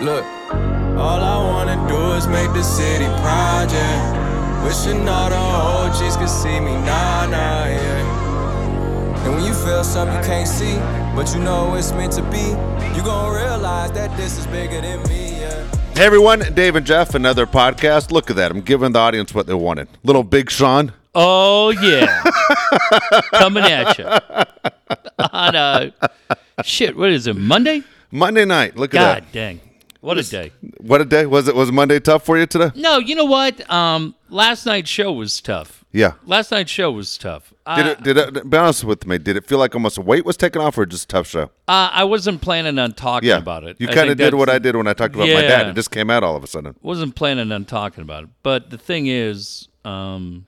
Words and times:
Look, 0.00 0.24
all 0.96 1.20
I 1.20 1.36
wanna 1.36 1.86
do 1.86 2.12
is 2.12 2.26
make 2.26 2.50
the 2.54 2.62
city 2.62 3.04
proud, 3.20 3.70
yeah. 3.70 4.64
Wishing 4.64 5.06
all 5.06 5.28
the 5.28 5.36
OGs 5.36 6.16
could 6.16 6.30
see 6.30 6.58
me, 6.58 6.72
nah, 6.72 7.26
nah, 7.26 7.66
yeah. 7.66 9.24
And 9.24 9.34
when 9.34 9.44
you 9.44 9.52
feel 9.52 9.84
something 9.84 10.16
you 10.16 10.24
can't 10.24 10.48
see, 10.48 10.76
but 11.14 11.34
you 11.34 11.40
know 11.42 11.74
it's 11.74 11.92
meant 11.92 12.14
to 12.14 12.22
be, 12.30 12.40
you 12.96 13.04
gon' 13.04 13.34
realize 13.34 13.92
that 13.92 14.16
this 14.16 14.38
is 14.38 14.46
bigger 14.46 14.80
than 14.80 15.02
me, 15.10 15.38
yeah. 15.40 15.66
Hey 15.94 16.06
everyone, 16.06 16.40
Dave 16.54 16.76
and 16.76 16.86
Jeff, 16.86 17.14
another 17.14 17.44
podcast. 17.44 18.10
Look 18.10 18.30
at 18.30 18.36
that. 18.36 18.50
I'm 18.50 18.62
giving 18.62 18.92
the 18.92 18.98
audience 18.98 19.34
what 19.34 19.46
they 19.46 19.52
wanted. 19.52 19.88
Little 20.02 20.24
Big 20.24 20.50
Sean. 20.50 20.94
Oh 21.14 21.68
yeah, 21.70 22.22
coming 23.34 23.64
at 23.64 23.98
you 23.98 24.06
on 25.30 25.56
uh, 25.56 25.90
shit. 26.62 26.96
What 26.96 27.10
is 27.10 27.26
it? 27.26 27.36
Monday? 27.36 27.82
Monday 28.10 28.46
night. 28.46 28.76
Look 28.78 28.94
at 28.94 28.98
God 28.98 29.16
that. 29.16 29.20
God 29.24 29.32
dang, 29.32 29.60
what 30.00 30.18
a 30.18 30.22
day! 30.22 30.52
What 30.78 31.00
a 31.00 31.04
day. 31.04 31.26
Was 31.26 31.48
it 31.48 31.54
was 31.54 31.70
Monday 31.72 32.00
tough 32.00 32.24
for 32.24 32.38
you 32.38 32.46
today? 32.46 32.70
No, 32.74 32.98
you 32.98 33.14
know 33.14 33.24
what? 33.26 33.68
Um, 33.70 34.14
last 34.28 34.66
night's 34.66 34.90
show 34.90 35.12
was 35.12 35.40
tough. 35.40 35.84
Yeah. 35.92 36.12
Last 36.24 36.52
night's 36.52 36.70
show 36.70 36.92
was 36.92 37.18
tough. 37.18 37.52
Did 37.76 37.86
it 37.86 38.02
did 38.02 38.16
it 38.16 38.48
be 38.50 38.56
honest 38.56 38.84
with 38.84 39.06
me, 39.06 39.18
did 39.18 39.36
it 39.36 39.44
feel 39.46 39.58
like 39.58 39.74
almost 39.74 39.98
a 39.98 40.00
weight 40.00 40.24
was 40.24 40.36
taken 40.36 40.60
off 40.62 40.78
or 40.78 40.86
just 40.86 41.04
a 41.04 41.08
tough 41.08 41.26
show? 41.26 41.50
uh, 41.68 41.90
I 41.92 42.04
wasn't 42.04 42.40
planning 42.40 42.78
on 42.78 42.92
talking 42.92 43.28
Yeah. 43.28 43.38
about 43.38 43.64
it. 43.64 43.76
You 43.80 43.88
kind 43.88 44.08
of 44.10 44.16
did 44.16 44.34
what 44.34 44.48
I 44.48 44.58
did 44.58 44.76
when 44.76 44.86
I 44.86 44.92
talked 44.92 45.14
about 45.14 45.28
my 45.28 45.40
dad. 45.42 45.68
It 45.68 45.74
just 45.74 45.90
came 45.90 46.08
out 46.10 46.22
all 46.22 46.36
of 46.36 46.44
a 46.44 46.46
sudden. 46.46 46.74
wasn't 46.82 47.14
planning 47.16 47.50
on 47.52 47.64
talking 47.64 48.02
about 48.02 48.24
it. 48.24 48.30
But 48.42 48.70
the 48.70 48.78
thing 48.78 49.06
is, 49.08 49.68
um, 49.84 50.46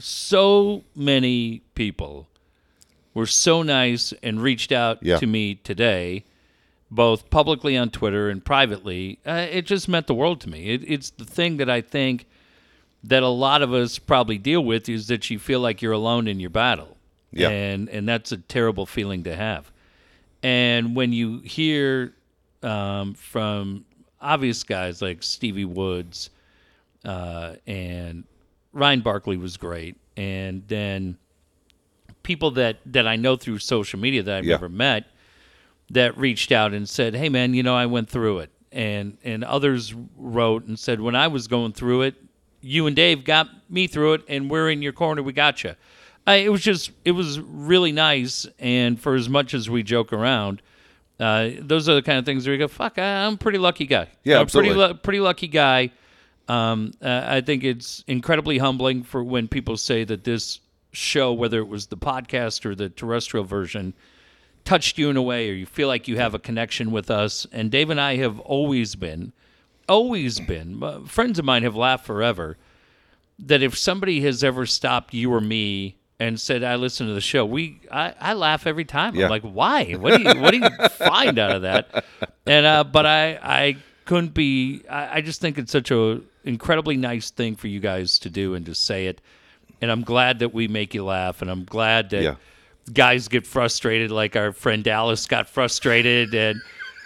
so 0.00 0.84
many 0.96 1.62
people 1.74 2.28
were 3.14 3.26
so 3.26 3.62
nice 3.62 4.12
and 4.22 4.40
reached 4.42 4.72
out 4.72 4.98
Yeah. 5.02 5.18
to 5.18 5.26
me 5.26 5.56
today, 5.56 6.24
both 6.92 7.30
publicly 7.30 7.74
on 7.76 7.88
Twitter 7.88 8.28
and 8.28 8.44
privately. 8.44 9.18
Uh, 9.26 9.46
it 9.50 9.62
just 9.66 9.88
meant 9.88 10.06
the 10.06 10.14
world 10.14 10.40
to 10.42 10.48
me. 10.50 10.74
It, 10.74 10.84
it's 10.86 11.08
the 11.10 11.24
thing 11.24 11.56
that 11.56 11.70
I 11.70 11.80
think 11.80 12.26
that 13.02 13.22
a 13.22 13.28
lot 13.28 13.62
of 13.62 13.72
us 13.72 13.98
probably 13.98 14.36
deal 14.38 14.62
with 14.62 14.88
is 14.90 15.06
that 15.08 15.30
you 15.30 15.38
feel 15.38 15.60
like 15.60 15.80
you're 15.80 15.92
alone 15.92 16.28
in 16.28 16.38
your 16.38 16.50
battle. 16.50 16.96
Yeah. 17.32 17.48
And 17.48 17.88
and 17.88 18.06
that's 18.06 18.30
a 18.30 18.36
terrible 18.36 18.84
feeling 18.84 19.24
to 19.24 19.34
have. 19.34 19.72
And 20.42 20.94
when 20.94 21.12
you 21.14 21.38
hear 21.40 22.12
um, 22.62 23.14
from 23.14 23.86
obvious 24.20 24.62
guys 24.62 25.00
like 25.00 25.22
Stevie 25.22 25.64
Woods 25.64 26.28
uh, 27.06 27.54
and 27.66 28.24
Ryan 28.74 29.00
Barkley 29.00 29.38
was 29.38 29.56
great, 29.56 29.96
and 30.16 30.62
then 30.68 31.16
people 32.22 32.50
that 32.52 32.76
that 32.86 33.06
I 33.08 33.16
know 33.16 33.36
through 33.36 33.58
social 33.60 33.98
media 33.98 34.22
that 34.24 34.36
I've 34.38 34.44
Yeah. 34.44 34.54
never 34.56 34.68
met 34.68 35.06
that 35.92 36.16
reached 36.18 36.52
out 36.52 36.72
and 36.72 36.88
said, 36.88 37.14
"Hey, 37.14 37.28
man, 37.28 37.54
you 37.54 37.62
know, 37.62 37.74
I 37.74 37.86
went 37.86 38.08
through 38.08 38.40
it," 38.40 38.50
and 38.72 39.16
and 39.22 39.44
others 39.44 39.94
wrote 40.16 40.66
and 40.66 40.78
said, 40.78 41.00
"When 41.00 41.14
I 41.14 41.28
was 41.28 41.46
going 41.46 41.72
through 41.72 42.02
it, 42.02 42.16
you 42.60 42.86
and 42.86 42.96
Dave 42.96 43.24
got 43.24 43.48
me 43.70 43.86
through 43.86 44.14
it, 44.14 44.22
and 44.28 44.50
we're 44.50 44.70
in 44.70 44.82
your 44.82 44.92
corner. 44.92 45.22
We 45.22 45.32
got 45.32 45.62
you." 45.64 45.74
I, 46.26 46.36
it 46.36 46.50
was 46.50 46.62
just, 46.62 46.92
it 47.04 47.10
was 47.10 47.40
really 47.40 47.90
nice, 47.90 48.46
and 48.60 49.00
for 49.00 49.16
as 49.16 49.28
much 49.28 49.54
as 49.54 49.68
we 49.68 49.82
joke 49.82 50.12
around, 50.12 50.62
uh, 51.18 51.50
those 51.58 51.88
are 51.88 51.96
the 51.96 52.02
kind 52.02 52.16
of 52.16 52.24
things 52.24 52.46
where 52.46 52.54
you 52.54 52.58
go, 52.58 52.68
"Fuck, 52.68 52.98
I, 52.98 53.26
I'm 53.26 53.34
a 53.34 53.36
pretty 53.36 53.58
lucky 53.58 53.86
guy." 53.86 54.08
Yeah, 54.24 54.36
I'm 54.36 54.42
a 54.42 54.46
pretty, 54.46 54.68
absolutely. 54.68 54.74
lu- 54.76 54.94
pretty 54.94 55.20
lucky 55.20 55.48
guy. 55.48 55.90
Um, 56.48 56.92
uh, 57.02 57.24
I 57.26 57.40
think 57.40 57.64
it's 57.64 58.04
incredibly 58.06 58.58
humbling 58.58 59.02
for 59.02 59.22
when 59.22 59.48
people 59.48 59.76
say 59.76 60.04
that 60.04 60.24
this 60.24 60.60
show, 60.92 61.32
whether 61.32 61.58
it 61.58 61.68
was 61.68 61.86
the 61.86 61.96
podcast 61.96 62.64
or 62.66 62.74
the 62.74 62.88
terrestrial 62.88 63.44
version, 63.44 63.94
touched 64.64 64.98
you 64.98 65.10
in 65.10 65.16
a 65.16 65.22
way 65.22 65.50
or 65.50 65.54
you 65.54 65.66
feel 65.66 65.88
like 65.88 66.08
you 66.08 66.16
have 66.18 66.34
a 66.34 66.38
connection 66.38 66.90
with 66.90 67.10
us. 67.10 67.46
And 67.52 67.70
Dave 67.70 67.90
and 67.90 68.00
I 68.00 68.16
have 68.16 68.38
always 68.40 68.94
been, 68.94 69.32
always 69.88 70.40
been, 70.40 70.82
uh, 70.82 71.00
friends 71.00 71.38
of 71.38 71.44
mine 71.44 71.62
have 71.62 71.76
laughed 71.76 72.06
forever 72.06 72.56
that 73.38 73.62
if 73.62 73.76
somebody 73.76 74.20
has 74.22 74.44
ever 74.44 74.66
stopped 74.66 75.14
you 75.14 75.32
or 75.32 75.40
me 75.40 75.96
and 76.20 76.40
said, 76.40 76.62
I 76.62 76.76
listen 76.76 77.08
to 77.08 77.14
the 77.14 77.20
show, 77.20 77.44
we 77.44 77.80
I, 77.90 78.14
I 78.20 78.32
laugh 78.34 78.66
every 78.66 78.84
time. 78.84 79.16
Yeah. 79.16 79.24
I'm 79.24 79.30
like, 79.30 79.42
why? 79.42 79.92
What 79.94 80.16
do 80.16 80.22
you 80.22 80.40
what 80.40 80.52
do 80.52 80.58
you 80.58 80.88
find 80.90 81.38
out 81.38 81.56
of 81.56 81.62
that? 81.62 82.04
And 82.46 82.64
uh, 82.66 82.84
but 82.84 83.06
I 83.06 83.38
I 83.42 83.76
couldn't 84.04 84.32
be 84.34 84.82
I, 84.88 85.16
I 85.16 85.20
just 85.22 85.40
think 85.40 85.58
it's 85.58 85.72
such 85.72 85.90
a 85.90 86.20
incredibly 86.44 86.96
nice 86.96 87.30
thing 87.30 87.56
for 87.56 87.66
you 87.66 87.80
guys 87.80 88.18
to 88.20 88.30
do 88.30 88.54
and 88.54 88.64
to 88.66 88.74
say 88.74 89.06
it. 89.06 89.20
And 89.80 89.90
I'm 89.90 90.02
glad 90.02 90.38
that 90.40 90.54
we 90.54 90.68
make 90.68 90.94
you 90.94 91.04
laugh 91.04 91.42
and 91.42 91.50
I'm 91.50 91.64
glad 91.64 92.10
that 92.10 92.22
Yeah. 92.22 92.34
Guys 92.92 93.28
get 93.28 93.46
frustrated 93.46 94.10
like 94.10 94.36
our 94.36 94.52
friend 94.52 94.82
Dallas 94.82 95.26
got 95.26 95.48
frustrated 95.48 96.34
and 96.34 96.60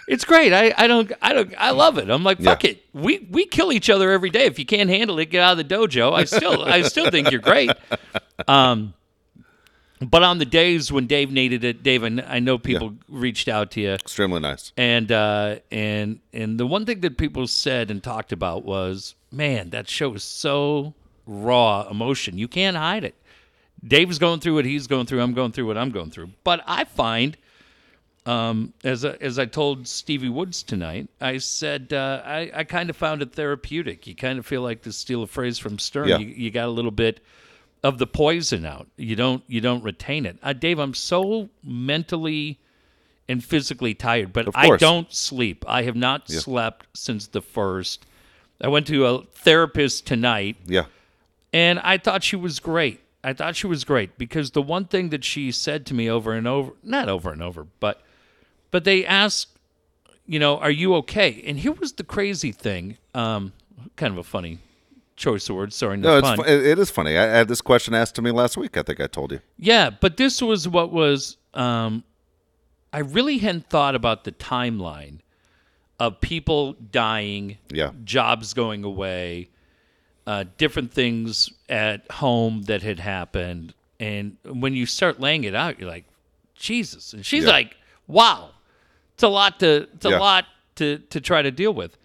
it's 0.07 0.23
great. 0.23 0.53
I, 0.53 0.73
I 0.77 0.87
don't 0.87 1.11
I 1.21 1.33
don't 1.33 1.53
I 1.57 1.71
love 1.71 1.97
it. 1.97 2.09
I'm 2.09 2.23
like 2.23 2.41
fuck 2.41 2.63
Yeah. 2.63 2.71
it. 2.71 2.85
We 2.93 3.27
we 3.29 3.45
kill 3.45 3.71
each 3.71 3.89
other 3.89 4.11
every 4.11 4.29
day. 4.29 4.45
If 4.45 4.57
you 4.57 4.65
can't 4.65 4.89
handle 4.89 5.19
it, 5.19 5.29
get 5.29 5.41
out 5.43 5.59
of 5.59 5.67
the 5.67 5.75
dojo. 5.75 6.13
I 6.13 6.23
still 6.23 6.63
I 6.65 6.81
still 6.83 7.11
think 7.11 7.29
you're 7.31 7.41
great. 7.41 7.71
Um 8.47 8.93
but 9.99 10.21
on 10.21 10.37
the 10.37 10.45
days 10.45 10.91
when 10.91 11.07
Dave 11.07 11.31
needed 11.31 11.63
it, 11.63 11.81
Dave, 11.81 12.03
I 12.03 12.23
I 12.27 12.39
know 12.39 12.57
people 12.59 12.93
reached 13.09 13.47
out 13.47 13.71
to 13.71 13.81
you, 13.81 13.91
Extremely 13.93 14.39
nice. 14.39 14.71
and 14.77 15.11
uh, 15.11 15.55
and 15.71 16.19
and 16.31 16.59
the 16.59 16.67
one 16.67 16.85
thing 16.85 16.99
that 17.01 17.17
people 17.17 17.47
said 17.47 17.89
and 17.89 18.03
talked 18.03 18.31
about 18.31 18.63
was, 18.63 19.15
man, 19.31 19.71
that 19.71 19.89
show 19.89 20.13
is 20.13 20.23
so 20.23 20.93
raw 21.25 21.87
emotion. 21.89 22.37
You 22.37 22.47
can't 22.47 22.77
hide 22.77 23.03
it. 23.05 23.15
Dave's 23.85 24.19
going 24.19 24.39
through 24.39 24.55
what 24.55 24.65
he's 24.65 24.87
going 24.87 25.05
through. 25.05 25.21
I'm 25.21 25.33
going 25.33 25.51
through 25.51 25.67
what 25.67 25.77
I'm 25.77 25.91
going 25.91 26.09
through. 26.09 26.31
But 26.43 26.63
I 26.65 26.83
find, 26.85 27.37
um, 28.25 28.73
as 28.83 29.05
I, 29.05 29.11
as 29.21 29.37
I 29.39 29.45
told 29.45 29.87
Stevie 29.87 30.29
Woods 30.29 30.63
tonight, 30.63 31.07
I 31.21 31.37
said 31.37 31.93
uh, 31.93 32.21
I 32.25 32.51
I 32.53 32.63
kind 32.63 32.89
of 32.89 32.97
found 32.97 33.21
it 33.21 33.33
therapeutic. 33.33 34.07
You 34.07 34.15
kind 34.15 34.39
of 34.39 34.45
feel 34.45 34.61
like 34.61 34.81
to 34.83 34.91
steal 34.91 35.23
a 35.23 35.27
phrase 35.27 35.59
from 35.59 35.79
Stern. 35.79 36.07
Yeah. 36.09 36.17
You, 36.17 36.27
you 36.27 36.51
got 36.51 36.67
a 36.67 36.71
little 36.71 36.91
bit 36.91 37.19
of 37.83 37.99
the 37.99 38.07
poison 38.07 38.65
out. 38.65 38.87
You 38.97 39.15
don't 39.15 39.43
you 39.47 39.61
don't 39.61 39.83
retain 39.83 40.25
it. 40.25 40.37
Uh, 40.43 40.53
Dave, 40.53 40.79
I'm 40.79 40.93
so 40.95 41.49
mentally 41.63 42.59
and 43.29 43.43
physically 43.43 43.93
tired, 43.93 44.33
but 44.33 44.47
I 44.55 44.75
don't 44.77 45.13
sleep. 45.13 45.63
I 45.67 45.83
have 45.83 45.95
not 45.95 46.29
slept 46.29 46.87
since 46.93 47.27
the 47.27 47.41
first. 47.41 48.05
I 48.61 48.69
went 48.69 48.87
to 48.87 49.05
a 49.05 49.21
therapist 49.33 50.07
tonight 50.07 50.55
Yeah. 50.65 50.85
and 51.53 51.77
I 51.79 51.97
thought 51.97 52.23
she 52.23 52.35
was 52.37 52.59
great. 52.59 53.01
I 53.27 53.33
thought 53.33 53.55
she 53.55 53.67
was 53.67 53.83
great 53.83 54.17
because 54.17 54.51
the 54.51 54.61
one 54.61 54.85
thing 54.85 55.09
that 55.09 55.23
she 55.23 55.51
said 55.51 55.85
to 55.87 55.93
me 55.93 56.09
over 56.09 56.31
and 56.33 56.47
over, 56.47 56.71
not 56.83 57.09
over 57.09 57.31
and 57.31 57.41
over, 57.43 57.67
but 57.79 58.01
but 58.71 58.83
they 58.83 59.05
asked, 59.05 59.49
you 60.25 60.39
know, 60.39 60.57
are 60.59 60.71
you 60.71 60.95
okay? 60.95 61.43
And 61.45 61.59
here 61.59 61.73
was 61.73 61.93
the 61.93 62.03
crazy 62.03 62.51
thing, 62.51 62.97
um, 63.13 63.51
kind 63.95 64.13
of 64.13 64.17
a 64.17 64.23
funny 64.23 64.59
choice 65.17 65.49
of 65.49 65.55
words. 65.57 65.75
Sorry, 65.75 65.97
no, 65.97 66.19
it's 66.19 66.27
fun. 66.27 66.37
fu- 66.37 66.43
it, 66.43 66.79
is 66.79 66.89
funny. 66.89 67.17
I 67.17 67.23
I 67.23 67.37
had 67.37 67.47
this 67.49 67.61
question 67.61 67.93
asked 67.93 68.15
to 68.15 68.21
me 68.21 68.31
last 68.31 68.55
week. 68.55 68.77
I 68.77 68.81
think 68.83 69.01
I 69.01 69.07
told 69.07 69.31
you. 69.33 69.41
Yeah, 69.57 69.89
but 69.89 70.15
this 70.17 70.41
was 70.41 70.67
what 70.67 70.91
was. 70.91 71.35
Um, 71.53 72.03
I 72.93 72.99
really 72.99 73.39
hadn't 73.39 73.69
thought 73.69 73.95
about 73.95 74.23
the 74.23 74.31
timeline 74.31 75.19
of 75.99 76.21
people 76.21 76.73
dying, 76.73 77.57
Yeah. 77.69 77.91
jobs 78.05 78.53
going 78.53 78.83
away, 78.83 79.49
uh, 80.27 80.43
different 80.57 80.91
things 80.93 81.49
at 81.69 82.09
home 82.11 82.63
that 82.63 82.83
had 82.83 82.99
happened, 82.99 83.73
and 83.99 84.37
when 84.45 84.73
you 84.75 84.85
start 84.85 85.19
laying 85.19 85.43
it 85.45 85.55
out, 85.55 85.79
you're 85.79 85.89
like, 85.89 86.05
Jesus, 86.53 87.13
and 87.13 87.25
she's 87.25 87.45
Yeah. 87.45 87.49
like, 87.51 87.75
Wow, 88.07 88.51
it's 89.15 89.23
a 89.23 89.27
lot 89.27 89.59
to 89.61 89.87
it's 89.93 90.05
a 90.05 90.09
Yeah. 90.11 90.19
lot 90.19 90.45
to 90.75 90.99
to 91.09 91.19
try 91.19 91.41
to 91.41 91.51
deal 91.51 91.73
with. 91.73 91.97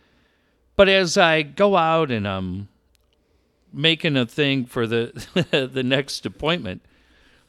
But 0.77 0.89
as 0.89 1.17
I 1.19 1.43
go 1.43 1.77
out 1.77 2.11
and 2.11 2.27
I'm 2.27 2.69
making 3.73 4.17
a 4.17 4.27
thing 4.27 4.65
for 4.67 4.87
the 4.87 5.13
the 5.73 5.83
next 5.83 6.27
appointment, 6.27 6.83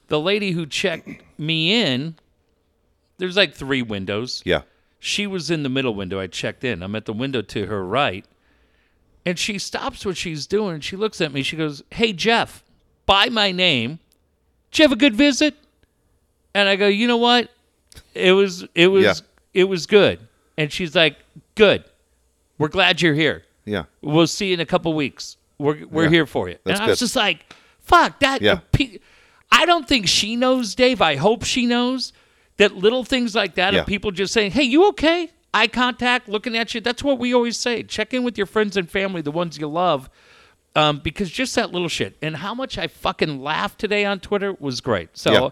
the 0.07 0.19
lady 0.19 0.51
who 0.51 0.65
checked 0.65 1.09
me 1.39 1.81
in, 1.81 2.15
there's 3.17 3.37
like 3.37 3.53
three 3.53 3.81
windows. 3.81 4.41
Yeah. 4.45 4.61
She 4.99 5.25
was 5.27 5.49
in 5.51 5.63
the 5.63 5.69
middle 5.69 5.95
window. 5.95 6.19
I 6.19 6.27
checked 6.27 6.63
in. 6.63 6.81
I'm 6.83 6.95
at 6.95 7.05
the 7.05 7.13
window 7.13 7.41
to 7.41 7.65
her 7.65 7.83
right. 7.85 8.25
And 9.25 9.39
she 9.39 9.57
stops 9.57 10.05
what 10.05 10.17
she's 10.17 10.45
doing 10.47 10.75
and 10.75 10.83
she 10.83 10.95
looks 10.95 11.21
at 11.21 11.31
me. 11.31 11.43
She 11.43 11.55
goes, 11.55 11.81
Hey, 11.91 12.11
Jeff, 12.13 12.63
by 13.05 13.29
my 13.29 13.51
name, 13.51 13.99
did 14.71 14.79
you 14.79 14.83
have 14.83 14.91
a 14.91 14.97
good 14.97 15.15
visit? 15.15 15.55
And 16.53 16.67
I 16.67 16.75
go, 16.75 16.87
You 16.87 17.07
know 17.07 17.17
what? 17.17 17.49
It 18.13 18.33
was, 18.33 18.65
it 18.75 18.87
was, 18.87 19.03
Yeah. 19.03 19.13
it 19.53 19.63
was 19.65 19.85
good. 19.85 20.19
And 20.57 20.71
she's 20.71 20.95
like, 20.95 21.17
Good. 21.55 21.83
We're 22.57 22.67
glad 22.67 23.01
you're 23.01 23.13
here. 23.13 23.43
Yeah. 23.65 23.83
We'll 24.01 24.27
see 24.27 24.47
you 24.47 24.53
in 24.55 24.59
a 24.59 24.65
couple 24.65 24.93
weeks. 24.93 25.37
We're 25.57 25.85
we're 25.87 26.03
Yeah. 26.05 26.09
here 26.09 26.25
for 26.25 26.49
you. 26.49 26.57
That's 26.65 26.79
and 26.79 26.85
I 26.87 26.89
was 26.91 26.99
good. 26.99 27.05
just 27.05 27.15
like, 27.15 27.53
fuck 27.79 28.19
that. 28.19 28.41
Yeah. 28.41 28.59
pe- 28.71 28.97
I 29.51 29.65
don't 29.65 29.87
think 29.87 30.07
she 30.07 30.35
knows, 30.35 30.75
Dave. 30.75 31.01
I 31.01 31.15
hope 31.15 31.43
she 31.45 31.65
knows 31.65 32.11
that 32.57 32.75
little 32.75 33.03
things 33.03 33.35
like 33.35 33.55
that 33.55 33.73
Yeah. 33.73 33.81
of 33.81 33.85
people 33.87 34.11
just 34.11 34.33
saying, 34.33 34.51
"Hey, 34.51 34.63
you 34.63 34.87
okay?" 34.89 35.29
Eye 35.53 35.67
contact, 35.67 36.27
looking 36.27 36.57
at 36.57 36.73
you. 36.73 36.81
That's 36.81 37.03
what 37.03 37.19
we 37.19 37.33
always 37.33 37.57
say. 37.57 37.83
Check 37.83 38.13
in 38.13 38.23
with 38.23 38.37
your 38.37 38.47
friends 38.47 38.75
and 38.75 38.89
family, 38.89 39.21
the 39.21 39.31
ones 39.31 39.57
you 39.57 39.67
love, 39.67 40.09
um, 40.75 40.99
because 40.99 41.29
just 41.29 41.53
that 41.55 41.71
little 41.71 41.87
shit. 41.89 42.17
And 42.21 42.37
how 42.37 42.53
much 42.53 42.77
I 42.77 42.87
fucking 42.87 43.41
laughed 43.41 43.79
today 43.79 44.05
on 44.05 44.19
Twitter 44.19 44.53
was 44.59 44.81
great. 44.81 45.17
So. 45.17 45.31
Yeah. 45.31 45.49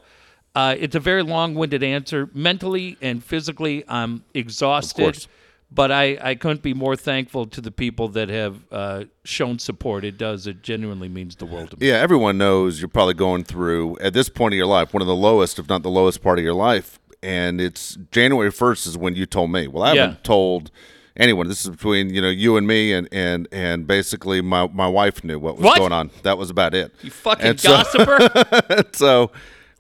Uh, 0.54 0.76
it's 0.78 0.96
a 0.98 1.00
very 1.00 1.24
long-winded 1.24 1.82
answer. 1.82 2.30
Mentally 2.34 2.98
and 3.02 3.24
physically, 3.24 3.86
I'm 3.88 4.26
exhausted. 4.34 5.26
but 5.72 5.92
I, 5.92 6.18
I 6.22 6.36
couldn't 6.36 6.62
be 6.62 6.74
more 6.74 6.98
thankful 6.98 7.46
to 7.48 7.62
the 7.62 7.72
people 7.72 8.10
that 8.10 8.28
have 8.28 8.66
uh, 8.72 9.06
shown 9.24 9.60
support. 9.60 10.04
It 10.04 10.18
does. 10.18 10.48
It 10.48 10.62
genuinely 10.62 11.08
means 11.08 11.38
the 11.38 11.46
world 11.46 11.72
to 11.72 11.78
me. 11.78 11.88
Yeah, 11.88 11.96
everyone 11.96 12.38
knows 12.38 12.82
you're 12.82 12.90
probably 12.90 13.14
going 13.14 13.46
through 13.46 13.98
at 14.00 14.14
this 14.14 14.28
point 14.28 14.54
of 14.54 14.58
your 14.58 14.66
life 14.66 14.94
one 14.94 15.02
of 15.02 15.08
the 15.08 15.16
lowest, 15.16 15.58
if 15.60 15.70
not 15.70 15.84
the 15.84 15.90
lowest 15.90 16.22
part 16.22 16.38
of 16.38 16.44
your 16.44 16.54
life. 16.54 17.00
And 17.24 17.62
it's 17.62 17.98
January 18.12 18.52
1st 18.52 18.88
is 18.88 18.98
when 18.98 19.16
you 19.16 19.26
told 19.26 19.52
me. 19.52 19.68
Well, 19.68 19.84
I 19.84 19.94
Yeah. 19.94 20.02
haven't 20.02 20.24
told 20.24 20.72
anyone. 21.16 21.48
This 21.48 21.64
is 21.64 21.70
between 21.70 22.10
you 22.14 22.22
know 22.22 22.30
you 22.30 22.58
and 22.58 22.66
me, 22.66 22.94
and 22.94 23.08
and 23.12 23.48
and 23.52 23.86
basically 23.86 24.42
my 24.42 24.68
my 24.68 24.88
wife 24.88 25.24
knew 25.24 25.38
what 25.40 25.56
was 25.58 25.64
What? 25.64 25.78
going 25.78 25.92
on. 25.92 26.10
That 26.24 26.38
was 26.38 26.50
about 26.50 26.74
it. 26.74 26.94
You 27.04 27.12
fucking 27.12 27.46
And 27.46 27.60
so- 27.60 27.70
gossiper. 27.70 28.84
so 28.94 29.32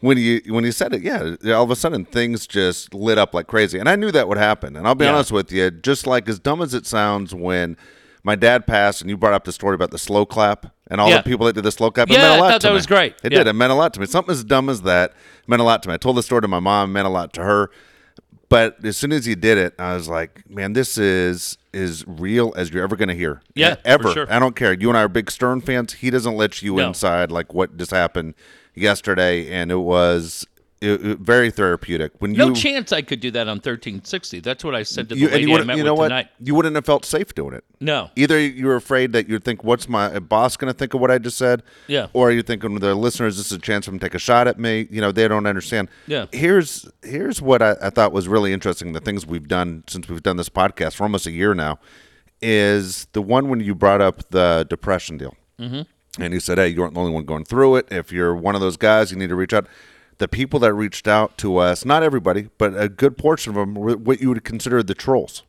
when 0.02 0.18
you 0.18 0.42
when 0.50 0.64
you 0.66 0.72
said 0.72 0.94
it, 0.94 1.02
yeah, 1.02 1.54
all 1.56 1.64
of 1.64 1.72
a 1.72 1.76
sudden 1.76 2.06
things 2.06 2.46
just 2.46 2.94
lit 2.94 3.18
up 3.18 3.34
like 3.34 3.48
crazy, 3.48 3.80
and 3.80 3.90
I 3.90 3.96
knew 3.96 4.12
that 4.12 4.28
would 4.28 4.38
happen. 4.38 4.76
And 4.76 4.86
I'll 4.88 4.94
be 4.96 5.06
Yeah. 5.06 5.14
honest 5.16 5.32
with 5.32 5.52
you, 5.52 5.72
just 5.72 6.06
like 6.06 6.30
as 6.30 6.38
dumb 6.38 6.62
as 6.62 6.74
it 6.76 6.86
sounds, 6.86 7.34
when 7.34 7.76
my 8.24 8.36
dad 8.36 8.68
passed, 8.68 9.02
and 9.02 9.10
you 9.10 9.18
brought 9.18 9.34
up 9.34 9.44
the 9.46 9.52
story 9.52 9.76
about 9.76 9.92
the 9.92 9.98
slow 9.98 10.26
clap 10.26 10.74
and 10.90 11.00
all 11.02 11.10
Yeah. 11.10 11.18
the 11.18 11.24
people 11.24 11.46
that 11.48 11.54
did 11.54 11.64
the 11.64 11.72
slow 11.72 11.90
clap, 11.92 12.10
it 12.10 12.14
Yeah, 12.14 12.20
meant 12.20 12.32
a 12.34 12.36
I 12.36 12.40
lot 12.40 12.52
thought 12.52 12.62
to 12.62 12.68
that 12.68 12.72
me. 12.74 12.76
was 12.76 12.86
great. 12.86 13.16
It 13.24 13.32
Yeah. 13.32 13.40
did. 13.40 13.48
It 13.48 13.54
meant 13.54 13.72
a 13.72 13.76
lot 13.76 13.94
to 13.96 14.00
me. 14.00 14.06
Something 14.06 14.32
as 14.34 14.44
dumb 14.44 14.70
as 14.70 14.82
that 14.84 15.14
meant 15.48 15.62
a 15.62 15.66
lot 15.66 15.82
to 15.84 15.90
me. 15.90 15.96
I 15.96 15.98
told 15.98 16.18
the 16.18 16.24
story 16.24 16.42
to 16.42 16.48
my 16.48 16.60
mom, 16.60 16.92
meant 16.94 17.08
a 17.08 17.10
lot 17.12 17.34
to 17.34 17.44
her. 17.44 17.70
But 18.50 18.84
as 18.84 18.98
soon 18.98 19.14
as 19.14 19.26
he 19.26 19.34
did 19.34 19.58
it, 19.58 19.74
I 19.80 19.94
was 19.96 20.10
like, 20.10 20.44
"Man, 20.50 20.74
this 20.74 20.98
is 20.98 21.58
as 21.74 22.04
real 22.06 22.54
as 22.58 22.70
you're 22.70 22.84
ever 22.84 22.98
going 22.98 23.08
to 23.08 23.16
hear. 23.16 23.42
Yeah, 23.56 23.76
for 23.76 23.82
ever. 23.88 24.12
sure. 24.12 24.28
I 24.30 24.40
don't 24.40 24.58
care. 24.58 24.74
You 24.74 24.90
and 24.90 24.98
I 24.98 25.04
are 25.04 25.08
big 25.08 25.32
Stern 25.32 25.62
fans. 25.62 25.94
He 25.94 26.10
doesn't 26.10 26.36
let 26.36 26.62
you 26.62 26.76
No. 26.76 26.88
inside 26.90 27.32
like 27.32 27.54
what 27.54 27.78
just 27.78 27.92
happened 27.92 28.34
yesterday, 28.76 29.50
and 29.50 29.72
it 29.72 29.78
was 29.80 30.46
it, 30.82 31.06
it- 31.06 31.20
very 31.20 31.52
therapeutic. 31.52 32.12
When 32.20 32.34
No 32.34 32.48
you, 32.48 32.56
chance 32.56 32.92
I 32.92 33.02
could 33.04 33.20
do 33.20 33.30
that 33.32 33.48
on 33.48 33.58
1360. 33.58 34.40
That's 34.40 34.64
what 34.64 34.74
I 34.74 34.84
said 34.84 35.10
to 35.10 35.16
the 35.16 35.22
you, 35.22 35.30
lady 35.30 35.50
you, 35.50 35.58
I 35.58 35.64
met 35.64 35.78
you 35.78 35.84
know 35.84 35.94
with 35.94 36.00
what? 36.00 36.08
tonight. 36.10 36.28
You 36.40 36.56
wouldn't 36.56 36.76
have 36.76 36.86
felt 36.86 37.06
safe 37.06 37.34
doing 37.36 37.54
it. 37.54 37.64
No. 37.80 38.10
Either 38.16 38.40
you 38.40 38.66
were 38.66 38.76
afraid 38.76 39.14
that 39.14 39.30
you'd 39.30 39.44
think, 39.44 39.64
"What's 39.64 39.88
my 39.88 40.20
boss 40.20 40.58
going 40.58 40.74
to 40.74 40.78
think 40.78 40.94
of 40.94 41.00
what 41.02 41.12
I 41.12 41.20
just 41.20 41.38
said?" 41.38 41.64
Yeah. 41.88 42.08
Or 42.14 42.32
you're 42.32 42.44
thinking, 42.44 42.76
"The 42.80 42.96
listeners, 42.96 43.38
this 43.38 43.48
is 43.48 43.52
a 43.54 43.60
chance 43.60 43.86
for 43.86 43.92
them 43.92 44.00
to 44.00 44.06
take 44.06 44.16
a 44.16 44.20
shot 44.20 44.48
at 44.48 44.60
me." 44.60 44.88
You 44.90 45.02
know, 45.02 45.12
they 45.12 45.28
don't 45.28 45.46
understand. 45.46 45.88
Yeah. 46.08 46.26
Here's 46.32 46.90
here's 47.04 47.42
what 47.42 47.62
I, 47.62 47.76
I 47.82 47.90
thought 47.92 48.12
was 48.12 48.28
really 48.28 48.52
interesting. 48.52 48.94
The 48.94 49.00
things 49.00 49.26
we've 49.26 49.48
done 49.48 49.84
since 49.88 50.10
we've 50.10 50.24
done 50.24 50.38
this 50.38 50.50
podcast 50.50 50.96
for 50.96 51.04
almost 51.04 51.28
a 51.28 51.32
year 51.32 51.54
now 51.54 51.80
is 52.42 53.06
the 53.14 53.22
one 53.22 53.50
when 53.50 53.60
you 53.60 53.76
brought 53.76 54.02
up 54.02 54.30
the 54.32 54.66
depression 54.70 55.18
deal, 55.18 55.36
mm-hmm. 55.60 55.82
and 56.22 56.34
you 56.34 56.40
said, 56.40 56.58
"Hey, 56.58 56.70
you 56.70 56.82
aren't 56.82 56.96
the 56.96 57.00
only 57.00 57.14
one 57.14 57.26
going 57.26 57.46
through 57.46 57.76
it. 57.76 57.88
If 57.92 58.12
you're 58.12 58.36
one 58.36 58.56
of 58.56 58.62
those 58.62 58.78
guys, 58.78 59.12
you 59.12 59.18
need 59.18 59.30
to 59.30 59.36
reach 59.36 59.54
out." 59.54 59.68
The 60.22 60.28
people 60.28 60.60
that 60.60 60.72
reached 60.76 61.08
out 61.08 61.36
to 61.40 61.58
us, 61.58 61.84
not 61.84 62.04
everybody, 62.04 62.50
but 62.60 62.80
a 62.80 62.88
good 62.88 63.18
portion 63.18 63.50
of 63.50 63.56
them, 63.56 63.74
were 63.74 63.98
what 63.98 64.22
you 64.22 64.30
would 64.30 64.44
consider 64.44 64.84
the 64.84 64.94
trolls. 64.94 65.42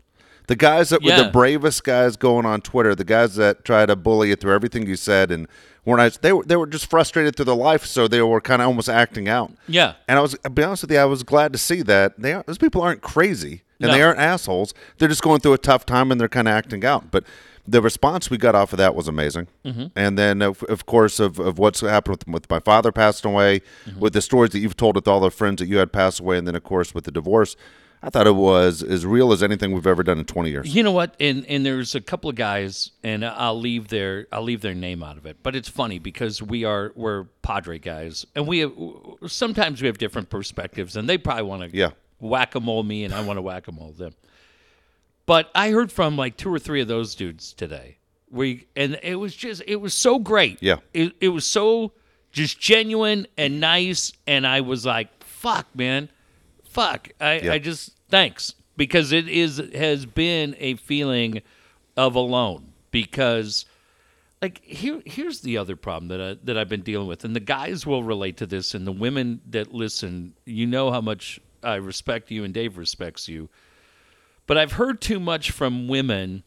The 0.46 0.56
guys 0.56 0.88
that 0.88 1.02
were 1.02 1.10
the 1.24 1.30
bravest 1.30 1.84
guys 1.84 2.16
going 2.16 2.46
on 2.46 2.62
Twitter, 2.62 2.94
the 2.94 3.04
guys 3.04 3.34
that 3.36 3.66
try 3.66 3.84
to 3.84 3.94
bully 3.96 4.30
you 4.30 4.36
through 4.36 4.54
everything 4.54 4.86
you 4.86 4.96
said, 4.96 5.30
and 5.30 5.46
weren't 5.84 5.98
nice. 5.98 6.16
They 6.16 6.32
were 6.32 6.42
they 6.44 6.56
were 6.56 6.66
just 6.66 6.86
frustrated 6.88 7.36
through 7.36 7.44
their 7.44 7.54
life, 7.54 7.84
so 7.84 8.08
they 8.08 8.22
were 8.22 8.40
kind 8.40 8.62
of 8.62 8.68
almost 8.68 8.88
acting 8.88 9.28
out. 9.28 9.52
Yeah. 9.68 9.92
And 10.08 10.18
I 10.18 10.22
was, 10.22 10.36
I'll 10.42 10.50
be 10.50 10.62
honest 10.62 10.84
with 10.84 10.90
you, 10.92 10.98
I 10.98 11.04
was 11.04 11.22
glad 11.22 11.52
to 11.52 11.58
see 11.58 11.82
that 11.82 12.18
they 12.18 12.32
are, 12.32 12.42
those 12.46 12.56
people 12.58 12.80
aren't 12.80 13.02
crazy 13.02 13.62
and 13.78 13.88
No. 13.90 13.94
they 13.94 14.02
aren't 14.02 14.20
assholes. 14.20 14.72
They're 14.96 15.08
just 15.08 15.22
going 15.22 15.40
through 15.40 15.52
a 15.52 15.58
tough 15.58 15.84
time 15.84 16.10
and 16.10 16.18
they're 16.18 16.28
kind 16.28 16.48
of 16.48 16.54
acting 16.54 16.82
out. 16.84 17.10
But 17.10 17.24
the 17.66 17.80
response 17.80 18.28
we 18.30 18.38
got 18.38 18.54
off 18.54 18.72
of 18.72 18.76
that 18.78 18.94
was 18.94 19.06
amazing. 19.08 19.46
Mm-hmm. 19.64 19.86
And 19.94 20.18
then, 20.18 20.42
of, 20.42 20.62
of 20.64 20.84
course, 20.86 21.20
of, 21.20 21.38
of 21.38 21.58
what's 21.58 21.80
happened 21.80 22.16
with, 22.26 22.28
with 22.28 22.50
my 22.50 22.58
father 22.60 22.90
passing 22.92 23.30
away, 23.30 23.60
Mm-hmm. 23.86 24.00
with 24.00 24.12
the 24.14 24.20
stories 24.22 24.50
that 24.50 24.58
you've 24.60 24.76
told 24.76 24.96
with 24.96 25.06
all 25.06 25.20
the 25.20 25.30
friends 25.30 25.60
that 25.60 25.66
you 25.68 25.76
had 25.78 25.92
pass 25.92 26.18
away, 26.20 26.38
and 26.38 26.46
then, 26.46 26.54
of 26.56 26.64
course, 26.64 26.94
with 26.94 27.04
the 27.04 27.12
divorce. 27.12 27.54
I 28.04 28.10
thought 28.10 28.26
it 28.26 28.34
was 28.34 28.82
as 28.82 29.06
real 29.06 29.30
as 29.30 29.44
anything 29.44 29.70
we've 29.70 29.86
ever 29.86 30.02
done 30.02 30.18
in 30.18 30.24
20 30.24 30.50
years. 30.50 30.74
You 30.74 30.82
know 30.82 30.90
what? 30.90 31.14
And 31.20 31.46
and 31.46 31.64
there's 31.64 31.94
a 31.94 32.00
couple 32.00 32.28
of 32.28 32.34
guys, 32.34 32.90
and 33.04 33.24
I'll 33.24 33.56
leave 33.60 33.86
their 33.88 34.26
I'll 34.32 34.42
leave 34.42 34.60
their 34.60 34.74
name 34.74 35.04
out 35.04 35.16
of 35.16 35.24
it. 35.24 35.36
But 35.44 35.54
it's 35.54 35.68
funny 35.68 36.00
because 36.00 36.42
we 36.42 36.64
are 36.64 36.90
we're 36.96 37.26
Padre 37.42 37.78
guys, 37.78 38.26
and 38.34 38.48
we 38.48 38.58
have, 38.58 38.72
sometimes 39.28 39.80
we 39.80 39.86
have 39.86 39.98
different 39.98 40.30
perspectives, 40.30 40.96
and 40.96 41.08
they 41.08 41.16
probably 41.16 41.44
want 41.44 41.70
to 41.70 41.76
Yeah. 41.76 41.90
whack 42.18 42.56
a 42.56 42.60
mole 42.60 42.82
me, 42.82 43.04
and 43.04 43.14
I 43.14 43.22
want 43.24 43.36
to 43.36 43.42
whack 43.42 43.68
a 43.68 43.72
mole 43.72 43.92
them. 43.92 44.14
But 45.32 45.50
I 45.54 45.70
heard 45.70 45.90
from 45.90 46.18
like 46.18 46.36
two 46.36 46.52
or 46.52 46.58
three 46.58 46.82
of 46.82 46.88
those 46.88 47.14
dudes 47.14 47.54
today. 47.54 47.96
We 48.30 48.66
and 48.76 49.00
it 49.02 49.14
was 49.14 49.34
just 49.34 49.62
it 49.66 49.76
was 49.76 49.94
so 49.94 50.18
great. 50.18 50.58
Yeah. 50.60 50.76
It 50.92 51.14
it 51.22 51.30
was 51.30 51.46
so 51.46 51.92
just 52.32 52.60
genuine 52.60 53.26
and 53.38 53.58
nice, 53.58 54.12
and 54.26 54.46
I 54.46 54.60
was 54.60 54.84
like, 54.84 55.24
"Fuck, 55.24 55.74
man, 55.74 56.10
fuck." 56.64 57.08
I 57.18 57.40
Yeah. 57.40 57.52
I 57.54 57.58
just 57.60 57.96
thanks 58.10 58.56
because 58.76 59.10
it 59.10 59.26
is 59.26 59.56
has 59.74 60.04
been 60.04 60.54
a 60.58 60.74
feeling 60.74 61.40
of 61.96 62.14
alone 62.14 62.74
because 62.90 63.64
like 64.42 64.62
here 64.62 65.00
here's 65.06 65.40
the 65.40 65.56
other 65.56 65.76
problem 65.76 66.08
that 66.08 66.20
I, 66.20 66.36
that 66.44 66.58
I've 66.58 66.68
been 66.68 66.82
dealing 66.82 67.08
with 67.08 67.24
and 67.24 67.34
the 67.34 67.40
guys 67.40 67.86
will 67.86 68.04
relate 68.04 68.36
to 68.36 68.46
this 68.46 68.74
and 68.74 68.86
the 68.86 68.92
women 68.92 69.40
that 69.48 69.72
listen 69.72 70.34
you 70.44 70.66
know 70.66 70.90
how 70.90 71.00
much 71.00 71.40
I 71.62 71.76
respect 71.76 72.30
you 72.30 72.44
and 72.44 72.52
Dave 72.52 72.76
respects 72.76 73.30
you 73.30 73.48
but 74.46 74.58
I've 74.58 74.72
heard 74.72 75.00
too 75.00 75.20
much 75.20 75.50
from 75.50 75.88
women 75.88 76.42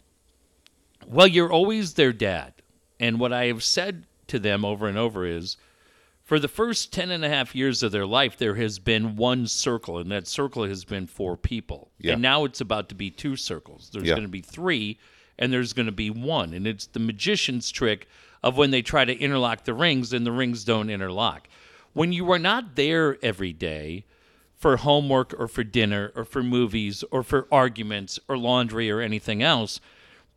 well 1.08 1.28
you're 1.28 1.52
always 1.52 1.94
their 1.94 2.14
dad. 2.14 2.54
And 3.00 3.20
what 3.20 3.34
I 3.34 3.46
have 3.48 3.64
said 3.64 4.06
to 4.28 4.40
them 4.40 4.64
over 4.66 4.88
and 4.88 4.98
over 4.98 5.26
is 5.26 5.58
for 6.24 6.40
the 6.40 6.48
first 6.48 6.92
10 6.94 7.12
and 7.12 7.24
a 7.24 7.30
half 7.30 7.54
years 7.54 7.84
of 7.84 7.92
their 7.92 8.06
life 8.08 8.38
there 8.38 8.56
has 8.56 8.80
been 8.80 9.16
one 9.16 9.46
circle 9.48 9.98
and 10.00 10.12
that 10.12 10.28
circle 10.28 10.64
has 10.66 10.84
been 10.86 11.06
four 11.08 11.38
people. 11.38 11.92
Yeah. 12.00 12.14
and 12.14 12.22
now 12.22 12.46
it's 12.46 12.62
about 12.62 12.90
to 12.90 12.96
be 12.96 13.12
two 13.12 13.36
circles. 13.36 13.90
There's 13.94 14.06
Yeah. 14.08 14.14
going 14.16 14.24
to 14.24 14.30
be 14.30 14.42
three 14.42 14.98
and 15.38 15.52
there's 15.54 15.74
going 15.74 15.86
to 15.86 15.92
be 15.92 16.10
one. 16.10 16.54
And 16.54 16.66
it's 16.66 16.88
the 16.88 17.00
magician's 17.00 17.70
trick 17.70 18.08
of 18.42 18.58
when 18.58 18.72
they 18.72 18.82
try 18.82 19.06
to 19.06 19.14
interlock 19.16 19.66
the 19.66 19.74
rings 19.74 20.14
and 20.14 20.26
the 20.26 20.32
rings 20.32 20.64
don't 20.64 20.90
interlock. 20.90 21.48
When 21.94 22.12
you 22.14 22.32
are 22.32 22.40
not 22.40 22.76
there 22.76 23.18
every 23.24 23.54
day 23.54 24.06
for 24.66 24.78
homework 24.78 25.32
or 25.40 25.48
for 25.48 25.64
dinner 25.64 26.12
or 26.16 26.26
for 26.26 26.42
movies 26.42 27.04
or 27.12 27.22
for 27.22 27.48
arguments 27.52 28.18
or 28.28 28.36
laundry 28.36 28.90
or 28.90 29.00
anything 29.00 29.44
else 29.44 29.80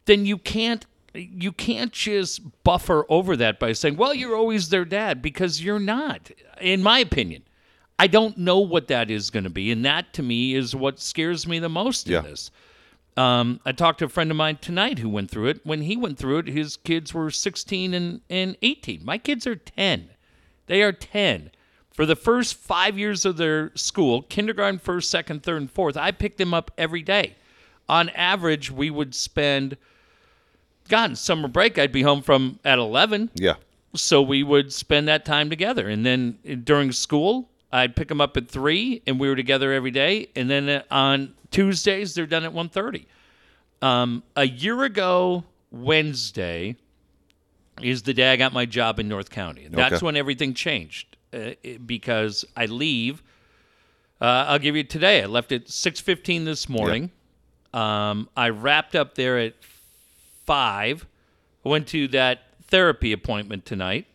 then 0.05 0.27
you 0.27 0.37
can't 0.37 0.85
you 1.15 1.51
can't 1.51 1.93
just 1.93 2.43
buffer 2.63 3.07
over 3.09 3.35
that 3.37 3.59
by 3.59 3.73
saying, 3.73 3.97
"Well, 3.97 4.13
you're 4.13 4.37
always 4.37 4.69
their 4.69 4.85
dad," 4.85 5.23
because 5.23 5.65
you're 5.65 5.79
not. 5.81 6.31
In 6.61 6.83
my 6.83 6.99
opinion, 6.99 7.45
I 7.99 8.07
don't 8.07 8.37
know 8.37 8.59
what 8.59 8.89
that 8.89 9.11
is 9.11 9.31
going 9.31 9.45
to 9.45 9.51
be, 9.51 9.73
and 9.73 9.83
that 9.87 10.13
to 10.13 10.23
me 10.23 10.55
is 10.55 10.77
what 10.77 11.01
scares 11.01 11.47
me 11.47 11.59
the 11.59 11.71
most 11.71 12.07
Yeah. 12.07 12.19
in 12.19 12.25
this. 12.25 12.51
Um, 13.17 13.61
I 13.65 13.73
talked 13.73 14.01
to 14.01 14.05
a 14.05 14.09
friend 14.11 14.31
of 14.31 14.37
mine 14.37 14.59
tonight 14.61 14.99
who 14.99 15.09
went 15.09 15.31
through 15.31 15.47
it. 15.47 15.61
When 15.65 15.81
he 15.83 15.97
went 15.97 16.19
through 16.19 16.39
it, 16.41 16.49
his 16.49 16.77
kids 16.77 17.15
were 17.15 17.31
16 17.31 17.95
and, 17.95 18.21
and 18.29 18.57
18. 18.61 19.03
My 19.05 19.17
kids 19.17 19.47
are 19.47 19.57
10. 19.57 20.11
They 20.67 20.83
are 20.83 20.93
10. 20.93 21.51
For 21.99 22.07
the 22.07 22.15
first 22.15 22.55
five 22.55 22.97
years 22.97 23.25
of 23.25 23.39
their 23.39 23.73
school, 23.75 24.23
kindergarten, 24.23 24.79
first, 24.79 25.11
second, 25.11 25.43
third, 25.43 25.57
and 25.63 25.69
fourth, 25.69 25.97
I 25.97 26.13
picked 26.13 26.39
them 26.39 26.55
up 26.55 26.71
every 26.79 27.03
day. 27.03 27.35
On 27.89 28.09
average, 28.11 28.71
we 28.71 28.89
would 28.89 29.17
spend, 29.17 29.77
God, 30.89 31.19
summer 31.19 31.49
break, 31.49 31.77
I'd 31.77 31.91
be 31.91 32.03
home 32.03 32.23
from 32.23 32.61
at 32.65 32.79
11 32.79 33.33
Yeah. 33.35 33.55
so 33.97 34.23
we 34.23 34.45
would 34.45 34.73
spend 34.73 35.09
that 35.09 35.25
time 35.25 35.51
together 35.51 35.89
and 35.89 36.07
then 36.07 36.39
during 36.63 36.93
school 36.93 37.49
i'd 37.73 37.97
pick 37.97 38.07
them 38.07 38.21
up 38.21 38.37
at 38.37 38.47
3 38.47 39.03
and 39.09 39.19
we 39.19 39.29
were 39.29 39.35
together 39.35 39.73
every 39.73 39.91
day 39.91 40.29
and 40.37 40.49
then 40.49 40.69
uh, 40.69 40.83
on 40.93 41.35
tuesdays 41.51 42.15
they're 42.15 42.27
done 42.27 42.45
at 42.45 42.53
1.30 42.53 43.07
um, 43.85 44.23
a 44.37 44.47
year 44.47 44.85
ago 44.85 45.43
wednesday 45.73 46.77
is 47.83 48.03
the 48.05 48.15
day 48.15 48.31
i 48.33 48.37
got 48.37 48.53
my 48.53 48.65
job 48.67 49.01
in 49.01 49.09
north 49.09 49.31
county 49.31 49.65
and 49.65 49.75
that's 49.75 49.95
Okay. 49.97 50.07
when 50.07 50.17
everything 50.17 50.55
changed 50.55 51.17
uh, 51.33 51.51
because 51.87 52.45
i 52.57 52.67
leave 52.67 53.23
uh, 54.21 54.47
i'll 54.49 54.59
give 54.59 54.77
you 54.77 54.85
today 54.85 55.23
i 55.23 55.27
left 55.27 55.53
at 55.53 55.67
6.15 55.67 56.45
this 56.45 56.69
morning 56.69 57.11
um, 57.75 58.29
i 58.37 58.49
wrapped 58.49 58.95
up 58.97 59.15
there 59.15 59.39
at 59.39 59.55
5 60.47 61.07
I 61.65 61.69
went 61.69 61.89
to 61.89 62.09
that 62.09 62.43
therapy 62.69 63.13
appointment 63.13 63.67
tonight. 63.67 64.07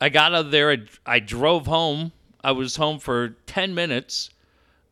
I 0.00 0.08
got 0.10 0.34
out 0.34 0.46
of 0.46 0.50
there. 0.50 0.70
I, 0.72 0.78
I 1.06 1.18
drove 1.20 1.66
home. 1.66 2.12
I 2.42 2.52
was 2.52 2.76
home 2.76 2.98
for 2.98 3.30
10 3.46 3.74
minutes 3.74 4.28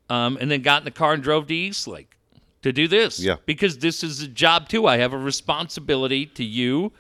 um, 0.09 0.39
and 0.41 0.51
then 0.51 0.63
got 0.63 0.81
in 0.83 0.85
the 0.87 0.91
car 0.93 1.13
and 1.13 1.23
drove 1.23 1.49
to 1.49 1.55
Eastlake 1.55 2.17
to 2.63 2.73
do 2.73 2.89
this. 2.89 3.21
Yeah. 3.21 3.37
Because 3.45 3.79
this 3.79 4.03
is 4.03 4.23
a 4.23 4.29
job, 4.29 4.69
too. 4.69 4.87
I 4.87 4.97
have 4.99 5.13
a 5.13 5.19
responsibility 5.19 6.25
to 6.27 6.45
you, 6.45 6.93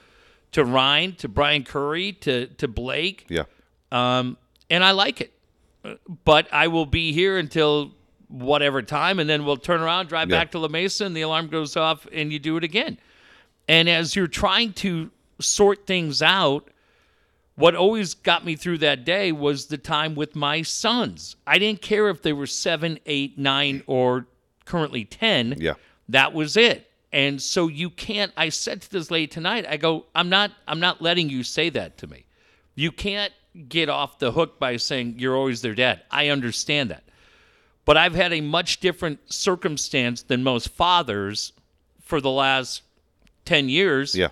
to 0.50 0.64
Ryan, 0.64 1.14
to 1.16 1.28
Brian 1.28 1.62
Curry, 1.64 2.12
to, 2.14 2.48
to 2.48 2.68
Blake, 2.68 3.24
Yeah. 3.30 3.44
um, 3.92 4.36
and 4.72 4.82
I 4.82 4.90
like 4.92 5.20
it. 5.20 5.32
But 6.24 6.48
I 6.52 6.68
will 6.68 6.86
be 6.86 7.12
here 7.12 7.38
until 7.38 7.92
whatever 8.28 8.82
time, 8.82 9.18
and 9.18 9.28
then 9.28 9.44
we'll 9.44 9.56
turn 9.58 9.80
around, 9.80 10.08
drive 10.08 10.30
Yeah. 10.30 10.38
back 10.38 10.50
to 10.52 10.58
La 10.58 10.68
Mesa, 10.68 11.04
and 11.04 11.16
the 11.16 11.20
alarm 11.20 11.48
goes 11.48 11.76
off, 11.76 12.06
and 12.12 12.32
you 12.32 12.38
do 12.38 12.56
it 12.56 12.64
again. 12.64 12.98
And 13.68 13.88
as 13.88 14.16
you're 14.16 14.26
trying 14.26 14.72
to 14.74 15.10
sort 15.40 15.86
things 15.86 16.22
out, 16.22 16.68
what 17.56 17.74
always 17.74 18.14
got 18.14 18.44
me 18.44 18.56
through 18.56 18.78
that 18.78 19.04
day 19.04 19.30
was 19.32 19.66
the 19.66 19.76
time 19.76 20.14
with 20.14 20.34
my 20.34 20.62
sons. 20.62 21.36
I 21.46 21.58
didn't 21.58 21.82
care 21.82 22.08
if 22.08 22.22
they 22.22 22.32
were 22.32 22.46
seven, 22.46 22.98
eight, 23.04 23.36
nine, 23.38 23.82
or 23.86 24.26
currently 24.64 25.04
10. 25.04 25.56
Yeah. 25.58 25.74
That 26.08 26.32
was 26.32 26.56
it. 26.56 26.90
And 27.12 27.42
so 27.42 27.68
you 27.68 27.90
can't 27.90 28.32
I 28.38 28.48
said 28.48 28.80
to 28.82 28.90
this 28.90 29.10
lady 29.10 29.26
tonight, 29.26 29.66
I 29.68 29.76
go, 29.76 30.06
I'm 30.14 30.30
not 30.30 30.52
I'm 30.66 30.80
not 30.80 31.02
letting 31.02 31.28
you 31.28 31.42
say 31.42 31.68
that 31.70 31.98
to 31.98 32.06
me. 32.06 32.24
You 32.74 32.90
can't 32.90 33.32
get 33.68 33.88
off 33.88 34.18
the 34.18 34.32
hook 34.32 34.58
by 34.58 34.76
saying 34.76 35.16
you're 35.18 35.36
always 35.36 35.62
their 35.62 35.74
dad. 35.74 36.02
I 36.10 36.28
understand 36.28 36.90
that. 36.90 37.04
But 37.84 37.96
I've 37.96 38.14
had 38.14 38.32
a 38.32 38.40
much 38.40 38.80
different 38.80 39.32
circumstance 39.32 40.22
than 40.22 40.42
most 40.42 40.68
fathers 40.68 41.52
for 42.00 42.20
the 42.20 42.30
last 42.30 42.82
10 43.44 43.68
years. 43.68 44.14
Yeah. 44.14 44.28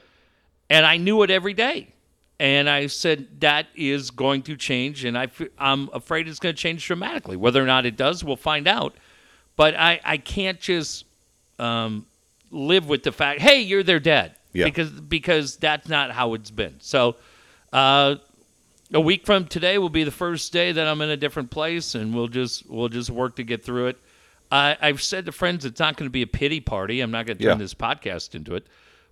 And 0.68 0.86
I 0.86 0.96
knew 0.96 1.22
it 1.22 1.30
every 1.30 1.54
day. 1.54 1.92
And 2.38 2.70
I 2.70 2.86
said, 2.86 3.40
that 3.40 3.66
is 3.74 4.10
going 4.10 4.42
to 4.42 4.56
change. 4.56 5.04
And 5.04 5.18
I, 5.18 5.24
f- 5.24 5.42
I'm 5.58 5.90
afraid 5.92 6.26
it's 6.26 6.38
going 6.38 6.54
to 6.54 6.60
change 6.60 6.86
dramatically. 6.86 7.36
Whether 7.36 7.62
or 7.62 7.66
not 7.66 7.84
it 7.84 7.96
does, 7.96 8.24
we'll 8.24 8.36
find 8.36 8.66
out. 8.66 8.94
But 9.56 9.74
I, 9.74 10.00
I 10.04 10.16
can't 10.16 10.58
just 10.58 11.04
um, 11.58 12.06
live 12.50 12.88
with 12.88 13.02
the 13.02 13.12
fact, 13.12 13.40
hey, 13.40 13.60
you're 13.60 13.82
their 13.82 14.00
dad. 14.00 14.36
Yeah. 14.52 14.64
Because, 14.64 14.90
because 14.90 15.56
that's 15.56 15.88
not 15.88 16.12
how 16.12 16.34
it's 16.34 16.50
been. 16.50 16.76
So, 16.80 17.16
uh, 17.72 18.16
a 18.92 19.00
week 19.00 19.26
from 19.26 19.46
today 19.46 19.78
will 19.78 19.88
be 19.88 20.04
the 20.04 20.10
first 20.10 20.52
day 20.52 20.72
that 20.72 20.86
I'm 20.86 21.00
in 21.00 21.10
a 21.10 21.16
different 21.16 21.50
place, 21.50 21.94
and 21.94 22.14
we'll 22.14 22.28
just 22.28 22.68
we'll 22.68 22.88
just 22.88 23.10
work 23.10 23.36
to 23.36 23.42
get 23.44 23.64
through 23.64 23.88
it. 23.88 23.98
I, 24.52 24.76
I've 24.80 25.00
said 25.02 25.26
to 25.26 25.32
friends, 25.32 25.64
it's 25.64 25.78
not 25.78 25.96
going 25.96 26.06
to 26.08 26.12
be 26.12 26.22
a 26.22 26.26
pity 26.26 26.60
party. 26.60 27.00
I'm 27.00 27.10
not 27.12 27.26
going 27.26 27.38
to 27.38 27.44
turn 27.44 27.52
Yeah. 27.52 27.58
this 27.62 27.72
podcast 27.74 28.34
into 28.34 28.56
it, 28.56 28.66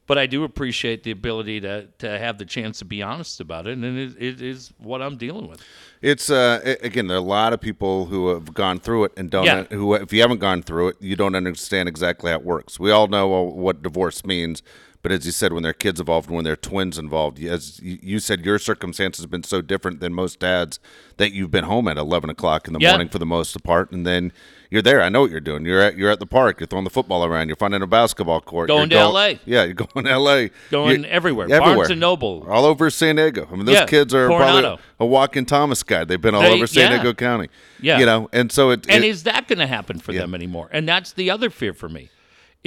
but 0.09 0.19
I 0.19 0.27
do 0.27 0.43
appreciate 0.43 1.05
the 1.05 1.13
ability 1.13 1.61
to 1.61 1.87
to 1.99 2.19
have 2.19 2.39
the 2.39 2.45
chance 2.45 2.81
to 2.81 2.85
be 2.85 3.03
honest 3.03 3.41
about 3.41 3.67
it, 3.69 3.79
and 3.79 3.85
it, 3.99 4.17
it 4.21 4.43
is 4.43 4.73
what 4.79 5.01
I'm 5.01 5.17
dealing 5.17 5.49
with. 5.49 5.61
It's 6.03 6.29
uh 6.31 6.75
again, 6.83 7.07
there 7.07 7.17
are 7.17 7.21
a 7.21 7.23
lot 7.23 7.53
of 7.53 7.61
people 7.61 8.07
who 8.07 8.29
have 8.29 8.53
gone 8.55 8.81
through 8.81 9.05
it 9.05 9.13
and 9.17 9.31
don't. 9.31 9.45
Yeah. 9.45 9.65
Who, 9.65 9.95
if 9.95 10.13
you 10.13 10.21
haven't 10.23 10.39
gone 10.41 10.63
through 10.63 10.89
it, 10.89 10.97
you 11.01 11.15
don't 11.15 11.35
understand 11.37 11.89
exactly 11.89 12.31
how 12.33 12.39
it 12.39 12.45
works. 12.45 12.81
We 12.81 12.91
all 12.91 13.07
know 13.07 13.33
uh, 13.33 13.43
what 13.53 13.83
divorce 13.83 14.25
means, 14.25 14.63
but 15.03 15.13
as 15.13 15.25
you 15.27 15.33
said, 15.33 15.53
when 15.53 15.63
their 15.63 15.73
kids 15.73 16.01
involved, 16.01 16.29
when 16.31 16.45
their 16.45 16.57
twins 16.57 16.99
involved, 16.99 17.43
as 17.43 17.81
you 17.83 18.19
said, 18.19 18.45
your 18.45 18.59
circumstance 18.59 19.17
has 19.19 19.27
been 19.27 19.45
so 19.45 19.61
different 19.63 20.01
than 20.01 20.13
most 20.13 20.41
dads 20.41 20.81
that 21.19 21.33
you've 21.33 21.51
been 21.51 21.65
home 21.65 21.87
at 21.89 21.97
eleven 21.97 22.31
o'clock 22.31 22.67
in 22.67 22.73
the 22.75 22.81
Yeah. 22.81 22.91
morning 22.93 23.09
for 23.09 23.19
the 23.19 23.27
most 23.27 23.63
part, 23.63 23.91
and 23.93 24.07
then 24.07 24.33
you're 24.71 24.83
there. 24.83 25.01
I 25.01 25.09
know 25.09 25.23
what 25.23 25.31
you're 25.31 25.41
doing. 25.41 25.65
You're 25.65 25.81
at 25.81 25.97
you're 25.97 26.11
at 26.11 26.19
the 26.19 26.27
park. 26.27 26.61
You're 26.61 26.67
throwing 26.67 26.85
the 26.85 26.91
football 26.91 27.25
around. 27.25 27.49
You're 27.49 27.57
finding 27.57 27.81
a 27.81 27.87
basketball 27.87 28.41
court. 28.41 28.69
Going 28.69 28.91
you're 28.91 29.01
to 29.01 29.09
LA. 29.09 29.27
Yeah, 29.47 29.65
you're 29.65 29.73
going 29.75 30.05
to 30.05 30.11
L.A. 30.11 30.51
Going 30.71 31.01
You're- 31.03 31.09
everywhere. 31.11 31.47
everywhere. 31.51 31.77
Barnes 31.77 31.91
and 31.91 32.01
Noble. 32.01 32.45
all 32.49 32.65
over 32.67 32.91
San 32.91 33.17
Diego. 33.17 33.49
I 33.51 33.55
mean, 33.57 33.65
those 33.67 33.77
Yeah, 33.77 33.87
kids 33.87 34.13
are 34.15 34.27
Coronado. 34.29 34.61
probably 34.77 34.85
a 35.01 35.07
walking 35.07 35.47
Thomas 35.47 35.83
guide. 35.83 36.09
They've 36.09 36.21
been 36.21 36.35
all 36.35 36.43
They- 36.43 36.53
over 36.53 36.67
San 36.67 36.91
yeah. 36.91 36.97
Diego 36.99 37.15
County. 37.15 37.49
Yeah. 37.81 37.99
you 37.99 38.05
know, 38.07 38.29
and 38.33 38.51
so 38.53 38.71
it, 38.71 38.85
And 38.89 39.05
it- 39.05 39.09
is 39.09 39.23
that 39.23 39.47
going 39.49 39.61
to 39.61 39.67
happen 39.67 40.01
for 40.01 40.13
them 40.13 40.35
anymore? 40.35 40.69
And 40.73 40.87
that's 40.89 41.13
the 41.13 41.31
other 41.31 41.49
fear 41.51 41.73
for 41.73 41.89
me 41.89 42.11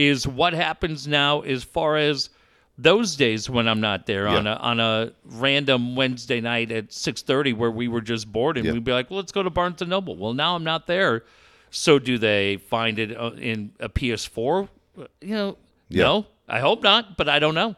is 0.09 0.27
what 0.27 0.53
happens 0.53 1.07
now 1.07 1.41
as 1.41 1.63
far 1.63 1.97
as 1.97 2.29
those 2.77 3.15
days 3.15 3.49
when 3.49 3.67
I'm 3.67 3.81
not 3.81 4.05
there 4.07 4.27
on 4.27 4.47
a 4.47 4.53
on 4.55 4.79
a 4.79 5.11
random 5.25 5.95
Wednesday 5.95 6.41
night 6.41 6.71
at 6.71 6.89
6:30 6.89 7.53
where 7.55 7.69
we 7.69 7.87
were 7.87 8.01
just 8.01 8.31
bored 8.31 8.57
and 8.57 8.65
Yeah. 8.65 8.73
we'd 8.73 8.83
be 8.83 8.91
like, 8.93 9.09
well, 9.09 9.19
"Let's 9.19 9.31
go 9.31 9.43
to 9.43 9.49
Barnes 9.49 9.81
and 9.81 9.89
Noble." 9.89 10.15
Well, 10.15 10.33
now 10.33 10.55
I'm 10.55 10.63
not 10.63 10.87
there. 10.87 11.23
So 11.69 11.99
do 11.99 12.17
they 12.17 12.57
find 12.57 12.97
it 12.99 13.15
uh, 13.15 13.31
in 13.37 13.71
a 13.79 13.87
PS4? 13.89 14.67
You 15.21 15.35
know, 15.35 15.57
Yeah. 15.89 16.03
no. 16.03 16.25
I 16.49 16.59
hope 16.59 16.81
not, 16.83 17.15
but 17.17 17.29
I 17.29 17.39
don't 17.39 17.55
know. 17.55 17.75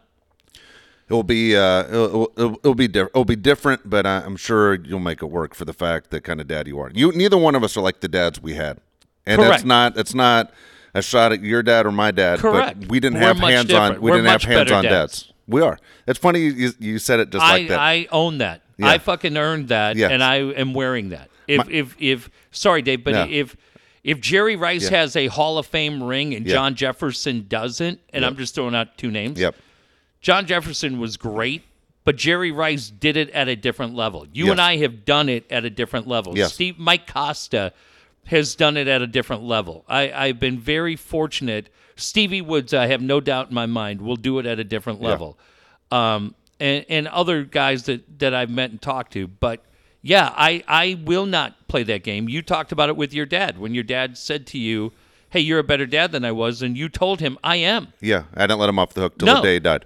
it'll 1.10 1.22
be 1.24 1.56
uh, 1.56 1.84
it'll, 1.90 2.32
it'll, 2.38 2.54
it'll 2.64 2.76
be 2.76 2.88
different. 2.88 3.12
It'll 3.14 3.26
be 3.26 3.36
different, 3.36 3.90
but 3.90 4.06
I, 4.06 4.20
I'm 4.26 4.38
sure 4.38 4.76
you'll 4.76 5.00
make 5.12 5.22
it 5.22 5.28
work 5.28 5.54
for 5.54 5.66
the 5.66 5.74
fact 5.74 6.10
that 6.12 6.22
kind 6.24 6.40
of 6.42 6.48
dad 6.48 6.68
you 6.68 6.80
are. 6.80 6.90
You 6.94 7.12
neither 7.12 7.38
one 7.38 7.56
of 7.56 7.64
us 7.64 7.76
are 7.78 7.82
like 7.82 8.00
the 8.00 8.08
dads 8.08 8.42
we 8.42 8.54
had, 8.56 8.80
and 9.26 9.38
Correct. 9.40 9.52
that's 9.52 9.64
not 9.66 9.98
it's 9.98 10.14
not 10.16 10.52
a 10.94 11.02
shot 11.02 11.32
at 11.32 11.42
your 11.42 11.64
dad 11.64 11.86
or 11.86 11.92
my 11.92 12.12
dad. 12.12 12.40
Correct. 12.40 12.82
But 12.82 12.90
we 12.90 13.00
didn't 13.00 13.20
We're 13.20 13.28
have 13.28 13.38
hands 13.40 13.74
on. 13.74 13.94
We 14.02 14.12
We're 14.12 14.18
didn't 14.18 14.30
have 14.30 14.44
hands 14.44 14.72
on 14.72 14.84
dads. 14.84 15.24
dads. 15.24 15.34
We 15.48 15.62
are. 15.62 15.78
It's 16.08 16.20
funny 16.20 16.40
you, 16.40 16.72
you 16.80 17.00
said 17.00 17.20
it 17.20 17.30
just 17.32 17.44
I, 17.44 17.52
like 17.58 17.68
that. 17.70 17.80
I 17.80 18.08
own 18.12 18.38
that. 18.38 18.62
Yeah. 18.78 18.88
I 18.88 18.98
fucking 18.98 19.36
earned 19.38 19.68
that, 19.70 19.96
Yes. 19.98 20.12
and 20.12 20.24
I 20.24 20.38
am 20.38 20.74
wearing 20.74 21.10
that. 21.10 21.30
If 21.48 21.66
My- 21.68 21.72
if 21.74 21.96
if 22.00 22.30
sorry, 22.52 22.82
Dave, 22.82 23.04
but 23.04 23.12
No. 23.14 23.28
if 23.30 23.56
if 24.04 24.20
Jerry 24.22 24.56
Rice 24.56 24.90
Yeah. 24.90 24.98
has 25.00 25.16
a 25.16 25.28
Hall 25.28 25.58
of 25.58 25.66
Fame 25.68 26.02
ring 26.04 26.34
and 26.34 26.46
Yeah. 26.46 26.54
John 26.54 26.76
Jefferson 26.76 27.46
doesn't, 27.48 28.00
and 28.12 28.26
I'm 28.26 28.36
just 28.38 28.56
throwing 28.56 28.76
out 28.76 28.98
two 28.98 29.12
names. 29.12 29.40
yep. 29.40 29.56
John 30.22 30.46
Jefferson 30.46 31.00
was 31.00 31.18
great, 31.18 31.64
but 32.06 32.16
Jerry 32.16 32.52
Rice 32.52 32.90
did 32.90 33.18
it 33.18 33.30
at 33.32 33.48
a 33.50 33.56
different 33.56 33.94
level. 33.96 34.26
You 34.34 34.46
Yes. 34.46 34.52
and 34.54 34.62
I 34.62 34.78
have 34.78 35.04
done 35.06 35.28
it 35.30 35.46
at 35.52 35.66
a 35.66 35.70
different 35.70 36.08
level. 36.08 36.38
Yes. 36.38 36.54
Steve 36.54 36.80
Mike 36.80 37.12
Costa 37.12 37.74
has 38.26 38.56
done 38.56 38.78
it 38.78 38.88
at 38.88 39.02
a 39.02 39.08
different 39.08 39.44
level. 39.44 39.84
I, 39.88 40.12
I've 40.12 40.40
been 40.40 40.60
very 40.60 40.96
fortunate. 40.96 41.70
Stevie 41.96 42.42
Woods, 42.42 42.74
I 42.74 42.88
have 42.88 43.02
no 43.02 43.20
doubt 43.20 43.50
in 43.50 43.54
my 43.54 43.66
mind, 43.66 44.02
will 44.02 44.16
do 44.16 44.40
it 44.40 44.46
at 44.46 44.60
a 44.60 44.64
different 44.64 45.02
level. 45.02 45.38
Um, 45.92 46.34
and, 46.60 46.86
and 46.90 47.08
other 47.10 47.44
guys 47.44 47.84
that, 47.84 48.20
that 48.20 48.34
I've 48.34 48.50
met 48.50 48.72
and 48.72 48.82
talked 48.82 49.14
to. 49.14 49.28
But 49.28 49.64
yeah, 50.02 50.34
I, 50.36 50.64
I 50.68 51.00
will 51.04 51.26
not 51.26 51.68
play 51.68 51.84
that 51.84 52.04
game. 52.04 52.30
You 52.30 52.42
talked 52.42 52.72
about 52.72 52.90
it 52.90 52.96
with 52.98 53.14
your 53.14 53.26
dad 53.26 53.58
when 53.60 53.74
your 53.74 53.84
dad 53.84 54.18
said 54.18 54.48
to 54.48 54.58
you, 54.58 54.92
Hey, 55.30 55.40
you're 55.40 55.60
a 55.60 55.64
better 55.64 55.88
dad 55.88 56.12
than 56.12 56.24
I 56.24 56.32
was. 56.32 56.62
And 56.62 56.78
you 56.78 56.90
told 56.90 57.20
him, 57.20 57.38
I 57.44 57.56
am. 57.58 57.88
Yeah, 58.00 58.26
I 58.36 58.42
didn't 58.46 58.60
let 58.60 58.70
him 58.70 58.78
off 58.78 58.94
the 58.94 59.02
hook 59.02 59.18
till 59.18 59.26
No. 59.26 59.36
the 59.38 59.42
day 59.42 59.54
he 59.56 59.60
died. 59.60 59.86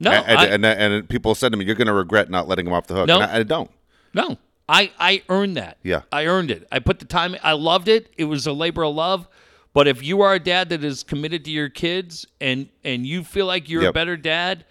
No, 0.00 0.10
I- 0.10 0.14
I- 0.16 0.34
I- 0.34 0.46
and, 0.48 0.64
and 0.66 1.08
people 1.08 1.34
said 1.34 1.52
to 1.52 1.56
me, 1.58 1.64
"You're 1.64 1.76
going 1.76 1.86
to 1.86 1.92
regret 1.94 2.28
not 2.28 2.46
letting 2.48 2.66
him 2.66 2.72
off 2.72 2.88
the 2.88 2.94
hook." 2.94 3.06
No. 3.06 3.20
And 3.20 3.30
I, 3.30 3.36
I 3.38 3.42
don't. 3.44 3.70
No, 4.12 4.36
I 4.68 4.90
I 4.98 5.22
earned 5.28 5.56
that. 5.56 5.78
Yeah. 5.82 6.02
I 6.10 6.26
earned 6.26 6.50
it. 6.50 6.66
I 6.72 6.78
put 6.78 6.98
the 6.98 7.04
time. 7.04 7.36
I 7.42 7.52
loved 7.52 7.88
it. 7.88 8.12
It 8.16 8.24
was 8.24 8.46
a 8.46 8.52
labor 8.52 8.84
of 8.84 8.94
love. 8.94 9.28
But 9.74 9.88
if 9.88 10.02
you 10.02 10.20
are 10.20 10.34
a 10.34 10.38
dad 10.38 10.68
that 10.68 10.84
is 10.84 11.02
committed 11.02 11.44
to 11.46 11.50
your 11.50 11.68
kids 11.68 12.26
and 12.40 12.68
and 12.84 13.06
you 13.06 13.24
feel 13.24 13.46
like 13.46 13.68
you're 13.68 13.88
a 13.88 13.92
better 13.92 14.16
dad, 14.16 14.64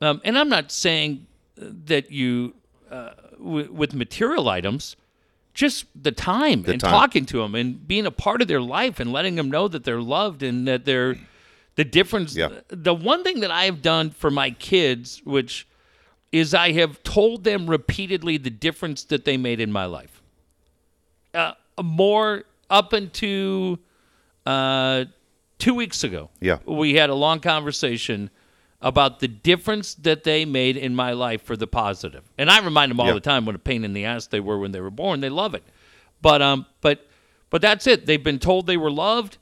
um, 0.00 0.20
and 0.24 0.38
I'm 0.38 0.48
not 0.48 0.72
saying 0.72 1.26
that 1.56 2.10
you 2.10 2.54
uh, 2.90 3.10
w- 3.38 3.70
with 3.70 3.94
material 3.94 4.48
items, 4.48 4.96
just 5.52 5.84
the 6.00 6.12
time 6.12 6.64
and 6.66 6.80
time. 6.80 6.90
talking 6.90 7.26
to 7.26 7.38
them 7.38 7.54
and 7.54 7.86
being 7.86 8.06
a 8.06 8.10
part 8.10 8.40
of 8.40 8.48
their 8.48 8.62
life 8.62 8.98
and 8.98 9.12
letting 9.12 9.36
them 9.36 9.50
know 9.50 9.68
that 9.68 9.84
they're 9.84 10.00
loved 10.00 10.42
and 10.42 10.66
that 10.66 10.86
they're 10.86 11.16
the 11.76 11.84
difference. 11.84 12.34
Yeah. 12.34 12.60
The 12.68 12.94
one 12.94 13.22
thing 13.24 13.40
that 13.40 13.50
I 13.50 13.64
have 13.64 13.82
done 13.82 14.10
for 14.10 14.30
my 14.30 14.50
kids, 14.52 15.20
which 15.24 15.66
is 16.32 16.54
I 16.54 16.72
have 16.72 17.02
told 17.02 17.44
them 17.44 17.68
repeatedly 17.68 18.36
the 18.38 18.50
difference 18.50 19.04
that 19.04 19.24
they 19.24 19.36
made 19.36 19.60
in 19.60 19.72
my 19.72 19.84
life. 19.86 20.22
Uh, 21.34 21.52
more 21.82 22.44
up 22.68 22.92
into 22.94 23.78
uh, 24.46 25.04
two 25.58 25.74
weeks 25.74 26.04
ago. 26.04 26.30
Yeah. 26.40 26.58
We 26.66 26.94
had 26.94 27.10
a 27.10 27.14
long 27.14 27.40
conversation 27.40 28.30
about 28.80 29.20
the 29.20 29.28
difference 29.28 29.94
that 29.96 30.24
they 30.24 30.44
made 30.44 30.76
in 30.76 30.94
my 30.94 31.12
life 31.12 31.42
for 31.42 31.56
the 31.56 31.66
positive. 31.66 32.22
And 32.38 32.48
I 32.50 32.64
remind 32.64 32.90
them 32.90 33.00
all 33.00 33.08
Yeah. 33.08 33.12
the 33.14 33.20
time 33.20 33.44
what 33.44 33.54
a 33.54 33.58
pain 33.58 33.84
in 33.84 33.92
the 33.92 34.04
ass 34.06 34.26
they 34.28 34.40
were 34.40 34.58
when 34.58 34.72
they 34.72 34.80
were 34.80 34.90
born. 34.90 35.20
They 35.20 35.28
love 35.28 35.54
it. 35.54 35.64
But 36.22 36.40
um 36.42 36.66
but 36.80 37.06
but 37.50 37.60
that's 37.60 37.86
it. 37.86 38.06
They've 38.06 38.22
been 38.22 38.38
told 38.38 38.66
they 38.66 38.76
were 38.76 38.90
loved. 38.90 39.36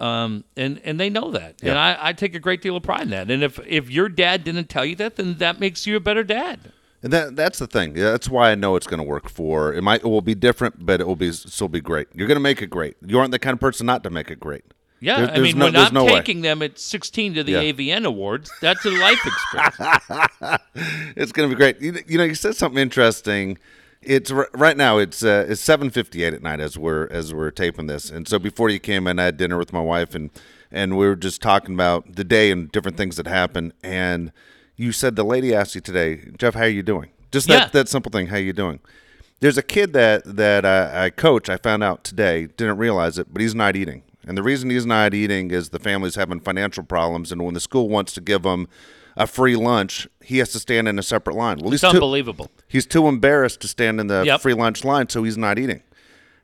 Um, 0.00 0.44
and, 0.56 0.80
and 0.82 0.98
they 0.98 1.10
know 1.10 1.30
that. 1.32 1.56
And 1.62 1.76
I, 1.78 1.96
I 2.00 2.12
take 2.14 2.34
a 2.34 2.38
great 2.38 2.62
deal 2.62 2.74
of 2.76 2.82
pride 2.82 3.02
in 3.02 3.10
that. 3.10 3.30
And 3.30 3.42
if, 3.42 3.60
if 3.66 3.90
your 3.90 4.08
dad 4.08 4.44
didn't 4.44 4.68
tell 4.70 4.84
you 4.84 4.96
that, 4.96 5.16
then 5.16 5.34
that 5.38 5.60
makes 5.60 5.86
you 5.86 5.94
a 5.96 6.00
better 6.00 6.24
dad. 6.24 6.72
And 7.02 7.12
that 7.12 7.34
that's 7.36 7.58
the 7.58 7.66
thing. 7.66 7.94
That's 7.94 8.28
why 8.28 8.50
I 8.50 8.54
know 8.54 8.76
it's 8.76 8.86
going 8.86 8.98
to 8.98 9.04
work 9.04 9.28
for. 9.30 9.72
It 9.72 9.82
might 9.82 10.00
it 10.00 10.06
will 10.06 10.20
be 10.20 10.34
different, 10.34 10.84
but 10.84 11.00
it 11.00 11.06
will 11.06 11.16
be 11.16 11.32
still 11.32 11.68
be 11.68 11.80
great. 11.80 12.08
You're 12.14 12.26
going 12.28 12.36
to 12.36 12.42
make 12.42 12.60
it 12.60 12.66
great. 12.68 12.96
You 13.06 13.18
aren't 13.18 13.30
the 13.30 13.38
kind 13.38 13.54
of 13.54 13.60
person 13.60 13.86
not 13.86 14.02
to 14.04 14.10
make 14.10 14.30
it 14.30 14.38
great. 14.40 14.64
Yeah, 15.00 15.16
There- 15.20 15.30
I 15.30 15.34
there's 15.36 15.42
mean, 15.54 15.58
no- 15.58 15.64
when 15.66 15.76
I'm 15.76 15.94
no 15.94 16.04
way. 16.04 16.12
taking 16.12 16.42
them 16.42 16.60
at 16.60 16.78
16 16.78 17.34
to 17.34 17.42
the 17.42 17.52
Yeah. 17.52 17.62
AVN 17.72 18.04
Awards, 18.04 18.50
that's 18.60 18.84
a 18.84 18.90
life 18.90 19.18
experience. 19.26 20.60
It's 21.16 21.32
going 21.32 21.48
to 21.48 21.54
be 21.54 21.58
great. 21.58 21.80
You, 21.80 21.98
you 22.06 22.18
know, 22.18 22.24
you 22.24 22.34
said 22.34 22.54
something 22.56 22.78
interesting. 22.80 23.56
It's 24.02 24.30
right 24.30 24.76
now. 24.76 24.96
It's 24.98 25.22
uh, 25.22 25.44
it's 25.48 25.60
seven 25.60 25.90
fifty 25.90 26.24
eight 26.24 26.32
at 26.32 26.42
night 26.42 26.58
as 26.58 26.78
we're 26.78 27.06
as 27.08 27.34
we're 27.34 27.50
taping 27.50 27.86
this. 27.86 28.08
And 28.10 28.26
so 28.26 28.38
before 28.38 28.70
you 28.70 28.78
came 28.78 29.06
in, 29.06 29.18
I 29.18 29.24
had 29.24 29.36
dinner 29.36 29.58
with 29.58 29.72
my 29.74 29.80
wife, 29.80 30.14
and 30.14 30.30
and 30.70 30.96
we 30.96 31.06
were 31.06 31.16
just 31.16 31.42
talking 31.42 31.74
about 31.74 32.16
the 32.16 32.24
day 32.24 32.50
and 32.50 32.72
different 32.72 32.96
things 32.96 33.16
that 33.16 33.26
happened. 33.26 33.74
And 33.82 34.32
you 34.76 34.92
said 34.92 35.16
the 35.16 35.24
lady 35.24 35.54
asked 35.54 35.74
you 35.74 35.82
today, 35.82 36.30
Jeff, 36.38 36.54
how 36.54 36.62
are 36.62 36.68
you 36.68 36.82
doing? 36.82 37.10
Just 37.30 37.48
that 37.48 37.60
Yeah. 37.64 37.68
that 37.72 37.88
simple 37.88 38.10
thing. 38.10 38.28
How 38.28 38.36
are 38.36 38.40
you 38.40 38.54
doing? 38.54 38.80
There's 39.40 39.58
a 39.58 39.62
kid 39.62 39.92
that 39.92 40.22
that 40.24 40.64
I, 40.64 41.04
I 41.06 41.10
coach. 41.10 41.50
I 41.50 41.58
found 41.58 41.84
out 41.84 42.02
today. 42.02 42.46
Didn't 42.46 42.78
realize 42.78 43.18
it, 43.18 43.32
but 43.32 43.42
he's 43.42 43.54
not 43.54 43.76
eating. 43.76 44.02
And 44.26 44.36
the 44.36 44.42
reason 44.42 44.70
he's 44.70 44.86
not 44.86 45.12
eating 45.12 45.50
is 45.50 45.70
the 45.70 45.78
family's 45.78 46.14
having 46.14 46.40
financial 46.40 46.84
problems, 46.84 47.32
and 47.32 47.42
when 47.44 47.52
the 47.52 47.60
school 47.60 47.90
wants 47.90 48.14
to 48.14 48.22
give 48.22 48.44
him 48.44 48.66
a 49.16 49.26
free 49.26 49.56
lunch, 49.56 50.06
he 50.22 50.38
has 50.38 50.50
to 50.52 50.58
stand 50.58 50.88
in 50.88 50.98
a 50.98 51.02
separate 51.02 51.36
line. 51.36 51.58
Well, 51.58 51.70
he's 51.70 51.82
It's 51.82 51.90
too, 51.92 51.96
unbelievable. 51.98 52.50
he's 52.68 52.86
too 52.86 53.08
embarrassed 53.08 53.60
to 53.60 53.68
stand 53.68 54.00
in 54.00 54.06
the 54.06 54.22
Yep. 54.24 54.40
free 54.40 54.54
lunch 54.54 54.84
line, 54.84 55.08
so 55.08 55.22
he's 55.24 55.36
not 55.38 55.58
eating. 55.58 55.82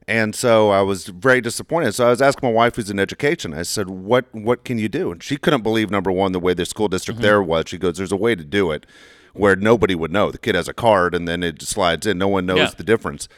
And 0.09 0.35
so 0.37 0.71
I 0.71 0.83
was 0.83 1.07
very 1.09 1.41
disappointed. 1.41 1.93
So 1.95 2.07
I 2.07 2.11
was 2.11 2.23
asking 2.23 2.49
my 2.49 2.53
wife, 2.55 2.77
who's 2.77 2.91
in 2.91 3.01
education, 3.01 3.53
I 3.53 3.63
said, 3.63 3.89
"What 3.91 4.27
what 4.33 4.65
can 4.65 4.79
you 4.79 4.89
do?" 4.89 5.11
And 5.11 5.21
she 5.23 5.37
couldn't 5.37 5.63
believe 5.63 5.91
number 5.91 6.13
one 6.13 6.31
the 6.33 6.39
way 6.39 6.55
the 6.55 6.65
school 6.65 6.87
district 6.89 7.19
Mm-hmm. 7.19 7.27
there 7.27 7.43
was. 7.43 7.65
She 7.67 7.77
goes, 7.79 7.97
"There's 7.97 8.13
a 8.13 8.17
way 8.17 8.37
to 8.37 8.45
do 8.45 8.71
it 8.71 8.87
where 9.33 9.57
nobody 9.57 9.95
would 9.97 10.13
know. 10.13 10.31
The 10.31 10.39
kid 10.39 10.55
has 10.55 10.69
a 10.69 10.73
card, 10.73 11.13
and 11.15 11.27
then 11.27 11.43
it 11.43 11.61
slides 11.63 12.07
in. 12.07 12.19
No 12.19 12.29
one 12.29 12.47
knows 12.47 12.59
Yeah. 12.59 12.71
the 12.77 12.85
difference." 12.85 13.29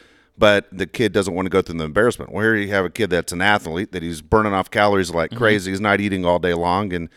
but 0.41 0.69
the 0.71 0.87
kid 0.87 1.13
doesn't 1.13 1.35
want 1.35 1.47
to 1.47 1.51
go 1.51 1.61
through 1.61 1.77
the 1.77 1.85
embarrassment. 1.85 2.31
Well, 2.33 2.45
here 2.45 2.55
you 2.55 2.69
have 2.69 2.85
a 2.85 2.91
kid 2.91 3.11
that's 3.11 3.33
an 3.33 3.43
athlete 3.43 3.91
that 3.91 4.05
he's 4.05 4.23
burning 4.23 4.53
off 4.53 4.71
calories 4.71 5.11
like 5.11 5.33
crazy. 5.35 5.73
He's 5.73 5.81
not 5.81 6.01
eating 6.01 6.25
all 6.25 6.39
day 6.39 6.55
long, 6.55 6.93
and 6.93 7.09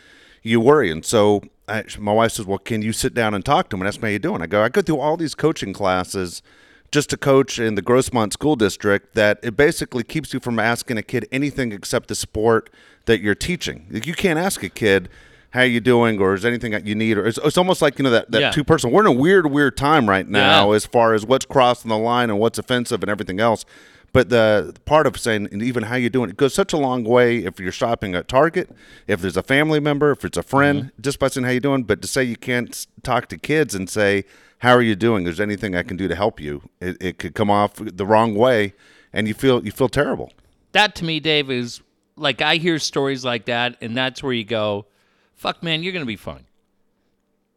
you 0.42 0.58
worry. 0.58 0.90
And 0.90 1.04
so 1.04 1.40
I, 1.72 1.84
my 1.98 2.12
wife 2.12 2.32
says, 2.32 2.46
"Well, 2.46 2.58
can 2.58 2.82
you 2.82 2.92
sit 2.92 3.14
down 3.14 3.34
and 3.34 3.44
talk 3.44 3.68
to 3.70 3.76
him 3.76 3.82
and 3.82 3.88
ask 3.88 4.00
me 4.02 4.08
how 4.08 4.12
you 4.12 4.18
doing?" 4.18 4.42
I 4.42 4.46
go, 4.46 4.62
"I 4.62 4.68
go 4.68 4.82
through 4.82 4.98
all 5.00 5.16
these 5.16 5.34
coaching 5.34 5.72
classes." 5.72 6.42
Just 6.90 7.08
to 7.08 7.16
coach 7.16 7.58
in 7.58 7.74
the 7.74 7.80
Grossmont 7.80 8.34
School 8.34 8.54
District, 8.54 9.14
that 9.14 9.38
it 9.42 9.56
basically 9.56 10.02
keeps 10.02 10.34
you 10.34 10.40
from 10.40 10.58
asking 10.58 10.98
a 10.98 11.02
kid 11.02 11.26
anything 11.32 11.72
except 11.72 12.08
the 12.08 12.14
sport 12.14 12.68
that 13.06 13.22
you're 13.22 13.34
teaching. 13.34 13.86
Like, 13.90 14.06
You 14.06 14.12
can't 14.12 14.38
ask 14.38 14.62
a 14.62 14.68
kid, 14.68 15.08
how 15.52 15.62
you 15.62 15.80
doing 15.80 16.20
or 16.20 16.34
is 16.34 16.42
there 16.42 16.50
anything 16.50 16.72
that 16.72 16.86
you 16.86 16.94
need 16.94 17.16
or 17.18 17.26
it's, 17.26 17.38
it's 17.44 17.56
almost 17.58 17.80
like 17.82 17.98
you 17.98 18.02
know 18.02 18.10
that, 18.10 18.30
that 18.30 18.40
Yeah. 18.40 18.50
two 18.50 18.64
person 18.64 18.90
we're 18.90 19.02
in 19.02 19.06
a 19.06 19.12
weird 19.12 19.46
weird 19.50 19.76
time 19.76 20.08
right 20.08 20.26
now 20.28 20.70
Yeah. 20.70 20.76
as 20.76 20.86
far 20.86 21.12
as 21.14 21.24
what's 21.26 21.44
crossing 21.44 21.90
the 21.90 21.98
line 21.98 22.30
and 22.30 22.38
what's 22.38 22.58
offensive 22.58 23.02
and 23.02 23.10
everything 23.10 23.38
else 23.38 23.64
but 24.12 24.28
the 24.28 24.74
part 24.84 25.06
of 25.06 25.16
saying 25.18 25.48
and 25.52 25.62
even 25.62 25.84
how 25.84 25.96
you're 25.96 26.10
doing 26.10 26.30
it 26.30 26.36
goes 26.36 26.54
such 26.54 26.72
a 26.72 26.76
long 26.76 27.04
way 27.04 27.38
if 27.38 27.58
you're 27.58 27.72
shopping 27.72 28.14
at 28.14 28.28
target 28.28 28.70
if 29.06 29.20
there's 29.20 29.36
a 29.36 29.42
family 29.42 29.80
member 29.80 30.10
if 30.10 30.24
it's 30.24 30.36
a 30.36 30.42
friend 30.42 30.84
Mm-hmm. 30.84 31.02
just 31.02 31.18
by 31.18 31.28
saying 31.28 31.44
how 31.44 31.50
you're 31.50 31.60
doing 31.60 31.84
but 31.84 32.02
to 32.02 32.08
say 32.08 32.22
you 32.22 32.36
can't 32.36 32.86
talk 33.02 33.28
to 33.28 33.38
kids 33.38 33.74
and 33.74 33.88
say 33.88 34.24
how 34.58 34.72
are 34.72 34.82
you 34.82 34.94
doing 34.94 35.26
is 35.26 35.38
there 35.38 35.46
anything 35.46 35.74
i 35.74 35.82
can 35.82 35.96
do 35.96 36.08
to 36.08 36.14
help 36.14 36.40
you 36.40 36.62
it, 36.80 36.96
it 37.00 37.18
could 37.18 37.34
come 37.34 37.50
off 37.50 37.74
the 37.76 38.06
wrong 38.06 38.34
way 38.34 38.74
and 39.12 39.28
you 39.28 39.34
feel 39.34 39.64
you 39.64 39.72
feel 39.72 39.88
terrible 39.88 40.32
that 40.72 40.94
to 40.96 41.04
me, 41.04 41.20
Dave, 41.20 41.50
is 41.50 41.82
like 42.16 42.40
I 42.40 42.56
hear 42.56 42.78
stories 42.78 43.26
like 43.26 43.44
that, 43.44 43.76
and 43.82 43.94
that's 43.94 44.22
where 44.22 44.32
you 44.32 44.42
go, 44.44 44.86
fuck, 45.34 45.62
man, 45.62 45.82
you're 45.82 45.92
going 45.92 46.00
to 46.02 46.06
be 46.06 46.16
fine. 46.16 46.46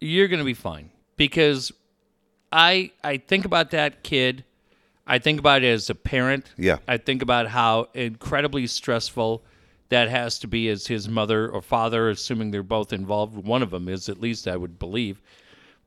You're 0.01 0.27
going 0.27 0.39
to 0.39 0.45
be 0.45 0.53
fine. 0.53 0.89
Because 1.15 1.71
I 2.51 2.91
I 3.03 3.17
think 3.17 3.45
about 3.45 3.71
that 3.71 4.03
kid. 4.03 4.43
I 5.07 5.19
think 5.19 5.39
about 5.39 5.63
it 5.63 5.67
as 5.67 5.89
a 5.89 5.95
parent. 5.95 6.51
Yeah. 6.57 6.77
I 6.87 6.97
think 6.97 7.21
about 7.21 7.47
how 7.47 7.89
incredibly 7.93 8.67
stressful 8.67 9.43
that 9.89 10.09
has 10.09 10.39
to 10.39 10.47
be 10.47 10.67
as 10.69 10.87
his 10.87 11.07
mother 11.07 11.47
or 11.47 11.61
father, 11.61 12.09
assuming 12.09 12.51
they're 12.51 12.63
both 12.63 12.91
involved. 12.91 13.37
One 13.37 13.61
of 13.61 13.69
them 13.69 13.87
is, 13.87 14.09
at 14.09 14.19
least 14.19 14.47
I 14.47 14.57
would 14.57 14.79
believe. 14.79 15.21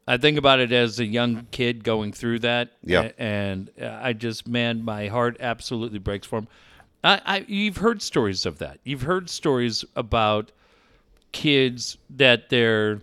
I 0.07 0.17
think 0.17 0.39
about 0.39 0.61
it 0.61 0.73
as 0.73 1.01
a 1.01 1.05
young 1.05 1.49
kid 1.51 1.83
going 1.85 2.13
through 2.13 2.39
that. 2.39 2.71
Yeah. 2.83 3.11
And 3.19 3.71
uh, 3.81 3.99
I 4.01 4.13
just, 4.13 4.47
man, 4.47 4.85
my 4.85 5.09
heart 5.09 5.37
absolutely 5.41 5.99
breaks 5.99 6.27
for 6.27 6.39
him. 6.39 6.49
I, 7.03 7.21
I, 7.27 7.45
you've 7.49 7.79
heard 7.79 8.01
stories 8.01 8.47
of 8.47 8.59
that. 8.59 8.79
You've 8.85 9.03
heard 9.03 9.29
stories 9.29 9.85
about 9.97 10.53
kids 11.33 11.99
that 12.11 12.49
their 12.49 13.03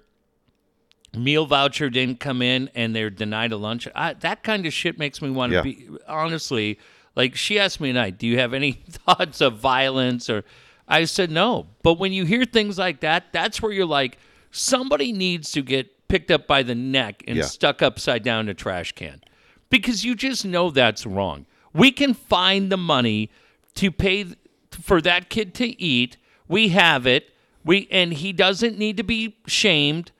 meal 1.18 1.46
voucher 1.46 1.90
didn't 1.90 2.20
come 2.20 2.42
in 2.42 2.70
and 2.76 2.96
they're 2.96 3.10
denied 3.10 3.52
a 3.52 3.58
lunch. 3.58 3.88
I, 3.96 4.14
that 4.14 4.44
kind 4.44 4.66
of 4.66 4.74
shit 4.74 4.98
makes 5.00 5.22
me 5.22 5.30
want 5.30 5.52
to 5.52 5.56
Yeah. 5.58 5.62
be 5.64 5.88
honestly. 6.08 6.80
Like 7.16 7.36
she 7.36 7.58
asked 7.60 7.80
me 7.80 7.90
tonight, 7.90 8.18
"Do 8.18 8.28
you 8.28 8.40
have 8.40 8.54
any 8.54 8.72
thoughts 8.90 9.40
of 9.42 9.58
violence?" 9.58 10.30
Or 10.30 10.44
I 10.88 11.06
said 11.06 11.32
no. 11.32 11.68
But 11.84 11.94
when 12.00 12.12
you 12.14 12.26
hear 12.26 12.46
things 12.46 12.78
like 12.78 13.00
that, 13.02 13.32
that's 13.32 13.62
where 13.62 13.72
you're 13.72 13.86
like, 13.86 14.18
somebody 14.52 15.12
needs 15.12 15.52
to 15.54 15.62
get 15.62 16.08
picked 16.08 16.30
up 16.32 16.46
by 16.48 16.62
the 16.64 16.76
neck 16.76 17.24
and 17.28 17.38
Yeah. 17.38 17.46
stuck 17.46 17.82
upside 17.82 18.24
down 18.24 18.42
in 18.46 18.50
a 18.50 18.54
trash 18.54 18.92
can, 18.92 19.22
because 19.70 20.04
you 20.06 20.14
just 20.16 20.46
know 20.46 20.70
that's 20.70 21.06
wrong. 21.06 21.46
We 21.74 21.92
can 21.92 22.14
find 22.14 22.72
the 22.72 22.78
money 22.78 23.30
to 23.76 23.92
pay 23.92 24.26
for 24.72 25.02
that 25.02 25.30
kid 25.30 25.54
to 25.56 25.82
eat. 25.82 26.18
We 26.48 26.70
have 26.70 27.08
it. 27.08 27.34
We 27.64 27.88
and 27.90 28.14
he 28.14 28.32
doesn't 28.34 28.78
need 28.78 28.98
to 28.98 29.04
be 29.04 29.38
shamed 29.48 30.12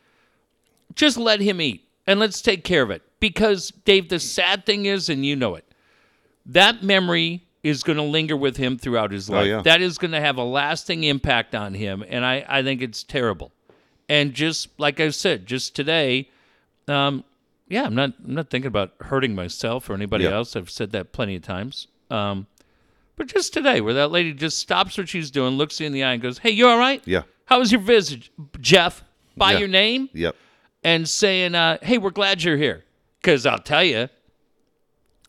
just 0.96 1.18
let 1.18 1.40
him 1.42 1.62
eat 1.62 1.88
and 2.08 2.20
let's 2.20 2.42
take 2.42 2.64
care 2.64 2.82
of 2.82 2.92
it. 2.92 3.02
Because, 3.20 3.72
Dave, 3.86 4.10
the 4.10 4.20
sad 4.20 4.66
thing 4.66 4.86
is, 4.86 5.10
and 5.10 5.26
you 5.26 5.36
know 5.36 5.56
it, 5.56 5.66
that 6.46 6.84
memory 6.84 7.44
is 7.64 7.82
going 7.82 7.98
to 7.98 8.04
linger 8.04 8.38
with 8.38 8.58
him 8.58 8.78
throughout 8.78 9.12
his 9.12 9.30
life. 9.30 9.48
yeah. 9.48 9.62
That 9.62 9.82
is 9.82 9.98
going 9.98 10.12
to 10.12 10.22
have 10.22 10.38
a 10.38 10.44
lasting 10.44 11.04
impact 11.04 11.56
on 11.56 11.74
him. 11.74 12.04
And 12.08 12.24
I, 12.24 12.46
I 12.48 12.62
think 12.62 12.82
it's 12.84 13.02
terrible. 13.04 13.52
And 14.08 14.34
just 14.36 14.68
like 14.80 15.00
I 15.00 15.10
said, 15.10 15.48
just 15.48 15.76
today, 15.76 16.30
um, 16.88 17.24
yeah, 17.68 17.86
I'm 17.86 17.96
not, 17.96 18.14
I'm 18.24 18.36
not 18.36 18.52
thinking 18.52 18.68
about 18.68 18.92
hurting 19.02 19.34
myself 19.34 19.90
or 19.90 19.96
anybody 19.96 20.26
Yeah. 20.26 20.36
else. 20.36 20.56
I've 20.56 20.70
said 20.70 20.92
that 20.92 21.12
plenty 21.12 21.36
of 21.38 21.42
times. 21.42 21.88
Um, 22.12 22.46
but 23.16 23.26
just 23.26 23.52
today, 23.54 23.82
where 23.82 23.96
that 23.96 24.12
lady 24.12 24.32
just 24.34 24.60
stops 24.60 24.96
what 25.00 25.10
she's 25.10 25.32
doing, 25.32 25.56
looks 25.56 25.80
you 25.80 25.88
in 25.88 25.94
the 25.94 26.04
eye, 26.04 26.14
and 26.14 26.22
goes, 26.22 26.38
"Hey, 26.38 26.52
you 26.52 26.68
all 26.68 26.78
right? 26.78 27.02
Yeah. 27.06 27.24
How 27.46 27.58
was 27.60 27.72
your 27.72 27.82
visit, 27.82 28.30
Jeff? 28.62 29.04
By 29.38 29.54
Yeah. 29.54 29.60
your 29.60 29.68
name?" 29.70 30.10
yep 30.14 30.36
and 30.86 31.10
saying, 31.10 31.56
uh, 31.56 31.80
"Hey, 31.82 31.98
we're 31.98 32.12
glad 32.12 32.44
you're 32.44 32.56
here." 32.56 32.86
Because 33.22 33.46
I'll 33.46 33.60
tell 33.60 33.84
you, 33.84 34.08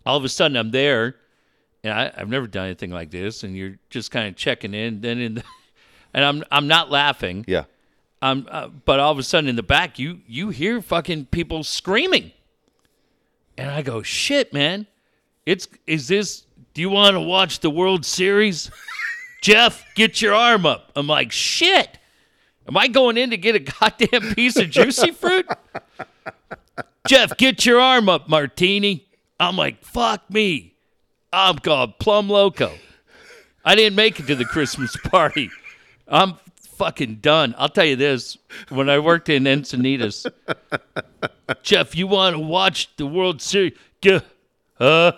all 0.05 0.17
of 0.17 0.25
a 0.25 0.29
sudden 0.29 0.57
I'm 0.57 0.71
there, 0.71 1.17
and 1.83 1.93
I, 1.93 2.13
I've 2.17 2.29
never 2.29 2.47
done 2.47 2.67
anything 2.67 2.91
like 2.91 3.11
this, 3.11 3.43
and 3.43 3.57
you're 3.57 3.79
just 3.91 4.11
kind 4.11 4.29
of 4.29 4.37
checking 4.37 4.75
in. 4.75 5.01
Then 5.01 5.19
in, 5.19 5.35
the, 5.37 5.45
and 6.15 6.25
I'm 6.25 6.45
I'm 6.53 6.69
not 6.69 6.91
laughing. 6.91 7.45
yeah 7.49 7.65
Um, 8.23 8.47
uh, 8.51 8.69
but 8.69 9.01
all 9.01 9.11
of 9.11 9.19
a 9.19 9.23
sudden 9.23 9.49
in 9.49 9.57
the 9.57 9.63
back, 9.63 9.99
you 9.99 10.21
you 10.29 10.51
hear 10.51 10.83
fucking 10.83 11.27
people 11.27 11.65
screaming, 11.65 12.33
and 13.57 13.71
I 13.71 13.83
go, 13.83 14.03
"Shit, 14.03 14.53
man! 14.53 14.87
It's 15.47 15.67
is 15.87 16.07
this? 16.07 16.45
Do 16.75 16.83
you 16.83 16.91
want 16.91 17.15
to 17.15 17.21
watch 17.21 17.61
the 17.61 17.71
World 17.71 18.05
Series?" 18.05 18.71
Jeff, 19.43 19.85
get 19.95 20.21
your 20.21 20.35
arm 20.35 20.67
up. 20.67 20.91
I'm 20.97 21.07
like, 21.07 21.31
shit. 21.31 21.99
Am 22.69 22.77
I 22.77 22.89
going 22.89 23.17
in 23.17 23.31
to 23.31 23.37
get 23.37 23.55
a 23.55 23.59
goddamn 23.81 24.35
piece 24.35 24.57
of 24.57 24.71
juicy 24.71 25.13
fruit? 25.13 25.47
Jeff, 27.07 27.37
get 27.37 27.65
your 27.65 27.81
arm 27.81 28.09
up, 28.09 28.29
Martini. 28.29 29.07
I'm 29.39 29.57
like, 29.57 29.85
fuck 29.85 30.29
me. 30.31 30.75
I'm 31.33 31.59
called 31.59 31.99
Plum 31.99 32.29
Loco. 32.29 32.73
I 33.65 33.75
didn't 33.75 33.97
make 33.97 34.19
it 34.19 34.27
to 34.29 34.35
the 34.35 34.45
Christmas 34.45 34.97
party. 35.05 35.51
I'm 36.09 36.35
fucking 36.77 37.17
done. 37.17 37.55
I'll 37.59 37.69
tell 37.69 37.85
you 37.85 37.97
this. 37.97 38.39
When 38.69 38.89
I 38.89 38.99
worked 38.99 39.29
in 39.29 39.45
Encinitas, 39.45 40.27
Jeff, 41.63 41.95
you 41.95 42.07
want 42.07 42.35
to 42.37 42.41
watch 42.41 42.95
the 42.97 43.07
World 43.07 43.41
Series? 43.43 43.73
G- 44.01 44.21
Huh? 44.79 45.13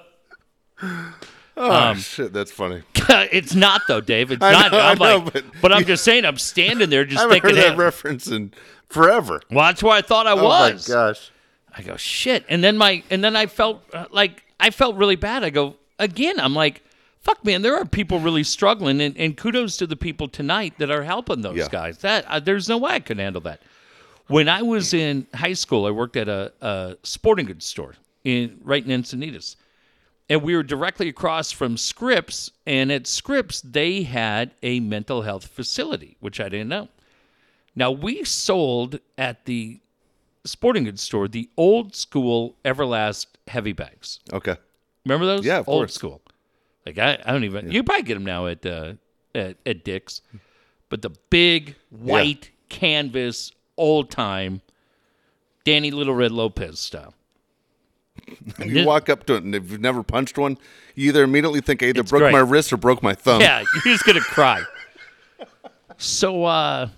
Oh 1.59 1.95
shit 1.95 2.33
that's 2.33 2.51
funny 2.51 2.83
it's 3.11 3.55
not 3.55 3.83
though, 3.89 4.01
Dave. 4.01 4.31
It's 4.31 4.43
I 4.43 4.53
not. 4.53 4.73
know, 4.73 4.79
I 4.79 4.91
I'm 4.93 4.99
know, 4.99 5.17
like, 5.25 5.33
but- 5.33 5.45
but, 5.63 5.73
I'm 5.73 5.85
just 5.85 6.05
saying, 6.05 6.25
I'm 6.25 6.39
standing 6.39 6.91
there 6.91 7.05
just 7.05 7.21
haven't 7.21 7.33
thinking, 7.41 7.57
heard 7.57 7.65
that 7.65 7.73
hey, 7.73 7.77
reference 7.79 8.27
in 8.29 8.53
forever 8.89 9.41
well, 9.51 9.67
that's 9.67 9.83
where 9.83 9.93
I 9.95 10.03
thought 10.03 10.27
I 10.27 10.35
was. 10.35 10.43
oh 10.43 10.73
was. 10.75 10.89
my 10.89 10.95
gosh 10.95 11.31
I 11.77 11.83
go 11.83 11.97
shit, 11.97 12.45
and 12.49 12.63
then 12.65 12.77
my 12.77 13.03
and 13.11 13.23
then 13.23 13.37
I 13.37 13.47
felt 13.47 13.83
uh, 13.93 14.07
like 14.11 14.43
I 14.59 14.71
felt 14.71 14.97
really 14.97 15.15
bad. 15.17 15.45
I 15.45 15.51
go 15.51 15.77
again. 16.01 16.41
I'm 16.41 16.55
like, 16.55 16.83
fuck, 17.21 17.45
man. 17.45 17.63
There 17.63 17.77
are 17.77 17.85
people 17.85 18.19
really 18.19 18.43
struggling, 18.43 19.01
and, 19.01 19.17
and 19.17 19.37
kudos 19.37 19.77
to 19.77 19.87
the 19.87 19.95
people 19.95 20.27
tonight 20.29 20.75
that 20.79 20.91
are 20.91 21.05
helping 21.05 21.43
those 21.43 21.57
Yeah. 21.57 21.69
guys. 21.71 21.99
That 21.99 22.25
uh, 22.27 22.41
there's 22.41 22.69
no 22.69 22.79
way 22.79 22.93
I 22.93 23.01
could 23.01 23.19
handle 23.19 23.41
that. 23.43 23.63
When 24.27 24.49
I 24.49 24.63
was 24.63 24.93
in 24.93 25.27
high 25.35 25.53
school, 25.53 25.87
I 25.87 25.91
worked 25.91 26.17
at 26.17 26.29
a, 26.29 26.53
a 26.61 26.97
sporting 27.05 27.47
goods 27.47 27.65
store 27.67 27.95
in 28.25 28.59
right 28.65 28.85
in 28.85 29.01
Encinitas, 29.03 29.55
and 30.29 30.43
we 30.43 30.55
were 30.55 30.63
directly 30.63 31.09
across 31.09 31.51
from 31.51 31.77
Scripps. 31.77 32.51
And 32.67 32.93
at 32.93 33.07
Scripps, 33.07 33.61
they 33.63 34.03
had 34.03 34.53
a 34.63 34.81
mental 34.81 35.23
health 35.23 35.47
facility, 35.47 36.17
which 36.21 36.41
I 36.41 36.49
didn't 36.49 36.69
know. 36.69 36.89
Now 37.75 37.91
we 37.91 38.25
sold 38.25 38.99
at 39.17 39.45
the 39.45 39.81
sporting 40.45 40.85
goods 40.85 41.03
store 41.03 41.29
the 41.29 41.49
old 41.57 41.95
school 41.95 42.57
Everlast 42.65 43.27
heavy 43.47 43.73
bags. 43.73 44.21
okay 44.33 44.57
Remember 45.05 45.27
those? 45.27 45.45
Yeah, 45.45 45.59
of 45.61 45.69
old 45.69 45.83
course. 45.83 45.95
school. 45.95 46.21
Like 46.85 46.99
I, 46.99 47.19
I 47.25 47.33
don't 47.33 47.45
even. 47.45 47.71
You 47.71 47.83
probably 47.83 48.03
get 48.03 48.15
them 48.15 48.25
now 48.25 48.47
at 48.47 48.65
uh, 48.67 48.95
at, 49.35 49.57
at 49.65 49.85
Dick's, 49.85 50.21
but 50.91 51.01
the 51.01 51.11
big 51.31 51.77
white 51.89 52.51
canvas 52.69 53.53
old 53.79 54.11
time 54.11 54.61
Danny 55.65 55.91
Little 55.91 56.15
Red 56.15 56.33
Lopez 56.33 56.79
style. 56.79 57.15
And 58.59 58.71
you 58.71 58.85
walk 58.85 59.09
up 59.09 59.25
to 59.27 59.35
it, 59.35 59.45
and 59.45 59.55
if 59.55 59.71
you've 59.71 59.81
never 59.81 60.03
punched 60.03 60.39
one, 60.39 60.59
you 60.95 61.09
either 61.09 61.23
immediately 61.25 61.61
think, 61.61 61.83
I 61.83 61.87
either 61.87 62.03
broke 62.03 62.23
great. 62.23 62.33
my 62.33 62.41
wrist 62.41 62.73
or 62.73 62.77
broke 62.77 63.03
my 63.03 63.15
thumb. 63.15 63.41
Yeah, 63.41 63.61
you're 63.61 63.95
just 63.95 64.05
gonna 64.05 64.21
cry. 64.21 64.63
So 66.01 66.45
uh 66.45 66.89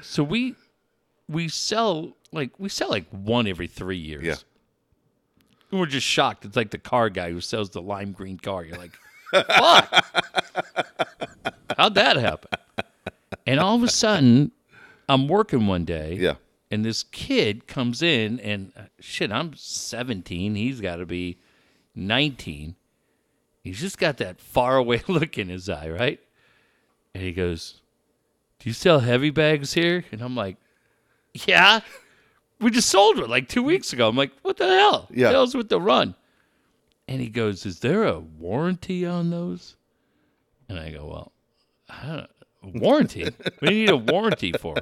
so 0.00 0.22
we 0.24 0.54
we 1.28 1.48
sell 1.48 2.16
like 2.32 2.58
we 2.58 2.70
sell 2.70 2.88
like 2.88 3.06
one 3.10 3.46
every 3.46 3.66
three 3.66 3.98
years. 3.98 4.24
Yeah. 4.24 4.36
And 5.70 5.80
we're 5.80 5.86
just 5.86 6.06
shocked. 6.06 6.44
It's 6.46 6.56
like 6.56 6.70
the 6.70 6.78
car 6.78 7.10
guy 7.10 7.30
who 7.30 7.40
sells 7.42 7.70
the 7.70 7.82
lime 7.82 8.12
green 8.12 8.38
car. 8.38 8.64
You're 8.64 8.78
like, 8.78 8.92
fuck. 9.32 10.04
How'd 11.76 11.94
that 11.96 12.16
happen? 12.16 12.50
And 13.46 13.60
all 13.60 13.76
of 13.76 13.82
a 13.82 13.88
sudden, 13.88 14.52
I'm 15.08 15.28
working 15.28 15.66
one 15.66 15.84
day. 15.84 16.16
Yeah. 16.18 16.34
And 16.74 16.84
this 16.84 17.04
kid 17.04 17.68
comes 17.68 18.02
in, 18.02 18.40
and 18.40 18.72
uh, 18.76 18.82
shit, 18.98 19.30
I'm 19.30 19.54
17. 19.54 20.56
He's 20.56 20.80
got 20.80 20.96
to 20.96 21.06
be 21.06 21.38
19. 21.94 22.74
He's 23.62 23.78
just 23.78 23.96
got 23.96 24.16
that 24.16 24.40
faraway 24.40 25.00
look 25.08 25.38
in 25.38 25.50
his 25.50 25.68
eye, 25.68 25.88
right? 25.88 26.18
And 27.14 27.22
he 27.22 27.30
goes, 27.30 27.80
Do 28.58 28.68
you 28.68 28.72
sell 28.72 28.98
heavy 28.98 29.30
bags 29.30 29.74
here? 29.74 30.04
And 30.10 30.20
I'm 30.20 30.34
like, 30.34 30.56
Yeah. 31.46 31.78
We 32.60 32.72
just 32.72 32.90
sold 32.90 33.20
one 33.20 33.30
like 33.30 33.48
two 33.48 33.62
weeks 33.62 33.92
ago. 33.92 34.08
I'm 34.08 34.16
like, 34.16 34.32
What 34.42 34.56
the 34.56 34.66
hell? 34.66 35.06
Yeah. 35.12 35.28
The 35.28 35.34
hell's 35.34 35.54
with 35.54 35.68
the 35.68 35.80
run? 35.80 36.16
And 37.06 37.20
he 37.20 37.28
goes, 37.28 37.64
"Is 37.66 37.78
there 37.80 38.02
a 38.02 38.18
warranty 38.18 39.06
on 39.06 39.30
those?" 39.30 39.76
And 40.68 40.80
I 40.80 40.90
go, 40.90 41.06
"Well, 41.06 41.32
I 41.88 42.26
don't, 42.62 42.80
warranty? 42.80 43.24
what 43.24 43.60
do 43.60 43.74
you 43.74 43.86
need 43.86 43.90
a 43.90 43.96
warranty 43.96 44.52
for?" 44.52 44.74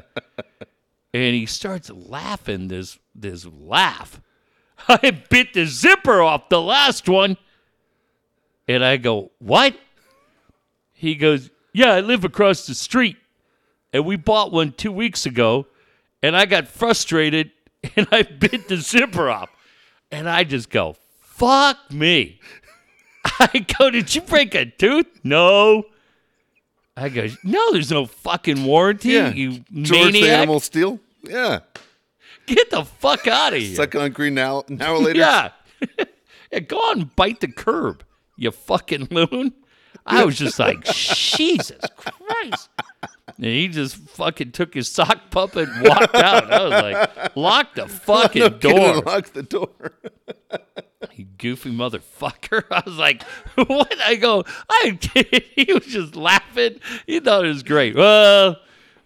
And 1.15 1.35
he 1.35 1.47
starts 1.47 1.91
laughing 1.91 2.69
this 2.69 2.99
this 3.15 3.45
laugh. 3.47 4.21
I 4.89 5.11
bit 5.11 5.53
the 5.55 5.67
zipper 5.67 6.23
off 6.23 6.49
the 6.49 6.61
last 6.61 7.09
one. 7.09 7.37
And 8.69 8.85
I 8.85 8.97
go, 8.97 9.31
"What?" 9.39 9.77
He 10.93 11.15
goes, 11.15 11.51
"Yeah, 11.73 11.93
I 11.93 12.01
live 12.01 12.25
across 12.25 12.67
the 12.67 12.75
street, 12.75 13.17
and 13.93 14.07
we 14.07 14.17
bought 14.17 14.53
one 14.53 14.73
two 14.73 14.93
weeks 14.93 15.27
ago, 15.27 15.67
and 16.23 16.37
I 16.37 16.47
got 16.47 16.69
frustrated 16.69 17.51
and 17.97 18.07
I 18.11 18.23
bit 18.23 18.69
the 18.69 18.77
zipper 18.77 19.29
off." 19.29 19.51
And 20.11 20.29
I 20.29 20.45
just 20.45 20.71
go, 20.71 20.97
"Fuck 21.21 21.91
me." 21.93 22.41
I 23.39 23.67
go, 23.79 23.91
"Did 23.91 24.15
you 24.15 24.23
break 24.23 24.55
a 24.55 24.65
tooth?" 24.67 25.07
No. 25.23 25.85
I 26.97 27.09
go, 27.09 27.27
"No, 27.43 27.73
there's 27.73 27.91
no 27.91 28.07
fucking 28.07 28.65
warranty, 28.65 29.11
Yeah. 29.11 29.33
you 29.33 29.65
George 29.73 29.89
the 30.13 30.21
maniac. 30.21 30.31
Animal 30.31 30.61
Steele. 30.61 31.01
Yeah. 31.23 31.61
Get 32.47 32.71
the 32.71 32.85
fuck 32.85 33.27
out 33.27 33.53
of 33.53 33.61
here." 33.61 33.77
Suck 33.77 33.95
on 33.95 34.11
green 34.13 34.35
now 34.35 34.65
now 34.69 34.97
later. 34.97 35.19
Yeah. 35.21 35.51
yeah. 36.53 36.59
Go 36.61 36.77
on 36.79 37.01
and 37.01 37.17
bite 37.17 37.41
the 37.41 37.49
curb, 37.49 38.05
you 38.37 38.51
fucking 38.51 39.09
loon. 39.11 39.55
I 40.07 40.25
was 40.25 40.37
just 40.37 40.59
like, 40.59 40.85
Jesus 40.85 41.81
Christ. 41.97 42.69
And 43.37 43.47
he 43.47 43.69
just 43.69 43.97
fucking 43.97 44.53
took 44.53 44.75
his 44.75 44.91
sock 44.91 45.31
puppet 45.31 45.69
and 45.69 45.89
walked 45.89 46.15
out. 46.15 46.53
I 46.53 46.63
was 46.65 46.71
like, 46.71 47.37
lock 47.37 47.75
the 47.75 47.89
fucking 47.89 48.59
door. 48.59 48.97
Lock 49.03 49.33
the 49.33 49.43
door. 49.43 49.71
You 51.17 51.25
goofy 51.37 51.73
motherfucker. 51.73 52.63
I 52.71 52.83
was 52.87 52.97
like, 52.97 53.25
what? 53.57 53.93
I 54.03 54.15
go, 54.15 54.45
I 54.71 54.99
he 55.57 55.73
was 55.73 55.87
just 55.87 56.15
laughing. 56.15 56.79
He 57.09 57.19
thought 57.19 57.45
it 57.45 57.49
was 57.49 57.65
great. 57.65 57.97
Well, 57.97 58.57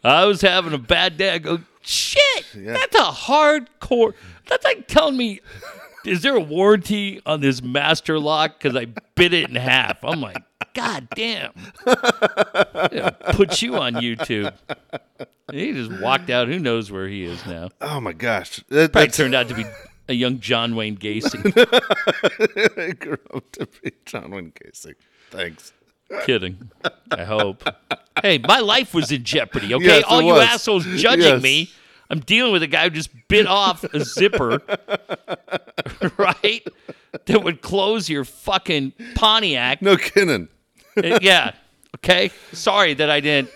I 0.05 0.27
was 0.27 0.43
having 0.43 0.75
a 0.75 0.79
bad 0.79 1.17
day. 1.17 1.31
I 1.31 1.39
go, 1.39 1.61
shit, 1.87 2.45
that's 2.55 2.95
a 2.95 3.11
hardcore. 3.11 4.15
That's 4.49 4.65
like 4.65 4.87
telling 4.89 5.17
me, 5.17 5.41
is 6.05 6.23
there 6.23 6.37
a 6.37 6.41
warranty 6.41 7.21
on 7.27 7.41
this 7.41 7.63
master 7.63 8.19
lock? 8.19 8.59
Because 8.59 8.77
I 8.77 8.87
bit 9.15 9.33
it 9.33 9.49
in 9.49 9.57
half. 9.57 10.05
I'm 10.05 10.21
like, 10.21 10.37
God 10.75 11.09
damn. 11.15 11.53
Put 13.33 13.63
you 13.63 13.77
on 13.77 13.95
YouTube. 13.95 14.53
And 15.49 15.61
he 15.61 15.73
just 15.73 15.93
walked 16.01 16.31
out. 16.31 16.49
Who 16.49 16.59
knows 16.59 16.91
where 16.91 17.09
he 17.09 17.25
is 17.25 17.45
now? 17.47 17.71
Oh 17.81 18.01
my 18.01 18.13
gosh. 18.13 18.63
That, 18.69 18.93
Probably 18.93 19.11
turned 19.11 19.35
out 19.35 19.49
to 19.49 19.55
be 19.55 19.65
a 20.09 20.13
young 20.13 20.41
John 20.41 20.77
Wayne 20.77 20.97
Gacy. 20.97 21.41
I 22.79 22.93
grew 22.93 23.19
up 23.35 23.51
to 23.53 23.69
be 23.83 23.93
John 24.05 24.31
Wayne 24.31 24.53
Casey. 24.53 24.95
Thanks. 25.31 25.73
Kidding. 26.25 26.71
I 27.11 27.25
hope. 27.25 27.65
Hey, 28.23 28.39
my 28.39 28.61
life 28.61 28.95
was 28.95 29.11
in 29.13 29.25
jeopardy, 29.25 29.75
okay? 29.75 29.85
Yes, 29.85 30.05
All 30.07 30.23
you 30.23 30.33
was. 30.35 30.45
assholes 30.45 30.85
judging 30.85 31.25
Yes. 31.25 31.43
me. 31.43 31.71
I'm 32.09 32.21
dealing 32.21 32.53
with 32.53 32.63
a 32.63 32.69
guy 32.69 32.85
who 32.85 32.91
just 32.91 33.11
bit 33.29 33.47
off 33.47 33.83
a 33.83 34.05
zipper, 34.05 34.63
right? 36.17 36.67
That 37.27 37.43
would 37.43 37.63
close 37.63 38.09
your 38.09 38.25
fucking 38.25 38.93
Pontiac. 39.17 39.83
No 39.83 39.97
kidding. 39.97 40.49
Uh, 40.97 41.19
yeah. 41.21 41.53
Okay. 41.97 42.31
Sorry 42.53 42.95
that 42.95 43.11
I 43.11 43.21
didn't 43.21 43.51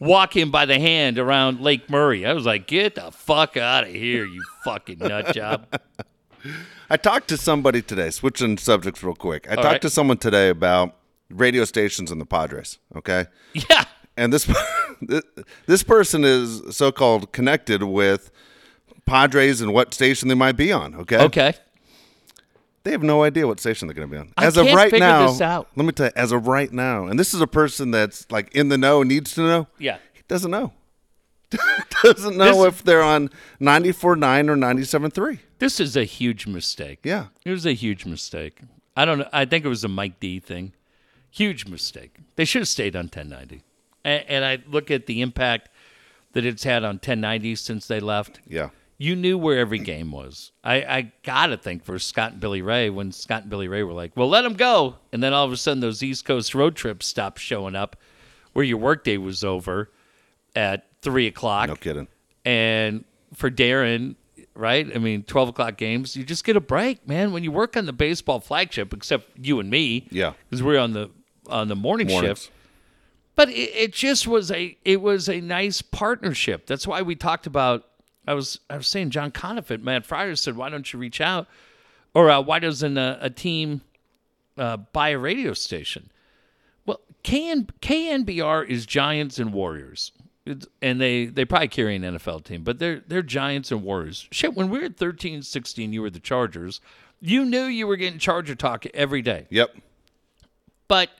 walk 0.00 0.36
him 0.36 0.50
by 0.50 0.66
the 0.66 0.78
hand 0.78 1.18
around 1.18 1.60
Lake 1.60 1.88
Murray. 1.88 2.26
I 2.26 2.34
was 2.34 2.44
like, 2.44 2.66
get 2.66 2.96
the 2.96 3.10
fuck 3.10 3.56
out 3.56 3.84
of 3.84 3.90
here, 3.90 4.26
you 4.26 4.42
fucking 4.64 4.98
nut 4.98 5.34
job. 5.34 5.66
I 6.90 6.98
talked 6.98 7.28
to 7.28 7.38
somebody 7.38 7.80
today, 7.80 8.10
switching 8.10 8.58
subjects 8.58 9.02
real 9.02 9.14
quick. 9.14 9.46
I 9.50 9.54
talked 9.54 9.66
right. 9.66 9.82
to 9.82 9.90
someone 9.90 10.18
today 10.18 10.50
about 10.50 10.94
radio 11.34 11.64
stations 11.64 12.10
and 12.10 12.20
the 12.20 12.26
Padres, 12.26 12.78
okay? 12.96 13.26
Yeah. 13.52 13.84
And 14.16 14.32
this 14.32 14.50
this 15.66 15.82
person 15.82 16.24
is 16.24 16.62
so-called 16.70 17.32
connected 17.32 17.82
with 17.82 18.30
Padres 19.06 19.60
and 19.60 19.72
what 19.72 19.92
station 19.92 20.28
they 20.28 20.34
might 20.34 20.56
be 20.56 20.72
on, 20.72 20.94
okay? 20.94 21.18
Okay. 21.24 21.54
They 22.84 22.90
have 22.92 23.02
no 23.02 23.22
idea 23.24 23.46
what 23.46 23.58
station 23.60 23.88
they're 23.88 23.94
going 23.94 24.08
to 24.08 24.12
be 24.12 24.18
on. 24.18 24.32
I 24.36 24.44
As 24.44 24.56
of 24.58 24.66
right 24.66 24.92
now, 24.92 25.26
let 25.74 25.86
me 25.86 25.90
tell 25.92 26.06
you, 26.06 26.12
as 26.16 26.32
of 26.32 26.46
right 26.46 26.70
now, 26.70 27.06
and 27.06 27.18
this 27.18 27.32
is 27.32 27.40
a 27.40 27.46
person 27.46 27.90
that's 27.90 28.30
like 28.30 28.54
in 28.54 28.68
the 28.68 28.76
know, 28.76 29.02
needs 29.02 29.34
to 29.34 29.40
know. 29.40 29.66
Yeah. 29.78 29.96
He 30.12 30.22
doesn't 30.28 30.50
know. 30.50 30.72
doesn't 32.02 32.36
know 32.36 32.64
This- 32.64 32.74
if 32.74 32.84
they're 32.84 33.02
on 33.02 33.30
94.9 33.60 34.48
or 34.50 34.56
97.3. 34.56 35.38
This 35.58 35.80
is 35.80 35.96
a 35.96 36.04
huge 36.04 36.46
mistake. 36.46 37.00
Yeah. 37.04 37.26
It 37.44 37.50
was 37.50 37.64
a 37.64 37.72
huge 37.72 38.04
mistake. 38.04 38.60
I 38.96 39.04
don't 39.06 39.18
know. 39.18 39.28
I 39.32 39.44
think 39.46 39.64
it 39.64 39.68
was 39.68 39.82
a 39.84 39.88
Mike 39.88 40.20
Dee 40.20 40.38
thing. 40.40 40.72
Huge 41.34 41.66
mistake. 41.66 42.18
They 42.36 42.44
should 42.44 42.60
have 42.62 42.68
stayed 42.68 42.94
on 42.94 43.04
1090. 43.06 43.62
And, 44.04 44.24
and 44.28 44.44
I 44.44 44.58
look 44.70 44.90
at 44.90 45.06
the 45.06 45.20
impact 45.20 45.68
that 46.32 46.44
it's 46.44 46.62
had 46.64 46.84
on 46.84 46.94
1090 46.96 47.56
since 47.56 47.86
they 47.88 47.98
left. 48.00 48.40
Yeah. 48.46 48.70
You 48.98 49.16
knew 49.16 49.36
where 49.36 49.58
every 49.58 49.80
game 49.80 50.12
was. 50.12 50.52
I, 50.62 50.74
I 50.76 51.12
got 51.24 51.46
to 51.46 51.56
think 51.56 51.84
for 51.84 51.98
Scott 51.98 52.32
and 52.32 52.40
Billy 52.40 52.62
Ray, 52.62 52.88
when 52.90 53.10
Scott 53.10 53.42
and 53.42 53.50
Billy 53.50 53.66
Ray 53.66 53.82
were 53.82 53.92
like, 53.92 54.16
well, 54.16 54.28
let 54.28 54.42
them 54.42 54.54
go. 54.54 54.94
And 55.12 55.20
then 55.22 55.32
all 55.32 55.44
of 55.44 55.50
a 55.52 55.56
sudden, 55.56 55.80
those 55.80 56.02
East 56.02 56.24
Coast 56.24 56.54
road 56.54 56.76
trips 56.76 57.06
stopped 57.06 57.40
showing 57.40 57.74
up 57.74 57.96
where 58.52 58.64
your 58.64 58.78
workday 58.78 59.16
was 59.16 59.42
over 59.42 59.90
at 60.54 60.86
3 61.02 61.26
o'clock 61.26 61.68
No 61.68 61.74
kidding. 61.74 62.06
and 62.44 63.04
for 63.34 63.50
Darren, 63.50 64.14
right? 64.54 64.86
I 64.94 64.98
mean, 64.98 65.24
twelve 65.24 65.48
o'clock 65.48 65.76
games, 65.76 66.14
you 66.14 66.22
just 66.22 66.44
get 66.44 66.54
a 66.56 66.60
break, 66.60 67.06
man. 67.08 67.32
When 67.32 67.42
you 67.42 67.50
work 67.50 67.76
on 67.76 67.86
the 67.86 67.92
baseball 67.92 68.38
flagship, 68.38 68.94
except 68.94 69.28
you 69.44 69.58
and 69.58 69.68
me, 69.68 70.06
Yeah. 70.12 70.34
because 70.48 70.62
we're 70.62 70.78
on 70.78 70.92
the 70.92 71.10
on 71.48 71.68
the 71.68 71.76
morning 71.76 72.08
Mornings. 72.08 72.40
shift. 72.40 72.52
But 73.36 73.48
it, 73.50 73.70
it 73.74 73.92
just 73.92 74.26
was 74.26 74.50
a 74.50 74.76
it 74.84 75.00
was 75.00 75.28
a 75.28 75.40
nice 75.40 75.82
partnership. 75.82 76.66
That's 76.66 76.86
why 76.86 77.02
we 77.02 77.14
talked 77.14 77.46
about. 77.46 77.84
I 78.26 78.34
was 78.34 78.60
I 78.70 78.76
was 78.76 78.86
saying 78.86 79.10
John 79.10 79.30
Conifant, 79.30 79.82
Matt 79.82 80.06
Fryer 80.06 80.34
said, 80.36 80.56
why 80.56 80.70
don't 80.70 80.90
you 80.92 80.98
reach 80.98 81.20
out, 81.20 81.46
or 82.14 82.30
uh, 82.30 82.40
why 82.40 82.58
doesn't 82.58 82.96
a, 82.96 83.18
a 83.20 83.30
team 83.30 83.82
uh, 84.56 84.78
buy 84.78 85.10
a 85.10 85.18
radio 85.18 85.52
station? 85.52 86.10
Well, 86.86 87.00
KN, 87.22 87.68
KNBR 87.82 88.68
is 88.68 88.86
Giants 88.86 89.38
and 89.38 89.52
Warriors. 89.52 90.12
It's, 90.46 90.66
and 90.82 91.00
they, 91.00 91.26
they 91.26 91.46
probably 91.46 91.68
carry 91.68 91.96
an 91.96 92.02
NFL 92.02 92.44
team, 92.44 92.62
but 92.64 92.78
they're 92.78 93.02
they're 93.06 93.22
Giants 93.22 93.72
and 93.72 93.82
Warriors. 93.82 94.28
Shit, 94.30 94.54
when 94.54 94.68
we 94.70 94.78
were 94.78 94.88
13, 94.90 95.42
16, 95.42 95.92
you 95.92 96.02
were 96.02 96.10
the 96.10 96.20
Chargers. 96.20 96.80
You 97.20 97.44
knew 97.44 97.64
you 97.64 97.86
were 97.86 97.96
getting 97.96 98.18
Charger 98.18 98.54
talk 98.54 98.84
every 98.92 99.22
day. 99.22 99.46
Yep. 99.48 99.74
But 100.88 101.10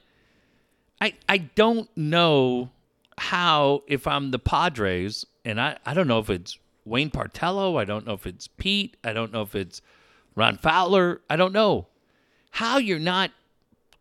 I 1.04 1.12
I 1.28 1.36
don't 1.38 1.94
know 1.96 2.70
how 3.18 3.82
if 3.86 4.06
I'm 4.06 4.30
the 4.30 4.38
Padres 4.38 5.26
and 5.44 5.60
I, 5.60 5.76
I 5.84 5.92
don't 5.92 6.08
know 6.08 6.18
if 6.18 6.30
it's 6.30 6.58
Wayne 6.86 7.10
Partello, 7.10 7.78
I 7.78 7.84
don't 7.84 8.06
know 8.06 8.14
if 8.14 8.26
it's 8.26 8.48
Pete, 8.48 8.96
I 9.04 9.12
don't 9.12 9.30
know 9.30 9.42
if 9.42 9.54
it's 9.54 9.82
Ron 10.34 10.56
Fowler, 10.56 11.20
I 11.28 11.36
don't 11.36 11.52
know. 11.52 11.88
How 12.52 12.78
you're 12.78 12.98
not 12.98 13.32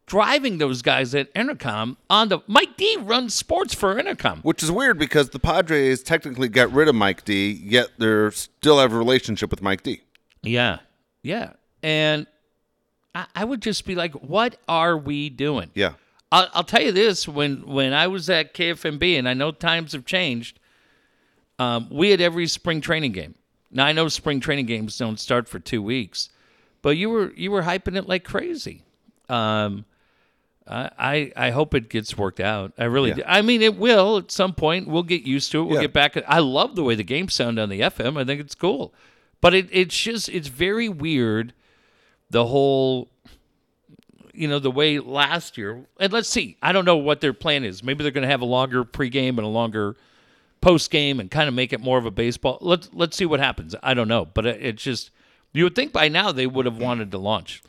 driving 0.05 0.59
those 0.59 0.81
guys 0.81 1.13
at 1.13 1.33
Entercom 1.33 1.97
on 2.09 2.29
the 2.29 2.39
Mike 2.47 2.77
Dee 2.77 2.97
runs 3.01 3.33
sports 3.33 3.73
for 3.73 3.95
Entercom. 3.95 4.41
Which 4.41 4.63
is 4.63 4.71
weird 4.71 4.97
because 4.97 5.29
the 5.31 5.39
Padres 5.39 6.03
technically 6.03 6.47
got 6.47 6.71
rid 6.71 6.87
of 6.87 6.95
Mike 6.95 7.25
Dee, 7.25 7.51
yet 7.51 7.89
they 7.97 8.29
still 8.31 8.79
have 8.79 8.93
a 8.93 8.97
relationship 8.97 9.51
with 9.51 9.61
Mike 9.61 9.83
Dee. 9.83 10.01
Yeah. 10.41 10.79
Yeah. 11.21 11.53
And 11.81 12.27
I, 13.13 13.25
I 13.35 13.43
would 13.43 13.61
just 13.61 13.85
be 13.85 13.95
like, 13.95 14.13
what 14.13 14.57
are 14.69 14.97
we 14.97 15.29
doing? 15.29 15.69
Yeah. 15.73 15.93
I'll, 16.34 16.48
I'll 16.54 16.63
tell 16.63 16.82
you 16.82 16.91
this: 16.91 17.28
when 17.28 17.65
when 17.67 17.93
I 17.93 18.08
was 18.08 18.30
at 18.30 18.54
KFMB, 18.54 19.19
and 19.19 19.30
I 19.30 19.34
know 19.36 19.52
times 19.52 19.91
have 19.93 20.04
changed, 20.06 20.60
um, 21.60 21.88
we 21.91 22.10
had 22.10 22.22
every 22.22 22.48
spring 22.48 22.82
training 22.82 23.12
game. 23.12 23.36
Now 23.72 23.86
I 23.86 23.91
know 23.91 24.08
spring 24.08 24.39
training 24.39 24.65
games 24.65 24.98
don't 24.98 25.19
start 25.19 25.48
for 25.48 25.60
two 25.60 25.82
weeks, 25.82 26.30
but 26.82 26.98
you 26.98 27.10
were 27.10 27.32
you 27.36 27.52
were 27.52 27.62
hyping 27.63 27.96
it 27.96 28.08
like 28.08 28.24
crazy. 28.24 28.82
Um, 29.30 29.86
I 30.67 30.89
I, 30.98 31.32
I 31.48 31.50
hope 31.52 31.74
it 31.76 31.89
gets 31.89 32.17
worked 32.17 32.39
out. 32.39 32.74
I 32.78 32.86
really 32.86 33.10
Yeah. 33.10 33.15
do. 33.15 33.24
I 33.28 33.41
mean, 33.43 33.62
it 33.62 33.76
will 33.78 34.17
at 34.17 34.32
some 34.32 34.54
point. 34.54 34.88
We'll 34.88 35.04
get 35.04 35.24
used 35.24 35.52
to 35.52 35.62
it. 35.62 35.65
We'll 35.65 35.76
Yeah. 35.76 35.82
get 35.84 35.93
back. 35.93 36.17
I 36.28 36.39
love 36.39 36.76
the 36.76 36.84
way 36.84 36.96
the 36.96 37.04
games 37.04 37.34
sound 37.34 37.60
on 37.60 37.69
the 37.69 37.82
FM. 37.82 38.17
I 38.17 38.24
think 38.24 38.41
it's 38.41 38.56
cool, 38.56 38.93
but 39.41 39.54
it, 39.54 39.67
it's 39.72 39.96
just 39.98 40.30
it's 40.30 40.48
very 40.48 40.89
weird. 40.89 41.54
The 42.32 42.48
whole 42.48 43.10
you 44.34 44.48
know, 44.48 44.60
the 44.60 44.72
way 44.72 45.00
last 45.00 45.58
year, 45.58 45.86
and 46.00 46.12
let's 46.12 46.30
see, 46.30 46.58
I 46.62 46.72
don't 46.72 46.86
know 46.86 46.98
what 46.98 47.22
their 47.22 47.34
plan 47.34 47.63
is. 47.63 47.84
Maybe 47.84 48.04
they're 48.04 48.12
going 48.12 48.24
to 48.24 48.30
have 48.30 48.41
a 48.41 48.46
longer 48.46 48.84
pregame 48.84 49.30
and 49.30 49.39
a 49.39 49.48
longer 49.48 49.96
postgame 50.62 51.19
and 51.19 51.30
kind 51.30 51.48
of 51.48 51.54
make 51.54 51.74
it 51.74 51.80
more 51.80 51.98
of 51.98 52.06
a 52.06 52.12
baseball. 52.12 52.58
Let's 52.62 52.89
let's 52.93 53.15
see 53.15 53.26
what 53.26 53.39
happens. 53.39 53.76
I 53.84 53.93
don't 53.93 54.08
know, 54.08 54.26
but 54.26 54.46
it, 54.46 54.62
it's 54.62 54.84
just 54.84 55.12
you 55.54 55.63
would 55.65 55.76
think 55.76 55.93
by 55.93 56.10
now 56.10 56.32
they 56.32 56.48
would 56.48 56.65
have 56.65 56.78
wanted 56.78 57.12
to 57.12 57.17
launch. 57.17 57.62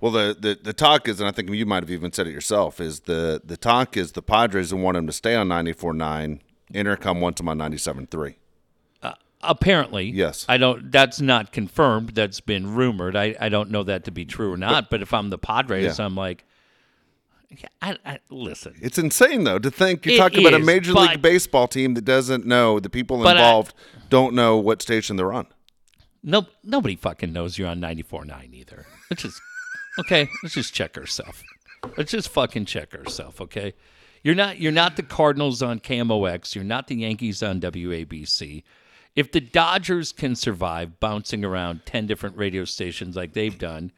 Well, 0.00 0.12
the, 0.12 0.36
the, 0.38 0.58
the 0.62 0.72
talk 0.72 1.08
is, 1.08 1.18
and 1.18 1.28
I 1.28 1.32
think 1.32 1.50
you 1.50 1.66
might 1.66 1.82
have 1.82 1.90
even 1.90 2.12
said 2.12 2.28
it 2.28 2.32
yourself, 2.32 2.80
is 2.80 3.00
the, 3.00 3.42
the 3.44 3.56
talk 3.56 3.96
is 3.96 4.12
the 4.12 4.22
Padres 4.22 4.72
want 4.72 4.96
him 4.96 5.08
to 5.08 5.12
stay 5.12 5.34
on 5.34 5.48
94.9. 5.48 6.38
Entercom 6.72 7.20
wants 7.20 7.40
him 7.40 7.48
on 7.48 7.58
97.3. 7.58 8.36
Apparently, 9.40 10.10
Yes. 10.10 10.44
I 10.48 10.56
don't. 10.56 10.90
That's 10.90 11.20
not 11.20 11.52
confirmed. 11.52 12.10
That's 12.10 12.40
been 12.40 12.74
rumored. 12.74 13.14
I, 13.14 13.36
I 13.40 13.48
don't 13.48 13.70
know 13.70 13.84
that 13.84 14.04
to 14.04 14.10
be 14.10 14.24
true 14.24 14.52
or 14.52 14.56
not. 14.56 14.90
But, 14.90 15.00
if 15.02 15.14
I'm 15.14 15.30
the 15.30 15.38
Padres, 15.38 15.98
Yeah. 15.98 16.04
I'm 16.04 16.16
like, 16.16 16.44
I, 17.80 17.96
I 18.04 18.18
listen. 18.30 18.74
It's 18.82 18.98
insane 18.98 19.44
though 19.44 19.58
to 19.58 19.70
think 19.70 20.04
you're 20.04 20.16
It 20.16 20.18
talking 20.18 20.40
about 20.40 20.54
a 20.54 20.58
major 20.64 20.92
but- 20.92 21.10
league 21.12 21.22
baseball 21.22 21.66
team 21.68 21.94
that 21.94 22.04
doesn't 22.04 22.46
know 22.46 22.78
the 22.80 22.90
people 22.90 23.22
But 23.22 23.36
I- 23.36 23.40
involved 23.40 23.74
don't 24.10 24.34
know 24.34 24.56
what 24.58 24.82
station 24.82 25.16
they're 25.16 25.32
on. 25.32 25.46
No, 26.22 26.46
nobody 26.64 26.96
fucking 26.96 27.32
knows 27.32 27.56
you're 27.58 27.68
on 27.68 27.80
94.9 27.80 28.52
either. 28.52 28.86
Let's 29.08 29.22
just 29.22 29.40
okay. 30.00 30.28
Let's 30.42 30.54
just 30.56 30.74
check 30.74 30.98
ourselves. 30.98 31.42
Let's 31.96 32.10
just 32.10 32.28
fucking 32.30 32.64
check 32.66 32.92
ourselves. 32.94 33.40
Okay, 33.40 33.72
you're 34.24 34.34
not 34.34 34.58
you're 34.58 34.72
not 34.72 34.96
the 34.96 35.04
Cardinals 35.04 35.62
on 35.62 35.78
KMOX. 35.78 36.54
You're 36.56 36.64
not 36.64 36.88
the 36.88 36.96
Yankees 36.96 37.40
on 37.42 37.60
WABC. 37.60 38.64
If 39.18 39.32
the 39.32 39.40
Dodgers 39.40 40.12
can 40.12 40.36
survive 40.36 41.00
bouncing 41.00 41.44
around 41.44 41.80
ten 41.84 42.06
different 42.06 42.36
radio 42.36 42.64
stations 42.64 43.16
like 43.16 43.32
they've 43.32 43.58
done 43.58 43.90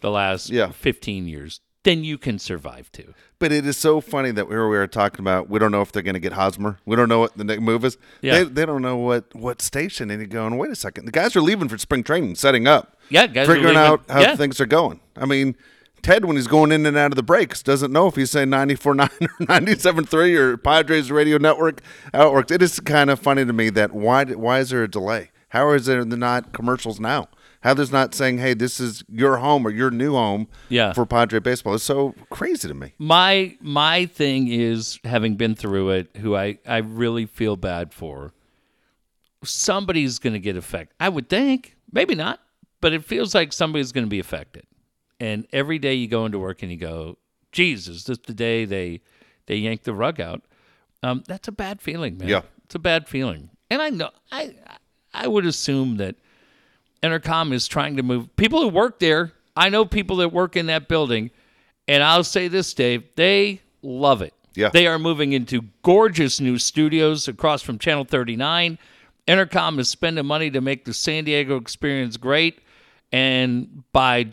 the 0.00 0.10
last 0.10 0.48
Yeah. 0.48 0.70
15 0.72 1.28
years, 1.28 1.60
then 1.82 2.04
you 2.04 2.16
can 2.16 2.38
survive 2.38 2.90
too. 2.90 3.12
But 3.38 3.52
it 3.52 3.66
is 3.66 3.76
so 3.76 4.00
funny 4.00 4.30
that 4.30 4.48
we 4.48 4.56
were, 4.56 4.70
we 4.70 4.78
were 4.78 4.86
talking 4.86 5.20
about 5.20 5.50
we 5.50 5.58
don't 5.58 5.72
know 5.72 5.82
if 5.82 5.92
they're 5.92 6.02
going 6.02 6.14
to 6.14 6.20
get 6.20 6.32
Hosmer. 6.32 6.78
We 6.86 6.96
don't 6.96 7.10
know 7.10 7.18
what 7.18 7.36
the 7.36 7.44
next 7.44 7.60
move 7.60 7.84
is. 7.84 7.98
Yeah. 8.22 8.38
They, 8.38 8.44
they 8.44 8.64
don't 8.66 8.80
know 8.80 8.96
what, 8.96 9.34
what 9.34 9.60
station. 9.60 10.10
And 10.10 10.20
you're 10.20 10.26
going, 10.28 10.56
wait 10.56 10.70
a 10.70 10.74
second. 10.76 11.04
The 11.04 11.12
guys 11.12 11.36
are 11.36 11.42
leaving 11.42 11.68
for 11.68 11.76
spring 11.76 12.02
training, 12.02 12.36
setting 12.36 12.66
up, 12.66 12.96
Yeah, 13.10 13.26
guys 13.26 13.48
are 13.48 13.54
figuring 13.54 13.76
out 13.76 14.04
how 14.08 14.20
yeah. 14.20 14.36
things 14.36 14.58
are 14.58 14.66
going. 14.66 15.00
I 15.16 15.26
mean, 15.26 15.54
Ted, 16.02 16.24
when 16.24 16.34
he's 16.36 16.48
going 16.48 16.72
in 16.72 16.84
and 16.84 16.96
out 16.96 17.12
of 17.12 17.16
the 17.16 17.22
breaks, 17.22 17.62
doesn't 17.62 17.92
know 17.92 18.08
if 18.08 18.16
he's 18.16 18.30
saying 18.30 18.48
94.9 18.48 19.08
or 19.22 19.28
97.3 19.46 20.36
or 20.36 20.56
Padres 20.56 21.10
Radio 21.12 21.38
Network, 21.38 21.80
how 22.12 22.28
it 22.28 22.32
works. 22.32 22.50
It 22.50 22.60
is 22.60 22.80
kind 22.80 23.08
of 23.08 23.20
funny 23.20 23.44
to 23.44 23.52
me 23.52 23.70
that 23.70 23.92
why 23.92 24.24
why 24.24 24.58
is 24.58 24.70
there 24.70 24.82
a 24.82 24.88
delay? 24.90 25.30
How 25.50 25.70
is 25.70 25.86
there 25.86 26.04
not 26.04 26.52
commercials 26.52 26.98
now? 26.98 27.28
How 27.60 27.74
there's 27.74 27.92
not 27.92 28.12
saying, 28.14 28.38
hey, 28.38 28.54
this 28.54 28.80
is 28.80 29.04
your 29.08 29.36
home 29.36 29.64
or 29.64 29.70
your 29.70 29.92
new 29.92 30.14
home 30.14 30.48
Yeah. 30.68 30.92
for 30.94 31.06
Padre 31.06 31.38
baseball? 31.38 31.74
It's 31.76 31.84
so 31.84 32.14
crazy 32.30 32.66
to 32.66 32.74
me. 32.74 32.94
my 32.98 33.56
my 33.60 34.06
thing 34.06 34.48
is 34.48 34.98
having 35.04 35.36
been 35.36 35.54
through 35.54 35.90
it 35.90 36.08
who 36.16 36.34
i 36.34 36.58
i 36.66 36.78
really 36.78 37.26
feel 37.26 37.54
bad 37.56 37.94
for 37.94 38.32
somebody's 39.44 40.18
going 40.18 40.32
to 40.32 40.38
get 40.38 40.56
affected 40.56 40.94
i 41.00 41.08
would 41.08 41.28
think 41.28 41.76
maybe 41.92 42.14
not 42.14 42.40
but 42.80 42.92
it 42.92 43.04
feels 43.04 43.34
like 43.34 43.52
somebody's 43.52 43.92
going 43.92 44.04
to 44.04 44.10
be 44.10 44.18
affected 44.20 44.64
and 45.22 45.46
every 45.52 45.78
day 45.78 45.94
you 45.94 46.08
go 46.08 46.24
into 46.26 46.38
work 46.38 46.62
and 46.62 46.70
you 46.72 46.78
go 46.78 47.16
jesus 47.52 47.96
is 47.96 48.04
this 48.04 48.18
the 48.26 48.34
day 48.34 48.64
they 48.64 49.00
they 49.46 49.56
yank 49.56 49.82
the 49.84 49.94
rug 49.94 50.20
out 50.20 50.42
um, 51.02 51.22
that's 51.26 51.48
a 51.48 51.52
bad 51.52 51.80
feeling 51.80 52.16
man 52.18 52.28
Yeah. 52.28 52.42
it's 52.64 52.74
a 52.74 52.78
bad 52.78 53.08
feeling 53.08 53.50
and 53.70 53.80
i 53.82 53.90
know 53.90 54.10
i 54.30 54.54
i 55.14 55.26
would 55.26 55.46
assume 55.46 55.96
that 55.98 56.16
Entercom 57.02 57.52
is 57.52 57.66
trying 57.66 57.96
to 57.96 58.02
move 58.04 58.34
people 58.36 58.60
who 58.62 58.68
work 58.68 59.00
there. 59.00 59.32
I 59.56 59.70
know 59.70 59.84
people 59.84 60.16
that 60.18 60.28
work 60.32 60.54
in 60.56 60.66
that 60.66 60.86
building, 60.86 61.32
and 61.88 62.00
I'll 62.00 62.22
say 62.22 62.46
this, 62.46 62.72
Dave, 62.74 63.02
they 63.16 63.60
love 63.82 64.22
it. 64.22 64.32
Yeah. 64.54 64.68
They 64.68 64.86
are 64.86 65.00
moving 65.00 65.32
into 65.32 65.62
gorgeous 65.82 66.38
new 66.40 66.58
studios 66.58 67.26
across 67.26 67.60
from 67.60 67.76
Channel 67.80 68.04
39. 68.04 68.78
Entercom 69.26 69.80
is 69.80 69.88
spending 69.88 70.24
money 70.26 70.48
to 70.52 70.60
make 70.60 70.84
the 70.84 70.94
San 70.94 71.24
Diego 71.24 71.56
experience 71.56 72.16
great. 72.16 72.60
And 73.10 73.82
by, 73.92 74.28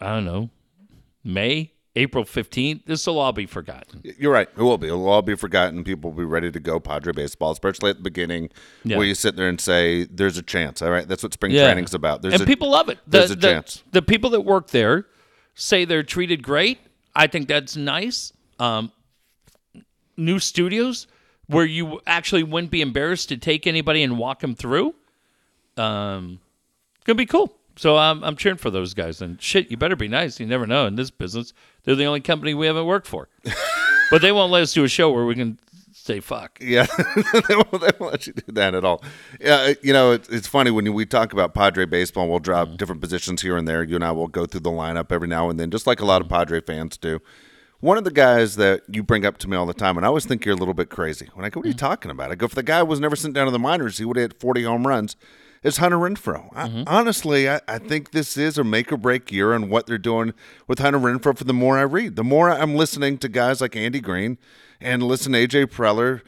I 0.00 0.08
don't 0.14 0.24
know, 0.24 0.50
May, 1.24 1.72
April 1.96 2.24
15th, 2.24 2.86
this 2.86 3.06
will 3.06 3.18
all 3.18 3.32
be 3.32 3.46
forgotten. 3.46 4.00
You're 4.18 4.32
right. 4.32 4.48
It 4.56 4.62
will 4.62 4.78
be. 4.78 4.88
It 4.88 4.92
will 4.92 5.08
all 5.08 5.22
be 5.22 5.34
forgotten. 5.34 5.82
People 5.84 6.10
will 6.10 6.18
be 6.18 6.24
ready 6.24 6.50
to 6.50 6.60
go 6.60 6.78
Padre 6.80 7.12
baseball, 7.12 7.50
especially 7.50 7.90
at 7.90 7.96
the 7.96 8.02
beginning, 8.02 8.48
Yeah. 8.84 8.96
where 8.96 9.06
you 9.06 9.14
sit 9.14 9.36
there 9.36 9.48
and 9.48 9.60
say, 9.60 10.04
"There's 10.04 10.38
a 10.38 10.42
chance." 10.42 10.80
All 10.82 10.90
right, 10.90 11.06
that's 11.06 11.22
what 11.22 11.32
spring 11.32 11.52
Yeah. 11.52 11.64
training's 11.66 11.92
about. 11.94 12.22
There's 12.22 12.34
and 12.34 12.42
a, 12.44 12.46
people 12.46 12.70
love 12.70 12.88
it. 12.88 12.98
The, 13.06 13.18
there's 13.18 13.30
a 13.32 13.34
the- 13.34 13.48
chance. 13.52 13.82
The 13.92 14.02
people 14.02 14.30
that 14.30 14.42
work 14.42 14.68
there 14.68 15.06
say 15.54 15.84
they're 15.84 16.02
treated 16.04 16.42
great. 16.42 16.78
I 17.14 17.26
think 17.26 17.48
that's 17.48 17.76
nice. 17.76 18.32
Um, 18.60 18.92
new 20.16 20.38
studios 20.38 21.06
where 21.48 21.64
you 21.64 22.00
actually 22.06 22.44
wouldn't 22.44 22.70
be 22.70 22.80
embarrassed 22.82 23.28
to 23.30 23.36
take 23.36 23.66
anybody 23.66 24.02
and 24.04 24.16
walk 24.16 24.40
them 24.40 24.54
through. 24.54 24.94
Um, 25.76 26.38
gonna 27.04 27.16
be 27.16 27.26
cool. 27.26 27.56
So 27.80 27.96
I'm 27.96 28.22
I'm 28.22 28.36
cheering 28.36 28.58
for 28.58 28.68
those 28.70 28.92
guys. 28.92 29.22
And 29.22 29.40
shit, 29.40 29.70
you 29.70 29.78
better 29.78 29.96
be 29.96 30.06
nice. 30.06 30.38
You 30.38 30.44
never 30.44 30.66
know 30.66 30.84
in 30.86 30.96
this 30.96 31.10
business. 31.10 31.54
They're 31.84 31.94
the 31.94 32.04
only 32.04 32.20
company 32.20 32.52
we 32.52 32.66
haven't 32.66 32.84
worked 32.84 33.06
for, 33.06 33.30
but 34.10 34.20
they 34.20 34.32
won't 34.32 34.52
let 34.52 34.62
us 34.62 34.74
do 34.74 34.84
a 34.84 34.88
show 34.88 35.10
where 35.10 35.24
we 35.24 35.34
can 35.34 35.58
say 35.94 36.20
fuck. 36.20 36.58
Yeah, 36.60 36.84
they, 37.48 37.56
won't, 37.56 37.70
they 37.80 37.90
won't 37.98 38.12
let 38.12 38.26
you 38.26 38.34
do 38.34 38.52
that 38.52 38.74
at 38.74 38.84
all. 38.84 39.02
Yeah, 39.40 39.72
you 39.80 39.94
know, 39.94 40.12
it's, 40.12 40.28
it's 40.28 40.46
funny 40.46 40.70
when 40.70 40.92
we 40.92 41.06
talk 41.06 41.32
about 41.32 41.54
Padre 41.54 41.86
baseball. 41.86 42.28
We'll 42.28 42.38
drop 42.38 42.68
Mm-hmm. 42.68 42.76
different 42.76 43.00
positions 43.00 43.40
here 43.40 43.56
and 43.56 43.66
there. 43.66 43.82
You 43.82 43.94
and 43.94 44.04
I 44.04 44.10
will 44.12 44.28
go 44.28 44.44
through 44.44 44.60
the 44.60 44.70
lineup 44.70 45.10
every 45.10 45.28
now 45.28 45.48
and 45.48 45.58
then, 45.58 45.70
just 45.70 45.86
like 45.86 46.00
a 46.00 46.04
lot 46.04 46.20
of 46.20 46.28
Padre 46.28 46.60
fans 46.60 46.98
do. 46.98 47.20
One 47.80 47.96
of 47.96 48.04
the 48.04 48.10
guys 48.10 48.56
that 48.56 48.82
you 48.88 49.02
bring 49.02 49.24
up 49.24 49.38
to 49.38 49.48
me 49.48 49.56
all 49.56 49.64
the 49.64 49.72
time, 49.72 49.96
and 49.96 50.04
I 50.04 50.08
always 50.08 50.26
think 50.26 50.44
you're 50.44 50.54
a 50.54 50.58
little 50.58 50.74
bit 50.74 50.90
crazy. 50.90 51.30
When 51.32 51.46
I 51.46 51.48
go, 51.48 51.60
"What 51.60 51.64
are 51.64 51.68
you 51.68 51.74
Mm-hmm. 51.74 51.78
talking 51.86 52.10
about?" 52.10 52.30
I 52.30 52.34
go, 52.34 52.44
"If 52.44 52.54
the 52.54 52.62
guy 52.62 52.82
was 52.82 53.00
never 53.00 53.16
sent 53.16 53.32
down 53.32 53.46
to 53.46 53.50
the 53.50 53.58
minors, 53.58 53.96
he 53.96 54.04
would 54.04 54.18
have 54.18 54.32
hit 54.32 54.38
40 54.40 54.64
home 54.64 54.86
runs." 54.86 55.16
It's 55.62 55.76
Hunter 55.76 55.98
Renfroe. 55.98 56.52
Mm-hmm. 56.54 56.82
I, 56.88 56.98
honestly, 56.98 57.48
I, 57.48 57.60
I 57.68 57.78
think 57.78 58.12
this 58.12 58.36
is 58.38 58.56
a 58.56 58.64
make 58.64 58.90
or 58.92 58.96
break 58.96 59.30
year 59.30 59.52
on 59.52 59.68
what 59.68 59.86
they're 59.86 59.98
doing 59.98 60.32
with 60.66 60.78
Hunter 60.78 60.98
Renfroe. 60.98 61.36
For 61.36 61.44
the 61.44 61.52
more 61.52 61.76
I 61.78 61.82
read, 61.82 62.16
the 62.16 62.24
more 62.24 62.50
I'm 62.50 62.74
listening 62.76 63.18
to 63.18 63.28
guys 63.28 63.60
like 63.60 63.76
Andy 63.76 64.00
Green 64.00 64.38
and 64.80 65.02
listen 65.02 65.32
to 65.32 65.46
AJ 65.46 65.66
Preller. 65.66 66.22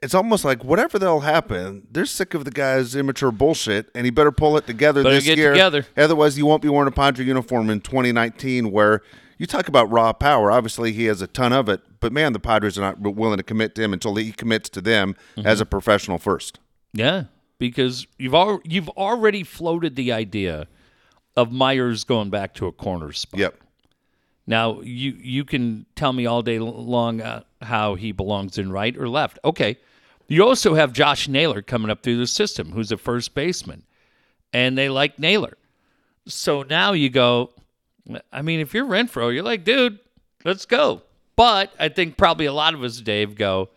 It's 0.00 0.14
almost 0.14 0.44
like 0.44 0.62
whatever 0.64 0.96
that'll 0.98 1.20
happen, 1.20 1.86
they're 1.90 2.06
sick 2.06 2.32
of 2.32 2.44
the 2.44 2.52
guy's 2.52 2.94
immature 2.94 3.32
bullshit, 3.32 3.90
and 3.96 4.04
he 4.04 4.10
better 4.12 4.30
pull 4.30 4.56
it 4.56 4.64
together 4.64 5.02
Better 5.02 5.16
this 5.16 5.24
get 5.24 5.36
year. 5.38 5.50
together. 5.50 5.84
Otherwise, 5.96 6.38
you 6.38 6.46
won't 6.46 6.62
be 6.62 6.68
wearing 6.68 6.86
a 6.86 6.92
Padre 6.92 7.24
uniform 7.26 7.68
in 7.68 7.80
2019, 7.80 8.70
where 8.70 9.02
you 9.38 9.46
talk 9.46 9.66
about 9.66 9.90
raw 9.90 10.12
power. 10.12 10.52
Obviously, 10.52 10.92
he 10.92 11.06
has 11.06 11.20
a 11.20 11.26
ton 11.26 11.52
of 11.52 11.68
it, 11.68 11.80
but 11.98 12.12
man, 12.12 12.32
the 12.32 12.38
Padres 12.38 12.78
are 12.78 12.80
not 12.80 13.00
willing 13.00 13.38
to 13.38 13.42
commit 13.42 13.74
to 13.74 13.82
him 13.82 13.92
until 13.92 14.14
he 14.14 14.30
commits 14.30 14.68
to 14.70 14.80
them 14.80 15.16
Mm-hmm. 15.36 15.48
as 15.48 15.60
a 15.60 15.66
professional 15.66 16.18
first. 16.18 16.60
Yeah, 16.92 17.24
because 17.58 18.06
you've 18.18 18.34
al- 18.34 18.60
you've 18.64 18.88
already 18.90 19.42
floated 19.42 19.96
the 19.96 20.12
idea 20.12 20.66
of 21.36 21.52
Myers 21.52 22.04
going 22.04 22.30
back 22.30 22.54
to 22.54 22.66
a 22.66 22.72
corner 22.72 23.12
spot. 23.12 23.40
Yep. 23.40 23.54
Now 24.46 24.80
you 24.80 25.16
you 25.20 25.44
can 25.44 25.86
tell 25.94 26.12
me 26.12 26.26
all 26.26 26.42
day 26.42 26.58
long 26.58 27.20
uh, 27.20 27.42
how 27.62 27.94
he 27.94 28.12
belongs 28.12 28.58
in 28.58 28.72
right 28.72 28.96
or 28.96 29.08
left. 29.08 29.38
Okay. 29.44 29.76
You 30.30 30.46
also 30.46 30.74
have 30.74 30.92
Josh 30.92 31.26
Naylor 31.26 31.62
coming 31.62 31.90
up 31.90 32.02
through 32.02 32.18
the 32.18 32.26
system, 32.26 32.72
who's 32.72 32.92
a 32.92 32.98
first 32.98 33.34
baseman, 33.34 33.82
and 34.52 34.76
they 34.76 34.90
like 34.90 35.18
Naylor. 35.18 35.56
So 36.26 36.62
now 36.62 36.92
you 36.92 37.08
go. 37.08 37.50
I 38.32 38.42
mean, 38.42 38.60
if 38.60 38.74
you're 38.74 38.86
Renfroe, 38.86 39.32
you're 39.34 39.42
like, 39.42 39.64
dude, 39.64 39.98
let's 40.44 40.64
go. 40.66 41.02
But 41.36 41.72
I 41.78 41.88
think 41.88 42.16
probably 42.16 42.46
a 42.46 42.52
lot 42.52 42.74
of 42.74 42.82
us, 42.82 43.00
Dave, 43.00 43.36
go, 43.36 43.68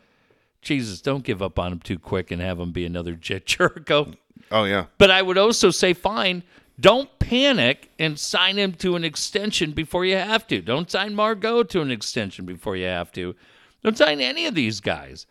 Jesus, 0.62 1.02
don't 1.02 1.24
give 1.24 1.42
up 1.42 1.58
on 1.58 1.74
him 1.74 1.80
too 1.80 1.98
quick 1.98 2.32
and 2.32 2.42
have 2.42 2.60
him 2.60 2.72
be 2.72 2.86
another 2.86 3.14
Jedd 3.22 3.46
Gyorko. 3.46 4.16
Oh 4.52 4.66
yeah. 4.66 4.86
But 4.98 5.12
I 5.12 5.22
would 5.22 5.38
also 5.38 5.72
say, 5.72 5.94
fine, 5.94 6.44
don't 6.80 7.10
panic 7.20 7.92
and 8.00 8.20
sign 8.20 8.58
him 8.58 8.74
to 8.74 8.96
an 8.96 9.04
extension 9.04 9.72
before 9.72 10.06
you 10.06 10.16
have 10.16 10.48
to. 10.48 10.62
Don't 10.62 10.90
sign 10.90 11.16
Margot 11.16 11.64
to 11.64 11.82
an 11.82 11.92
extension 11.92 12.46
before 12.46 12.76
you 12.76 12.86
have 12.86 13.12
to. 13.14 13.36
Don't 13.84 13.98
sign 13.98 14.20
any 14.22 14.46
of 14.46 14.56
these 14.56 14.80
guys, 14.80 15.26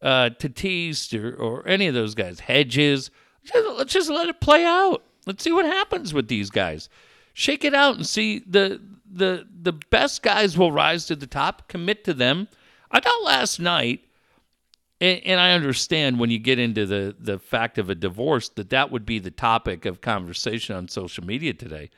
uh, 0.00 0.30
Tatis 0.30 1.12
or, 1.12 1.34
or 1.34 1.68
any 1.68 1.86
of 1.86 1.94
those 1.94 2.14
guys, 2.14 2.40
Hedges. 2.40 3.10
Just, 3.44 3.68
let's 3.76 3.92
just 3.92 4.10
let 4.10 4.28
it 4.28 4.40
play 4.40 4.64
out. 4.64 5.02
Let's 5.26 5.44
see 5.44 5.52
what 5.52 5.64
happens 5.64 6.12
with 6.12 6.28
these 6.28 6.50
guys. 6.50 6.88
Shake 7.34 7.64
it 7.64 7.74
out 7.74 7.96
and 7.96 8.06
see 8.06 8.40
the 8.40 8.80
the 9.10 9.46
the 9.62 9.72
best 9.72 10.22
guys 10.22 10.58
will 10.58 10.72
rise 10.72 11.06
to 11.06 11.16
the 11.16 11.26
top. 11.26 11.68
Commit 11.68 12.04
to 12.04 12.14
them. 12.14 12.48
I 12.90 13.00
thought 13.00 13.22
last 13.22 13.60
night 13.60 14.04
and, 15.02 15.20
and 15.24 15.40
I 15.40 15.50
understand 15.52 16.20
when 16.20 16.30
you 16.30 16.38
get 16.38 16.58
into 16.58 16.86
the 16.86 17.14
the 17.18 17.38
fact 17.38 17.76
of 17.76 17.90
a 17.90 17.94
divorce 17.94 18.48
that 18.50 18.70
that 18.70 18.90
would 18.90 19.04
be 19.04 19.18
the 19.18 19.32
topic 19.32 19.84
of 19.84 20.00
conversation 20.00 20.76
on 20.76 20.88
social 20.88 21.24
media 21.24 21.52
today. 21.52 21.90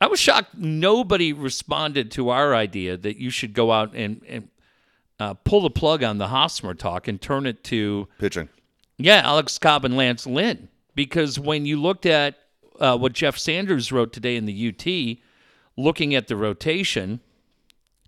I 0.00 0.06
was 0.06 0.20
shocked 0.20 0.54
nobody 0.54 1.32
responded 1.32 2.10
to 2.12 2.28
our 2.28 2.54
idea 2.54 2.96
that 2.98 3.16
you 3.16 3.30
should 3.30 3.54
go 3.54 3.72
out 3.72 3.94
and 3.94 4.20
and 4.28 4.48
uh, 5.18 5.34
pull 5.34 5.62
the 5.62 5.70
plug 5.70 6.02
on 6.02 6.18
the 6.18 6.28
Hosmer 6.28 6.74
talk 6.74 7.08
and 7.08 7.20
turn 7.20 7.46
it 7.46 7.64
to 7.64 8.08
Pitching. 8.18 8.48
yeah 8.98 9.22
Alex 9.24 9.58
Cobb 9.58 9.84
and 9.84 9.96
Lance 9.96 10.26
Lynn 10.26 10.68
because 10.94 11.38
when 11.38 11.64
you 11.64 11.80
looked 11.80 12.04
at 12.04 12.36
uh, 12.78 12.98
what 12.98 13.14
Jeff 13.14 13.38
Sanders 13.38 13.90
wrote 13.90 14.12
today 14.12 14.36
in 14.36 14.44
the 14.44 14.68
UT, 14.68 15.18
looking 15.82 16.14
at 16.14 16.26
the 16.26 16.36
rotation, 16.36 17.20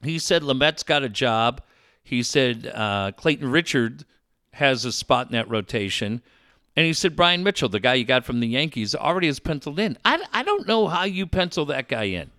he 0.02 0.18
said 0.18 0.42
Lamet's 0.42 0.82
got 0.82 1.04
a 1.04 1.08
job. 1.08 1.62
He 2.02 2.22
said 2.22 2.70
uh, 2.74 3.12
Clayton 3.16 3.50
Richard 3.50 4.04
has 4.56 4.84
a 4.84 4.92
spot 4.92 5.28
in 5.28 5.32
that 5.32 5.48
rotation. 5.48 6.22
And 6.76 6.84
he 6.84 6.92
said 6.92 7.16
Bryan 7.16 7.42
Mitchell, 7.42 7.68
the 7.68 7.80
guy 7.80 7.94
you 7.94 8.04
got 8.04 8.24
from 8.24 8.40
the 8.40 8.46
Yankees, 8.46 8.94
already 8.94 9.28
is 9.28 9.40
penciled 9.40 9.78
in. 9.78 9.96
I, 10.04 10.22
I 10.32 10.42
don't 10.42 10.66
know 10.66 10.88
how 10.88 11.04
you 11.04 11.26
pencil 11.26 11.64
that 11.66 11.88
guy 11.88 12.04
in. 12.04 12.30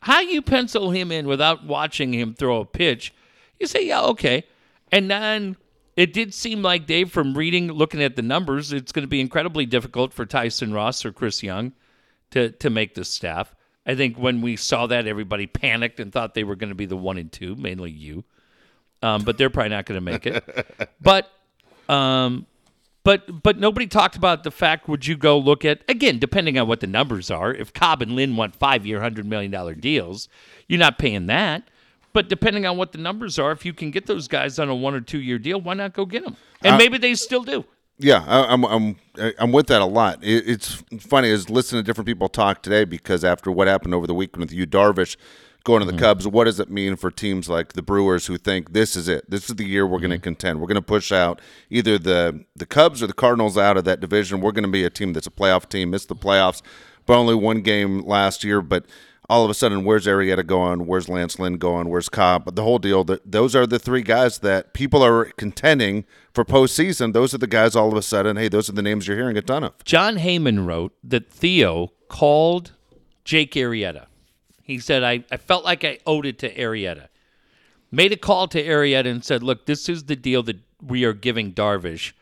How 0.00 0.20
you 0.20 0.42
pencil 0.42 0.90
him 0.90 1.12
in 1.12 1.26
without 1.26 1.64
watching 1.64 2.12
him 2.12 2.34
throw 2.34 2.60
a 2.60 2.64
pitch. 2.66 3.14
You 3.58 3.66
say, 3.66 3.86
yeah, 3.86 4.02
okay. 4.02 4.44
And 4.90 5.10
then 5.10 5.56
it 5.96 6.12
did 6.12 6.34
seem 6.34 6.62
like 6.62 6.86
Dave, 6.86 7.10
from 7.10 7.34
reading, 7.34 7.70
looking 7.70 8.02
at 8.02 8.16
the 8.16 8.22
numbers, 8.22 8.72
it's 8.72 8.92
going 8.92 9.04
to 9.04 9.08
be 9.08 9.20
incredibly 9.20 9.64
difficult 9.64 10.12
for 10.12 10.26
Tyson 10.26 10.72
Ross 10.72 11.04
or 11.04 11.12
Chris 11.12 11.42
Young 11.42 11.72
to 12.30 12.50
to 12.50 12.70
make 12.70 12.94
the 12.94 13.04
staff. 13.04 13.54
I 13.84 13.94
think 13.94 14.16
when 14.16 14.40
we 14.42 14.56
saw 14.56 14.86
that, 14.86 15.06
everybody 15.06 15.46
panicked 15.46 16.00
and 16.00 16.12
thought 16.12 16.34
they 16.34 16.44
were 16.44 16.56
going 16.56 16.70
to 16.70 16.74
be 16.74 16.86
the 16.86 16.96
one 16.96 17.18
and 17.18 17.30
two, 17.30 17.56
mainly 17.56 17.90
you. 17.90 18.24
Um, 19.02 19.22
but 19.22 19.36
they're 19.36 19.50
probably 19.50 19.70
not 19.70 19.86
going 19.86 19.96
to 19.96 20.12
make 20.12 20.26
it. 20.26 20.90
but, 21.00 21.30
um, 21.88 22.46
but 23.04 23.42
but 23.42 23.58
nobody 23.58 23.86
talked 23.86 24.16
about 24.16 24.44
the 24.44 24.50
fact. 24.50 24.88
Would 24.88 25.06
you 25.06 25.16
go 25.16 25.38
look 25.38 25.64
at 25.64 25.82
again, 25.88 26.18
depending 26.18 26.58
on 26.58 26.68
what 26.68 26.80
the 26.80 26.86
numbers 26.86 27.30
are? 27.30 27.52
If 27.52 27.72
Cobb 27.72 28.02
and 28.02 28.12
Lynn 28.12 28.36
want 28.36 28.54
five 28.54 28.86
year, 28.86 29.00
hundred 29.00 29.26
million 29.26 29.50
dollar 29.50 29.74
deals, 29.74 30.28
you're 30.68 30.78
not 30.78 30.98
paying 30.98 31.26
that. 31.26 31.68
But 32.12 32.28
depending 32.28 32.66
on 32.66 32.76
what 32.76 32.92
the 32.92 32.98
numbers 32.98 33.38
are, 33.38 33.52
if 33.52 33.64
you 33.64 33.72
can 33.72 33.90
get 33.90 34.06
those 34.06 34.28
guys 34.28 34.58
on 34.58 34.68
a 34.68 34.74
one 34.74 34.94
or 34.94 35.00
two 35.00 35.20
year 35.20 35.38
deal, 35.38 35.60
why 35.60 35.74
not 35.74 35.94
go 35.94 36.04
get 36.04 36.24
them? 36.24 36.36
And 36.62 36.76
maybe 36.76 36.98
they 36.98 37.14
still 37.14 37.42
do. 37.42 37.64
Yeah, 37.98 38.24
I, 38.26 38.52
I'm 38.52 38.64
I'm 38.64 38.96
I'm 39.38 39.52
with 39.52 39.66
that 39.68 39.80
a 39.80 39.86
lot. 39.86 40.22
It, 40.22 40.48
it's 40.48 40.82
funny 41.00 41.28
is 41.28 41.50
listening 41.50 41.82
to 41.82 41.86
different 41.86 42.06
people 42.06 42.28
talk 42.28 42.62
today 42.62 42.84
because 42.84 43.24
after 43.24 43.50
what 43.50 43.68
happened 43.68 43.94
over 43.94 44.06
the 44.06 44.14
weekend 44.14 44.40
with 44.40 44.52
Yu, 44.52 44.66
Darvish, 44.66 45.16
going 45.64 45.80
to 45.80 45.86
the 45.86 45.96
mm. 45.96 46.00
Cubs, 46.00 46.26
what 46.26 46.44
does 46.44 46.60
it 46.60 46.70
mean 46.70 46.96
for 46.96 47.10
teams 47.10 47.48
like 47.48 47.72
the 47.74 47.82
Brewers 47.82 48.26
who 48.26 48.38
think 48.38 48.72
this 48.72 48.96
is 48.96 49.08
it? 49.08 49.28
This 49.30 49.48
is 49.48 49.56
the 49.56 49.64
year 49.64 49.86
we're 49.86 49.98
going 49.98 50.10
to 50.10 50.16
mm-hmm. 50.16 50.24
contend. 50.24 50.60
We're 50.60 50.66
going 50.66 50.76
to 50.76 50.82
push 50.82 51.12
out 51.12 51.40
either 51.70 51.98
the 51.98 52.44
the 52.54 52.66
Cubs 52.66 53.02
or 53.02 53.06
the 53.06 53.12
Cardinals 53.12 53.56
out 53.56 53.76
of 53.76 53.84
that 53.84 54.00
division. 54.00 54.40
We're 54.40 54.52
going 54.52 54.64
to 54.64 54.70
be 54.70 54.84
a 54.84 54.90
team 54.90 55.12
that's 55.12 55.26
a 55.26 55.30
playoff 55.30 55.68
team. 55.68 55.90
Missed 55.90 56.08
the 56.08 56.16
playoffs, 56.16 56.62
but 57.06 57.16
only 57.16 57.34
one 57.34 57.60
game 57.60 58.00
last 58.00 58.44
year. 58.44 58.60
But 58.60 58.86
all 59.28 59.44
of 59.44 59.50
a 59.50 59.54
sudden, 59.54 59.84
where's 59.84 60.06
Arrieta 60.06 60.46
going? 60.46 60.86
Where's 60.86 61.08
Lance 61.08 61.38
Lynn 61.38 61.56
going? 61.56 61.88
Where's 61.88 62.08
Cobb? 62.08 62.44
But 62.44 62.56
the 62.56 62.62
whole 62.62 62.78
deal 62.78 63.04
that 63.04 63.30
those 63.30 63.54
are 63.54 63.66
the 63.66 63.78
three 63.78 64.02
guys 64.02 64.38
that 64.40 64.74
people 64.74 65.02
are 65.02 65.24
contending 65.24 66.04
for 66.34 66.44
postseason. 66.44 67.12
Those 67.12 67.32
are 67.34 67.38
the 67.38 67.46
guys. 67.46 67.76
All 67.76 67.88
of 67.88 67.96
a 67.96 68.02
sudden, 68.02 68.36
hey, 68.36 68.48
those 68.48 68.68
are 68.68 68.72
the 68.72 68.82
names 68.82 69.06
you're 69.06 69.16
hearing 69.16 69.36
a 69.36 69.42
ton 69.42 69.64
of. 69.64 69.84
Jon 69.84 70.16
Heyman 70.16 70.66
wrote 70.66 70.92
that 71.04 71.30
Theo 71.30 71.92
called 72.08 72.72
Jake 73.24 73.52
Arrieta. 73.52 74.06
He 74.62 74.78
said, 74.78 75.02
I, 75.02 75.24
I 75.30 75.36
felt 75.36 75.64
like 75.64 75.84
I 75.84 75.98
owed 76.06 76.26
it 76.26 76.38
to 76.40 76.54
Arrieta. 76.54 77.08
Made 77.90 78.12
a 78.12 78.16
call 78.16 78.48
to 78.48 78.62
Arrieta 78.62 79.06
and 79.06 79.24
said, 79.24 79.42
Look, 79.42 79.66
this 79.66 79.88
is 79.88 80.04
the 80.04 80.16
deal 80.16 80.42
that 80.44 80.60
we 80.80 81.04
are 81.04 81.12
giving 81.12 81.52
Darvish, 81.52 82.12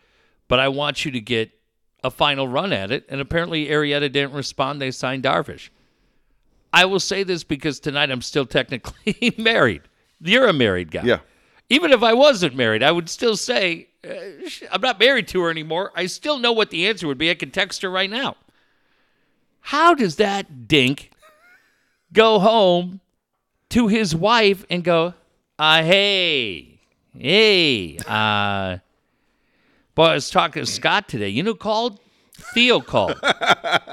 but 0.48 0.58
I 0.58 0.68
want 0.68 1.04
you 1.04 1.10
to 1.12 1.20
get 1.20 1.52
a 2.02 2.10
final 2.10 2.48
run 2.48 2.72
at 2.72 2.90
it. 2.90 3.04
And 3.08 3.20
apparently, 3.20 3.68
Arrieta 3.68 4.10
didn't 4.10 4.32
respond. 4.32 4.80
They 4.80 4.90
signed 4.90 5.24
Darvish. 5.24 5.68
I 6.72 6.84
will 6.84 7.00
say 7.00 7.22
this 7.22 7.44
because 7.44 7.80
tonight 7.80 8.10
I'm 8.10 8.22
still 8.22 8.46
technically 8.46 9.34
married. 9.38 9.82
You're 10.20 10.48
a 10.48 10.52
married 10.52 10.90
guy. 10.90 11.02
Yeah. 11.02 11.18
Even 11.68 11.92
if 11.92 12.02
I 12.02 12.14
wasn't 12.14 12.56
married, 12.56 12.82
I 12.82 12.90
would 12.90 13.08
still 13.08 13.36
say, 13.36 13.88
uh, 14.04 14.48
I'm 14.72 14.80
not 14.80 14.98
married 14.98 15.28
to 15.28 15.42
her 15.42 15.50
anymore. 15.50 15.92
I 15.94 16.06
still 16.06 16.38
know 16.38 16.52
what 16.52 16.70
the 16.70 16.88
answer 16.88 17.06
would 17.06 17.18
be. 17.18 17.30
I 17.30 17.34
can 17.34 17.50
text 17.50 17.82
her 17.82 17.90
right 17.90 18.10
now. 18.10 18.36
How 19.60 19.94
does 19.94 20.16
that 20.16 20.66
dink 20.66 21.10
go 22.12 22.38
home 22.38 23.00
to 23.70 23.88
his 23.88 24.14
wife 24.14 24.64
and 24.70 24.82
go, 24.84 25.14
uh, 25.58 25.82
hey, 25.82 26.80
hey, 27.16 27.98
uh, 28.06 28.78
boy, 29.94 30.04
I 30.04 30.14
was 30.14 30.30
talking 30.30 30.64
to 30.64 30.70
Scott 30.70 31.08
today. 31.08 31.28
You 31.28 31.42
know, 31.42 31.52
who 31.52 31.56
called? 31.56 32.00
Theo 32.54 32.80
called. 32.80 33.20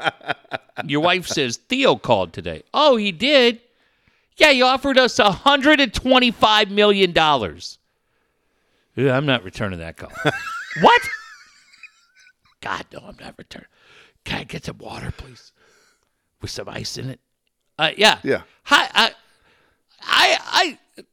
Your 0.86 1.01
wife 1.01 1.27
says 1.27 1.58
Theo 1.58 1.95
called 1.95 2.34
today. 2.34 2.63
Oh, 2.73 2.95
he 2.95 3.12
did? 3.12 3.62
Yeah, 4.38 4.51
he 4.51 4.62
offered 4.62 4.97
us 4.97 5.17
$125 5.17 6.69
million. 6.69 7.17
I'm 8.97 9.25
not 9.25 9.43
returning 9.43 9.80
that 9.80 9.97
call. 9.97 10.12
what? 10.82 11.01
God, 12.62 12.86
no, 12.93 12.99
I'm 12.99 13.17
not 13.19 13.36
returning. 13.38 13.67
Can 14.23 14.39
I 14.39 14.43
get 14.43 14.65
some 14.65 14.77
water, 14.77 15.12
please? 15.15 15.51
With 16.41 16.51
some 16.51 16.69
ice 16.69 16.97
in 16.97 17.10
it? 17.10 17.19
Uh, 17.77 17.91
yeah. 17.97 18.19
Yeah. 18.23 18.41
Hi, 18.63 18.89
I, 18.93 19.11
I, 20.01 20.37
I, 20.97 21.05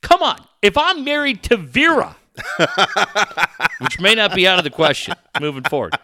come 0.00 0.22
on. 0.22 0.38
If 0.62 0.78
I'm 0.78 1.04
married 1.04 1.42
to 1.44 1.56
Vera, 1.56 2.16
which 3.80 4.00
may 4.00 4.14
not 4.14 4.34
be 4.34 4.46
out 4.46 4.58
of 4.58 4.64
the 4.64 4.70
question 4.70 5.14
moving 5.40 5.64
forward, 5.64 5.94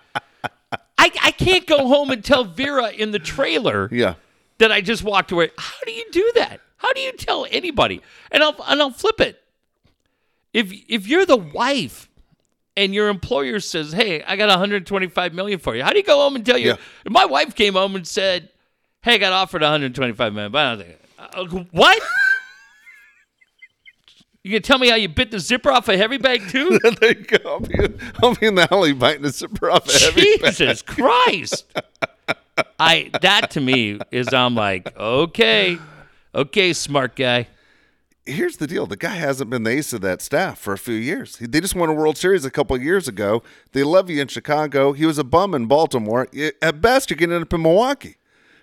I, 0.99 1.11
I 1.23 1.31
can't 1.31 1.67
go 1.67 1.87
home 1.87 2.11
and 2.11 2.25
tell 2.25 2.45
Vera 2.45 2.89
in 2.91 3.13
the 3.13 3.19
trailer 3.19 3.89
Yeah. 3.93 4.15
that 4.59 4.73
I 4.73 4.81
just 4.81 5.05
walked 5.05 5.31
away. 5.33 5.51
How 5.57 5.77
do 5.87 5.93
you 5.93 6.05
do 6.11 6.33
that? 6.37 6.61
How 6.79 6.93
do 6.93 7.01
you 7.01 7.13
tell 7.13 7.47
anybody? 7.51 8.01
And 8.31 8.43
I'll 8.43 8.55
and 8.69 8.81
I'll 8.81 8.91
flip 8.91 9.21
it. 9.21 9.41
If 10.53 10.73
if 10.89 11.07
you're 11.09 11.27
the 11.27 11.37
wife 11.37 12.09
and 12.77 12.95
your 12.95 13.09
employer 13.09 13.59
says, 13.59 13.93
"Hey, 13.93 14.23
I 14.23 14.37
got 14.37 14.49
125 14.49 15.35
million 15.35 15.59
for 15.59 15.75
you," 15.75 15.83
how 15.83 15.91
do 15.91 15.97
you 15.99 16.05
go 16.05 16.19
home 16.19 16.37
and 16.37 16.47
tell 16.47 16.57
you? 16.59 16.69
Yeah. 16.69 16.77
If 17.05 17.13
my 17.13 17.25
wife 17.25 17.55
came 17.57 17.75
home 17.75 17.97
and 17.97 18.07
said, 18.07 18.51
"Hey, 19.03 19.15
I 19.15 19.19
got 19.19 19.33
offered 19.33 19.63
125 19.63 20.33
million, 20.33 20.53
but 20.53 20.59
I 20.59 20.75
don't 20.75 20.85
think, 20.87 20.99
uh, 21.19 21.65
what? 21.73 22.03
You 24.45 24.53
gonna 24.53 24.61
tell 24.61 24.79
me 24.79 24.89
how 24.89 24.95
you 24.95 25.09
bit 25.09 25.31
the 25.31 25.41
zipper 25.41 25.71
off 25.71 25.89
a 25.89 25.97
heavy 25.97 26.17
bag 26.17 26.49
too? 26.49 26.79
there 27.01 27.11
you 27.11 27.25
go. 27.25 27.39
I'll 27.45 27.61
be, 27.61 27.75
I'll 28.23 28.35
be 28.37 28.47
in 28.47 28.55
the 28.55 28.73
alley 28.73 28.93
biting 28.93 29.25
a 29.27 29.31
zipper 29.31 29.69
off 29.71 29.87
a 29.89 29.99
heavy 29.99 30.37
bag. 30.39 30.55
Jesus 30.55 30.81
Christ! 30.81 31.67
I 32.79 33.11
that 33.21 33.51
to 33.51 33.61
me 33.61 33.99
is 34.11 34.33
I'm 34.33 34.55
like, 34.55 34.97
okay, 34.97 35.77
okay, 36.35 36.73
smart 36.73 37.17
guy. 37.17 37.49
Here's 38.25 38.57
the 38.59 38.67
deal: 38.69 38.87
the 38.87 38.97
guy 38.97 39.17
hasn't 39.17 39.51
been 39.51 39.65
the 39.65 39.71
ace 39.71 39.93
of 39.93 40.01
that 40.03 40.23
staff 40.23 40.59
for 40.59 40.73
a 40.73 40.79
few 40.79 40.95
years. 40.95 41.37
He- 41.39 41.47
They 41.47 41.61
just 41.61 41.75
won 41.75 41.89
a 41.91 41.93
World 41.95 42.17
Series 42.17 42.45
a 42.45 42.51
couple 42.51 42.77
of 42.77 42.83
years 42.83 43.09
ago. 43.09 43.43
They 43.73 43.83
love 43.83 44.09
you 44.09 44.23
in 44.23 44.29
Chicago. 44.29 44.93
He 44.93 45.05
was 45.05 45.19
a 45.19 45.25
bum 45.25 45.53
in 45.53 45.67
Baltimore. 45.67 46.29
At 46.63 46.81
best, 46.81 47.11
you're 47.11 47.21
end 47.21 47.43
up 47.43 47.53
in 47.53 47.61
Milwaukee. 47.63 48.18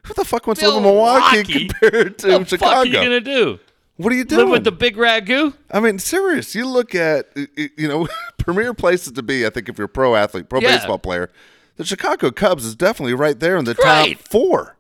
Who 0.05 0.13
the 0.13 0.25
fuck 0.25 0.45
wants 0.47 0.61
to 0.61 0.67
live 0.67 0.77
in 0.77 0.83
Milwaukee 0.83 1.37
Milwaukee? 1.37 1.67
compared 1.67 2.17
to 2.19 2.27
What 2.29 2.39
the 2.41 2.45
Chicago? 2.45 2.69
fuck 2.71 2.77
are 2.77 2.85
you 2.85 2.93
gonna 2.93 3.21
do? 3.21 3.59
what 3.97 4.11
are 4.11 4.15
you 4.15 4.23
Live 4.23 4.29
doing? 4.29 4.49
with 4.49 4.63
the 4.63 4.71
big 4.71 4.97
ragu? 4.97 5.53
I 5.71 5.79
mean, 5.79 5.99
serious. 5.99 6.53
You 6.55 6.67
look 6.67 6.93
at 6.95 7.27
y- 7.35 7.47
y- 7.57 7.69
you 7.77 7.87
know 7.87 8.07
premier 8.37 8.73
places 8.73 9.13
to 9.13 9.23
be. 9.23 9.45
I 9.45 9.49
think 9.49 9.69
if 9.69 9.77
you're 9.77 9.85
a 9.85 9.89
pro 9.89 10.15
athlete, 10.15 10.49
pro 10.49 10.59
Yeah. 10.61 10.75
baseball 10.77 10.99
player, 10.99 11.29
the 11.77 11.85
Chicago 11.85 12.29
Cubs 12.31 12.65
is 12.65 12.75
definitely 12.75 13.13
right 13.13 13.39
there 13.39 13.57
in 13.57 13.65
the 13.65 13.73
Right. 13.83 14.17
top 14.17 14.27
four, 14.27 14.77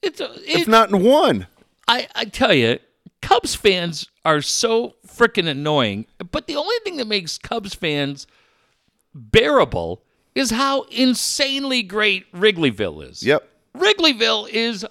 It's 0.00 0.20
a, 0.20 0.30
if 0.46 0.66
not 0.68 0.90
in 0.90 1.02
one. 1.02 1.46
I 1.88 2.08
I 2.14 2.24
tell 2.26 2.54
you, 2.54 2.78
Cubs 3.20 3.54
fans 3.54 4.08
are 4.24 4.40
so 4.40 4.94
freaking 5.06 5.46
annoying. 5.48 6.06
But 6.30 6.46
the 6.46 6.56
only 6.56 6.76
thing 6.84 6.96
that 6.96 7.06
makes 7.06 7.36
Cubs 7.38 7.74
fans 7.74 8.26
bearable 9.14 10.02
is 10.34 10.50
how 10.50 10.82
insanely 10.82 11.82
great 11.82 12.30
Wrigleyville 12.32 13.08
is. 13.10 13.22
Yep. 13.22 13.48
Wrigleyville 13.76 14.48
is 14.48 14.86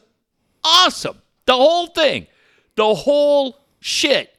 awesome. 0.63 1.22
The 1.46 1.54
whole 1.54 1.88
thing, 1.88 2.28
the 2.76 2.94
whole 2.94 3.58
shit. 3.80 4.36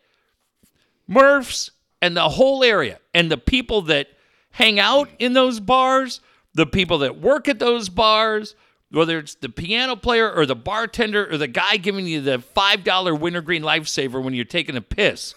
Murphs 1.07 1.71
and 2.01 2.17
the 2.17 2.29
whole 2.29 2.65
area 2.65 2.99
and 3.13 3.31
the 3.31 3.37
people 3.37 3.83
that 3.83 4.09
hang 4.53 4.79
out 4.79 5.09
in 5.19 5.33
those 5.33 5.61
bars, 5.61 6.21
the 6.55 6.67
people 6.67 6.99
that 6.99 7.21
work 7.21 7.49
at 7.49 7.59
those 7.59 7.89
bars, 7.89 8.55
whether 8.91 9.19
it's 9.19 9.35
the 9.35 9.49
piano 9.49 9.97
player 9.97 10.31
or 10.31 10.47
the 10.47 10.55
bartender 10.55 11.31
or 11.31 11.39
the 11.39 11.49
guy 11.49 11.77
giving 11.77 12.07
you 12.07 12.21
the 12.21 12.39
$5 12.39 13.21
wintergreen 13.21 13.63
lifesaver 13.63 14.23
when 14.23 14.35
you're 14.35 14.45
taking 14.45 14.77
a 14.77 14.83
piss. 14.83 15.35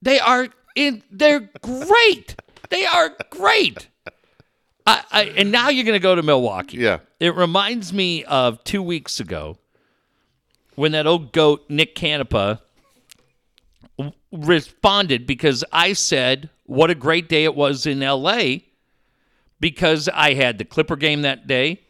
They 0.00 0.20
are 0.20 0.48
in 0.76 1.02
they're 1.10 1.50
great. 1.60 2.36
They 2.70 2.86
are 2.86 3.16
great. 3.30 3.88
I, 4.88 5.04
I, 5.10 5.22
and 5.36 5.52
now 5.52 5.68
you're 5.68 5.84
going 5.84 5.92
to 5.94 6.02
go 6.02 6.14
to 6.14 6.22
Milwaukee. 6.22 6.78
Yeah. 6.78 7.00
It 7.20 7.34
reminds 7.34 7.92
me 7.92 8.24
of 8.24 8.64
two 8.64 8.82
weeks 8.82 9.20
ago 9.20 9.58
when 10.76 10.92
that 10.92 11.06
old 11.06 11.32
goat, 11.32 11.66
Nick 11.68 11.94
Canepa, 11.94 12.60
w- 13.98 14.16
responded 14.32 15.26
because 15.26 15.62
I 15.72 15.92
said 15.92 16.48
what 16.64 16.88
a 16.88 16.94
great 16.94 17.28
day 17.28 17.44
it 17.44 17.54
was 17.54 17.84
in 17.84 18.00
LA 18.00 18.60
because 19.60 20.08
I 20.08 20.32
had 20.32 20.56
the 20.56 20.64
Clipper 20.64 20.96
game 20.96 21.20
that 21.20 21.46
day. 21.46 21.82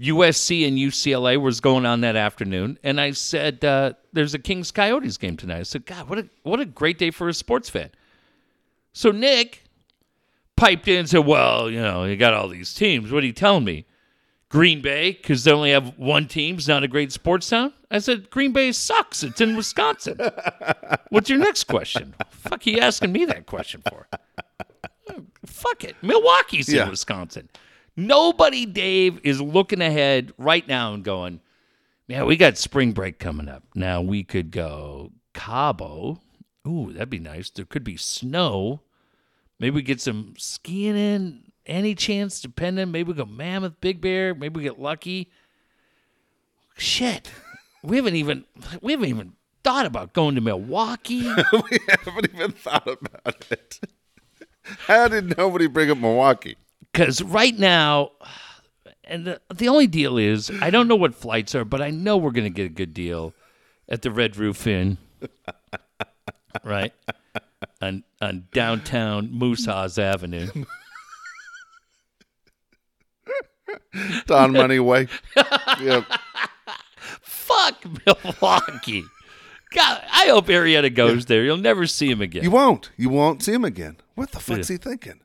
USC 0.00 0.68
and 0.68 0.78
UCLA 0.78 1.36
was 1.40 1.60
going 1.60 1.84
on 1.84 2.00
that 2.02 2.16
afternoon, 2.16 2.78
and 2.82 2.98
I 2.98 3.10
said, 3.10 3.62
uh, 3.62 3.92
"There's 4.14 4.32
a 4.32 4.38
Kings 4.38 4.70
Coyotes 4.70 5.18
game 5.18 5.36
tonight." 5.36 5.58
I 5.58 5.62
said, 5.64 5.84
"God, 5.84 6.08
what 6.08 6.18
a 6.18 6.28
what 6.42 6.58
a 6.58 6.64
great 6.64 6.96
day 6.96 7.10
for 7.10 7.28
a 7.28 7.34
sports 7.34 7.68
fan." 7.68 7.90
So 8.94 9.10
Nick 9.10 9.62
piped 10.60 10.86
in 10.88 11.00
and 11.00 11.08
said, 11.08 11.26
"Well, 11.26 11.70
you 11.70 11.80
know, 11.80 12.04
you 12.04 12.16
got 12.16 12.34
all 12.34 12.48
these 12.48 12.74
teams. 12.74 13.10
What 13.10 13.22
are 13.22 13.26
you 13.26 13.32
telling 13.32 13.64
me? 13.64 13.86
Green 14.48 14.80
Bay 14.82 15.12
because 15.12 15.44
they 15.44 15.52
only 15.52 15.70
have 15.70 15.96
one 15.98 16.26
team's 16.26 16.66
not 16.68 16.82
a 16.82 16.88
great 16.88 17.12
sports 17.12 17.48
town?" 17.48 17.72
I 17.90 17.98
said, 17.98 18.30
"Green 18.30 18.52
Bay 18.52 18.72
sucks. 18.72 19.22
It's 19.22 19.40
in 19.40 19.56
Wisconsin." 19.56 20.18
What's 21.10 21.28
your 21.30 21.38
next 21.38 21.64
question? 21.64 22.14
Fuck, 22.30 22.66
you 22.66 22.78
asking 22.78 23.12
me 23.12 23.24
that 23.26 23.46
question 23.46 23.82
for? 23.88 24.06
Fuck 25.46 25.84
it, 25.84 25.96
Milwaukee's 26.02 26.72
Yeah. 26.72 26.84
in 26.84 26.90
Wisconsin. 26.90 27.48
Nobody, 27.96 28.66
Dave, 28.66 29.20
is 29.24 29.40
looking 29.40 29.80
ahead 29.80 30.32
right 30.38 30.66
now 30.68 30.94
and 30.94 31.02
going, 31.02 31.40
yeah, 32.06 32.22
we 32.24 32.36
got 32.36 32.56
spring 32.56 32.92
break 32.92 33.18
coming 33.18 33.48
up. 33.48 33.62
Now 33.74 34.00
we 34.00 34.22
could 34.22 34.50
go 34.52 35.10
Cabo. 35.34 36.20
Ooh, 36.66 36.92
that'd 36.92 37.10
be 37.10 37.18
nice. 37.18 37.50
There 37.50 37.64
could 37.64 37.84
be 37.84 37.96
snow." 37.96 38.80
Maybe 39.60 39.76
we 39.76 39.82
get 39.82 40.00
some 40.00 40.34
skiing 40.38 40.96
in. 40.96 41.44
Any 41.66 41.94
chance, 41.94 42.40
depending. 42.40 42.90
Maybe 42.90 43.12
we 43.12 43.16
go 43.16 43.26
Mammoth, 43.26 43.80
Big 43.80 44.00
Bear. 44.00 44.34
Maybe 44.34 44.58
we 44.58 44.64
get 44.64 44.80
lucky. 44.80 45.30
Shit, 46.76 47.30
we 47.84 47.96
haven't 47.96 48.16
even 48.16 48.44
we 48.80 48.92
haven't 48.92 49.08
even 49.08 49.34
thought 49.62 49.86
about 49.86 50.14
going 50.14 50.34
to 50.34 50.40
Milwaukee. 50.40 51.20
we 51.52 51.78
haven't 51.88 52.30
even 52.34 52.52
thought 52.52 52.88
about 52.88 53.44
it. 53.50 53.78
How 54.86 55.06
did 55.06 55.36
nobody 55.36 55.66
bring 55.66 55.90
up 55.90 55.98
Milwaukee? 55.98 56.56
Because 56.92 57.22
right 57.22 57.56
now, 57.56 58.12
and 59.04 59.26
the, 59.26 59.40
the 59.54 59.68
only 59.68 59.86
deal 59.86 60.16
is, 60.16 60.50
I 60.60 60.70
don't 60.70 60.88
know 60.88 60.96
what 60.96 61.14
flights 61.14 61.54
are, 61.54 61.64
but 61.64 61.80
I 61.80 61.90
know 61.90 62.16
we're 62.16 62.30
going 62.30 62.44
to 62.44 62.50
get 62.50 62.66
a 62.66 62.74
good 62.74 62.94
deal 62.94 63.34
at 63.88 64.02
the 64.02 64.10
Red 64.10 64.36
Roof 64.36 64.66
Inn, 64.66 64.98
right? 66.64 66.92
On, 67.82 68.04
on 68.22 68.48
downtown 68.52 69.30
Moose 69.32 69.66
Haas 69.66 69.98
Avenue. 69.98 70.48
Don 74.26 74.52
Money 74.52 74.78
Way. 74.78 75.08
yep. 75.80 76.04
Fuck 77.20 77.84
Milwaukee. 78.06 79.04
God, 79.72 80.02
I 80.10 80.26
hope 80.28 80.46
Arrieta 80.46 80.92
goes 80.92 81.26
there. 81.26 81.44
You'll 81.44 81.56
never 81.56 81.86
see 81.86 82.10
him 82.10 82.20
again. 82.20 82.42
You 82.42 82.50
won't. 82.50 82.90
You 82.96 83.08
won't 83.08 83.42
see 83.42 83.52
him 83.52 83.64
again. 83.64 83.96
What 84.14 84.32
the 84.32 84.40
fuck's 84.40 84.68
he 84.68 84.76
thinking? 84.76 85.20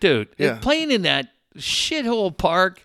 Dude, 0.00 0.28
Yeah. 0.38 0.58
playing 0.60 0.90
in 0.90 1.02
that 1.02 1.28
shithole 1.56 2.36
park. 2.36 2.82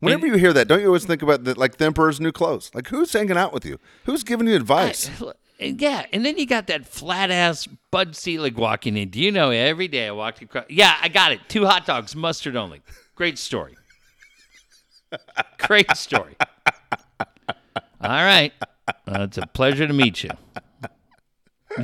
Whenever 0.00 0.26
you 0.26 0.34
hear 0.34 0.52
that, 0.52 0.68
don't 0.68 0.80
you 0.80 0.86
always 0.88 1.06
think 1.06 1.22
about 1.22 1.44
the, 1.44 1.58
like 1.58 1.78
the 1.78 1.86
Emperor's 1.86 2.20
new 2.20 2.32
clothes? 2.32 2.70
Like 2.74 2.88
who's 2.88 3.12
hanging 3.12 3.38
out 3.38 3.52
with 3.54 3.64
you? 3.64 3.78
Who's 4.04 4.22
giving 4.24 4.46
you 4.46 4.54
advice? 4.54 5.10
And 5.58 5.80
yeah, 5.80 6.04
and 6.12 6.24
then 6.24 6.36
you 6.36 6.46
got 6.46 6.66
that 6.66 6.86
flat 6.86 7.30
ass 7.30 7.66
Bud 7.90 8.14
Selig 8.14 8.56
walking 8.58 8.96
in. 8.96 9.08
Do 9.08 9.20
you 9.20 9.32
know 9.32 9.50
every 9.50 9.88
day 9.88 10.06
I 10.08 10.10
walked 10.10 10.42
across? 10.42 10.66
Yeah, 10.68 10.96
I 11.00 11.08
got 11.08 11.32
it. 11.32 11.40
Two 11.48 11.64
hot 11.64 11.86
dogs, 11.86 12.14
mustard 12.14 12.56
only. 12.56 12.82
Great 13.14 13.38
story. 13.38 13.74
Great 15.58 15.96
story. 15.96 16.36
All 18.00 18.10
right. 18.10 18.52
Uh, 18.88 19.22
it's 19.22 19.38
a 19.38 19.46
pleasure 19.46 19.86
to 19.86 19.92
meet 19.92 20.22
you. 20.22 20.30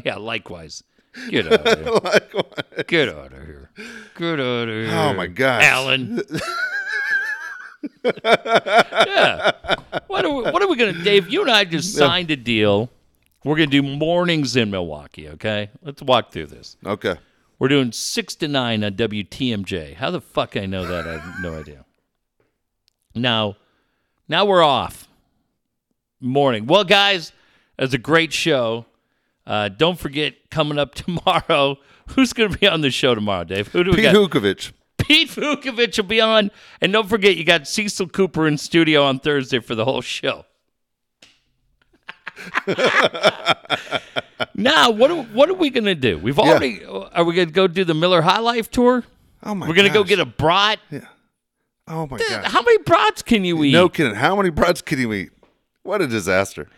Yeah, 0.04 0.16
likewise. 0.16 0.82
Get 1.30 1.50
out 1.52 1.66
of 1.66 1.78
here. 1.78 2.84
Get 2.86 3.08
out 3.08 3.32
of 3.32 3.46
here. 3.46 3.70
Get 4.16 4.40
out 4.40 4.68
of 4.68 4.68
here. 4.68 4.90
Oh, 4.90 5.14
my 5.14 5.26
gosh. 5.26 5.64
Alan. 5.64 6.22
yeah. 8.24 9.50
What 10.06 10.24
are 10.24 10.30
we, 10.30 10.42
what 10.42 10.62
are 10.62 10.68
we 10.68 10.76
going 10.76 10.94
to, 10.94 11.02
Dave? 11.02 11.28
You 11.28 11.42
and 11.42 11.50
I 11.50 11.64
just 11.64 11.94
signed 11.94 12.30
a 12.30 12.36
deal. 12.36 12.90
We're 13.44 13.56
going 13.56 13.70
to 13.70 13.82
do 13.82 13.96
mornings 13.96 14.54
in 14.56 14.70
Milwaukee, 14.70 15.28
okay? 15.30 15.70
Let's 15.82 16.02
walk 16.02 16.30
through 16.30 16.46
this. 16.46 16.76
Okay. 16.84 17.16
We're 17.58 17.68
doing 17.68 17.92
6 17.92 18.34
to 18.36 18.48
9 18.48 18.84
on 18.84 18.92
WTMJ. 18.94 19.94
How 19.94 20.10
the 20.10 20.20
fuck 20.20 20.56
I 20.56 20.66
know 20.66 20.86
that? 20.86 21.06
I 21.06 21.18
have 21.18 21.42
no 21.42 21.58
idea. 21.58 21.84
Now, 23.14 23.56
now 24.28 24.44
we're 24.44 24.62
off. 24.62 25.08
Morning. 26.20 26.66
Well, 26.66 26.84
guys, 26.84 27.32
it's 27.78 27.94
a 27.94 27.98
great 27.98 28.32
show. 28.32 28.86
Uh, 29.46 29.68
don't 29.68 29.98
forget, 29.98 30.50
coming 30.50 30.78
up 30.78 30.94
tomorrow, 30.96 31.78
who's 32.10 32.32
going 32.32 32.52
to 32.52 32.58
be 32.58 32.68
on 32.68 32.80
the 32.80 32.90
show 32.90 33.14
tomorrow, 33.14 33.44
Dave? 33.44 33.68
Who 33.68 33.84
do 33.84 33.90
we 33.90 34.02
got? 34.02 34.12
Pete 34.14 34.30
got? 34.30 34.30
Hukovich. 34.30 34.72
Pete 34.98 35.28
Vuckovich 35.30 35.98
will 35.98 36.04
be 36.04 36.20
on. 36.20 36.50
And 36.80 36.92
don't 36.92 37.08
forget, 37.08 37.36
you 37.36 37.44
got 37.44 37.66
Cecil 37.66 38.08
Cooper 38.08 38.46
in 38.46 38.56
studio 38.56 39.04
on 39.04 39.18
Thursday 39.18 39.58
for 39.58 39.74
the 39.74 39.84
whole 39.84 40.00
show. 40.00 40.44
now, 44.54 44.90
what 44.90 45.10
are, 45.10 45.22
what 45.24 45.48
are 45.48 45.54
we 45.54 45.70
going 45.70 45.84
to 45.84 45.94
do? 45.94 46.18
We've 46.18 46.38
already. 46.38 46.84
Are 46.84 47.24
we 47.24 47.34
going 47.34 47.48
to 47.48 47.54
go 47.54 47.66
do 47.66 47.84
the 47.84 47.94
Miller 47.94 48.22
High 48.22 48.40
Life 48.40 48.70
tour? 48.70 49.04
Oh 49.42 49.54
my 49.54 49.68
We're 49.68 49.74
going 49.74 49.88
to 49.88 49.94
go 49.94 50.04
get 50.04 50.20
a 50.20 50.24
brat. 50.26 50.78
Yeah. 50.90 51.00
Oh 51.88 52.06
my 52.06 52.18
god. 52.18 52.44
How 52.44 52.62
many 52.62 52.78
brats 52.78 53.22
can 53.22 53.44
you 53.44 53.62
eat? 53.64 53.72
No 53.72 53.88
kidding. 53.88 54.14
How 54.14 54.36
many 54.36 54.50
brats 54.50 54.82
can 54.82 54.98
you 54.98 55.12
eat? 55.12 55.30
What 55.82 56.00
a 56.00 56.06
disaster. 56.06 56.68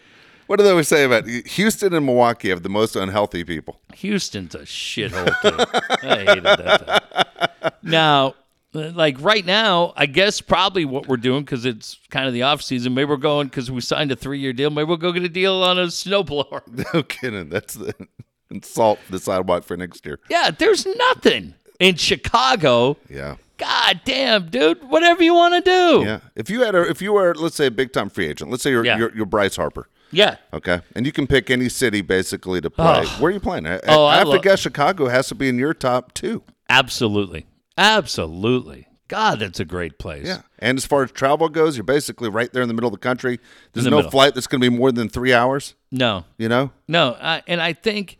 What 0.47 0.59
do 0.59 0.65
they 0.65 0.71
always 0.71 0.89
say 0.89 1.05
about 1.05 1.27
Houston 1.27 1.95
and 1.95 2.05
Milwaukee 2.05 2.51
have 2.51 2.63
the 2.63 2.69
most 2.69 2.97
unhealthy 2.97 3.45
people? 3.45 3.81
Houston's 3.95 4.55
a 4.55 4.61
shithole 4.61 5.27
too. 5.41 6.07
I 6.07 6.19
hated 6.19 6.45
that. 6.45 7.51
Thing. 7.63 7.71
Now, 7.83 8.29
uh, 8.29 8.33
like 8.75 9.21
right 9.21 9.45
now, 9.47 9.93
I 9.97 10.07
guess 10.07 10.41
probably 10.41 10.85
what 10.85 11.07
we're 11.09 11.17
doing 11.17 11.43
because 11.45 11.65
it's 11.65 11.99
kind 12.11 12.27
of 12.27 12.35
the 12.35 12.43
off 12.43 12.61
season. 12.63 12.95
Maybe 12.95 13.09
we're 13.09 13.17
going 13.17 13.49
because 13.49 13.71
we 13.71 13.81
signed 13.81 14.11
a 14.13 14.17
three 14.17 14.39
year 14.41 14.53
deal. 14.53 14.71
Maybe 14.71 14.87
we'll 14.87 14.97
go 14.97 15.13
get 15.13 15.23
a 15.23 15.29
deal 15.29 15.63
on 15.63 15.79
a 15.79 15.87
snowblower. 15.87 16.63
No 16.95 17.03
kidding. 17.03 17.49
That's 17.49 17.75
the 17.75 17.95
salt 18.63 18.99
the 19.11 19.19
sidewalk 19.19 19.65
for 19.65 19.77
next 19.77 20.05
year. 20.05 20.19
Yeah, 20.29 20.51
there's 20.51 20.85
nothing 20.87 21.55
in 21.81 21.97
Chicago. 21.97 22.97
Yeah. 23.09 23.37
God 23.57 24.01
damn, 24.05 24.49
dude. 24.51 24.83
Whatever 24.91 25.23
you 25.23 25.33
want 25.35 25.55
to 25.55 25.61
do. 25.61 26.05
Yeah. 26.05 26.21
If 26.35 26.51
you 26.51 26.63
had 26.63 26.75
a 26.75 26.83
if 26.91 27.01
you 27.01 27.13
were 27.13 27.35
let's 27.35 27.55
say 27.57 27.67
a 27.67 27.71
big 27.71 27.93
time 27.93 28.11
free 28.11 28.27
agent, 28.27 28.51
let's 28.51 28.63
say 28.65 28.71
you're 28.71 28.85
Yeah. 28.85 28.99
you're, 28.99 29.15
you're 29.15 29.27
Bryce 29.27 29.55
Harper. 29.57 29.89
Yeah. 30.11 30.37
Okay, 30.53 30.81
and 30.95 31.07
you 31.07 31.13
can 31.13 31.27
pick 31.27 31.51
any 31.51 31.69
city 31.69 32.01
basically 32.01 32.61
to 32.61 32.71
play. 32.71 33.03
Oh. 33.05 33.17
Where 33.21 33.31
are 33.31 33.33
you 33.35 33.41
playing? 33.41 33.67
I, 33.67 33.81
Oh, 33.89 34.05
I 34.05 34.15
I 34.15 34.19
have 34.19 34.29
lo- 34.29 34.37
to 34.37 34.43
guess 34.43 34.61
Chicago 34.61 35.09
has 35.09 35.29
to 35.29 35.35
be 35.35 35.49
in 35.49 35.59
your 35.59 35.75
top 35.75 36.15
two. 36.15 36.43
Absolutely. 36.69 37.47
Absolutely. 37.77 38.87
God, 39.09 39.39
that's 39.41 39.61
a 39.61 39.65
great 39.65 39.99
place. 39.99 40.27
Yeah, 40.27 40.43
and 40.59 40.79
as 40.79 40.87
far 40.87 41.05
as 41.05 41.13
travel 41.13 41.49
goes, 41.49 41.77
you're 41.77 41.85
basically 41.85 42.31
right 42.31 42.51
there 42.53 42.63
in 42.63 42.69
the 42.69 42.75
middle 42.75 42.89
of 42.89 42.93
the 42.93 42.99
country. 42.99 43.39
There's 43.73 43.85
the 43.85 43.91
no 43.91 43.97
middle. 43.99 44.11
flight 44.11 44.35
that's 44.35 44.47
going 44.47 44.63
to 44.63 44.71
be 44.71 44.75
more 44.75 44.93
than 44.93 45.09
three 45.09 45.35
hours. 45.35 45.75
No, 45.93 46.25
You 46.39 46.49
know, 46.49 46.71
No, 46.89 47.17
I, 47.21 47.43
and 47.47 47.61
I 47.61 47.75
think, 47.75 48.19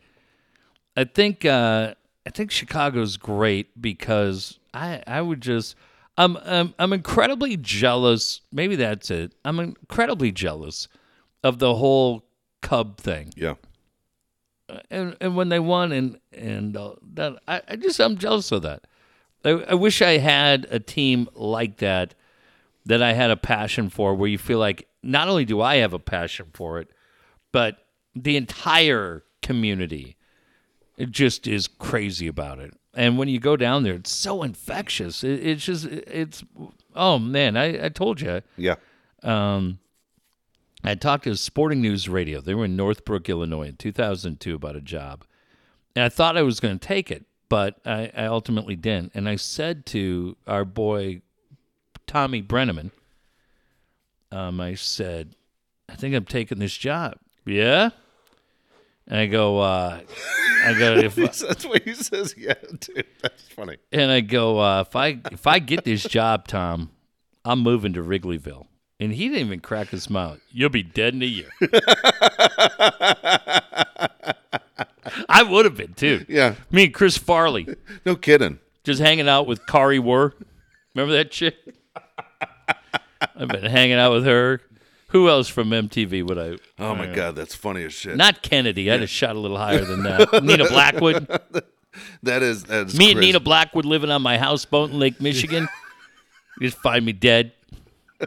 I 0.95 1.05
think, 1.05 1.43
uh, 1.43 1.95
I 2.25 2.29
think 2.29 2.51
Chicago's 2.51 3.17
great 3.17 3.81
because 3.81 4.59
I, 4.73 5.01
I 5.07 5.21
would 5.21 5.41
just, 5.41 5.75
I'm, 6.17 6.37
I'm, 6.37 6.73
I'm 6.77 6.93
incredibly 6.93 7.57
jealous. 7.57 8.41
Maybe 8.51 8.75
that's 8.75 9.09
it. 9.09 9.33
I'm 9.43 9.59
incredibly 9.59 10.31
jealous 10.31 10.87
of 11.43 11.59
the 11.59 11.75
whole 11.75 12.25
Cub 12.61 12.97
thing, 12.97 13.31
yeah, 13.35 13.53
and 14.89 15.15
and 15.21 15.35
when 15.35 15.49
they 15.49 15.59
won, 15.59 15.91
and 15.91 16.19
and 16.33 16.75
uh, 16.75 16.93
that, 17.13 17.37
I, 17.47 17.61
I 17.67 17.75
just, 17.75 17.99
I'm 17.99 18.17
jealous 18.17 18.51
of 18.51 18.63
that. 18.63 18.87
I, 19.45 19.49
I 19.49 19.73
wish 19.75 20.01
I 20.01 20.17
had 20.17 20.67
a 20.69 20.79
team 20.79 21.29
like 21.33 21.77
that 21.77 22.15
that 22.85 23.01
I 23.01 23.13
had 23.13 23.31
a 23.31 23.37
passion 23.37 23.89
for, 23.89 24.13
where 24.13 24.29
you 24.29 24.37
feel 24.37 24.59
like 24.59 24.87
not 25.01 25.27
only 25.27 25.45
do 25.45 25.61
I 25.61 25.77
have 25.77 25.93
a 25.93 25.99
passion 25.99 26.47
for 26.53 26.79
it, 26.79 26.89
but 27.51 27.77
the 28.15 28.37
entire 28.37 29.23
community 29.41 30.17
it 30.97 31.11
just 31.11 31.47
is 31.47 31.67
crazy 31.67 32.27
about 32.27 32.59
it. 32.59 32.73
And 32.93 33.17
when 33.17 33.27
you 33.27 33.39
go 33.39 33.57
down 33.57 33.83
there, 33.83 33.93
it's 33.93 34.11
so 34.11 34.43
infectious. 34.43 35.23
It, 35.23 35.45
it's 35.45 35.65
just, 35.65 35.85
it's, 35.85 36.43
oh 36.95 37.19
man, 37.19 37.57
I, 37.57 37.85
I 37.85 37.89
told 37.89 38.21
you. 38.21 38.41
yeah. 38.57 38.75
Um, 39.23 39.79
I 40.83 40.93
talked 40.93 41.23
to 41.23 41.35
Sporting 41.35 41.81
News 41.81 42.07
Radio. 42.07 42.41
They 42.41 42.53
were 42.53 42.65
in 42.65 42.75
Northbrook, 42.75 43.27
Illinois 43.27 43.69
in 43.69 43.75
2002 43.75 44.53
about 44.53 44.75
a 44.75 44.81
job. 44.81 45.25
And 45.95 46.05
I 46.05 46.09
thought 46.09 46.37
I 46.37 46.43
was 46.43 46.59
going 46.59 46.77
to 46.77 46.87
take 46.87 47.09
it, 47.09 47.25
but 47.49 47.77
I, 47.85 48.11
I 48.15 48.25
ultimately 48.25 48.75
didn't. 48.75 49.11
And 49.15 49.29
I 49.29 49.35
said 49.35 49.85
to 49.87 50.35
our 50.47 50.65
boy, 50.65 51.21
Tommy 52.07 52.41
Brenneman, 52.41 52.91
um, 54.31 54.59
I 54.59 54.75
said, 54.75 55.35
I 55.87 55.95
think 55.95 56.15
I'm 56.15 56.25
taking 56.25 56.59
this 56.59 56.75
job. 56.75 57.17
Yeah? 57.45 57.89
And 59.07 59.19
I 59.19 59.27
go, 59.27 59.59
uh, 59.59 59.99
I 60.63 60.73
go, 60.77 60.95
if, 60.97 61.15
That's 61.15 61.65
what 61.65 61.83
he 61.83 61.93
says. 61.93 62.33
Yeah, 62.37 62.55
dude, 62.79 63.05
that's 63.21 63.43
funny. 63.49 63.77
and 63.91 64.11
I 64.11 64.21
go, 64.21 64.59
uh, 64.59 64.81
if 64.81 64.95
I 64.95 65.19
if 65.31 65.45
I 65.45 65.59
get 65.59 65.83
this 65.83 66.03
job, 66.03 66.47
Tom, 66.47 66.89
I'm 67.43 67.59
moving 67.59 67.93
to 67.93 68.01
Wrigleyville. 68.01 68.65
And 68.99 69.11
he 69.11 69.27
didn't 69.27 69.47
even 69.47 69.59
crack 69.59 69.93
a 69.93 69.99
smile. 69.99 70.37
You'll 70.51 70.69
be 70.69 70.81
dead 70.81 71.13
in 71.13 71.21
a 71.21 71.25
year. 71.25 71.49
I 75.27 75.43
would 75.43 75.65
have 75.65 75.75
been 75.75 75.93
too. 75.93 76.25
Yeah, 76.29 76.55
Me 76.71 76.85
and 76.85 76.93
Chris 76.93 77.17
Farley 77.17 77.67
no 78.05 78.15
kidding. 78.15 78.59
just 78.83 79.01
hanging 79.01 79.27
out 79.27 79.47
with 79.47 79.65
Kari 79.67 79.99
Wuhrer. 79.99 80.33
Remember 80.93 81.13
that 81.15 81.31
chick? 81.31 81.55
I've 83.35 83.47
been 83.47 83.65
hanging 83.65 83.97
out 83.97 84.13
with 84.13 84.25
her. 84.25 84.61
Who 85.09 85.29
else 85.29 85.47
from 85.47 85.69
MTV 85.69 86.27
would 86.27 86.37
I? 86.37 86.57
Oh 86.77 86.93
my 86.95 87.07
god, 87.07 87.35
that's 87.35 87.55
funny 87.55 87.83
as 87.83 87.93
shit. 87.93 88.17
Not 88.17 88.41
Kennedy. 88.41 88.91
I'd 88.91 89.01
have 89.01 89.09
shot 89.09 89.35
a 89.35 89.39
little 89.39 89.57
higher 89.57 89.83
than 89.85 90.03
that. 90.03 90.33
Nina 90.43 90.67
Blackwood. 90.67 91.27
that 92.23 92.43
is 92.43 92.63
that's 92.63 92.97
Me 92.97 93.11
and 93.11 93.17
crazy. 93.17 93.27
Nina 93.27 93.39
Blackwood 93.39 93.85
living 93.85 94.11
on 94.11 94.21
my 94.21 94.37
houseboat 94.37 94.91
in 94.91 94.99
Lake 94.99 95.21
Michigan. 95.21 95.67
you 96.59 96.67
just 96.67 96.81
find 96.81 97.05
me 97.05 97.13
dead. 97.13 97.53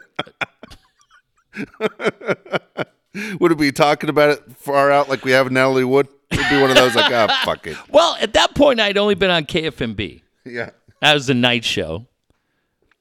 Would 3.39 3.51
it 3.51 3.57
be 3.57 3.71
talking 3.71 4.09
about 4.09 4.29
it 4.31 4.43
far 4.57 4.91
out 4.91 5.09
like 5.09 5.23
we 5.25 5.31
have 5.31 5.51
Natalie 5.51 5.83
Wood? 5.83 6.07
It'd 6.31 6.49
be 6.49 6.61
one 6.61 6.69
of 6.69 6.75
those 6.75 6.95
like, 6.95 7.11
ah, 7.11 7.41
fuck 7.45 7.65
it. 7.67 7.77
Well, 7.89 8.15
at 8.21 8.33
that 8.33 8.55
point, 8.55 8.79
I'd 8.79 8.97
only 8.97 9.15
been 9.15 9.31
on 9.31 9.45
KFMB. 9.45 10.21
Yeah. 10.45 10.71
That 11.01 11.13
was 11.13 11.27
the 11.27 11.33
night 11.33 11.63
show. 11.63 12.07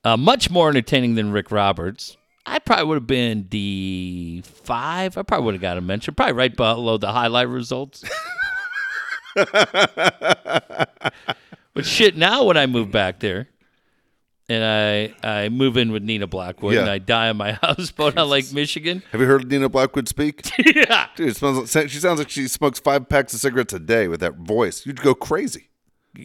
Uh, 0.04 0.16
much 0.16 0.50
more 0.50 0.70
entertaining 0.70 1.14
than 1.14 1.32
Rick 1.32 1.50
Roberts. 1.50 2.16
I 2.46 2.58
probably 2.60 2.86
would 2.86 2.94
have 2.94 3.06
been 3.06 3.42
D 3.42 4.42
five. 4.42 5.18
I 5.18 5.22
probably 5.22 5.44
would 5.44 5.54
have 5.54 5.60
got 5.60 5.76
a 5.76 5.82
mention. 5.82 6.14
Probably 6.14 6.32
right 6.32 6.56
below 6.56 6.96
the 6.96 7.12
highlight 7.12 7.48
results. 7.48 8.04
But 11.78 11.86
shit, 11.86 12.16
now 12.16 12.42
when 12.42 12.56
I 12.56 12.66
move 12.66 12.90
back 12.90 13.20
there, 13.20 13.46
and 14.49 14.64
I 14.64 15.44
I 15.44 15.49
move 15.49 15.76
in 15.76 15.92
with 15.92 16.03
Nina 16.03 16.26
Blackwood, 16.26 16.74
Yeah. 16.74 16.80
and 16.82 16.90
I 16.90 16.99
die 16.99 17.28
on 17.28 17.36
my 17.36 17.53
houseboat 17.62 18.16
on 18.18 18.28
Lake 18.28 18.53
Michigan. 18.53 19.03
Have 19.12 19.20
you 19.20 19.26
heard 19.26 19.51
Nina 19.51 19.68
Blackwood 19.68 20.09
speak? 20.09 20.49
yeah, 20.59 21.09
Dude, 21.16 21.28
it 21.30 21.36
smells 21.36 21.74
like, 21.74 21.90
she 21.90 21.99
sounds 21.99 22.18
like 22.18 22.30
she 22.30 22.49
smokes 22.49 22.78
five 22.80 23.09
packs 23.09 23.34
of 23.34 23.40
cigarettes 23.40 23.72
a 23.74 23.78
day 23.78 24.09
with 24.09 24.20
that 24.20 24.36
voice. 24.36 24.84
You'd 24.86 25.03
go 25.03 25.14
crazy. 25.14 25.68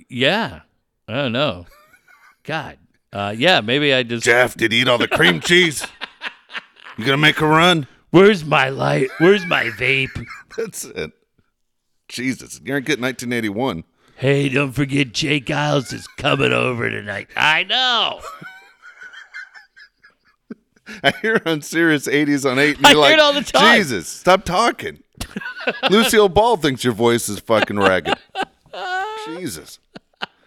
yeah. 0.09 0.61
I 1.07 1.13
don't 1.15 1.33
know. 1.33 1.65
God, 2.43 2.77
uh, 3.11 3.33
yeah. 3.37 3.59
Maybe 3.59 3.93
I 3.93 4.03
just. 4.03 4.23
Jeff, 4.23 4.55
did 4.55 4.71
you 4.71 4.81
eat 4.83 4.87
all 4.87 4.97
the 4.97 5.07
cream 5.07 5.39
cheese? 5.41 5.85
You 6.97 7.03
gonna 7.05 7.17
make 7.17 7.41
a 7.41 7.47
run? 7.47 7.87
Where's 8.11 8.45
my 8.45 8.69
light? 8.69 9.09
Where's 9.17 9.45
my 9.45 9.65
vape? 9.65 10.25
That's 10.55 10.85
it. 10.85 11.11
Jesus, 12.07 12.61
you're 12.63 12.79
getting 12.79 13.01
1981. 13.03 13.83
Hey, 14.23 14.47
don't 14.47 14.71
forget 14.71 15.11
Jake 15.11 15.47
Giles 15.47 15.91
is 15.91 16.07
coming 16.07 16.53
over 16.53 16.89
tonight. 16.89 17.27
I 17.35 17.65
know. 17.65 18.21
I 21.03 21.11
hear 21.21 21.41
on 21.45 21.61
Sirius 21.61 22.07
80s 22.07 22.49
on 22.49 22.57
8, 22.57 22.77
and 22.77 22.85
I 22.87 22.91
you're 22.91 22.99
hear 22.99 23.01
like, 23.01 23.13
it 23.15 23.19
all 23.19 23.33
the 23.33 23.41
time. 23.41 23.77
Jesus, 23.77 24.07
stop 24.07 24.45
talking. 24.45 25.03
Lucille 25.89 26.29
Ball 26.29 26.55
thinks 26.55 26.85
your 26.85 26.93
voice 26.93 27.27
is 27.27 27.39
fucking 27.41 27.77
ragged. 27.77 28.17
Jesus. 29.25 29.79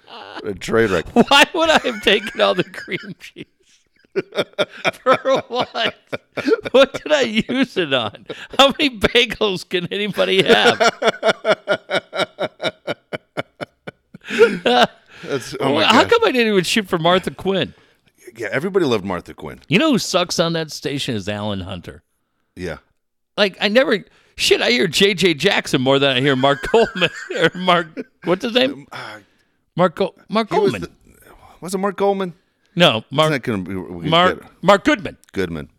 What 0.06 0.46
a 0.46 0.54
train 0.54 0.90
wreck. 0.90 1.04
Why 1.08 1.44
would 1.52 1.68
I 1.68 1.78
have 1.80 2.02
taken 2.02 2.40
all 2.40 2.54
the 2.54 2.64
cream 2.64 3.14
cheese? 3.20 3.44
For 5.02 5.42
what? 5.48 5.94
What 6.70 6.94
did 6.94 7.12
I 7.12 7.44
use 7.46 7.76
it 7.76 7.92
on? 7.92 8.24
How 8.58 8.68
many 8.68 8.98
bagels 8.98 9.68
can 9.68 9.86
anybody 9.92 10.42
have? 10.44 10.80
That's, 15.22 15.56
oh 15.60 15.74
my 15.74 15.84
How 15.84 16.04
come 16.04 16.22
I 16.24 16.32
didn't 16.32 16.52
even 16.52 16.64
shoot 16.64 16.88
for 16.88 16.98
Martha 16.98 17.30
Quinn? 17.30 17.74
Yeah, 18.36 18.48
everybody 18.50 18.84
loved 18.84 19.04
Martha 19.04 19.34
Quinn. 19.34 19.60
You 19.68 19.78
know 19.78 19.92
who 19.92 19.98
sucks 19.98 20.38
on 20.38 20.52
that 20.54 20.70
station 20.70 21.14
is 21.14 21.28
Alan 21.28 21.60
Hunter. 21.60 22.02
Yeah. 22.54 22.78
Like 23.36 23.56
I 23.60 23.68
never 23.68 24.04
shit. 24.36 24.60
I 24.60 24.70
hear 24.70 24.86
J.J. 24.86 25.34
Jackson 25.34 25.80
more 25.80 25.98
than 25.98 26.16
I 26.16 26.20
hear 26.20 26.36
Mark 26.36 26.62
Coleman 26.66 27.10
or 27.38 27.50
Mark. 27.54 27.86
What's 28.24 28.42
his 28.44 28.52
name? 28.54 28.86
Uh, 28.92 29.18
Mark 29.74 29.94
Go- 29.96 30.14
Mark 30.28 30.50
He 30.50 30.58
was 30.58 30.72
Coleman. 30.72 30.80
the- 30.82 30.90
was 31.60 31.74
it 31.74 31.78
Mark 31.78 31.96
Goldman? 31.96 32.34
no, 32.74 33.04
Mark 33.10 33.42
gonna 33.42 33.62
be- 33.62 33.74
Mark 34.08 34.44
Mark 34.62 34.84
Goodman. 34.84 35.16
Goodman. 35.32 35.70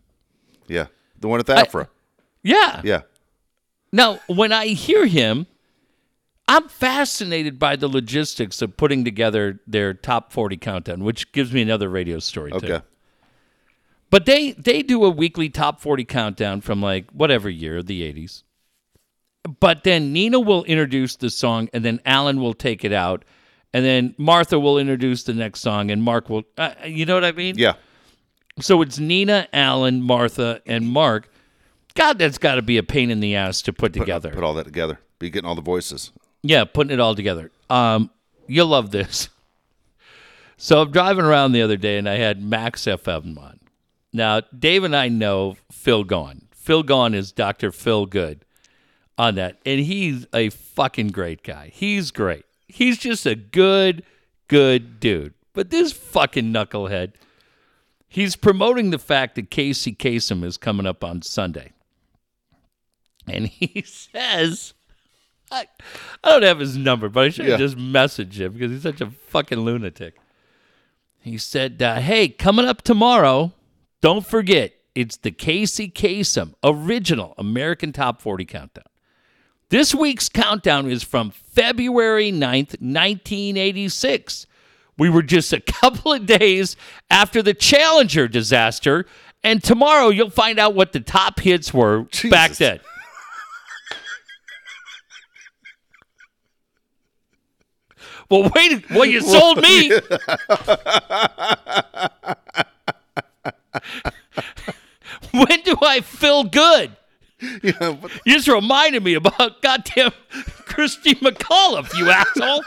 Yeah. 0.67 0.87
The 1.19 1.27
one 1.27 1.39
at 1.39 1.45
the 1.45 1.55
Afra. 1.55 1.89
Yeah. 2.43 2.81
yeah. 2.83 3.01
Now, 3.91 4.19
when 4.27 4.51
I 4.51 4.67
hear 4.67 5.05
him, 5.05 5.47
I'm 6.47 6.69
fascinated 6.69 7.59
by 7.59 7.75
the 7.75 7.87
logistics 7.87 8.61
of 8.61 8.77
putting 8.77 9.03
together 9.03 9.59
their 9.67 9.93
top 9.93 10.31
40 10.31 10.57
countdown, 10.57 11.03
which 11.03 11.31
gives 11.33 11.51
me 11.51 11.61
another 11.61 11.89
radio 11.89 12.19
story 12.19 12.51
too. 12.51 12.57
Okay. 12.57 12.81
But 14.09 14.25
they 14.25 14.53
they 14.53 14.81
do 14.83 15.03
a 15.03 15.09
weekly 15.09 15.49
top 15.49 15.81
40 15.81 16.05
countdown 16.05 16.61
from 16.61 16.81
like 16.81 17.11
whatever 17.11 17.49
year, 17.49 17.83
the 17.83 18.01
80s. 18.13 18.43
But 19.59 19.83
then 19.83 20.13
Nina 20.13 20.39
will 20.39 20.63
introduce 20.63 21.17
the 21.17 21.29
song 21.29 21.69
and 21.73 21.83
then 21.83 21.99
Alan 22.05 22.39
will 22.39 22.53
take 22.53 22.85
it 22.85 22.93
out 22.93 23.25
and 23.73 23.83
then 23.85 24.15
Martha 24.17 24.57
will 24.59 24.77
introduce 24.77 25.23
the 25.23 25.33
next 25.33 25.59
song 25.59 25.91
and 25.91 26.01
Mark 26.01 26.29
will 26.29 26.43
uh, 26.57 26.73
you 26.85 27.05
know 27.05 27.15
what 27.15 27.25
I 27.25 27.33
mean? 27.33 27.55
Yeah. 27.57 27.73
So 28.59 28.81
it's 28.81 28.97
Nina, 28.97 29.47
Alan, 29.51 30.01
Martha 30.01 30.61
and 30.65 30.87
Mark. 30.87 31.29
God, 31.93 32.17
that's 32.19 32.37
got 32.37 32.55
to 32.55 32.61
be 32.61 32.77
a 32.77 32.83
pain 32.83 33.11
in 33.11 33.19
the 33.19 33.35
ass 33.35 33.61
to 33.63 33.73
put 33.73 33.91
together. 33.91 34.29
Put 34.29 34.43
all 34.43 34.53
that 34.53 34.65
together. 34.65 34.99
Be 35.19 35.29
getting 35.29 35.47
all 35.47 35.55
the 35.55 35.61
voices. 35.61 36.11
Yeah, 36.43 36.65
putting 36.65 36.91
it 36.91 36.99
all 36.99 37.15
together. 37.15 37.51
Um, 37.69 38.09
you'll 38.47 38.67
love 38.67 38.91
this. 38.91 39.29
So 40.59 40.81
I'm 40.81 40.91
driving 40.91 41.23
around 41.23 41.51
the 41.51 41.61
other 41.61 41.77
day 41.77 41.99
and 41.99 42.09
I 42.09 42.15
had 42.15 42.41
Max 42.41 42.85
FM 42.85 43.37
on. 43.37 43.59
Now, 44.11 44.41
Dave 44.57 44.83
and 44.83 44.95
I 44.95 45.07
know 45.07 45.55
Phil 45.71 46.03
Gone. 46.03 46.47
Phil 46.51 46.81
Gone 46.81 47.13
is 47.13 47.31
Dr. 47.31 47.71
Phil 47.71 48.07
Good 48.07 48.43
on 49.19 49.35
that. 49.35 49.59
And 49.67 49.79
he's 49.79 50.25
a 50.33 50.49
fucking 50.49 51.09
great 51.09 51.43
guy. 51.43 51.69
He's 51.73 52.09
great. 52.09 52.43
He's 52.67 52.97
just 52.97 53.27
a 53.27 53.35
good, 53.35 54.03
good 54.47 54.99
dude. 54.99 55.35
But 55.53 55.69
this 55.69 55.91
fucking 55.91 56.51
knucklehead, 56.51 57.13
he's 58.07 58.35
promoting 58.35 58.89
the 58.89 58.99
fact 58.99 59.35
that 59.35 59.51
Casey 59.51 59.93
Kasem 59.93 60.43
is 60.43 60.57
coming 60.57 60.87
up 60.87 61.03
on 61.03 61.21
Sunday. 61.21 61.71
And 63.27 63.47
he 63.47 63.83
says, 63.83 64.73
I, 65.51 65.65
I 66.23 66.29
don't 66.29 66.43
have 66.43 66.59
his 66.59 66.75
number, 66.77 67.09
but 67.09 67.23
I 67.25 67.29
should 67.29 67.45
have 67.45 67.59
Yeah. 67.59 67.65
just 67.65 67.77
messaged 67.77 68.33
him 68.39 68.53
because 68.53 68.71
he's 68.71 68.81
such 68.83 69.01
a 69.01 69.07
fucking 69.09 69.59
lunatic. 69.61 70.15
He 71.19 71.37
said, 71.37 71.81
uh, 71.81 71.95
"Hey, 71.99 72.27
coming 72.29 72.65
up 72.65 72.81
tomorrow, 72.81 73.53
don't 74.01 74.25
forget 74.25 74.73
it's 74.95 75.17
the 75.17 75.31
Casey 75.31 75.89
Kasem 75.89 76.53
original 76.63 77.33
American 77.37 77.91
Top 77.93 78.21
40 78.21 78.45
countdown. 78.45 78.85
This 79.69 79.93
week's 79.93 80.29
countdown 80.29 80.89
is 80.89 81.03
from 81.03 81.31
February 81.31 82.31
9th, 82.31 82.79
1986. 82.81 84.47
We 84.97 85.09
were 85.09 85.21
just 85.23 85.53
a 85.53 85.59
couple 85.81 86.13
of 86.13 86.25
days 86.25 86.75
after 87.09 87.41
the 87.41 87.53
Challenger 87.53 88.27
disaster, 88.27 89.05
and 89.43 89.63
tomorrow 89.63 90.09
you'll 90.09 90.29
find 90.29 90.57
out 90.59 90.73
what 90.73 90.93
the 90.93 90.99
top 90.99 91.39
hits 91.39 91.73
were 91.73 92.07
back 92.29 92.51
then." 92.53 92.79
Well, 98.29 98.51
wait. 98.53 98.89
Well, 98.89 99.05
you 99.05 99.21
sold 99.21 99.61
me. 99.61 99.89
when 105.31 105.61
do 105.63 105.75
I 105.81 106.01
feel 106.01 106.43
good? 106.43 106.91
Yeah. 107.61 107.97
But 108.01 108.11
You 108.25 108.33
just 108.33 108.47
reminded 108.47 109.03
me 109.03 109.13
about 109.13 109.61
goddamn 109.61 110.11
Christy 110.65 111.15
McAuliffe, 111.15 111.95
you 111.97 112.09
asshole. 112.09 112.63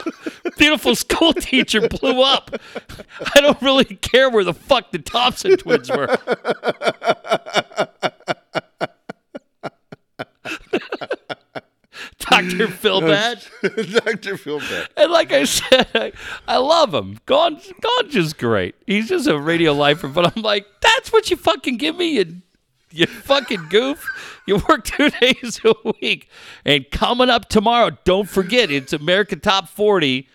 Beautiful 0.57 0.95
school 0.95 1.33
teacher 1.33 1.87
blew 1.87 2.21
up. 2.21 2.51
I 3.35 3.41
don't 3.41 3.61
really 3.61 3.83
care 3.85 4.29
where 4.29 4.43
the 4.43 4.53
fuck 4.53 4.91
the 4.91 4.99
Thompson 4.99 5.57
twins 5.57 5.89
were. 5.89 6.07
Dr. 12.31 12.67
Phil 12.69 13.01
Badge. 13.01 13.49
Dr. 13.61 14.37
Phil 14.37 14.59
Beck. 14.59 14.89
And 14.97 15.11
like 15.11 15.31
I 15.31 15.43
said, 15.43 15.87
I, 15.93 16.11
I 16.47 16.57
love 16.57 16.93
him. 16.93 17.19
Gon's, 17.25 17.71
Gon's 17.81 18.13
just 18.13 18.37
great. 18.37 18.75
He's 18.87 19.09
just 19.09 19.27
a 19.27 19.37
radio 19.37 19.73
lifer. 19.73 20.07
But 20.07 20.35
I'm 20.35 20.41
like, 20.41 20.65
that's 20.81 21.11
what 21.11 21.29
you 21.29 21.37
fucking 21.37 21.77
give 21.77 21.97
me, 21.97 22.17
you, 22.17 22.35
you 22.91 23.05
fucking 23.05 23.67
goof. 23.69 24.07
You 24.47 24.61
work 24.67 24.85
two 24.85 25.09
days 25.21 25.59
a 25.63 25.73
week. 26.01 26.29
And 26.65 26.89
coming 26.91 27.29
up 27.29 27.49
tomorrow, 27.49 27.91
don't 28.05 28.29
forget, 28.29 28.71
it's 28.71 28.93
American 28.93 29.39
Top 29.39 29.67
40 29.67 30.27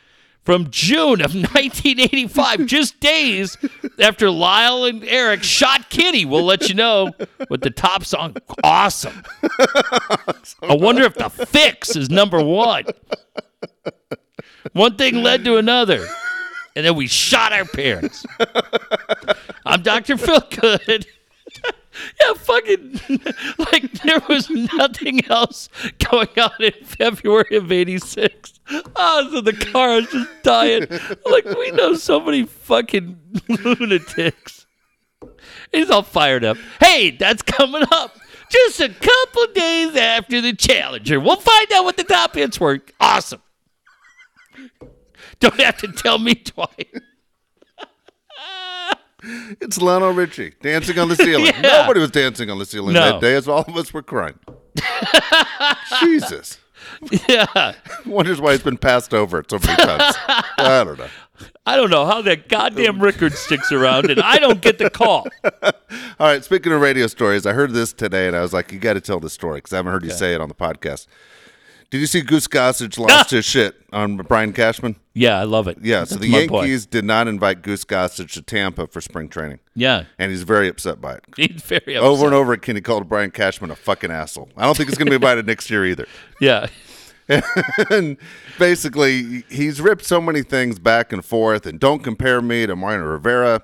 from 0.46 0.70
June 0.70 1.20
of 1.20 1.34
1985, 1.34 2.64
just 2.66 2.98
days 3.00 3.58
after 3.98 4.30
Lyle 4.30 4.84
and 4.84 5.04
Eric 5.04 5.42
shot 5.42 5.90
Kitty. 5.90 6.24
We'll 6.24 6.44
let 6.44 6.68
you 6.68 6.74
know 6.74 7.10
what 7.48 7.60
the 7.60 7.70
top 7.70 8.04
song. 8.04 8.36
Awesome. 8.64 9.22
I 9.42 10.74
wonder 10.74 11.02
if 11.02 11.14
the 11.14 11.24
Fixx 11.24 11.96
is 11.96 12.08
number 12.08 12.42
one. 12.42 12.84
One 14.72 14.96
thing 14.96 15.22
led 15.22 15.44
to 15.44 15.56
another. 15.56 16.06
And 16.76 16.84
then 16.84 16.94
we 16.94 17.06
shot 17.06 17.52
our 17.52 17.64
parents. 17.64 18.24
I'm 19.64 19.82
Dr. 19.82 20.16
Phil 20.16 20.42
Good. 20.50 21.06
Yeah, 22.20 22.34
fucking 22.34 23.00
like 23.72 23.92
there 24.02 24.20
was 24.28 24.50
nothing 24.50 25.24
else 25.26 25.68
going 26.10 26.28
on 26.38 26.52
in 26.60 26.72
February 26.84 27.56
of 27.56 27.70
'86. 27.70 28.54
I 28.96 29.22
was 29.22 29.34
in 29.34 29.44
the 29.44 29.52
car, 29.52 29.90
I 29.90 29.96
was 29.96 30.10
just 30.10 30.42
dying. 30.42 30.86
like 31.24 31.44
we 31.44 31.70
know 31.72 31.94
so 31.94 32.20
many 32.20 32.44
fucking 32.44 33.18
lunatics. 33.48 34.66
He's 35.72 35.90
all 35.90 36.02
fired 36.02 36.44
up. 36.44 36.56
Hey, 36.80 37.10
that's 37.10 37.42
coming 37.42 37.84
up. 37.90 38.18
Just 38.50 38.80
a 38.80 38.88
couple 38.88 39.46
days 39.54 39.96
after 39.96 40.40
the 40.40 40.54
Challenger. 40.54 41.18
We'll 41.18 41.36
find 41.36 41.72
out 41.72 41.84
what 41.84 41.96
the 41.96 42.04
top 42.04 42.34
hits 42.34 42.60
were. 42.60 42.80
Awesome. 43.00 43.42
Don't 45.40 45.60
have 45.60 45.78
to 45.78 45.88
tell 45.88 46.18
me 46.18 46.34
twice. 46.34 46.68
It's 49.60 49.80
Lionel 49.80 50.12
Richie 50.12 50.54
dancing 50.62 50.98
on 50.98 51.08
the 51.08 51.16
ceiling. 51.26 51.46
Yeah. 51.46 51.60
Nobody 51.62 52.00
was 52.00 52.10
dancing 52.10 52.50
on 52.50 52.58
the 52.58 52.66
ceiling 52.66 52.94
No. 52.94 53.12
that 53.12 53.20
day, 53.20 53.34
as 53.34 53.48
all 53.48 53.62
of 53.66 53.76
us 53.76 53.92
were 53.92 54.02
crying. 54.02 54.38
Jesus. 56.00 56.58
Yeah. 57.28 57.72
Wonders 58.06 58.40
why 58.40 58.52
he's 58.52 58.62
been 58.62 58.76
passed 58.78 59.12
over 59.14 59.42
so 59.48 59.58
many 59.58 59.76
times. 59.82 60.14
I 60.58 60.82
don't 60.84 60.98
know. 60.98 61.08
I 61.66 61.76
don't 61.76 61.90
know 61.90 62.06
how 62.06 62.22
that 62.22 62.48
goddamn 62.48 63.00
record 63.00 63.34
sticks 63.34 63.70
around 63.72 64.10
and 64.10 64.20
I 64.20 64.38
don't 64.38 64.60
get 64.62 64.78
the 64.78 64.88
call. 64.88 65.26
All 65.62 65.72
right, 66.20 66.42
speaking 66.42 66.72
of 66.72 66.80
radio 66.80 67.06
stories, 67.08 67.44
I 67.44 67.52
heard 67.52 67.72
this 67.72 67.92
today 67.92 68.26
and 68.26 68.36
I 68.36 68.40
was 68.40 68.52
like, 68.54 68.72
you 68.72 68.78
got 68.78 68.94
to 68.94 69.00
tell 69.00 69.20
this 69.20 69.32
story 69.34 69.58
because 69.58 69.72
I 69.72 69.76
haven't 69.76 69.92
heard 69.92 70.04
you 70.04 70.12
say 70.12 70.32
it 70.34 70.40
on 70.40 70.48
the 70.48 70.54
podcast. 70.54 71.06
Did 71.90 72.00
you 72.00 72.06
see 72.06 72.20
Goose 72.20 72.48
Gossage 72.48 72.98
lost 72.98 73.30
his 73.32 73.44
shit 73.44 73.76
on 73.92 74.16
Brian 74.16 74.52
Cashman? 74.52 74.96
Yeah, 75.14 75.38
I 75.38 75.44
love 75.44 75.68
it. 75.68 75.78
Yeah, 75.80 76.04
so 76.04 76.16
That's 76.16 76.26
the 76.26 76.30
my 76.32 76.46
boy. 76.46 76.60
Yankees 76.62 76.84
did 76.86 77.04
not 77.04 77.28
invite 77.28 77.62
Goose 77.62 77.84
Gossage 77.84 78.32
to 78.32 78.42
Tampa 78.42 78.86
for 78.86 79.00
spring 79.00 79.28
training, 79.28 79.60
Yeah, 79.74 80.04
and 80.18 80.30
he's 80.30 80.42
very 80.42 80.68
upset 80.68 81.00
by 81.00 81.14
it. 81.14 81.24
he's 81.36 81.62
very 81.62 81.96
upset. 81.96 82.02
Over 82.02 82.26
and 82.26 82.34
over 82.34 82.52
again, 82.52 82.74
he 82.76 82.82
called 82.82 83.08
Brian 83.08 83.30
Cashman 83.30 83.70
a 83.70 83.76
fucking 83.76 84.10
asshole. 84.10 84.48
I 84.56 84.64
don't 84.64 84.76
think 84.76 84.88
he's 84.88 84.98
going 84.98 85.06
to 85.06 85.10
be 85.10 85.16
invited 85.16 85.46
next 85.46 85.70
year 85.70 85.86
either. 85.86 86.06
Yeah, 86.40 86.66
and 87.90 88.16
basically, 88.58 89.44
he's 89.48 89.80
ripped 89.80 90.04
so 90.04 90.20
many 90.20 90.42
things 90.42 90.78
back 90.78 91.12
and 91.12 91.24
forth. 91.24 91.66
And 91.66 91.80
don't 91.80 92.02
compare 92.04 92.40
me 92.40 92.66
to 92.66 92.76
Mariano 92.76 93.04
Rivera. 93.06 93.62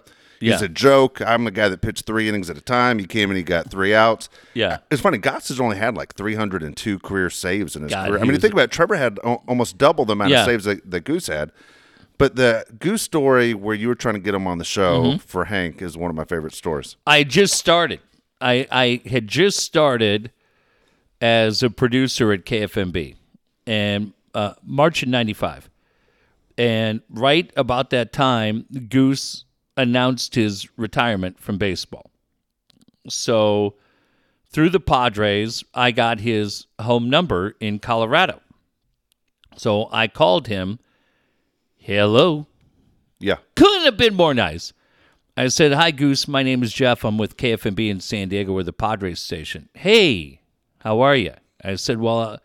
He's 0.50 0.62
a 0.62 0.68
joke. 0.68 1.20
I'm 1.22 1.44
the 1.44 1.50
guy 1.50 1.68
that 1.68 1.80
pitched 1.80 2.04
three 2.06 2.28
innings 2.28 2.50
at 2.50 2.56
a 2.58 2.60
time. 2.60 2.98
He 2.98 3.06
came 3.06 3.30
and 3.30 3.36
he 3.36 3.42
got 3.42 3.70
three 3.70 3.94
outs. 3.94 4.28
Yeah. 4.54 4.78
It's 4.90 5.00
funny. 5.00 5.18
Goss 5.18 5.48
has 5.48 5.60
only 5.60 5.76
had 5.76 5.96
like 5.96 6.14
302 6.14 6.98
career 6.98 7.30
saves 7.30 7.76
in 7.76 7.82
his 7.82 7.90
God, 7.92 8.08
career. 8.08 8.18
I 8.18 8.22
mean, 8.22 8.32
you 8.32 8.38
think 8.38 8.52
about 8.52 8.64
it, 8.64 8.70
Trevor 8.70 8.96
had 8.96 9.18
o- 9.24 9.42
almost 9.48 9.78
double 9.78 10.04
the 10.04 10.12
amount 10.14 10.30
Yeah. 10.30 10.40
of 10.40 10.46
saves 10.46 10.64
that, 10.64 10.90
that 10.90 11.00
Goose 11.04 11.26
had. 11.28 11.52
But 12.18 12.36
the 12.36 12.64
Goose 12.78 13.02
story 13.02 13.54
where 13.54 13.74
you 13.74 13.88
were 13.88 13.94
trying 13.94 14.14
to 14.14 14.20
get 14.20 14.34
him 14.34 14.46
on 14.46 14.58
the 14.58 14.64
show 14.64 15.02
Mm-hmm. 15.02 15.16
for 15.18 15.46
Hank 15.46 15.80
is 15.82 15.96
one 15.96 16.10
of 16.10 16.14
my 16.16 16.24
favorite 16.24 16.54
stories. 16.54 16.96
I 17.06 17.24
just 17.24 17.54
started. 17.54 18.00
I 18.40 18.66
I 18.70 19.00
had 19.08 19.26
just 19.28 19.60
started 19.60 20.30
as 21.20 21.62
a 21.62 21.70
producer 21.70 22.32
at 22.32 22.44
KFMB, 22.44 23.14
and 23.66 24.12
uh, 24.34 24.54
March 24.64 25.02
of 25.02 25.08
'95, 25.08 25.70
and 26.58 27.00
right 27.10 27.50
about 27.56 27.90
that 27.90 28.12
time, 28.12 28.66
Goose 28.88 29.44
announced 29.76 30.34
his 30.34 30.68
retirement 30.76 31.40
from 31.40 31.58
baseball. 31.58 32.10
So, 33.08 33.74
through 34.52 34.70
the 34.70 34.80
Padres, 34.80 35.64
I 35.74 35.90
got 35.90 36.20
his 36.20 36.66
home 36.80 37.08
number 37.08 37.56
in 37.58 37.78
Colorado. 37.78 38.40
So 39.56 39.88
I 39.92 40.08
called 40.08 40.48
him. 40.48 40.78
Hello. 41.76 42.46
Yeah. 43.18 43.36
Couldn't 43.54 43.84
have 43.84 43.96
been 43.96 44.14
more 44.14 44.34
nice. 44.34 44.72
I 45.36 45.48
said, 45.48 45.72
Hi, 45.72 45.90
Goose. 45.90 46.28
My 46.28 46.42
name 46.42 46.62
is 46.62 46.72
Jeff. 46.72 47.04
I'm 47.04 47.18
with 47.18 47.36
KFMB 47.36 47.88
in 47.88 48.00
San 48.00 48.28
Diego. 48.28 48.52
We're 48.52 48.62
the 48.62 48.72
Padres 48.72 49.20
station. 49.20 49.68
Hey, 49.74 50.40
how 50.80 51.00
are 51.00 51.16
you? 51.16 51.32
I 51.64 51.76
said, 51.76 51.98
Well, 51.98 52.18
uh, 52.18 52.36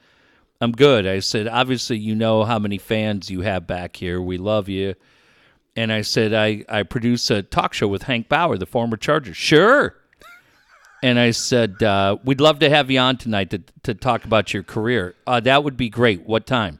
I'm 0.61 0.71
good. 0.71 1.05
I 1.05 1.19
said, 1.19 1.47
Obviously, 1.47 1.97
you 1.97 2.15
know 2.15 2.43
how 2.45 2.59
many 2.59 2.77
fans 2.77 3.29
you 3.29 3.41
have 3.41 3.67
back 3.67 3.97
here. 3.97 4.21
We 4.21 4.37
love 4.37 4.69
you. 4.69 4.95
And 5.77 5.93
I 5.93 6.01
said, 6.01 6.33
I, 6.33 6.65
I 6.67 6.81
produce 6.81 7.29
a 7.29 7.43
talk 7.43 7.73
show 7.73 7.87
with 7.87 8.03
Hank 8.03 8.27
Bauer, 8.27 8.57
the 8.57 8.65
former 8.65 8.97
Charger. 8.97 9.35
Sure. 9.35 9.95
And 11.03 11.19
I 11.19 11.29
said, 11.29 11.83
uh, 11.83 12.17
We'd 12.25 12.41
love 12.41 12.57
to 12.59 12.69
have 12.69 12.89
you 12.89 12.99
on 12.99 13.17
tonight 13.17 13.51
to, 13.51 13.61
to 13.83 13.93
talk 13.93 14.25
about 14.25 14.55
your 14.55 14.63
career. 14.63 15.13
Uh, 15.27 15.39
that 15.41 15.63
would 15.63 15.77
be 15.77 15.89
great. 15.89 16.25
What 16.25 16.47
time? 16.47 16.79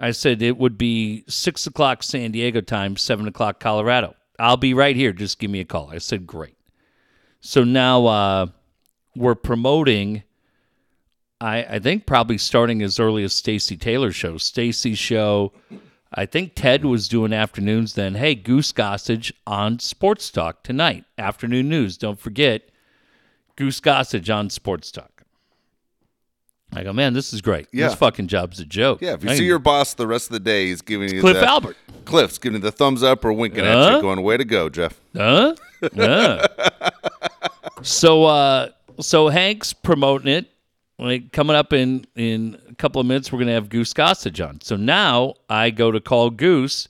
I 0.00 0.10
said 0.10 0.42
it 0.42 0.58
would 0.58 0.76
be 0.76 1.22
six 1.28 1.64
o'clock 1.68 2.02
San 2.02 2.32
Diego 2.32 2.60
time, 2.60 2.96
seven 2.96 3.28
o'clock 3.28 3.60
Colorado. 3.60 4.16
I'll 4.36 4.56
be 4.56 4.74
right 4.74 4.96
here. 4.96 5.12
Just 5.12 5.38
give 5.38 5.52
me 5.52 5.60
a 5.60 5.64
call. 5.64 5.90
I 5.92 5.98
said, 5.98 6.26
great. 6.26 6.56
So 7.40 7.62
now 7.62 8.06
uh, 8.06 8.46
we're 9.14 9.36
promoting. 9.36 10.24
I 11.40 11.64
I 11.64 11.78
think 11.78 12.06
probably 12.06 12.38
starting 12.38 12.82
as 12.82 12.98
early 12.98 13.22
as 13.22 13.32
Stacy 13.32 13.76
Taylor's 13.76 14.16
show. 14.16 14.38
Stacy's 14.38 14.98
show. 14.98 15.52
I 16.14 16.26
think 16.26 16.52
Ted 16.54 16.84
was 16.84 17.08
doing 17.08 17.32
afternoons 17.32 17.94
then. 17.94 18.14
Hey, 18.14 18.34
Goose 18.34 18.72
Gossage 18.72 19.32
on 19.46 19.78
Sports 19.78 20.30
Talk 20.30 20.62
tonight. 20.62 21.04
Afternoon 21.16 21.68
news. 21.68 21.96
Don't 21.96 22.18
forget 22.18 22.68
Goose 23.56 23.80
Gossage 23.80 24.34
on 24.34 24.50
Sports 24.50 24.90
Talk. 24.90 25.24
I 26.74 26.84
go, 26.84 26.92
man, 26.92 27.12
this 27.12 27.32
is 27.32 27.40
great. 27.40 27.66
Yeah. 27.72 27.88
This 27.88 27.96
fucking 27.96 28.28
job's 28.28 28.58
a 28.60 28.64
joke. 28.64 29.02
Yeah. 29.02 29.14
If 29.14 29.24
you 29.24 29.30
I 29.30 29.36
see 29.36 29.44
your 29.44 29.58
boss 29.58 29.94
the 29.94 30.06
rest 30.06 30.28
of 30.28 30.32
the 30.32 30.40
day, 30.40 30.66
he's 30.66 30.82
giving 30.82 31.12
you 31.12 31.20
Cliff 31.20 31.36
the, 31.36 31.46
Albert. 31.46 31.76
Cliff's 32.04 32.38
giving 32.38 32.56
you 32.60 32.62
the 32.62 32.72
thumbs 32.72 33.02
up 33.02 33.24
or 33.24 33.32
winking 33.32 33.64
at 33.64 33.74
you, 33.74 33.82
uh-huh. 33.82 34.00
going, 34.00 34.22
way 34.22 34.36
to 34.36 34.44
go, 34.44 34.68
Jeff. 34.68 35.00
Huh? 35.14 35.54
Yeah. 35.94 36.46
Uh-huh. 36.68 36.90
so 37.82 38.24
uh 38.24 38.68
so 39.00 39.28
Hank's 39.28 39.72
promoting 39.72 40.28
it. 40.28 40.51
Like 41.02 41.32
coming 41.32 41.56
up 41.56 41.72
in 41.72 42.06
in 42.14 42.60
a 42.68 42.74
couple 42.76 43.00
of 43.00 43.06
minutes 43.08 43.32
we're 43.32 43.40
gonna 43.40 43.52
have 43.52 43.68
Goose 43.68 43.92
Gossage 43.92 44.46
on. 44.46 44.60
So 44.60 44.76
now 44.76 45.34
I 45.50 45.70
go 45.70 45.90
to 45.90 46.00
call 46.00 46.30
Goose 46.30 46.88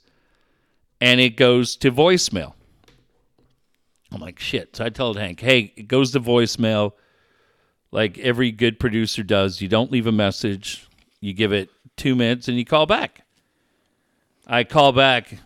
and 1.01 1.19
it 1.19 1.31
goes 1.37 1.77
to 1.77 1.91
voicemail. 1.91 2.53
I'm 4.13 4.21
like, 4.21 4.39
shit. 4.39 4.77
So 4.77 4.85
I 4.85 4.91
told 4.91 5.17
Hank, 5.17 5.41
hey, 5.41 5.73
it 5.77 5.89
goes 5.89 6.13
to 6.13 6.21
voicemail 6.21 6.93
like 7.91 8.19
every 8.19 8.53
good 8.53 8.79
producer 8.79 9.23
does. 9.23 9.63
You 9.63 9.69
don't 9.69 9.91
leave 9.91 10.07
a 10.07 10.13
message. 10.13 10.87
You 11.21 11.33
give 11.33 11.53
it 11.53 11.71
two 11.97 12.15
minutes 12.15 12.49
and 12.49 12.59
you 12.59 12.67
call 12.67 12.85
back. 12.85 13.23
I 14.47 14.65
call 14.65 14.93
back 14.93 15.39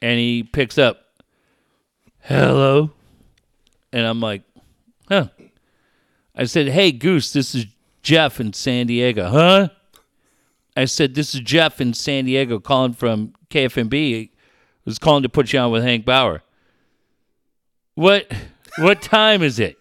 and 0.00 0.18
he 0.18 0.44
picks 0.44 0.78
up 0.78 1.06
hello. 2.20 2.92
And 3.92 4.06
I'm 4.06 4.20
like, 4.20 4.42
huh. 5.08 5.26
I 6.34 6.44
said, 6.44 6.68
hey, 6.68 6.92
Goose, 6.92 7.32
this 7.32 7.54
is 7.54 7.66
Jeff 8.02 8.40
in 8.40 8.52
San 8.52 8.86
Diego. 8.86 9.28
Huh? 9.28 9.68
I 10.76 10.86
said, 10.86 11.14
this 11.14 11.34
is 11.34 11.40
Jeff 11.40 11.80
in 11.80 11.94
San 11.94 12.24
Diego 12.24 12.58
calling 12.58 12.94
from 12.94 13.34
KFMB. 13.50 14.28
I 14.28 14.30
was 14.84 14.98
calling 14.98 15.22
to 15.22 15.28
put 15.28 15.52
you 15.52 15.58
on 15.58 15.70
with 15.70 15.82
Hank 15.82 16.04
Bauer. 16.04 16.42
What 17.94 18.32
what 18.78 19.02
time 19.02 19.42
is 19.42 19.58
it? 19.58 19.76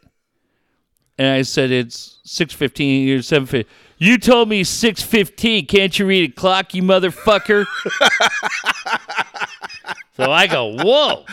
And 1.18 1.28
I 1.28 1.44
said, 1.44 1.72
it's 1.72 2.20
6.15 2.26 3.16
or 3.16 3.20
7.15. 3.20 3.66
You 3.98 4.18
told 4.18 4.50
me 4.50 4.64
6.15. 4.64 5.68
Can't 5.68 6.00
you 6.00 6.06
read 6.06 6.32
a 6.32 6.34
clock, 6.34 6.74
you 6.74 6.82
motherfucker? 6.82 7.66
so 10.18 10.32
I 10.32 10.48
go, 10.48 10.76
whoa. 10.84 11.26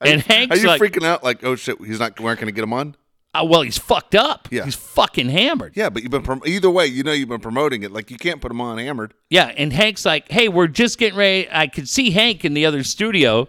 And 0.00 0.20
Hank's 0.20 0.58
Are 0.58 0.60
you 0.60 0.68
like, 0.68 0.80
freaking 0.80 1.06
out 1.06 1.24
like, 1.24 1.42
oh 1.44 1.56
shit, 1.56 1.80
he's 1.80 1.98
not, 1.98 2.20
we're 2.20 2.30
not 2.30 2.36
going 2.36 2.46
to 2.46 2.52
get 2.52 2.62
him 2.62 2.74
on? 2.74 2.94
"Oh, 3.34 3.44
well, 3.44 3.62
he's 3.62 3.78
fucked 3.78 4.14
up. 4.14 4.48
Yeah. 4.50 4.64
He's 4.64 4.74
fucking 4.74 5.28
hammered. 5.28 5.76
Yeah, 5.76 5.90
but 5.90 6.02
you've 6.02 6.10
been 6.10 6.22
prom- 6.22 6.42
either 6.46 6.70
way. 6.70 6.86
You 6.86 7.02
know 7.02 7.12
you've 7.12 7.28
been 7.28 7.40
promoting 7.40 7.82
it. 7.82 7.92
Like 7.92 8.10
you 8.10 8.16
can't 8.16 8.40
put 8.40 8.50
him 8.50 8.60
on 8.60 8.78
hammered. 8.78 9.14
Yeah, 9.30 9.52
and 9.56 9.72
Hank's 9.72 10.04
like, 10.04 10.30
"Hey, 10.30 10.48
we're 10.48 10.68
just 10.68 10.98
getting 10.98 11.18
ready." 11.18 11.48
I 11.50 11.66
could 11.66 11.88
see 11.88 12.10
Hank 12.10 12.44
in 12.44 12.54
the 12.54 12.66
other 12.66 12.82
studio 12.84 13.48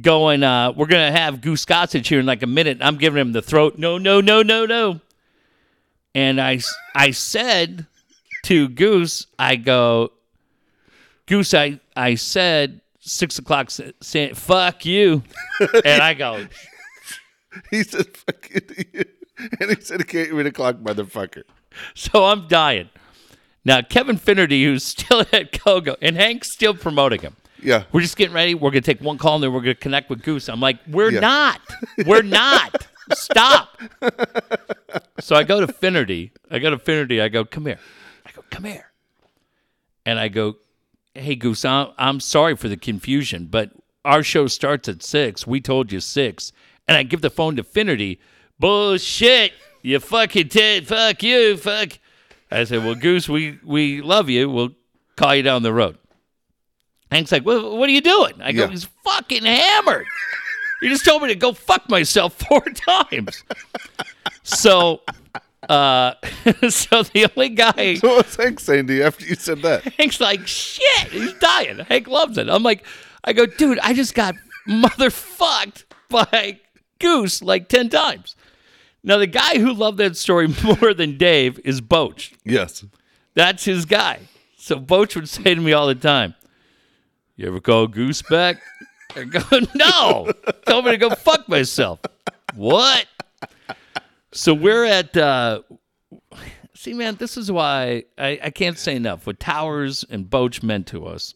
going, 0.00 0.42
uh, 0.42 0.72
"We're 0.76 0.86
gonna 0.86 1.12
have 1.12 1.40
Goose 1.40 1.64
Gossage 1.64 2.06
here 2.06 2.20
in 2.20 2.26
like 2.26 2.42
a 2.42 2.46
minute." 2.46 2.78
I'm 2.80 2.96
giving 2.96 3.20
him 3.20 3.32
the 3.32 3.42
throat. 3.42 3.78
No, 3.78 3.98
no, 3.98 4.20
no, 4.20 4.42
no, 4.42 4.66
no. 4.66 5.00
And 6.14 6.40
I, 6.40 6.60
I 6.94 7.12
said 7.12 7.86
to 8.44 8.68
Goose, 8.68 9.26
I 9.38 9.56
go, 9.56 10.12
Goose, 11.26 11.54
I, 11.54 11.78
I 11.94 12.16
said 12.16 12.80
six 12.98 13.38
o'clock. 13.38 13.70
Say, 14.00 14.32
fuck 14.32 14.84
you. 14.84 15.22
and 15.84 16.02
I 16.02 16.14
go, 16.14 16.46
He 17.70 17.82
said, 17.82 18.16
"Fuck 18.16 18.48
you," 18.50 19.04
and 19.60 19.70
he 19.70 19.80
said, 19.80 20.00
"Okay, 20.02 20.30
eight 20.30 20.46
o'clock, 20.46 20.76
motherfucker." 20.76 21.42
so 21.94 22.24
I'm 22.26 22.46
dying. 22.48 22.90
Now 23.64 23.82
Kevin 23.82 24.16
Finnerty, 24.16 24.64
who's 24.64 24.84
still 24.84 25.20
at 25.20 25.52
Kogo, 25.52 25.96
and 26.00 26.16
Hank's 26.16 26.52
still 26.52 26.74
promoting 26.74 27.20
him. 27.20 27.36
Yeah, 27.62 27.84
We're 27.92 28.00
just 28.00 28.16
getting 28.16 28.34
ready. 28.34 28.54
We're 28.54 28.70
gonna 28.70 28.80
take 28.80 29.02
one 29.02 29.18
call 29.18 29.34
and 29.34 29.44
then 29.44 29.52
we're 29.52 29.60
gonna 29.60 29.74
connect 29.74 30.08
with 30.08 30.22
Goose. 30.22 30.48
I'm 30.48 30.60
like, 30.60 30.78
we're 30.88 31.10
Yeah. 31.10 31.20
not. 31.20 31.60
We're 32.06 32.22
not. 32.22 32.86
Stop. 33.12 33.78
so 35.20 35.36
I 35.36 35.42
go 35.42 35.60
to 35.60 35.70
Finnerty. 35.70 36.32
I 36.50 36.58
go 36.58 36.70
to 36.70 36.78
Finnerty. 36.78 37.20
I 37.20 37.28
go, 37.28 37.44
come 37.44 37.66
here. 37.66 37.78
I 38.24 38.30
go, 38.32 38.42
come 38.50 38.64
here. 38.64 38.90
And 40.06 40.18
I 40.18 40.28
go, 40.28 40.56
hey 41.14 41.34
Goose, 41.36 41.64
I'm, 41.66 41.88
I'm 41.98 42.20
sorry 42.20 42.56
for 42.56 42.68
the 42.68 42.76
confusion, 42.78 43.46
but 43.50 43.72
our 44.06 44.22
show 44.22 44.46
starts 44.46 44.88
at 44.88 45.02
six. 45.02 45.46
We 45.46 45.60
told 45.60 45.92
you 45.92 46.00
six. 46.00 46.52
And 46.90 46.98
I 46.98 47.04
give 47.04 47.20
the 47.20 47.30
phone 47.30 47.54
to 47.54 47.62
Finnerty. 47.62 48.18
Bullshit. 48.58 49.52
You 49.82 50.00
fucking 50.00 50.48
tit. 50.48 50.88
Fuck 50.88 51.22
you. 51.22 51.56
Fuck. 51.56 51.90
I 52.50 52.64
said, 52.64 52.84
well, 52.84 52.96
Goose, 52.96 53.28
we 53.28 53.60
we 53.64 54.02
love 54.02 54.28
you. 54.28 54.50
We'll 54.50 54.70
call 55.16 55.36
you 55.36 55.42
down 55.44 55.62
the 55.62 55.72
road. 55.72 55.96
Hank's 57.12 57.30
like, 57.30 57.46
well, 57.46 57.76
what 57.76 57.88
are 57.88 57.92
you 57.92 58.00
doing? 58.00 58.34
I 58.42 58.50
go, 58.50 58.62
Yeah. 58.64 58.70
he's 58.70 58.88
fucking 59.04 59.44
hammered. 59.44 60.06
You 60.82 60.88
just 60.88 61.04
told 61.04 61.22
me 61.22 61.28
to 61.28 61.36
go 61.36 61.52
fuck 61.52 61.88
myself 61.88 62.34
four 62.48 62.60
times. 62.62 63.44
so, 64.42 65.02
uh, 65.68 66.14
so 66.68 67.02
the 67.04 67.28
only 67.36 67.50
guy, 67.50 67.94
So 67.94 68.08
what 68.16 68.26
was 68.26 68.34
Hank 68.36 68.58
saying 68.58 68.88
to 68.88 68.94
you 68.94 69.02
after 69.04 69.24
you 69.26 69.34
said 69.36 69.62
that? 69.62 69.84
Hank's 69.94 70.20
like, 70.20 70.44
shit, 70.46 71.08
he's 71.08 71.34
dying. 71.34 71.78
Hank 71.78 72.08
loves 72.08 72.36
it. 72.36 72.48
I'm 72.48 72.62
like, 72.64 72.84
I 73.24 73.32
go, 73.32 73.46
dude, 73.46 73.78
I 73.80 73.92
just 73.92 74.14
got 74.14 74.34
motherfucked 74.68 75.84
by 76.08 76.58
Goose 77.00 77.42
like 77.42 77.68
10 77.68 77.88
times. 77.88 78.36
Now, 79.02 79.16
the 79.16 79.26
guy 79.26 79.58
who 79.58 79.72
loved 79.72 79.98
that 79.98 80.16
story 80.16 80.48
more 80.64 80.94
than 80.94 81.16
Dave 81.16 81.58
is 81.64 81.80
Boch. 81.80 82.32
Yes. 82.44 82.84
That's 83.34 83.64
his 83.64 83.86
guy. 83.86 84.20
So 84.56 84.78
Boch 84.78 85.14
would 85.16 85.28
say 85.28 85.54
to 85.54 85.60
me 85.60 85.72
all 85.72 85.86
the 85.86 85.94
time, 85.94 86.34
You 87.36 87.48
ever 87.48 87.60
call 87.60 87.86
Goose 87.86 88.22
back? 88.22 88.60
I 89.16 89.24
go, 89.24 89.40
No. 89.74 90.30
Told 90.66 90.84
me 90.84 90.92
to 90.92 90.96
go 90.96 91.10
fuck 91.10 91.48
myself. 91.48 92.00
What? 92.54 93.06
So 94.32 94.54
we're 94.54 94.84
at 94.84 95.16
uh 95.16 95.62
See, 96.80 96.94
man, 96.94 97.16
this 97.16 97.36
is 97.36 97.52
why 97.52 98.04
I, 98.16 98.40
I 98.42 98.48
can't 98.48 98.78
say 98.78 98.96
enough 98.96 99.26
what 99.26 99.38
Towers 99.38 100.02
and 100.08 100.24
Boch 100.24 100.62
meant 100.62 100.86
to 100.86 101.04
us. 101.04 101.34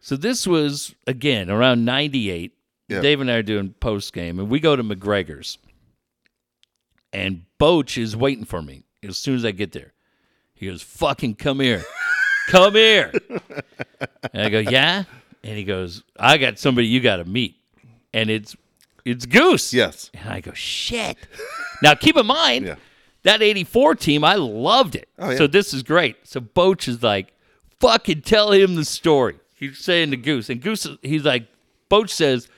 So 0.00 0.16
this 0.16 0.48
was 0.48 0.96
again 1.06 1.48
around 1.48 1.84
'98. 1.84 2.52
Yeah. 2.88 3.00
Dave 3.00 3.20
and 3.20 3.30
I 3.30 3.34
are 3.34 3.42
doing 3.42 3.74
post 3.80 4.12
game, 4.12 4.38
and 4.38 4.48
we 4.48 4.60
go 4.60 4.76
to 4.76 4.82
McGregor's, 4.84 5.58
and 7.12 7.44
Boch 7.60 8.00
is 8.00 8.16
waiting 8.16 8.44
for 8.44 8.62
me 8.62 8.84
as 9.02 9.18
soon 9.18 9.36
as 9.36 9.44
I 9.44 9.50
get 9.50 9.72
there. 9.72 9.92
He 10.54 10.66
goes, 10.66 10.82
"Fucking 10.82 11.34
come 11.34 11.60
here, 11.60 11.84
come 12.48 12.74
here," 12.74 13.12
and 14.32 14.42
I 14.42 14.48
go, 14.48 14.58
"Yeah," 14.58 15.04
and 15.42 15.56
he 15.56 15.64
goes, 15.64 16.02
"I 16.18 16.38
got 16.38 16.58
somebody 16.58 16.86
you 16.86 17.00
got 17.00 17.16
to 17.16 17.24
meet," 17.24 17.56
and 18.14 18.30
it's 18.30 18.56
it's 19.04 19.26
Goose. 19.26 19.72
Yes. 19.72 20.10
And 20.14 20.28
I 20.30 20.40
go, 20.40 20.52
shit. 20.52 21.16
now 21.82 21.94
keep 21.94 22.16
in 22.16 22.26
mind, 22.26 22.66
Yeah. 22.66 22.74
that 23.22 23.40
84 23.40 23.94
team, 23.94 24.24
I 24.24 24.34
loved 24.34 24.96
it. 24.96 25.08
Oh, 25.16 25.30
yeah. 25.30 25.36
So 25.36 25.46
this 25.46 25.72
is 25.72 25.84
great. 25.84 26.16
So 26.24 26.40
Boch 26.40 26.88
is 26.88 27.04
like, 27.04 27.32
fucking 27.78 28.22
tell 28.22 28.50
him 28.50 28.74
the 28.74 28.84
story. 28.84 29.38
He's 29.54 29.78
saying 29.78 30.10
to 30.10 30.16
Goose. 30.16 30.50
And 30.50 30.60
Goose, 30.60 30.88
he's 31.02 31.24
like, 31.24 31.46
Boch 31.88 32.10
says, 32.10 32.48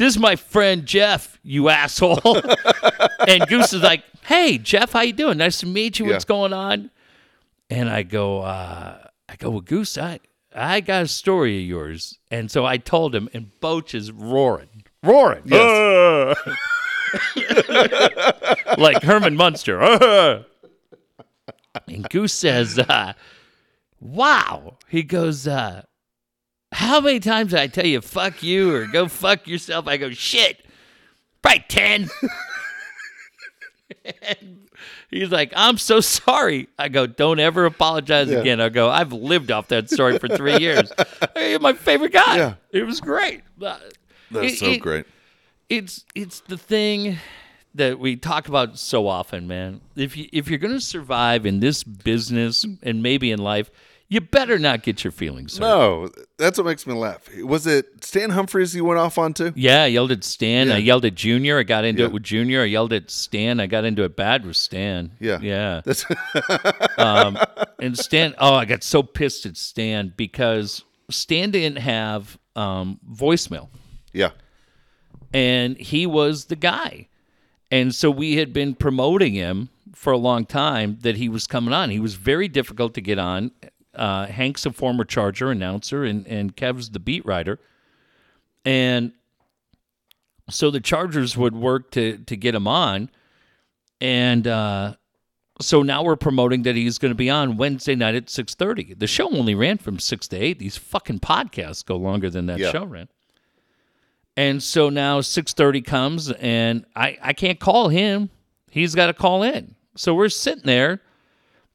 this 0.00 0.14
is 0.14 0.18
my 0.18 0.34
friend 0.34 0.86
Jeff, 0.86 1.38
you 1.42 1.68
asshole. 1.68 2.40
and 3.28 3.46
Goose 3.48 3.74
is 3.74 3.82
like, 3.82 4.02
hey, 4.22 4.56
Jeff, 4.56 4.92
how 4.92 5.02
you 5.02 5.12
doing? 5.12 5.36
Nice 5.36 5.60
to 5.60 5.66
meet 5.66 5.98
you. 5.98 6.06
What's 6.06 6.24
Yeah. 6.24 6.28
going 6.28 6.54
on? 6.54 6.90
And 7.68 7.90
I 7.90 8.02
go, 8.02 8.40
uh, 8.40 8.96
I 9.28 9.36
go, 9.36 9.50
well, 9.50 9.60
Goose, 9.60 9.98
I, 9.98 10.20
I 10.56 10.80
got 10.80 11.02
a 11.02 11.06
story 11.06 11.58
of 11.60 11.68
yours. 11.68 12.18
And 12.30 12.50
so 12.50 12.64
I 12.64 12.78
told 12.78 13.14
him, 13.14 13.28
and 13.34 13.50
Boch 13.60 13.94
is 13.94 14.10
roaring, 14.10 14.84
roaring. 15.02 15.42
Yes. 15.44 16.34
like 18.78 19.02
Herman 19.02 19.36
Munster. 19.36 19.82
"Ugh." 19.82 20.44
and 21.88 22.08
Goose 22.08 22.32
says, 22.32 22.78
uh, 22.78 23.12
Wow. 24.00 24.78
He 24.88 25.02
goes, 25.02 25.46
uh, 25.46 25.82
How 26.72 27.00
many 27.00 27.20
times 27.20 27.50
did 27.50 27.60
I 27.60 27.66
tell 27.66 27.86
you, 27.86 28.00
fuck 28.00 28.42
you 28.42 28.74
or 28.74 28.86
go 28.86 29.08
fuck 29.08 29.46
yourself? 29.48 29.86
I 29.88 29.96
go, 29.96 30.10
Shit. 30.10 30.64
Probably 31.42 31.64
10. 31.68 32.10
He's 35.10 35.30
like, 35.30 35.52
I'm 35.56 35.76
so 35.78 36.00
sorry. 36.00 36.68
I 36.78 36.88
go, 36.88 37.06
don't 37.06 37.40
ever 37.40 37.64
apologize 37.66 38.28
Yeah. 38.30 38.38
again. 38.38 38.60
I 38.60 38.68
go, 38.68 38.88
I've 38.88 39.12
lived 39.12 39.50
off 39.50 39.68
that 39.68 39.90
story 39.90 40.18
for 40.18 40.28
three 40.28 40.58
years. 40.58 40.92
You're 41.36 41.58
my 41.58 41.72
favorite 41.72 42.12
guy. 42.12 42.36
Yeah. 42.36 42.54
It 42.70 42.84
was 42.84 43.00
great. 43.00 43.42
That's 43.58 43.82
It- 44.32 44.58
so 44.58 44.66
it- 44.66 44.78
great. 44.80 45.06
it's 45.68 46.04
it's 46.14 46.40
the 46.40 46.56
thing 46.56 47.18
that 47.74 47.98
we 47.98 48.16
talk 48.16 48.46
about 48.48 48.78
so 48.78 49.06
often, 49.08 49.48
man. 49.48 49.80
If 49.96 50.16
you 50.16 50.28
if 50.32 50.48
you're 50.48 50.58
going 50.58 50.74
to 50.74 50.80
survive 50.80 51.44
in 51.46 51.58
this 51.60 51.82
business 51.82 52.64
and 52.82 53.02
maybe 53.02 53.32
in 53.32 53.40
life, 53.40 53.70
you 54.10 54.20
better 54.20 54.58
not 54.58 54.82
get 54.82 55.02
your 55.04 55.12
feelings 55.12 55.56
hurt. 55.56 55.60
No, 55.64 56.10
that's 56.36 56.58
what 56.58 56.66
makes 56.66 56.86
me 56.86 56.92
laugh. 56.94 57.28
Was 57.42 57.66
it 57.66 58.04
Stan 58.04 58.30
Humphries 58.30 58.74
you 58.74 58.84
went 58.84 58.98
off 58.98 59.16
on 59.18 59.32
too? 59.32 59.52
Yeah, 59.54 59.84
I 59.84 59.86
yelled 59.86 60.10
at 60.10 60.24
Stan. 60.24 60.70
I 60.72 60.78
yelled 60.78 61.04
at 61.04 61.14
Junior. 61.14 61.58
I 61.58 61.62
got 61.62 61.84
into 61.84 62.02
Yeah. 62.02 62.08
it 62.08 62.12
with 62.12 62.24
Junior. 62.24 62.62
I 62.62 62.64
yelled 62.66 62.92
at 62.92 63.08
Stan. 63.10 63.60
I 63.60 63.66
got 63.68 63.84
into 63.84 64.02
it 64.02 64.16
bad 64.16 64.44
with 64.44 64.56
Stan. 64.56 65.12
Yeah. 65.20 65.38
yeah. 65.40 65.80
That's 65.84 66.04
And 67.78 67.96
Stan, 67.98 68.34
oh, 68.38 68.54
I 68.54 68.64
got 68.64 68.82
so 68.82 69.02
pissed 69.02 69.46
at 69.46 69.56
Stan 69.56 70.12
because 70.16 70.84
Stan 71.10 71.50
didn't 71.50 71.78
have 71.78 72.38
um, 72.56 72.98
voicemail. 73.10 73.68
yeah. 74.12 74.30
and 75.32 75.78
he 75.78 76.06
was 76.06 76.46
the 76.46 76.56
guy. 76.56 77.06
And 77.70 77.94
so 77.94 78.10
we 78.10 78.36
had 78.36 78.52
been 78.52 78.74
promoting 78.74 79.34
him 79.34 79.68
for 79.94 80.12
a 80.12 80.16
long 80.18 80.44
time 80.44 80.98
that 81.02 81.16
he 81.16 81.28
was 81.28 81.46
coming 81.46 81.72
on. 81.72 81.90
He 81.90 82.00
was 82.00 82.14
very 82.16 82.48
difficult 82.48 82.94
to 82.94 83.00
get 83.00 83.18
on. 83.18 83.52
Uh, 83.94 84.26
Hank's 84.26 84.64
a 84.66 84.72
former 84.72 85.04
Charger 85.04 85.50
announcer, 85.50 86.04
and, 86.04 86.26
and 86.26 86.54
Kev's 86.56 86.90
the 86.90 87.00
beat 87.00 87.24
writer. 87.26 87.58
And 88.64 89.12
so 90.48 90.70
the 90.70 90.80
Chargers 90.80 91.36
would 91.36 91.54
work 91.56 91.90
to 91.92 92.18
to 92.18 92.36
get 92.36 92.54
him 92.54 92.66
on. 92.66 93.10
And 94.00 94.46
uh, 94.46 94.94
so 95.60 95.82
now 95.82 96.02
we're 96.02 96.16
promoting 96.16 96.62
that 96.62 96.74
he's 96.76 96.98
going 96.98 97.10
to 97.10 97.16
be 97.16 97.28
on 97.28 97.56
Wednesday 97.58 97.94
night 97.94 98.14
at 98.14 98.26
6.30. 98.26 98.98
The 98.98 99.06
show 99.06 99.28
only 99.30 99.54
ran 99.54 99.76
from 99.76 99.98
6 99.98 100.28
to 100.28 100.36
8. 100.38 100.58
These 100.58 100.78
fucking 100.78 101.20
podcasts 101.20 101.84
go 101.84 101.96
longer 101.96 102.30
than 102.30 102.46
that 102.46 102.58
Yeah. 102.58 102.70
show 102.72 102.84
ran. 102.86 103.08
And 104.36 104.62
so 104.62 104.88
now 104.88 105.20
6:30 105.20 105.84
comes 105.84 106.30
and 106.32 106.86
I 106.96 107.18
I 107.20 107.32
can't 107.32 107.58
call 107.60 107.88
him. 107.88 108.30
He's 108.70 108.94
got 108.94 109.08
to 109.08 109.12
call 109.14 109.42
in. 109.42 109.74
So 109.96 110.14
we're 110.14 110.28
sitting 110.30 110.62
there 110.64 111.02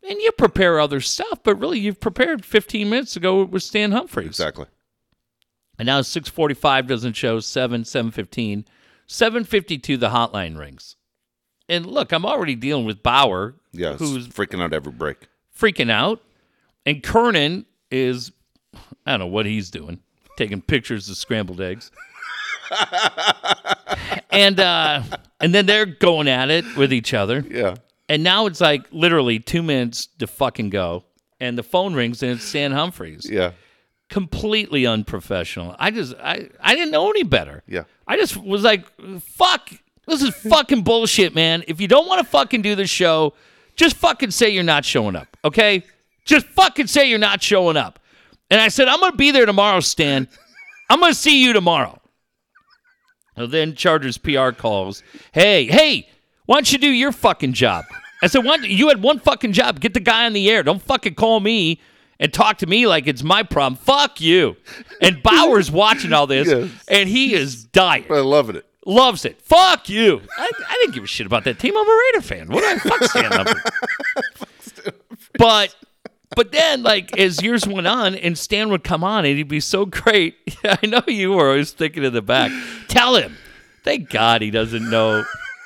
and 0.09 0.19
you 0.21 0.31
prepare 0.33 0.79
other 0.79 0.99
stuff, 1.01 1.39
but 1.43 1.55
really 1.59 1.79
you've 1.79 1.99
prepared 1.99 2.45
15 2.45 2.89
minutes 2.89 3.15
ago 3.15 3.43
with 3.43 3.63
Stan 3.63 3.91
Humphries. 3.91 4.27
Exactly. 4.27 4.65
And 5.77 5.85
now 5.87 6.01
6:45 6.01 6.87
doesn't 6.87 7.13
show 7.13 7.39
7 7.39 7.83
7:15. 7.83 8.65
7:52 9.07 9.97
the 9.99 10.09
hotline 10.09 10.57
rings. 10.57 10.95
And 11.67 11.85
look, 11.85 12.11
I'm 12.11 12.25
already 12.25 12.55
dealing 12.55 12.85
with 12.85 13.03
Bauer 13.03 13.55
Yeah. 13.73 13.91
it's 13.93 13.99
who's 14.01 14.27
freaking 14.27 14.61
out 14.61 14.73
every 14.73 14.91
break. 14.91 15.27
freaking 15.57 15.89
out. 15.91 16.21
And 16.85 17.01
Kernan 17.03 17.65
is, 17.89 18.31
I 19.05 19.11
don't 19.11 19.19
know 19.21 19.25
what 19.27 19.45
he's 19.47 19.69
doing, 19.71 19.99
taking 20.37 20.61
pictures 20.61 21.09
of 21.09 21.17
scrambled 21.17 21.59
eggs. 21.59 21.91
and 24.31 24.59
uh, 24.59 25.01
and 25.39 25.53
then 25.53 25.65
they're 25.65 25.85
going 25.85 26.27
at 26.27 26.49
it 26.49 26.65
with 26.77 26.93
each 26.93 27.13
other. 27.13 27.43
Yeah. 27.49 27.75
And 28.07 28.23
now 28.23 28.45
it's 28.45 28.61
like 28.61 28.85
literally 28.91 29.39
two 29.39 29.63
minutes 29.63 30.07
to 30.19 30.27
fucking 30.27 30.69
go. 30.69 31.03
And 31.39 31.57
the 31.57 31.63
phone 31.63 31.93
rings 31.93 32.23
and 32.23 32.33
it's 32.33 32.43
Stan 32.43 32.71
Humphries. 32.71 33.27
Yeah. 33.29 33.51
Completely 34.09 34.85
unprofessional. 34.85 35.75
I 35.79 35.91
just 35.91 36.15
I, 36.15 36.49
I 36.61 36.75
didn't 36.75 36.91
know 36.91 37.09
any 37.09 37.23
better. 37.23 37.63
Yeah. 37.67 37.83
I 38.07 38.17
just 38.17 38.37
was 38.37 38.63
like, 38.63 38.85
fuck, 39.21 39.69
this 40.07 40.21
is 40.21 40.33
fucking 40.35 40.83
bullshit, 40.83 41.33
man. 41.33 41.63
If 41.67 41.81
you 41.81 41.87
don't 41.87 42.07
want 42.07 42.23
to 42.23 42.27
fucking 42.29 42.61
do 42.61 42.75
the 42.75 42.85
show, 42.85 43.33
just 43.75 43.95
fucking 43.97 44.31
say 44.31 44.49
you're 44.49 44.63
not 44.63 44.85
showing 44.85 45.15
up, 45.15 45.35
okay? 45.43 45.83
Just 46.23 46.45
fucking 46.47 46.87
say 46.87 47.09
you're 47.09 47.19
not 47.19 47.41
showing 47.41 47.77
up. 47.77 47.99
And 48.49 48.61
I 48.61 48.67
said, 48.67 48.87
I'm 48.87 48.99
going 48.99 49.11
to 49.11 49.17
be 49.17 49.31
there 49.31 49.45
tomorrow, 49.45 49.79
Stan. 49.79 50.27
I'm 50.89 50.99
going 50.99 51.11
to 51.11 51.17
see 51.17 51.43
you 51.43 51.53
tomorrow. 51.53 51.99
So 53.35 53.47
then 53.47 53.75
Chargers 53.75 54.17
PR 54.17 54.51
calls, 54.51 55.03
hey, 55.33 55.65
hey, 55.65 56.07
why 56.45 56.55
don't 56.57 56.71
you 56.71 56.77
do 56.77 56.89
your 56.89 57.11
fucking 57.11 57.53
job? 57.53 57.85
I 58.21 58.27
said, 58.27 58.43
you 58.63 58.87
had 58.87 59.01
one 59.01 59.19
fucking 59.19 59.51
job. 59.53 59.79
Get 59.79 59.93
the 59.93 59.99
guy 59.99 60.25
on 60.25 60.33
the 60.33 60.49
air. 60.49 60.63
Don't 60.63 60.81
fucking 60.81 61.15
call 61.15 61.39
me 61.39 61.79
and 62.19 62.33
talk 62.33 62.57
to 62.59 62.65
me 62.67 62.87
like 62.87 63.07
it's 63.07 63.23
my 63.23 63.43
problem. 63.43 63.75
Fuck 63.75 64.21
you. 64.21 64.55
And 65.01 65.21
Bauer's 65.21 65.69
watching 65.69 66.13
all 66.13 66.25
this, 66.27 66.47
Yes. 66.47 66.69
and 66.87 67.09
he 67.09 67.33
is 67.33 67.65
dying. 67.65 68.05
I 68.09 68.19
loving 68.19 68.55
it. 68.55 68.65
Loves 68.85 69.25
it. 69.25 69.41
Fuck 69.41 69.89
you. 69.89 70.21
I, 70.37 70.49
I 70.69 70.77
didn't 70.81 70.93
give 70.95 71.03
a 71.03 71.07
shit 71.07 71.25
about 71.25 71.43
that 71.45 71.59
team. 71.59 71.75
I'm 71.75 71.87
a 71.87 72.01
Raider 72.13 72.21
fan. 72.21 72.47
What 72.49 72.61
do 72.61 72.67
I 72.67 72.77
fuck 72.77 73.03
stand 73.09 73.33
up? 73.33 73.47
but 75.37 75.75
but 76.35 76.51
then 76.51 76.83
like 76.83 77.17
as 77.17 77.41
years 77.41 77.67
went 77.67 77.87
on 77.87 78.15
and 78.15 78.37
Stan 78.37 78.69
would 78.69 78.83
come 78.83 79.03
on 79.03 79.25
and 79.25 79.37
he'd 79.37 79.47
be 79.47 79.59
so 79.59 79.85
great. 79.85 80.35
I 80.63 80.85
know 80.85 81.01
you 81.07 81.31
were 81.33 81.49
always 81.49 81.71
thinking 81.71 82.03
in 82.03 82.13
the 82.13 82.21
back. 82.21 82.51
Tell 82.87 83.15
him. 83.15 83.35
Thank 83.83 84.09
God 84.09 84.41
he 84.41 84.51
doesn't 84.51 84.89
know. 84.89 85.23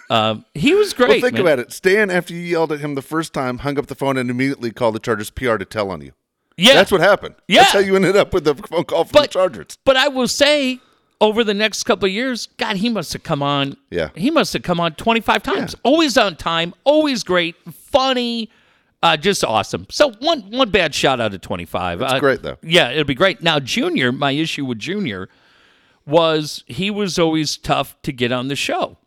Um, 0.09 0.45
he 0.55 0.73
was 0.73 0.93
great. 0.93 1.09
Well, 1.09 1.19
think 1.21 1.33
man. 1.33 1.41
about 1.41 1.59
it. 1.59 1.71
Stan, 1.71 2.09
after 2.09 2.33
you 2.33 2.39
yelled 2.39 2.71
at 2.71 2.79
him 2.79 2.95
the 2.95 3.01
first 3.01 3.33
time, 3.33 3.59
hung 3.59 3.77
up 3.77 3.87
the 3.87 3.95
phone 3.95 4.17
and 4.17 4.29
immediately 4.29 4.71
called 4.71 4.95
the 4.95 4.99
Chargers 4.99 5.29
PR 5.29 5.57
to 5.57 5.65
tell 5.65 5.91
on 5.91 6.01
you. 6.01 6.13
Yeah, 6.57 6.73
That's 6.73 6.91
what 6.91 6.99
happened. 7.01 7.35
Yeah. 7.47 7.61
That's 7.61 7.73
how 7.73 7.79
you 7.79 7.95
ended 7.95 8.15
up 8.17 8.33
with 8.33 8.43
the 8.43 8.55
phone 8.55 8.83
call 8.85 9.05
from 9.05 9.13
the 9.13 9.19
But- 9.23 9.31
Chargers. 9.31 9.77
But 9.85 9.95
I 9.97 10.07
will 10.09 10.27
say, 10.27 10.79
over 11.21 11.43
the 11.43 11.53
next 11.53 11.83
couple 11.83 12.07
of 12.07 12.11
years, 12.11 12.47
God, 12.57 12.77
he 12.77 12.89
must 12.89 13.13
have 13.13 13.23
come 13.23 13.41
on. 13.43 13.77
Yeah. 13.91 14.09
He 14.15 14.29
must 14.31 14.51
have 14.53 14.63
come 14.63 14.79
on 14.79 14.93
25 14.95 15.43
times. 15.43 15.75
Always 15.83 16.17
on 16.17 16.35
time, 16.37 16.73
always 16.83 17.23
great, 17.23 17.55
funny, 17.71 18.49
uh, 19.03 19.15
just 19.15 19.43
awesome. 19.45 19.85
So 19.89 20.11
one 20.19 20.41
one 20.51 20.69
bad 20.71 20.93
shot 20.95 21.21
out 21.21 21.33
of 21.33 21.39
25. 21.41 21.99
That's 21.99 22.13
Uh, 22.13 22.19
great, 22.19 22.41
though. 22.41 22.57
Yeah, 22.63 22.89
it'll 22.91 23.03
be 23.05 23.13
great. 23.15 23.41
Now, 23.41 23.59
Junior, 23.59 24.11
my 24.11 24.31
issue 24.31 24.65
with 24.65 24.79
Junior 24.79 25.29
was 26.05 26.63
he 26.67 26.89
was 26.89 27.19
always 27.19 27.57
tough 27.57 27.95
to 28.03 28.11
get 28.11 28.31
on 28.31 28.47
the 28.47 28.55
show. 28.55 28.97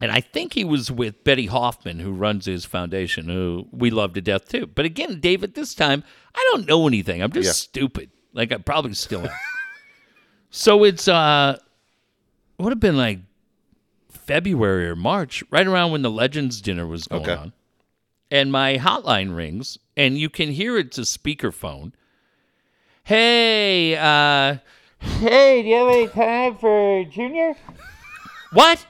And 0.00 0.10
I 0.10 0.20
think 0.20 0.54
he 0.54 0.64
was 0.64 0.90
with 0.90 1.24
Betty 1.24 1.46
Hoffman, 1.46 2.00
who 2.00 2.12
runs 2.12 2.46
his 2.46 2.64
foundation, 2.64 3.26
who 3.26 3.68
we 3.70 3.90
love 3.90 4.14
to 4.14 4.20
death 4.22 4.48
too. 4.48 4.66
But 4.66 4.86
again, 4.86 5.20
David, 5.20 5.54
this 5.54 5.74
time 5.74 6.02
I 6.34 6.48
don't 6.52 6.66
know 6.66 6.86
anything. 6.86 7.22
I'm 7.22 7.32
just 7.32 7.46
Yeah. 7.46 7.52
stupid. 7.52 8.10
Like 8.32 8.50
I 8.52 8.56
probably 8.58 8.94
still 8.94 9.24
am. 9.26 9.30
so 10.50 10.84
it's 10.84 11.06
uh 11.08 11.58
would 12.58 12.72
have 12.72 12.80
been 12.80 12.96
like 12.96 13.18
February 14.10 14.86
or 14.88 14.96
March, 14.96 15.42
right 15.50 15.66
around 15.66 15.92
when 15.92 16.02
the 16.02 16.10
Legends 16.10 16.60
dinner 16.60 16.86
was 16.86 17.06
going 17.06 17.22
Okay. 17.22 17.34
on. 17.34 17.52
And 18.30 18.52
my 18.52 18.76
hotline 18.78 19.34
rings, 19.36 19.76
and 19.96 20.16
you 20.16 20.30
can 20.30 20.52
hear 20.52 20.78
it's 20.78 20.98
a 20.98 21.02
speakerphone. 21.02 21.92
Hey, 23.02 23.96
uh, 23.96 24.58
hey, 25.00 25.62
do 25.62 25.68
you 25.68 25.74
have 25.74 25.88
any 25.88 26.08
time 26.08 26.56
for 26.56 27.04
Junior? 27.10 27.56
What? 28.52 28.86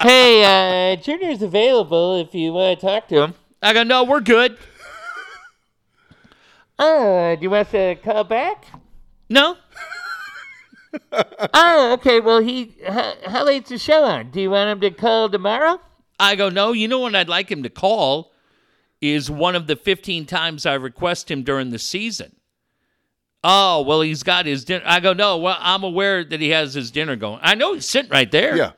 Hey, 0.00 0.92
uh, 0.92 0.96
Junior's 0.96 1.42
available 1.42 2.16
if 2.16 2.34
you 2.34 2.52
want 2.52 2.80
to 2.80 2.86
talk 2.86 3.08
to 3.08 3.22
him. 3.22 3.34
I 3.62 3.72
go, 3.72 3.82
no, 3.82 4.04
we're 4.04 4.20
good. 4.20 4.56
Oh, 6.78 7.34
do 7.34 7.42
you 7.42 7.50
want 7.50 7.70
to 7.70 7.96
call 7.96 8.24
back? 8.24 8.66
No. 9.28 9.56
oh, 11.52 11.92
okay. 11.98 12.20
Well, 12.20 12.40
he 12.40 12.76
how, 12.86 13.14
how 13.26 13.44
late's 13.44 13.70
the 13.70 13.78
show 13.78 14.04
on? 14.04 14.30
Do 14.30 14.40
you 14.40 14.50
want 14.50 14.70
him 14.70 14.80
to 14.80 14.90
call 14.90 15.28
tomorrow? 15.28 15.80
I 16.20 16.36
go, 16.36 16.48
no. 16.48 16.72
You 16.72 16.88
know 16.88 17.00
what 17.00 17.16
I'd 17.16 17.28
like 17.28 17.50
him 17.50 17.62
to 17.64 17.70
call 17.70 18.32
is 19.00 19.30
one 19.30 19.54
of 19.54 19.66
the 19.66 19.76
15 19.76 20.26
times 20.26 20.66
I 20.66 20.74
request 20.74 21.30
him 21.30 21.42
during 21.42 21.70
the 21.70 21.78
season. 21.78 22.36
Oh, 23.44 23.82
well, 23.82 24.00
he's 24.00 24.22
got 24.22 24.46
his 24.46 24.64
dinner. 24.64 24.84
I 24.86 25.00
go, 25.00 25.12
no. 25.12 25.38
Well, 25.38 25.56
I'm 25.60 25.84
aware 25.84 26.24
that 26.24 26.40
he 26.40 26.50
has 26.50 26.74
his 26.74 26.90
dinner 26.90 27.14
going. 27.16 27.38
I 27.42 27.54
know 27.54 27.74
he's 27.74 27.88
sitting 27.88 28.10
right 28.10 28.30
there. 28.30 28.56
Yeah. 28.56 28.72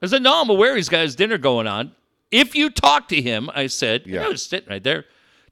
I 0.00 0.06
said, 0.06 0.22
no, 0.22 0.40
I'm 0.40 0.48
aware 0.50 0.74
he's 0.76 0.88
got 0.88 1.02
his 1.02 1.14
dinner 1.14 1.38
going 1.38 1.66
on. 1.66 1.92
If 2.30 2.54
you 2.54 2.70
talk 2.70 3.08
to 3.08 3.20
him, 3.20 3.50
I 3.54 3.66
said, 3.66 4.04
Yeah. 4.06 4.22
yeah. 4.22 4.30
he's 4.30 4.42
sitting 4.42 4.68
right 4.70 4.82
there. 4.82 5.04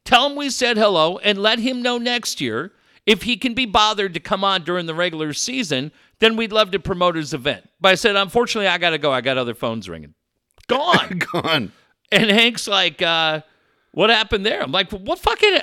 Tell 0.04 0.26
him 0.28 0.36
we 0.36 0.48
said 0.48 0.78
hello 0.78 1.18
and 1.18 1.38
let 1.42 1.58
him 1.58 1.82
know 1.82 1.98
next 1.98 2.40
year 2.40 2.72
if 3.06 3.22
he 3.22 3.36
can 3.36 3.52
be 3.54 3.66
bothered 3.66 4.14
to 4.14 4.20
come 4.20 4.42
on 4.44 4.62
during 4.64 4.86
the 4.86 4.94
regular 4.94 5.32
season, 5.34 5.92
then 6.20 6.36
we'd 6.36 6.52
love 6.52 6.70
to 6.70 6.78
promote 6.80 7.16
his 7.16 7.34
event. 7.34 7.68
But 7.80 7.90
I 7.90 7.94
said, 7.96 8.16
unfortunately, 8.16 8.68
I 8.68 8.78
got 8.78 8.90
to 8.90 8.98
go. 8.98 9.12
I 9.12 9.20
got 9.20 9.36
other 9.36 9.54
phones 9.54 9.88
ringing. 9.88 10.14
Gone. 10.68 11.20
Gone. 11.32 11.72
and 12.10 12.30
Hank's 12.30 12.66
like, 12.66 13.02
uh, 13.02 13.42
what 13.92 14.10
happened 14.10 14.46
there? 14.46 14.62
I'm 14.62 14.72
like, 14.72 14.90
what 14.90 15.18
fucking, 15.18 15.58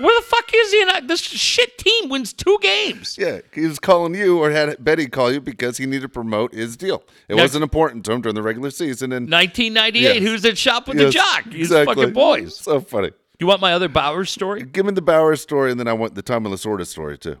where 0.00 0.20
the 0.20 0.26
fuck 0.26 0.50
is 0.54 0.72
he? 0.72 0.82
And 0.82 1.08
this 1.08 1.20
shit 1.20 1.78
team 1.78 2.08
wins 2.08 2.32
two 2.32 2.58
games. 2.60 3.16
Yeah, 3.18 3.40
he 3.52 3.66
was 3.66 3.78
calling 3.78 4.14
you 4.14 4.38
or 4.38 4.50
had 4.50 4.82
Betty 4.84 5.06
call 5.08 5.32
you 5.32 5.40
because 5.40 5.76
he 5.78 5.86
needed 5.86 6.02
to 6.02 6.08
promote 6.08 6.54
his 6.54 6.76
deal. 6.76 7.02
It 7.28 7.34
wasn't 7.36 7.62
important 7.62 8.04
to 8.06 8.12
him 8.12 8.20
during 8.22 8.34
the 8.34 8.42
regular 8.42 8.70
season. 8.70 9.12
And 9.12 9.30
1998, 9.30 10.02
Yes. 10.02 10.22
who's 10.22 10.44
at 10.44 10.58
Shop 10.58 10.88
with 10.88 10.98
Yes, 10.98 11.06
the 11.06 11.12
Jock? 11.12 11.44
These 11.44 11.60
exactly. 11.70 11.94
fucking 11.94 12.14
boys. 12.14 12.56
So 12.56 12.80
funny. 12.80 13.10
You 13.38 13.46
want 13.46 13.60
my 13.60 13.72
other 13.72 13.88
Bauer 13.88 14.24
story 14.24 14.62
Give 14.62 14.86
me 14.86 14.92
the 14.92 15.02
Bauer 15.02 15.34
story, 15.36 15.70
and 15.70 15.78
then 15.80 15.88
I 15.88 15.92
want 15.92 16.14
the 16.14 16.22
Tommy 16.22 16.50
Lasorda 16.50 16.86
story 16.86 17.18
too. 17.18 17.36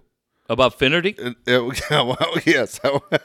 about 0.48 0.78
Finnerty? 0.78 1.14
It- 1.18 1.36
yeah, 1.46 1.58
well, 2.02 2.36
yes. 2.46 2.78
go 2.82 3.02
Uh, 3.10 3.18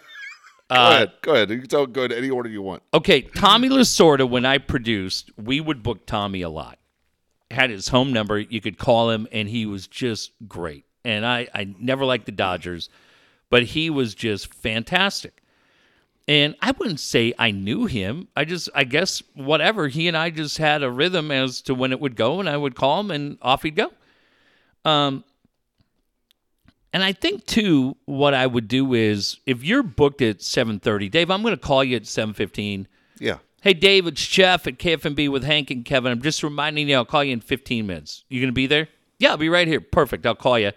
ahead. 0.93 1.11
Go 1.21 1.33
ahead. 1.33 1.49
You 1.49 1.59
can 1.59 1.67
tell. 1.67 1.85
Go 1.87 2.03
in 2.03 2.11
any 2.11 2.29
order 2.29 2.47
you 2.49 2.61
want. 2.61 2.83
Okay, 2.93 3.21
Tommy 3.21 3.69
Lasorda, 3.69 4.29
when 4.29 4.45
I 4.45 4.57
produced, 4.59 5.31
we 5.35 5.59
would 5.61 5.81
book 5.83 6.05
Tommy 6.05 6.41
a 6.43 6.49
lot. 6.49 6.77
Had 7.51 7.69
his 7.69 7.87
home 7.87 8.13
number. 8.13 8.39
You 8.39 8.61
could 8.61 8.77
call 8.77 9.09
him, 9.09 9.27
and 9.31 9.49
he 9.49 9.65
was 9.65 9.87
just 9.87 10.31
great. 10.47 10.85
And 11.03 11.25
I, 11.25 11.47
I 11.53 11.73
never 11.79 12.05
liked 12.05 12.25
the 12.25 12.31
Dodgers, 12.31 12.89
but 13.49 13.63
he 13.63 13.89
was 13.89 14.13
just 14.13 14.53
fantastic. 14.53 15.41
And 16.27 16.55
I 16.61 16.71
wouldn't 16.71 16.99
say 16.99 17.33
I 17.39 17.49
knew 17.49 17.87
him. 17.87 18.27
I 18.35 18.45
just, 18.45 18.69
I 18.75 18.83
guess, 18.83 19.23
whatever. 19.33 19.87
He 19.87 20.07
and 20.07 20.15
I 20.15 20.29
just 20.29 20.59
had 20.59 20.83
a 20.83 20.91
rhythm 20.91 21.31
as 21.31 21.61
to 21.63 21.73
when 21.73 21.91
it 21.91 21.99
would 21.99 22.15
go, 22.15 22.39
and 22.39 22.47
I 22.47 22.55
would 22.55 22.75
call 22.75 22.99
him, 22.99 23.09
and 23.09 23.39
off 23.41 23.63
he'd 23.63 23.75
go. 23.75 23.91
Um, 24.85 25.23
and 26.93 27.03
I 27.03 27.13
think 27.13 27.45
too, 27.45 27.97
what 28.05 28.33
I 28.33 28.47
would 28.47 28.67
do 28.67 28.93
is 28.93 29.39
if 29.45 29.63
you're 29.63 29.83
booked 29.83 30.21
at 30.21 30.39
7:30, 30.39 31.09
Dave, 31.09 31.31
I'm 31.31 31.41
going 31.41 31.55
to 31.55 31.59
call 31.59 31.83
you 31.83 31.95
at 31.95 32.03
7:15. 32.03 32.87
Yeah. 33.19 33.37
Hey, 33.61 33.73
Dave, 33.73 34.07
it's 34.07 34.25
Jeff 34.25 34.67
at 34.67 34.77
KFMB 34.79 35.29
with 35.29 35.43
Hank 35.43 35.69
and 35.69 35.83
Kevin. 35.83 36.11
I'm 36.11 36.21
just 36.21 36.43
reminding 36.43 36.87
you, 36.87 36.95
I'll 36.95 37.05
call 37.05 37.23
you 37.23 37.33
in 37.33 37.41
15 37.41 37.85
minutes. 37.85 38.23
You 38.29 38.39
going 38.39 38.49
to 38.49 38.53
be 38.53 38.67
there? 38.67 38.87
Yeah, 39.17 39.31
I'll 39.31 39.37
be 39.37 39.49
right 39.49 39.67
here. 39.67 39.81
Perfect. 39.81 40.25
I'll 40.25 40.35
call 40.35 40.57
you. 40.57 40.71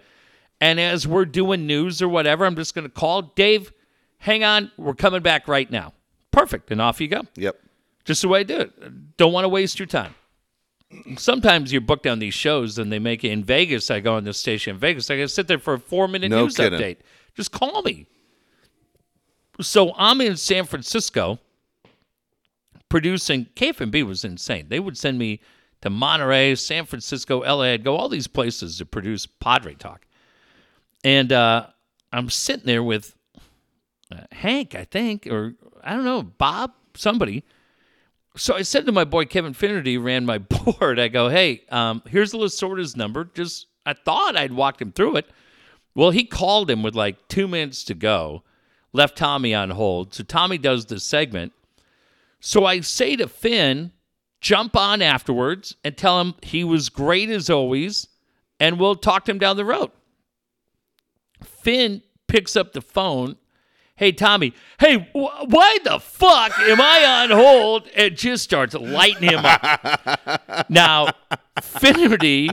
And 0.59 0.79
as 0.79 1.07
we're 1.07 1.25
doing 1.25 1.65
news 1.65 2.01
or 2.01 2.09
whatever, 2.09 2.45
I'm 2.45 2.55
just 2.55 2.75
going 2.75 2.83
to 2.83 2.93
call 2.93 3.21
Dave. 3.21 3.71
Hang 4.19 4.43
on, 4.43 4.71
we're 4.77 4.93
coming 4.95 5.21
back 5.21 5.47
right 5.47 5.69
now. 5.69 5.93
Perfect. 6.31 6.71
And 6.71 6.81
off 6.81 6.99
you 6.99 7.07
go. 7.07 7.21
Yep. 7.35 7.59
Just 8.05 8.21
the 8.21 8.27
way 8.27 8.41
I 8.41 8.43
do 8.43 8.59
it. 8.59 9.17
Don't 9.17 9.31
want 9.33 9.45
to 9.45 9.49
waste 9.49 9.79
your 9.79 9.85
time. 9.85 10.15
Sometimes 11.17 11.71
you're 11.71 11.81
booked 11.81 12.05
on 12.05 12.19
these 12.19 12.33
shows 12.33 12.77
and 12.77 12.91
they 12.91 12.99
make 12.99 13.23
it 13.23 13.31
in 13.31 13.43
Vegas. 13.43 13.89
I 13.89 13.99
go 13.99 14.15
on 14.15 14.25
this 14.25 14.37
station 14.37 14.75
in 14.75 14.79
Vegas. 14.79 15.09
I 15.09 15.15
got 15.17 15.23
to 15.23 15.27
sit 15.29 15.47
there 15.47 15.57
for 15.57 15.73
a 15.75 15.79
four 15.79 16.07
minute 16.07 16.29
No 16.29 16.43
news 16.43 16.55
kidding. 16.55 16.79
update. 16.79 16.97
Just 17.35 17.51
call 17.51 17.81
me. 17.81 18.05
So 19.61 19.93
I'm 19.97 20.21
in 20.21 20.37
San 20.37 20.65
Francisco 20.65 21.39
producing. 22.93 23.47
KFMB 23.55 24.03
was 24.05 24.23
insane. 24.23 24.67
They 24.69 24.79
would 24.79 24.95
send 24.95 25.17
me 25.17 25.39
to 25.81 25.89
Monterey, 25.89 26.53
San 26.53 26.85
Francisco, 26.85 27.39
LA. 27.39 27.71
I'd 27.71 27.83
go 27.83 27.95
all 27.95 28.07
these 28.07 28.27
places 28.27 28.77
to 28.77 28.85
produce 28.85 29.25
Padre 29.25 29.73
Talk. 29.73 30.05
And 31.03 31.31
uh, 31.31 31.65
I'm 32.11 32.29
sitting 32.29 32.67
there 32.67 32.83
with 32.83 33.15
uh, 34.11 34.17
Hank, 34.31 34.75
I 34.75 34.83
think, 34.83 35.25
or 35.25 35.55
I 35.83 35.95
don't 35.95 36.05
know, 36.05 36.21
Bob, 36.21 36.73
somebody. 36.93 37.43
So 38.37 38.53
I 38.53 38.61
said 38.61 38.85
to 38.85 38.91
my 38.91 39.05
boy 39.05 39.25
Kevin 39.25 39.55
Finnerty, 39.55 39.97
ran 39.97 40.27
my 40.27 40.37
board, 40.77 40.99
I 40.99 41.07
go, 41.07 41.29
hey, 41.29 41.63
um, 41.69 42.03
here's 42.05 42.29
the 42.29 42.37
Lasorda's 42.37 42.95
number. 42.95 43.27
Just 43.33 43.65
I 43.87 43.93
thought 43.93 44.37
I'd 44.37 44.53
walked 44.53 44.83
him 44.83 44.91
through 44.91 45.15
it. 45.15 45.31
Well, 45.95 46.11
he 46.11 46.25
called 46.25 46.69
him 46.69 46.83
with 46.83 46.93
like 46.93 47.27
two 47.27 47.47
minutes 47.47 47.83
to 47.85 47.95
go, 47.95 48.43
left 48.91 49.17
Tommy 49.17 49.55
on 49.55 49.71
hold. 49.71 50.13
So 50.13 50.23
Tommy 50.23 50.59
does 50.59 50.85
this 50.85 51.03
segment. 51.03 51.53
So 52.45 52.65
I 52.65 52.81
say 52.81 53.15
to 53.15 53.29
Finn, 53.29 53.93
jump 54.41 54.75
on 54.75 55.01
afterwards 55.01 55.77
and 55.81 55.95
tell 55.95 56.19
him 56.19 56.35
he 56.41 56.65
was 56.65 56.89
great 56.89 57.29
as 57.29 57.49
always, 57.49 58.09
and 58.59 58.77
we'll 58.77 58.95
talk 58.95 59.23
to 59.25 59.31
him 59.31 59.39
down 59.39 59.55
the 59.55 59.63
road. 59.63 59.91
Finn 61.41 62.01
picks 62.27 62.57
up 62.57 62.73
the 62.73 62.81
phone. 62.81 63.37
Hey, 63.95 64.11
Tommy. 64.11 64.53
Hey, 64.77 64.97
wh- 65.13 65.47
why 65.47 65.77
the 65.85 66.01
fuck 66.01 66.59
am 66.59 66.81
I 66.81 67.23
on 67.23 67.29
hold? 67.29 67.87
And 67.95 68.17
just 68.17 68.43
starts 68.43 68.73
lighting 68.73 69.29
him 69.29 69.45
up. 69.45 70.65
now, 70.69 71.13
Finnerty, 71.61 72.49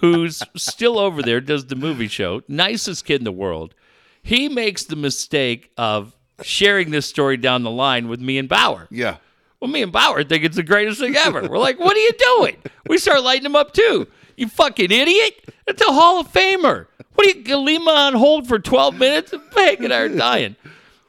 who's 0.00 0.42
still 0.56 0.98
over 0.98 1.20
there, 1.20 1.42
does 1.42 1.66
the 1.66 1.76
movie 1.76 2.08
show, 2.08 2.40
nicest 2.48 3.04
kid 3.04 3.20
in 3.20 3.24
the 3.24 3.30
world. 3.32 3.74
He 4.22 4.48
makes 4.48 4.84
the 4.84 4.96
mistake 4.96 5.70
of 5.76 6.15
sharing 6.42 6.90
this 6.90 7.06
story 7.06 7.36
down 7.36 7.62
the 7.62 7.70
line 7.70 8.08
with 8.08 8.20
me 8.20 8.38
and 8.38 8.48
Bauer. 8.48 8.86
Yeah. 8.90 9.16
Well, 9.60 9.70
me 9.70 9.82
and 9.82 9.92
Bauer 9.92 10.22
think 10.22 10.44
it's 10.44 10.56
the 10.56 10.62
greatest 10.62 11.00
thing 11.00 11.16
ever. 11.16 11.48
We're 11.48 11.58
like, 11.58 11.78
what 11.78 11.96
are 11.96 12.00
you 12.00 12.12
doing? 12.12 12.56
We 12.88 12.98
start 12.98 13.22
lighting 13.22 13.46
him 13.46 13.56
up 13.56 13.72
too. 13.72 14.06
You 14.36 14.48
fucking 14.48 14.90
idiot. 14.90 15.54
It's 15.66 15.80
a 15.80 15.92
Hall 15.92 16.20
of 16.20 16.32
Famer. 16.32 16.86
What 17.14 17.26
are 17.26 17.30
you 17.30 17.42
gonna 17.42 17.62
leave 17.62 17.80
him 17.80 17.88
on 17.88 18.14
hold 18.14 18.46
for 18.46 18.58
12 18.58 18.98
minutes? 18.98 19.34
Hank 19.54 19.80
and 19.80 19.92
I 19.92 20.00
are 20.00 20.08
dying. 20.08 20.56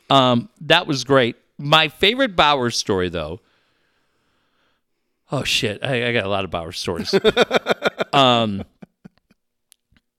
Um, 0.10 0.50
that 0.62 0.88
was 0.88 1.04
great. 1.04 1.36
My 1.58 1.90
favorite 1.90 2.36
Bauer 2.36 2.70
story, 2.70 3.10
though. 3.10 3.42
Oh 5.32 5.44
shit, 5.44 5.84
I, 5.84 6.08
I 6.08 6.14
got 6.14 6.24
a 6.24 6.30
lot 6.30 6.46
of 6.46 6.52
Bauer 6.52 6.72
stories. 6.72 7.14
um, 8.14 8.64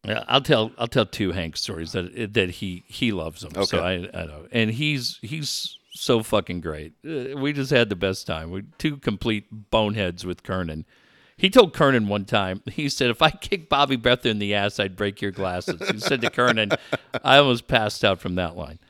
yeah, 0.09 0.25
I'll 0.29 0.41
tell 0.41 0.73
I'll 0.79 0.89
tell 0.89 1.07
two 1.07 1.33
Hank 1.33 1.57
stories 1.57 1.93
that 1.93 2.35
that 2.35 2.51
he 2.51 2.85
he 2.87 3.13
loves 3.13 3.43
them. 3.43 3.65
So 3.65 3.81
I, 3.81 4.09
I 4.15 4.27
know, 4.27 4.47
and 4.51 4.71
he's 4.71 5.19
he's 5.23 5.79
so 5.93 6.23
fucking 6.23 6.61
great. 6.61 6.93
Uh, 7.07 7.37
we 7.37 7.53
just 7.53 7.71
had 7.71 7.89
the 7.89 7.97
best 7.97 8.27
time. 8.27 8.51
We 8.51 8.65
two 8.79 8.97
complete 8.97 9.47
boneheads 9.71 10.25
with 10.25 10.43
Kernan. 10.43 10.85
He 11.37 11.51
told 11.51 11.73
Kernan 11.73 12.09
one 12.09 12.25
time, 12.25 12.63
he 12.67 12.89
said, 12.89 13.11
if 13.11 13.23
I 13.23 13.31
kick 13.31 13.69
Bobby 13.69 13.95
Beth 13.95 14.27
in 14.27 14.41
the 14.41 14.55
ass, 14.55 14.81
I'd 14.81 14.97
break 14.97 15.23
your 15.23 15.31
glasses. 15.31 15.81
He 15.89 16.01
said 16.01 16.21
to 16.23 16.31
Kernan, 16.31 16.73
I 17.23 17.39
almost 17.39 17.69
passed 17.69 18.05
out 18.05 18.19
from 18.19 18.35
that 18.35 18.57
line. 18.57 18.81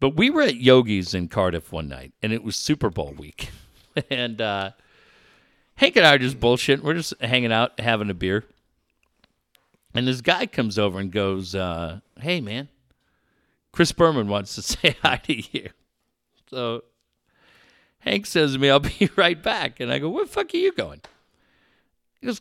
But 0.00 0.16
we 0.16 0.28
were 0.28 0.42
at 0.42 0.56
Yogi's 0.56 1.14
in 1.14 1.28
Cardiff 1.28 1.72
one 1.72 1.88
night, 1.88 2.12
and 2.20 2.32
it 2.32 2.42
was 2.42 2.56
Super 2.56 2.90
Bowl 2.90 3.14
week. 3.16 3.50
and 4.10 4.40
uh, 4.40 4.72
Hank 5.76 5.96
and 5.96 6.06
I 6.06 6.14
are 6.14 6.18
just 6.18 6.40
bullshitting. 6.40 6.82
We're 6.82 6.94
just 6.94 7.14
hanging 7.20 7.52
out, 7.52 7.78
having 7.78 8.10
a 8.10 8.14
beer. 8.14 8.44
And 9.94 10.06
this 10.06 10.20
guy 10.20 10.46
comes 10.46 10.78
over 10.78 10.98
and 10.98 11.10
goes, 11.10 11.54
uh, 11.54 12.00
Hey, 12.20 12.40
man, 12.40 12.68
Chris 13.72 13.92
Berman 13.92 14.28
wants 14.28 14.54
to 14.56 14.62
say 14.62 14.96
hi 15.02 15.16
to 15.16 15.34
you. 15.34 15.70
So 16.50 16.84
Hank 18.00 18.26
says 18.26 18.54
to 18.54 18.58
me, 18.58 18.70
I'll 18.70 18.80
be 18.80 19.10
right 19.16 19.40
back. 19.42 19.80
And 19.80 19.92
I 19.92 19.98
go, 19.98 20.08
Where 20.08 20.24
the 20.24 20.30
fuck 20.30 20.52
are 20.54 20.56
you 20.56 20.72
going? 20.72 21.00
He 22.20 22.26
goes, 22.26 22.40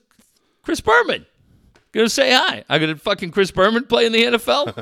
Chris 0.64 0.82
Berman. 0.82 1.26
Gonna 1.94 2.10
say 2.10 2.34
hi. 2.34 2.64
I 2.70 2.80
go, 2.80 2.88
Did 2.88 3.02
fucking 3.02 3.32
Chris 3.32 3.52
Berman 3.52 3.86
play 3.86 4.06
in 4.06 4.12
the 4.12 4.24
NFL? 4.24 4.76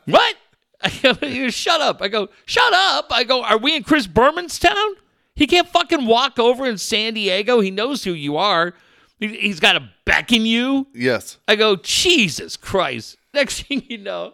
what? 0.06 0.36
I 0.82 0.90
go, 1.02 1.14
goes, 1.14 1.54
Shut 1.54 1.80
up. 1.80 2.02
I 2.02 2.08
go, 2.08 2.28
Shut 2.44 2.72
up. 2.72 3.06
I 3.10 3.24
go, 3.24 3.42
Are 3.42 3.58
we 3.58 3.76
in 3.76 3.82
Chris 3.82 4.06
Berman's 4.06 4.58
town? 4.58 4.94
He 5.34 5.46
can't 5.46 5.68
fucking 5.68 6.06
walk 6.06 6.38
over 6.38 6.66
in 6.66 6.78
San 6.78 7.14
Diego. 7.14 7.60
He 7.60 7.70
knows 7.70 8.04
who 8.04 8.12
you 8.12 8.36
are. 8.36 8.74
He- 9.18 9.38
He's 9.38 9.60
got 9.60 9.74
to 9.74 9.88
beckon 10.04 10.44
you. 10.46 10.86
Yes. 10.94 11.38
I 11.48 11.56
go, 11.56 11.76
Jesus 11.76 12.56
Christ. 12.56 13.16
Next 13.34 13.62
thing 13.62 13.82
you 13.88 13.98
know, 13.98 14.32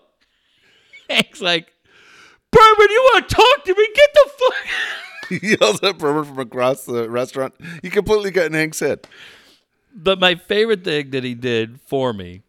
Hank's 1.11 1.41
like, 1.41 1.73
Berman, 2.51 2.87
you 2.91 3.11
want 3.15 3.29
to 3.29 3.35
talk 3.35 3.65
to 3.65 3.75
me? 3.75 3.89
Get 3.95 4.09
the 4.15 4.31
fuck. 4.39 4.55
He 5.29 5.57
yells 5.59 5.83
at 5.83 5.97
Berman 5.97 6.25
from 6.25 6.39
across 6.41 6.85
the 6.85 7.09
restaurant. 7.09 7.55
You 7.83 7.91
completely 7.91 8.31
got 8.33 8.47
in 8.47 8.53
Hank's 8.53 8.81
head. 8.81 9.07
But 9.95 10.21
my 10.21 10.35
favorite 10.35 10.85
thing 10.85 11.09
that 11.11 11.25
he 11.25 11.35
did 11.35 11.81
for 11.87 12.13
me 12.13 12.43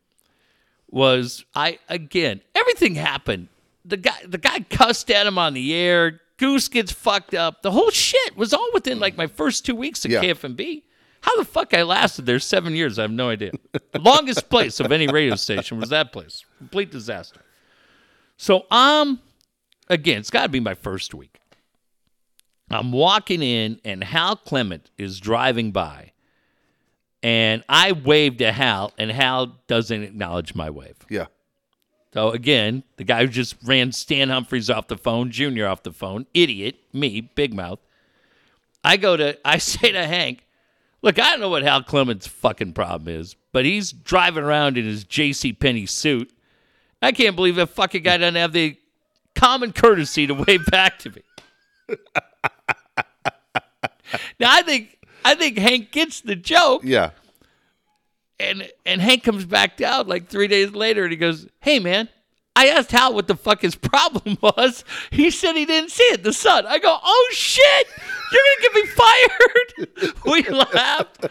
was 0.89 1.45
I 1.55 1.79
again 1.87 2.41
everything 2.55 2.95
happened. 2.95 3.47
The 3.85 3.97
guy 3.97 4.17
the 4.27 4.37
guy 4.37 4.61
cussed 4.69 5.09
at 5.11 5.25
him 5.27 5.37
on 5.37 5.53
the 5.53 5.73
air, 5.73 6.19
Goose 6.37 6.67
gets 6.67 6.91
fucked 6.91 7.33
up. 7.33 7.61
The 7.61 7.71
whole 7.71 7.89
shit 7.91 8.35
was 8.35 8.53
all 8.53 8.69
within 8.73 8.99
like 8.99 9.15
my 9.15 9.27
first 9.27 9.65
two 9.65 9.75
weeks 9.75 10.03
at 10.03 10.11
Yeah. 10.11 10.21
KFMB. 10.21 10.81
How 11.23 11.37
the 11.37 11.45
fuck 11.45 11.73
I 11.73 11.83
lasted 11.83 12.25
there 12.25 12.39
seven 12.39 12.75
years, 12.75 12.99
I 12.99 13.03
have 13.03 13.11
no 13.11 13.29
idea. 13.29 13.51
The 13.71 13.99
longest 13.99 14.49
place 14.49 14.79
of 14.79 14.91
any 14.91 15.07
radio 15.07 15.35
station 15.35 15.79
was 15.79 15.89
that 15.89 16.11
place. 16.11 16.45
Complete 16.57 16.91
disaster. 16.91 17.41
So 18.37 18.65
um 18.69 19.19
again, 19.89 20.19
it's 20.19 20.29
gotta 20.29 20.49
be 20.49 20.59
my 20.59 20.73
first 20.73 21.13
week. 21.13 21.39
I'm 22.69 22.91
walking 22.91 23.41
in 23.41 23.79
and 23.85 24.03
Hal 24.03 24.35
Clement 24.35 24.89
is 24.97 25.19
driving 25.19 25.71
by. 25.71 26.11
And 27.21 27.63
I 27.69 27.93
waved 27.93 28.39
to 28.39 28.51
Hal, 28.51 28.91
and 28.97 29.09
Hal 29.09 29.55
doesn't 29.67 30.03
acknowledge 30.03 30.55
my 30.55 30.69
wave. 30.69 30.97
Yeah. 31.09 31.27
So 32.13 32.31
again, 32.31 32.83
the 32.97 33.05
guy 33.05 33.21
who 33.21 33.29
just 33.29 33.55
ran 33.63 33.93
Stan 33.93 34.29
Humphries 34.29 34.69
off 34.69 34.89
the 34.89 34.97
phone, 34.97 35.31
Junior 35.31 35.65
off 35.67 35.83
the 35.83 35.93
phone, 35.93 36.27
idiot, 36.33 36.75
me, 36.91 37.21
big 37.21 37.53
mouth. 37.53 37.79
I 38.83 38.97
go 38.97 39.15
to, 39.15 39.37
I 39.47 39.57
say 39.59 39.93
to 39.93 40.05
Hank, 40.05 40.45
look, 41.03 41.19
I 41.19 41.29
don't 41.29 41.39
know 41.39 41.49
what 41.49 41.61
Hal 41.61 41.83
Clement's 41.83 42.25
fucking 42.25 42.73
problem 42.73 43.15
is, 43.15 43.35
but 43.51 43.65
he's 43.65 43.91
driving 43.91 44.43
around 44.43 44.77
in 44.77 44.85
his 44.85 45.03
J.C. 45.03 45.53
Penney 45.53 45.85
suit. 45.85 46.31
I 47.01 47.11
can't 47.11 47.35
believe 47.35 47.55
that 47.57 47.67
fucking 47.67 48.01
guy 48.01 48.17
doesn't 48.17 48.35
have 48.35 48.53
the 48.53 48.77
common 49.35 49.73
courtesy 49.73 50.25
to 50.25 50.33
wave 50.33 50.65
back 50.71 50.97
to 50.99 51.09
me. 51.11 51.21
now 54.39 54.51
I 54.51 54.61
think, 54.61 54.97
I 55.25 55.35
think 55.35 55.57
Hank 55.57 55.91
gets 55.91 56.21
the 56.21 56.35
joke 56.35 56.81
Yeah. 56.83 57.11
and 58.39 58.69
and 58.85 59.01
Hank 59.01 59.23
comes 59.23 59.45
back 59.45 59.77
down 59.77 60.07
like 60.07 60.27
three 60.27 60.47
days 60.47 60.71
later 60.71 61.03
and 61.03 61.11
he 61.11 61.17
goes, 61.17 61.47
Hey 61.61 61.79
man, 61.79 62.09
I 62.55 62.67
asked 62.67 62.91
Hal 62.91 63.13
what 63.13 63.27
the 63.27 63.35
fuck 63.35 63.61
his 63.61 63.75
problem 63.91 64.37
was. 64.41 64.83
He 65.11 65.29
said 65.31 65.53
he 65.55 65.65
didn't 65.65 65.91
see 65.91 66.03
it, 66.03 66.23
the 66.23 66.33
sun. 66.33 66.65
I 66.67 66.79
go, 66.79 66.97
Oh 67.03 67.29
shit, 67.33 67.87
you're 68.33 68.41
gonna 68.43 68.61
get 68.61 68.73
me 68.73 70.07
fired. 70.07 70.13
we 70.25 70.43
laughed. 70.73 71.25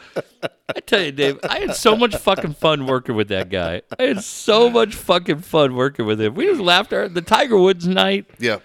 I 0.75 0.81
tell 0.81 1.03
you, 1.03 1.13
Dave, 1.13 1.39
I 1.43 1.59
had 1.61 1.75
so 1.75 1.97
much 1.97 2.17
fucking 2.17 2.55
fun 2.55 2.87
working 2.87 3.15
with 3.15 3.29
that 3.29 3.51
guy. 3.51 3.83
I 3.99 4.05
had 4.05 4.23
so 4.25 4.71
much 4.71 4.95
fucking 4.95 5.41
fun 5.41 5.75
working 5.75 6.07
with 6.07 6.21
him. 6.21 6.35
We 6.35 6.47
just 6.47 6.61
laughed 6.61 6.93
our 6.93 7.09
the 7.09 7.23
Tiger 7.23 7.59
Woods 7.59 7.87
night. 7.87 8.27
Yeah. 8.39 8.59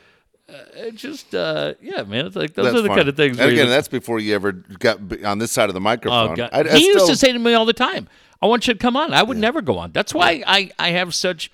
It 0.50 0.96
just 0.96 1.36
uh 1.36 1.74
yeah, 1.82 2.04
man. 2.04 2.26
It's 2.28 2.36
like 2.36 2.54
those 2.54 2.66
That's 2.68 2.78
are 2.78 2.82
the 2.82 2.88
fun. 2.88 2.98
kind 2.98 3.10
of 3.10 3.18
things 3.18 3.38
And 3.38 3.50
again, 3.52 3.66
just- 3.66 3.70
that's 3.76 3.88
before 3.90 4.20
you 4.20 4.34
ever 4.36 4.54
got 4.54 5.00
on 5.26 5.40
this 5.40 5.52
side 5.52 5.70
of 5.70 5.74
the 5.74 5.82
microphone. 5.82 6.32
Oh, 6.32 6.36
God. 6.36 6.50
I- 6.54 6.60
I 6.62 6.78
he 6.78 6.86
used 6.86 7.08
to 7.08 7.16
say 7.18 7.34
to 7.34 7.40
me 7.40 7.54
all 7.54 7.66
the 7.66 7.74
time, 7.74 8.08
"I 8.42 8.46
want 8.48 8.66
you 8.68 8.74
to 8.74 8.80
come 8.80 8.96
on." 8.96 9.14
I 9.14 9.24
would 9.24 9.38
never 9.38 9.62
go 9.62 9.78
on. 9.78 9.92
That's 9.92 10.14
why 10.14 10.44
I, 10.48 10.72
I 10.80 10.92
have 10.92 11.14
such 11.14 11.52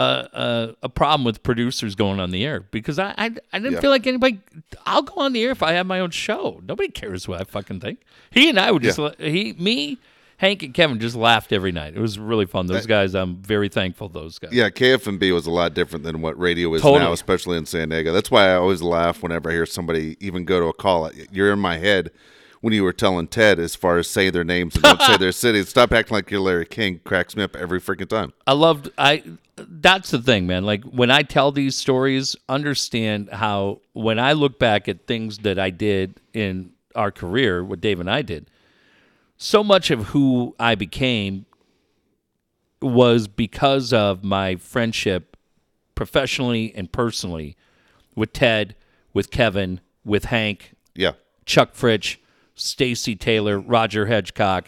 a, 0.00 0.28
a 0.32 0.76
a 0.84 0.88
problem 0.88 1.24
with 1.24 1.42
producers 1.42 1.94
going 1.94 2.20
on 2.20 2.30
the 2.30 2.44
air 2.44 2.60
because 2.60 2.98
I 2.98 3.14
I, 3.18 3.30
I 3.52 3.58
didn't 3.58 3.74
Yeah. 3.74 3.80
feel 3.80 3.90
like 3.90 4.06
anybody. 4.06 4.40
I'll 4.86 5.02
go 5.02 5.20
on 5.20 5.32
the 5.32 5.42
air 5.42 5.50
if 5.50 5.62
I 5.62 5.72
have 5.72 5.86
my 5.86 6.00
own 6.00 6.10
show. 6.10 6.60
Nobody 6.66 6.88
cares 6.88 7.26
what 7.28 7.40
I 7.40 7.44
fucking 7.44 7.80
think. 7.80 8.00
He 8.30 8.48
and 8.48 8.58
I 8.58 8.70
would 8.70 8.82
just 8.82 8.98
Yeah. 8.98 9.10
he 9.18 9.54
me. 9.58 9.98
Hank 10.38 10.62
and 10.62 10.72
Kevin 10.72 10.98
just 10.98 11.14
laughed 11.16 11.52
every 11.52 11.70
night. 11.70 11.94
It 11.94 12.00
was 12.00 12.18
really 12.18 12.46
fun. 12.46 12.66
Those 12.66 12.86
guys, 12.86 13.14
I'm 13.14 13.36
very 13.42 13.68
thankful. 13.68 14.08
Those 14.08 14.38
guys. 14.38 14.52
Yeah, 14.54 14.70
KFMB 14.70 15.34
was 15.34 15.44
a 15.46 15.50
lot 15.50 15.74
different 15.74 16.02
than 16.02 16.22
what 16.22 16.38
radio 16.40 16.72
is 16.72 16.80
Totally. 16.80 17.00
now, 17.04 17.12
especially 17.12 17.58
in 17.58 17.66
San 17.66 17.90
Diego. 17.90 18.10
That's 18.10 18.30
why 18.30 18.48
I 18.48 18.54
always 18.54 18.80
laugh 18.80 19.22
whenever 19.22 19.50
I 19.50 19.52
hear 19.52 19.66
somebody 19.66 20.16
even 20.18 20.46
go 20.46 20.58
to 20.58 20.66
a 20.68 20.72
call. 20.72 21.10
You're 21.30 21.52
in 21.52 21.58
my 21.58 21.76
head 21.76 22.10
when 22.62 22.72
you 22.72 22.84
were 22.84 22.94
telling 22.94 23.26
Ted 23.26 23.58
as 23.58 23.74
far 23.76 23.98
as 23.98 24.08
say 24.08 24.30
their 24.30 24.42
names 24.42 24.76
and 24.76 24.82
don't 24.82 25.02
say 25.02 25.16
their 25.18 25.32
cities. 25.32 25.68
Stop 25.68 25.92
acting 25.92 26.14
like 26.14 26.30
you're 26.30 26.40
Larry 26.40 26.64
King. 26.64 27.02
Cracks 27.04 27.36
me 27.36 27.42
up 27.42 27.54
every 27.54 27.78
freaking 27.78 28.08
time. 28.08 28.32
I 28.46 28.54
loved 28.54 28.88
I 28.96 29.22
that's 29.68 30.10
the 30.10 30.20
thing, 30.20 30.46
man. 30.46 30.64
Like 30.64 30.84
when 30.84 31.10
I 31.10 31.22
tell 31.22 31.52
these 31.52 31.76
stories, 31.76 32.36
understand 32.48 33.30
how 33.30 33.80
when 33.92 34.18
I 34.18 34.32
look 34.32 34.58
back 34.58 34.88
at 34.88 35.06
things 35.06 35.38
that 35.38 35.58
I 35.58 35.70
did 35.70 36.20
in 36.32 36.72
our 36.94 37.10
career, 37.10 37.64
what 37.64 37.80
Dave 37.80 38.00
and 38.00 38.10
I 38.10 38.22
did, 38.22 38.50
so 39.36 39.64
much 39.64 39.90
of 39.90 40.06
who 40.08 40.54
I 40.58 40.74
became 40.74 41.46
was 42.82 43.28
because 43.28 43.92
of 43.92 44.24
my 44.24 44.56
friendship 44.56 45.36
professionally 45.94 46.72
and 46.74 46.90
personally 46.90 47.56
with 48.14 48.32
Ted, 48.32 48.74
with 49.12 49.30
Kevin, 49.30 49.80
with 50.04 50.26
Hank, 50.26 50.74
Yeah. 50.94 51.12
Chuck 51.44 51.74
Fritch, 51.74 52.16
Stacy 52.54 53.16
Taylor, 53.16 53.58
Roger 53.58 54.06
Hedgecock, 54.06 54.66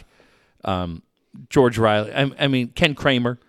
um, 0.63 1.01
George 1.49 1.77
Riley. 1.77 2.13
I, 2.13 2.31
I 2.39 2.47
mean 2.47 2.69
Ken 2.69 2.93
Kramer, 2.93 3.39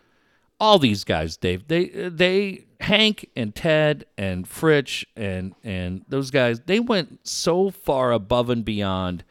all 0.64 0.78
these 0.78 1.04
guys. 1.04 1.36
Dave, 1.36 1.68
they 1.68 1.86
they 1.86 2.64
Hank 2.80 3.28
and 3.36 3.54
Ted 3.54 4.04
and 4.16 4.48
Fritch 4.48 5.04
and 5.16 5.54
and 5.62 6.04
those 6.08 6.30
guys. 6.30 6.60
They 6.66 6.80
went 6.80 7.26
so 7.26 7.70
far 7.70 8.12
above 8.12 8.50
and 8.50 8.64
beyond 8.64 9.24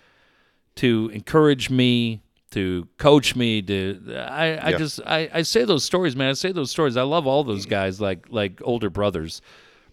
to 0.76 1.10
encourage 1.14 1.70
me, 1.70 2.22
to 2.52 2.88
coach 2.98 3.36
me. 3.36 3.62
To 3.64 4.00
I, 4.16 4.46
I 4.58 4.70
Yeah. 4.72 4.78
just 4.78 5.00
I, 5.06 5.30
I 5.34 5.42
say 5.42 5.66
those 5.66 5.84
stories, 5.84 6.16
man. 6.16 6.30
I 6.30 6.34
say 6.34 6.52
those 6.52 6.72
stories. 6.72 6.98
I 6.98 7.04
love 7.04 7.26
all 7.28 7.44
those 7.44 7.66
guys 7.66 8.00
like 8.00 8.28
like 8.30 8.62
older 8.64 8.90
brothers 8.90 9.42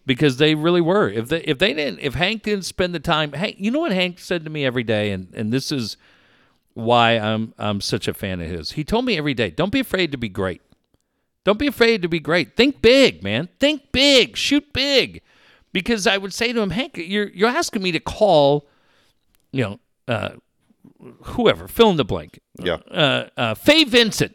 because 0.06 0.36
they 0.36 0.54
really 0.54 0.80
were. 0.80 1.08
If 1.08 1.28
they 1.28 1.40
if 1.42 1.58
they 1.58 1.72
didn't 1.72 2.00
if 2.00 2.14
Hank 2.14 2.42
didn't 2.42 2.64
spend 2.66 2.94
the 2.94 3.00
time, 3.00 3.32
Hank, 3.32 3.56
you 3.58 3.70
know 3.70 3.80
what 3.80 3.92
Hank 3.92 4.18
said 4.18 4.44
to 4.44 4.50
me 4.50 4.64
every 4.64 4.84
day, 4.84 5.10
and 5.12 5.28
and 5.34 5.52
this 5.52 5.72
is 5.72 5.96
why 6.74 7.12
I'm 7.18 7.54
I'm 7.58 7.80
such 7.80 8.08
a 8.08 8.14
fan 8.14 8.40
of 8.40 8.48
his. 8.48 8.72
He 8.72 8.84
told 8.84 9.04
me 9.04 9.16
every 9.18 9.34
day, 9.34 9.50
don't 9.50 9.72
be 9.72 9.80
afraid 9.80 10.12
to 10.12 10.18
be 10.18 10.28
great. 10.28 10.60
Don't 11.44 11.58
be 11.58 11.66
afraid 11.66 12.02
to 12.02 12.08
be 12.08 12.20
great. 12.20 12.54
Think 12.56 12.82
big, 12.82 13.22
man. 13.22 13.48
Think 13.58 13.92
big. 13.92 14.36
Shoot 14.36 14.72
big. 14.72 15.22
Because 15.72 16.06
I 16.06 16.18
would 16.18 16.34
say 16.34 16.52
to 16.52 16.60
him, 16.60 16.70
Hank, 16.70 16.96
you're 16.96 17.28
you're 17.30 17.48
asking 17.48 17.82
me 17.82 17.92
to 17.92 18.00
call, 18.00 18.66
you 19.52 19.62
know, 19.64 19.80
uh, 20.08 20.30
whoever, 21.22 21.68
fill 21.68 21.90
in 21.90 21.96
the 21.96 22.04
blank, 22.04 22.40
Yeah. 22.62 22.78
uh, 22.90 23.28
uh, 23.36 23.54
Fay 23.54 23.84
Vincent, 23.84 24.34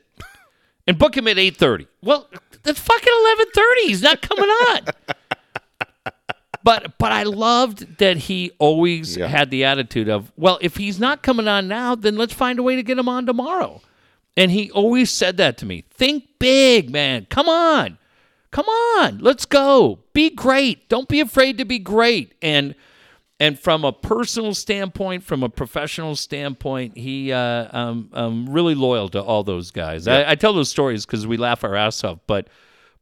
and 0.88 0.97
book 0.97 1.16
him 1.18 1.28
at 1.28 1.38
eight 1.38 1.58
thirty. 1.58 1.88
Well, 2.01 2.30
that's 2.64 2.80
fucking 2.80 3.14
eleven 3.22 3.45
thirty. 3.53 3.82
He's 3.88 4.01
not 4.01 4.22
coming 4.22 4.49
on. 4.49 4.82
but 6.64 6.97
but 6.97 7.12
I 7.12 7.24
loved 7.24 7.97
that 7.99 8.18
he 8.18 8.51
always 8.58 9.18
Yeah. 9.18 9.28
had 9.28 9.51
the 9.51 9.66
attitude 9.66 10.10
of, 10.10 10.32
well, 10.38 10.58
if 10.62 10.78
he's 10.78 10.99
not 10.99 11.22
coming 11.22 11.47
on 11.47 11.68
now, 11.68 11.95
then 11.95 12.16
let's 12.16 12.34
find 12.34 12.58
a 12.60 12.64
way 12.64 12.76
to 12.76 12.84
get 12.84 12.97
him 12.97 13.10
on 13.10 13.26
tomorrow. 13.26 13.82
And 14.38 14.52
he 14.52 14.70
always 14.72 15.12
said 15.12 15.38
that 15.38 15.58
to 15.60 15.66
me. 15.66 15.86
Think 15.92 16.26
big, 16.40 16.90
man. 16.90 17.26
Come 17.30 17.48
on. 17.48 17.98
Come 18.52 18.66
on. 18.68 19.20
Let's 19.20 19.46
go. 19.46 20.00
Be 20.14 20.30
great. 20.30 20.88
Don't 20.90 21.08
be 21.10 21.20
afraid 21.20 21.58
to 21.58 21.66
be 21.66 21.80
great. 21.80 22.34
And 22.42 22.76
and 23.38 23.60
from 23.60 23.84
a 23.84 23.92
personal 23.92 24.54
standpoint, 24.54 25.24
from 25.24 25.44
a 25.44 25.50
professional 25.50 26.16
standpoint, 26.16 26.98
he 26.98 27.34
uh, 27.34 27.68
um, 27.78 28.10
um, 28.14 28.46
really 28.50 28.76
loyal 28.76 29.10
to 29.10 29.22
all 29.22 29.44
those 29.44 29.72
guys. 29.72 30.08
I, 30.08 30.32
I 30.32 30.36
tell 30.36 30.54
those 30.54 30.70
stories 30.70 31.06
because 31.06 31.28
we 31.28 31.36
laugh 31.36 31.66
our 31.66 31.76
ass 31.76 32.02
off, 32.06 32.20
but 32.28 32.48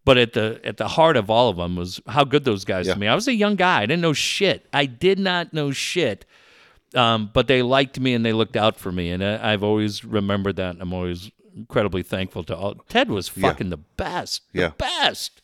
but 0.06 0.18
at 0.18 0.34
the 0.34 0.60
at 0.64 0.78
the 0.78 0.88
heart 0.88 1.18
of 1.18 1.30
all 1.30 1.50
of 1.50 1.58
them 1.58 1.76
was 1.76 2.02
how 2.08 2.24
good 2.24 2.46
those 2.46 2.66
guys 2.66 2.88
Yeah. 2.88 2.94
to 2.96 3.00
me. 3.00 3.08
I 3.08 3.14
was 3.16 3.28
a 3.28 3.34
young 3.36 3.56
guy. 3.56 3.82
I 3.84 3.86
didn't 3.86 4.02
know 4.02 4.14
shit. 4.14 4.68
I 4.74 4.88
did 4.88 5.20
not 5.20 5.54
know 5.54 5.72
shit. 5.72 6.26
Um, 6.96 7.30
but 7.34 7.48
they 7.48 7.62
liked 7.64 8.00
me 8.00 8.14
and 8.14 8.24
they 8.26 8.34
looked 8.34 8.56
out 8.56 8.78
for 8.78 8.91
me, 8.91 9.10
and 9.12 9.24
I, 9.24 9.54
I've 9.54 9.64
always 9.64 10.06
remembered 10.06 10.58
that. 10.58 10.72
And 10.72 10.82
I'm 10.82 10.94
always 10.94 11.32
incredibly 11.56 12.04
thankful 12.04 12.44
to 12.46 12.56
all. 12.56 12.76
Ted 12.89 13.10
was 13.10 13.28
fucking 13.28 13.70
the 13.70 13.78
best. 13.78 14.41
The 14.54 14.60
Yeah. 14.60 14.70
best. 14.78 15.41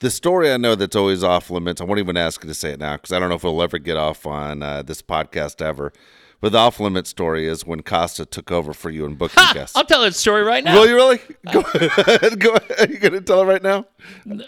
The 0.00 0.10
story 0.10 0.52
I 0.52 0.56
know 0.58 0.74
that's 0.76 0.94
always 0.94 1.24
off 1.24 1.50
limits. 1.50 1.80
I 1.80 1.84
won't 1.84 1.98
even 1.98 2.16
ask 2.16 2.42
you 2.44 2.48
to 2.48 2.54
say 2.54 2.70
it 2.70 2.78
now 2.78 2.96
because 2.96 3.12
I 3.12 3.18
don't 3.18 3.28
know 3.30 3.34
if 3.34 3.44
it'll 3.44 3.62
ever 3.62 3.78
get 3.78 3.96
off 3.96 4.26
on 4.26 4.62
uh, 4.62 4.82
this 4.82 5.02
podcast 5.02 5.60
ever. 5.60 5.92
But 6.40 6.52
the 6.52 6.58
off 6.58 6.78
limit 6.78 7.08
story 7.08 7.48
is 7.48 7.66
when 7.66 7.82
Costa 7.82 8.24
took 8.24 8.52
over 8.52 8.72
for 8.72 8.90
you 8.90 9.04
and 9.04 9.18
booking 9.18 9.42
Ha! 9.42 9.50
guests. 9.54 9.76
I'll 9.76 9.84
tell 9.84 10.02
that 10.02 10.14
story 10.14 10.42
right 10.44 10.62
now. 10.62 10.74
Will 10.74 10.86
you 10.86 10.94
really? 10.94 11.20
Go 11.52 11.60
ahead. 11.60 12.38
Go 12.38 12.54
ahead. 12.54 12.88
Are 12.88 12.92
you 12.92 12.98
going 12.98 13.14
to 13.14 13.20
tell 13.20 13.42
it 13.42 13.46
right 13.46 13.62
now? 13.62 13.86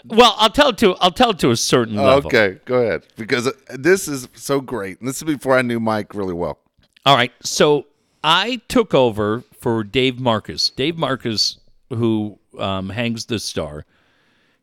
Well, 0.05 0.35
I'll 0.37 0.49
tell 0.49 0.69
it 0.69 0.77
to 0.79 0.95
I'll 1.01 1.11
tell 1.11 1.31
it 1.31 1.39
to 1.39 1.51
a 1.51 1.57
certain 1.57 1.95
level. 1.95 2.27
Okay, 2.27 2.59
go 2.63 2.81
ahead. 2.81 3.07
Because 3.17 3.47
uh, 3.47 3.51
this 3.71 4.07
is 4.07 4.29
so 4.35 4.61
great. 4.61 4.99
And 4.99 5.09
this 5.09 5.17
is 5.17 5.23
before 5.23 5.57
I 5.57 5.61
knew 5.63 5.81
Mike 5.81 6.15
really 6.15 6.33
well. 6.33 6.59
All 7.05 7.15
right. 7.15 7.33
So 7.41 7.87
I 8.23 8.61
took 8.69 8.93
over 8.93 9.43
for 9.59 9.83
Dave 9.83 10.17
Marcus. 10.17 10.69
Dave 10.69 10.97
Marcus, 10.97 11.59
who 11.89 12.39
um, 12.57 12.89
hangs 12.89 13.25
the 13.25 13.37
star, 13.37 13.85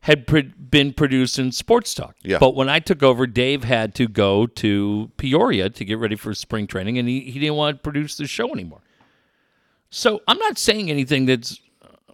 had 0.01 0.25
pr- 0.27 0.39
been 0.69 0.93
in 0.97 1.51
Sports 1.51 1.93
Talk. 1.93 2.15
Yeah. 2.21 2.39
But 2.39 2.55
when 2.55 2.69
I 2.69 2.79
took 2.79 3.03
over, 3.03 3.27
Dave 3.27 3.63
had 3.63 3.93
to 3.95 4.07
go 4.07 4.47
to 4.47 5.11
Peoria 5.17 5.69
to 5.69 5.85
get 5.85 5.99
ready 5.99 6.15
for 6.15 6.33
spring 6.33 6.67
training, 6.67 6.97
and 6.97 7.07
he, 7.07 7.21
he 7.21 7.39
didn't 7.39 7.55
want 7.55 7.77
to 7.77 7.81
produce 7.81 8.15
the 8.15 8.27
show 8.27 8.51
anymore. 8.51 8.81
So 9.89 10.21
I'm 10.27 10.37
not 10.37 10.57
saying 10.57 10.89
anything 10.89 11.25
that's. 11.25 11.59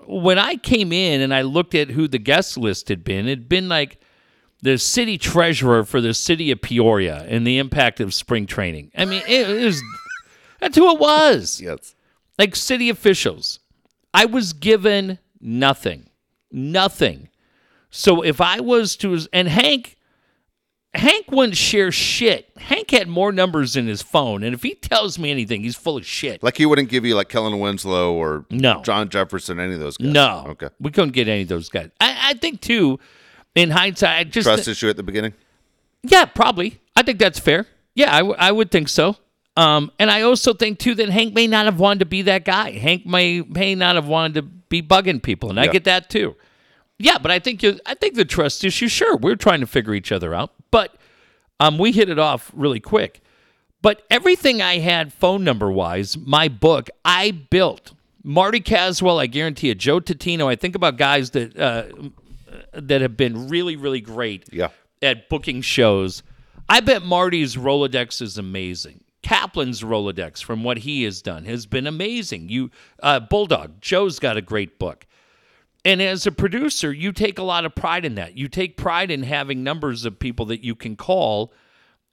When 0.08 0.38
I 0.38 0.56
came 0.56 0.94
in 0.94 1.22
and 1.22 1.34
I 1.34 1.42
looked 1.42 1.74
at 1.74 1.90
who 1.90 2.08
the 2.08 2.20
guest 2.20 2.58
list 2.58 2.90
had 2.90 3.04
been, 3.04 3.26
it'd 3.26 3.50
been 3.50 3.68
like 3.68 4.00
the 4.62 4.78
city 4.78 5.18
treasurer 5.18 5.84
for 5.84 6.00
the 6.00 6.14
city 6.14 6.52
of 6.52 6.62
Peoria 6.62 7.26
and 7.28 7.46
the 7.46 7.58
impact 7.58 8.00
of 8.00 8.14
spring 8.14 8.46
training. 8.46 8.92
I 8.96 9.06
mean, 9.06 9.24
it, 9.28 9.50
it 9.50 9.64
was 9.66 9.82
that's 10.60 10.78
who 10.78 10.92
it 10.94 11.00
was. 11.00 11.60
Yes. 11.60 11.96
Like 12.38 12.56
city 12.56 12.90
officials. 12.90 13.60
I 14.14 14.26
was 14.26 14.54
given 14.54 15.20
nothing. 15.42 16.10
Nothing. 16.52 17.30
So 17.96 18.22
if 18.22 18.42
I 18.42 18.60
was 18.60 18.96
to 18.98 19.18
and 19.32 19.48
Hank 19.48 19.96
Hank 20.94 21.30
wouldn't 21.30 21.58
share 21.58 21.92
shit. 21.92 22.50
Hank 22.58 22.92
had 22.92 23.10
more 23.10 23.32
numbers 23.34 23.76
in 23.76 23.86
his 23.86 24.02
phone, 24.02 24.44
and 24.44 24.54
if 24.54 24.64
he 24.64 24.76
tells 24.76 25.20
me 25.20 25.30
anything, 25.30 25.62
he's 25.62 25.76
full 25.76 25.98
of 25.98 26.06
shit. 26.06 26.42
Like 26.42 26.56
he 26.58 26.66
wouldn't 26.66 26.88
give 26.90 27.04
you 27.06 27.16
like 27.16 27.28
Kellen 27.28 27.60
Winslow 27.60 28.14
or 28.14 28.46
No. 28.50 28.82
John 28.82 29.10
Jefferson, 29.10 29.60
any 29.60 29.74
of 29.74 29.80
those 29.82 29.98
guys. 29.98 30.08
no, 30.14 30.46
Okay. 30.50 30.70
we 30.80 30.92
couldn't 30.92 31.12
get 31.12 31.28
any 31.28 31.42
of 31.42 31.50
those 31.50 31.68
guys. 31.68 31.90
I, 32.00 32.30
I 32.30 32.34
think 32.36 32.62
too, 32.62 32.98
in 33.56 33.72
hindsight, 33.72 34.18
I 34.20 34.24
just 34.24 34.46
Trust 34.46 34.68
issue 34.70 34.88
at 34.90 34.96
the 34.96 35.04
beginning. 35.04 35.34
Yeah, 36.04 36.26
probably. 36.26 36.80
I 36.96 37.04
think 37.04 37.20
that's 37.20 37.40
fair. 37.40 37.66
Yeah, 37.94 38.14
I, 38.16 38.20
w- 38.20 38.36
I 38.40 38.52
would 38.54 38.72
think 38.72 38.88
so. 38.88 39.18
Um, 39.58 39.92
and 40.00 40.10
I 40.10 40.22
also 40.22 40.54
think 40.54 40.80
too 40.80 40.96
that 40.96 41.10
Hank 41.10 41.34
may 41.34 41.48
not 41.48 41.66
have 41.66 41.80
wanted 41.80 42.00
to 42.00 42.06
be 42.06 42.22
that 42.24 42.46
guy. 42.46 42.72
Hank 42.72 43.06
may 43.06 43.42
may 43.42 43.74
not 43.76 43.96
have 43.96 44.08
wanted 44.08 44.36
to 44.36 44.42
be 44.44 44.82
bugging 44.82 45.22
people, 45.22 45.50
and 45.50 45.60
I 45.60 45.68
get 45.68 45.84
that 45.86 46.10
too. 46.10 46.36
Yeah, 46.98 47.18
but 47.18 47.30
I 47.32 47.40
think 47.40 47.62
you, 47.62 47.80
I 47.86 47.94
think 47.96 48.16
the 48.16 48.26
trust 48.26 48.64
issue. 48.64 48.88
Sure, 48.88 49.18
we're 49.18 49.36
trying 49.36 49.60
to 49.60 49.68
figure 49.68 49.94
each 49.94 50.12
other 50.12 50.34
out, 50.34 50.52
but 50.72 50.96
um, 51.60 51.78
we 51.78 51.92
hit 51.92 52.10
it 52.10 52.20
off 52.20 52.52
really 52.54 52.80
quick. 52.80 53.22
But 53.82 54.04
everything 54.10 54.62
I 54.62 54.80
had 54.80 55.14
phone 55.14 55.44
number 55.44 55.70
wise, 55.70 56.18
my 56.18 56.48
book, 56.48 56.90
I 57.04 57.32
built. 57.32 57.92
Marty 58.24 58.60
Caswell, 58.60 59.20
I 59.20 59.28
guarantee 59.28 59.68
you. 59.68 59.76
Joe 59.76 60.00
Totino. 60.00 60.48
I 60.48 60.56
think 60.56 60.74
about 60.74 60.98
guys 60.98 61.32
that 61.32 61.56
uh, 61.58 61.84
that 62.74 63.02
have 63.02 63.16
been 63.18 63.48
really, 63.50 63.76
really 63.76 64.02
great 64.02 64.46
Yeah. 64.52 64.70
at 65.02 65.30
booking 65.30 65.62
shows. 65.62 66.24
I 66.68 66.80
bet 66.80 67.04
Marty's 67.04 67.56
Rolodex 67.56 68.22
is 68.24 68.38
amazing. 68.40 69.04
Kaplan's 69.22 69.82
Rolodex, 69.82 70.44
from 70.44 70.64
what 70.64 70.80
he 70.80 71.04
has 71.04 71.22
done, 71.22 71.46
has 71.46 71.66
been 71.68 71.86
amazing. 71.88 72.50
You, 72.50 72.72
uh, 73.04 73.20
Bulldog, 73.20 73.82
Joe's 73.82 74.18
got 74.20 74.38
a 74.38 74.42
great 74.42 74.80
book. 74.80 75.06
And 75.86 76.02
as 76.02 76.26
a 76.26 76.32
producer, 76.32 76.92
you 76.92 77.12
take 77.12 77.38
a 77.38 77.44
lot 77.44 77.64
of 77.64 77.76
pride 77.76 78.04
in 78.04 78.16
that. 78.16 78.36
You 78.36 78.48
take 78.48 78.76
pride 78.76 79.12
in 79.12 79.22
having 79.24 79.64
numbers 79.64 80.04
of 80.04 80.18
people 80.18 80.48
that 80.48 80.64
you 80.64 80.76
can 80.76 80.96
call 80.96 81.54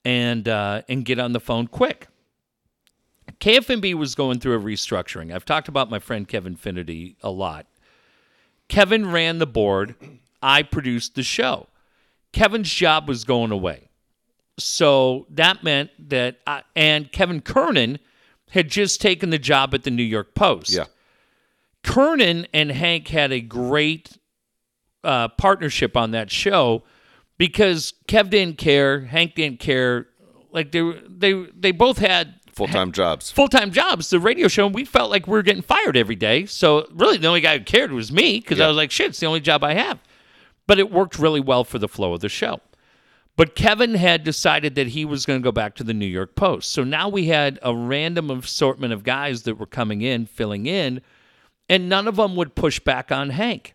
and 0.04 0.46
uh, 0.46 0.82
and 0.88 1.04
get 1.04 1.18
on 1.18 1.32
the 1.32 1.40
phone 1.40 1.66
quick. 1.66 2.08
KFMB 3.40 3.94
was 3.94 4.14
going 4.14 4.40
through 4.40 4.56
a 4.56 4.60
restructuring. 4.60 5.34
I've 5.34 5.44
talked 5.46 5.68
about 5.68 5.90
my 5.90 5.98
friend 5.98 6.28
Kevin 6.28 6.54
Finnerty 6.54 7.16
a 7.22 7.30
lot. 7.30 7.66
Kevin 8.68 9.10
ran 9.10 9.38
the 9.38 9.46
board. 9.46 9.94
I 10.42 10.62
produced 10.62 11.14
the 11.14 11.22
show. 11.22 11.68
Kevin's 12.32 12.72
job 12.72 13.08
was 13.08 13.24
going 13.24 13.50
away. 13.50 13.88
So 14.58 15.26
that 15.30 15.64
meant 15.64 15.90
that, 16.10 16.38
I, 16.46 16.62
and 16.76 17.10
Kevin 17.10 17.40
Kernan 17.40 17.98
had 18.50 18.68
just 18.68 19.00
taken 19.00 19.30
the 19.30 19.38
job 19.38 19.74
at 19.74 19.82
the 19.82 19.90
New 19.90 20.02
York 20.02 20.34
Post. 20.34 20.70
Yeah. 20.70 20.84
Kernan 21.84 22.46
and 22.54 22.70
Hank 22.70 23.08
had 23.08 23.32
a 23.32 23.40
great 23.40 24.18
uh, 25.04 25.28
partnership 25.28 25.96
on 25.96 26.12
that 26.12 26.30
show 26.30 26.82
because 27.38 27.94
Kev 28.06 28.30
didn't 28.30 28.58
care, 28.58 29.00
Hank 29.06 29.34
didn't 29.34 29.58
care. 29.60 30.06
Like 30.52 30.70
they 30.72 30.82
were- 30.82 31.00
they 31.08 31.32
they 31.56 31.72
both 31.72 31.98
had 31.98 32.34
Full 32.52 32.68
time 32.68 32.92
jobs. 32.92 33.30
full 33.30 33.48
time 33.48 33.70
jobs. 33.70 34.10
The 34.10 34.20
radio 34.20 34.46
show, 34.46 34.66
we 34.66 34.84
felt 34.84 35.10
like 35.10 35.26
we 35.26 35.32
were 35.32 35.42
getting 35.42 35.62
fired 35.62 35.96
every 35.96 36.16
day. 36.16 36.44
So 36.46 36.86
really, 36.92 37.16
the 37.16 37.26
only 37.26 37.40
guy 37.40 37.56
who 37.58 37.64
cared 37.64 37.90
was 37.92 38.12
me 38.12 38.38
because 38.40 38.60
I 38.60 38.68
was 38.68 38.76
like, 38.76 38.90
shit, 38.90 39.08
it's 39.08 39.20
the 39.20 39.26
only 39.26 39.40
job 39.40 39.64
I 39.64 39.72
have. 39.74 39.98
But 40.66 40.78
it 40.78 40.92
worked 40.92 41.18
really 41.18 41.40
well 41.40 41.64
for 41.64 41.78
the 41.78 41.88
flow 41.88 42.12
of 42.12 42.20
the 42.20 42.28
show. 42.28 42.60
But 43.36 43.56
Kevin 43.56 43.94
had 43.94 44.22
decided 44.24 44.74
that 44.74 44.88
he 44.88 45.06
was 45.06 45.24
going 45.24 45.40
to 45.40 45.42
go 45.42 45.50
back 45.50 45.74
to 45.76 45.84
the 45.84 45.94
New 45.94 46.04
York 46.06 46.34
Post. 46.36 46.70
So 46.70 46.84
now 46.84 47.08
we 47.08 47.28
had 47.28 47.58
a 47.62 47.74
random 47.74 48.30
assortment 48.30 48.92
of 48.92 49.02
guys 49.02 49.44
that 49.44 49.54
were 49.58 49.64
coming 49.66 50.02
in, 50.02 50.26
filling 50.26 50.66
in, 50.66 51.00
and 51.72 51.88
none 51.88 52.06
of 52.06 52.16
them 52.16 52.36
would 52.36 52.54
push 52.54 52.78
back 52.80 53.10
on 53.10 53.30
Hank 53.30 53.74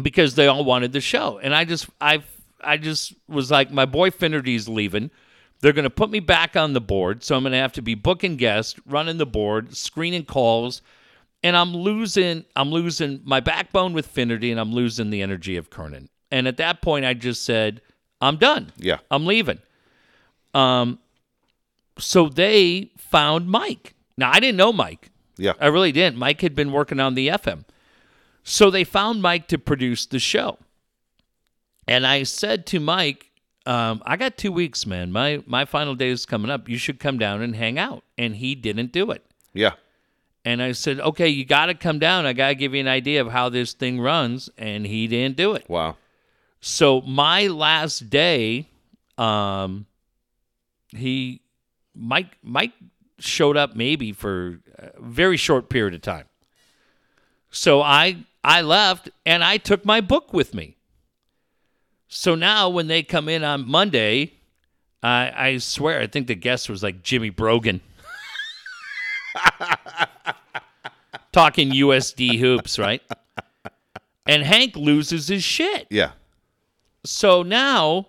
because 0.00 0.36
they 0.36 0.46
all 0.46 0.64
wanted 0.64 0.92
the 0.92 1.00
show. 1.00 1.40
And 1.42 1.52
I 1.52 1.64
just, 1.64 1.88
I, 2.00 2.22
I 2.60 2.76
just 2.76 3.14
was 3.26 3.50
like, 3.50 3.72
my 3.72 3.84
boy 3.84 4.12
Finnerty's 4.12 4.68
leaving. 4.68 5.10
They're 5.60 5.72
going 5.72 5.82
to 5.82 5.90
put 5.90 6.08
me 6.08 6.20
back 6.20 6.54
on 6.54 6.74
the 6.74 6.80
board, 6.80 7.24
so 7.24 7.34
I'm 7.34 7.42
going 7.42 7.50
to 7.50 7.58
have 7.58 7.72
to 7.72 7.82
be 7.82 7.96
booking 7.96 8.36
guests, 8.36 8.78
running 8.86 9.18
the 9.18 9.26
board, 9.26 9.76
screening 9.76 10.24
calls, 10.24 10.82
and 11.42 11.56
I'm 11.56 11.74
losing. 11.74 12.44
I'm 12.54 12.70
losing 12.70 13.22
my 13.24 13.40
backbone 13.40 13.92
with 13.92 14.06
Finnerty, 14.06 14.52
and 14.52 14.60
I'm 14.60 14.72
losing 14.72 15.10
the 15.10 15.20
energy 15.20 15.56
of 15.56 15.70
Kernan. 15.70 16.08
And 16.30 16.46
at 16.46 16.58
that 16.58 16.80
point, 16.80 17.04
I 17.04 17.14
just 17.14 17.44
said, 17.44 17.80
I'm 18.20 18.36
done. 18.36 18.70
Yeah. 18.76 18.98
I'm 19.10 19.26
leaving. 19.26 19.58
Um, 20.54 21.00
so 21.98 22.28
they 22.28 22.92
found 22.98 23.48
Mike. 23.48 23.94
Now 24.16 24.30
I 24.32 24.38
didn't 24.38 24.58
know 24.58 24.72
Mike. 24.72 25.10
Yeah. 25.38 25.52
I 25.60 25.68
really 25.68 25.92
didn't. 25.92 26.18
Mike 26.18 26.40
had 26.40 26.54
been 26.54 26.72
working 26.72 27.00
on 27.00 27.14
the 27.14 27.28
FM. 27.28 27.64
So 28.42 28.70
they 28.70 28.84
found 28.84 29.22
Mike 29.22 29.46
to 29.48 29.58
produce 29.58 30.06
the 30.06 30.18
show. 30.18 30.58
And 31.86 32.06
I 32.06 32.24
said 32.24 32.66
to 32.66 32.80
Mike, 32.80 33.30
um, 33.66 34.02
I 34.04 34.16
got 34.16 34.36
two 34.36 34.52
weeks, 34.52 34.86
man. 34.86 35.12
My 35.12 35.42
my 35.46 35.64
final 35.64 35.94
day 35.94 36.08
is 36.08 36.24
coming 36.26 36.50
up. 36.50 36.68
You 36.68 36.78
should 36.78 36.98
come 36.98 37.18
down 37.18 37.42
and 37.42 37.54
hang 37.54 37.78
out. 37.78 38.02
And 38.16 38.36
he 38.36 38.54
didn't 38.54 38.92
do 38.92 39.10
it. 39.10 39.24
Yeah. 39.52 39.72
And 40.44 40.62
I 40.62 40.72
said, 40.72 41.00
Okay, 41.00 41.28
you 41.28 41.44
gotta 41.44 41.74
come 41.74 41.98
down. 41.98 42.24
I 42.24 42.32
gotta 42.32 42.54
give 42.54 42.74
you 42.74 42.80
an 42.80 42.88
idea 42.88 43.20
of 43.20 43.30
how 43.30 43.48
this 43.48 43.74
thing 43.74 44.00
runs. 44.00 44.48
And 44.56 44.86
he 44.86 45.06
didn't 45.06 45.36
do 45.36 45.52
it. 45.52 45.68
Wow. 45.68 45.96
So 46.60 47.02
my 47.02 47.46
last 47.48 48.08
day, 48.10 48.68
um, 49.18 49.86
he 50.90 51.42
Mike 51.94 52.38
Mike 52.42 52.72
showed 53.18 53.56
up 53.56 53.76
maybe 53.76 54.12
for 54.12 54.60
very 54.98 55.36
short 55.36 55.68
period 55.68 55.94
of 55.94 56.02
time. 56.02 56.26
So 57.50 57.82
I 57.82 58.24
I 58.44 58.62
left 58.62 59.10
and 59.26 59.42
I 59.44 59.56
took 59.56 59.84
my 59.84 60.00
book 60.00 60.32
with 60.32 60.54
me. 60.54 60.76
So 62.08 62.34
now 62.34 62.68
when 62.68 62.86
they 62.86 63.02
come 63.02 63.28
in 63.28 63.44
on 63.44 63.68
Monday, 63.68 64.32
I 65.02 65.32
I 65.36 65.58
swear 65.58 66.00
I 66.00 66.06
think 66.06 66.26
the 66.26 66.34
guest 66.34 66.68
was 66.68 66.82
like 66.82 67.02
Jimmy 67.02 67.30
Brogan. 67.30 67.80
Talking 71.32 71.70
USD 71.70 72.38
hoops, 72.38 72.78
right? 72.78 73.02
And 74.26 74.42
Hank 74.42 74.76
loses 74.76 75.28
his 75.28 75.42
shit. 75.42 75.86
Yeah. 75.90 76.12
So 77.04 77.42
now, 77.42 78.08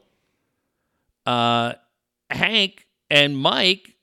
uh, 1.25 1.73
Hank 2.29 2.87
and 3.09 3.37
Mike, 3.37 3.95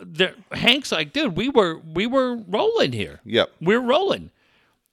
they're- 0.00 0.34
Hank's 0.52 0.92
like, 0.92 1.12
dude, 1.12 1.36
we 1.36 1.48
were 1.48 1.78
we 1.78 2.06
were 2.06 2.36
rolling 2.36 2.92
here. 2.92 3.20
Yep. 3.24 3.50
We're 3.60 3.80
rolling. 3.80 4.30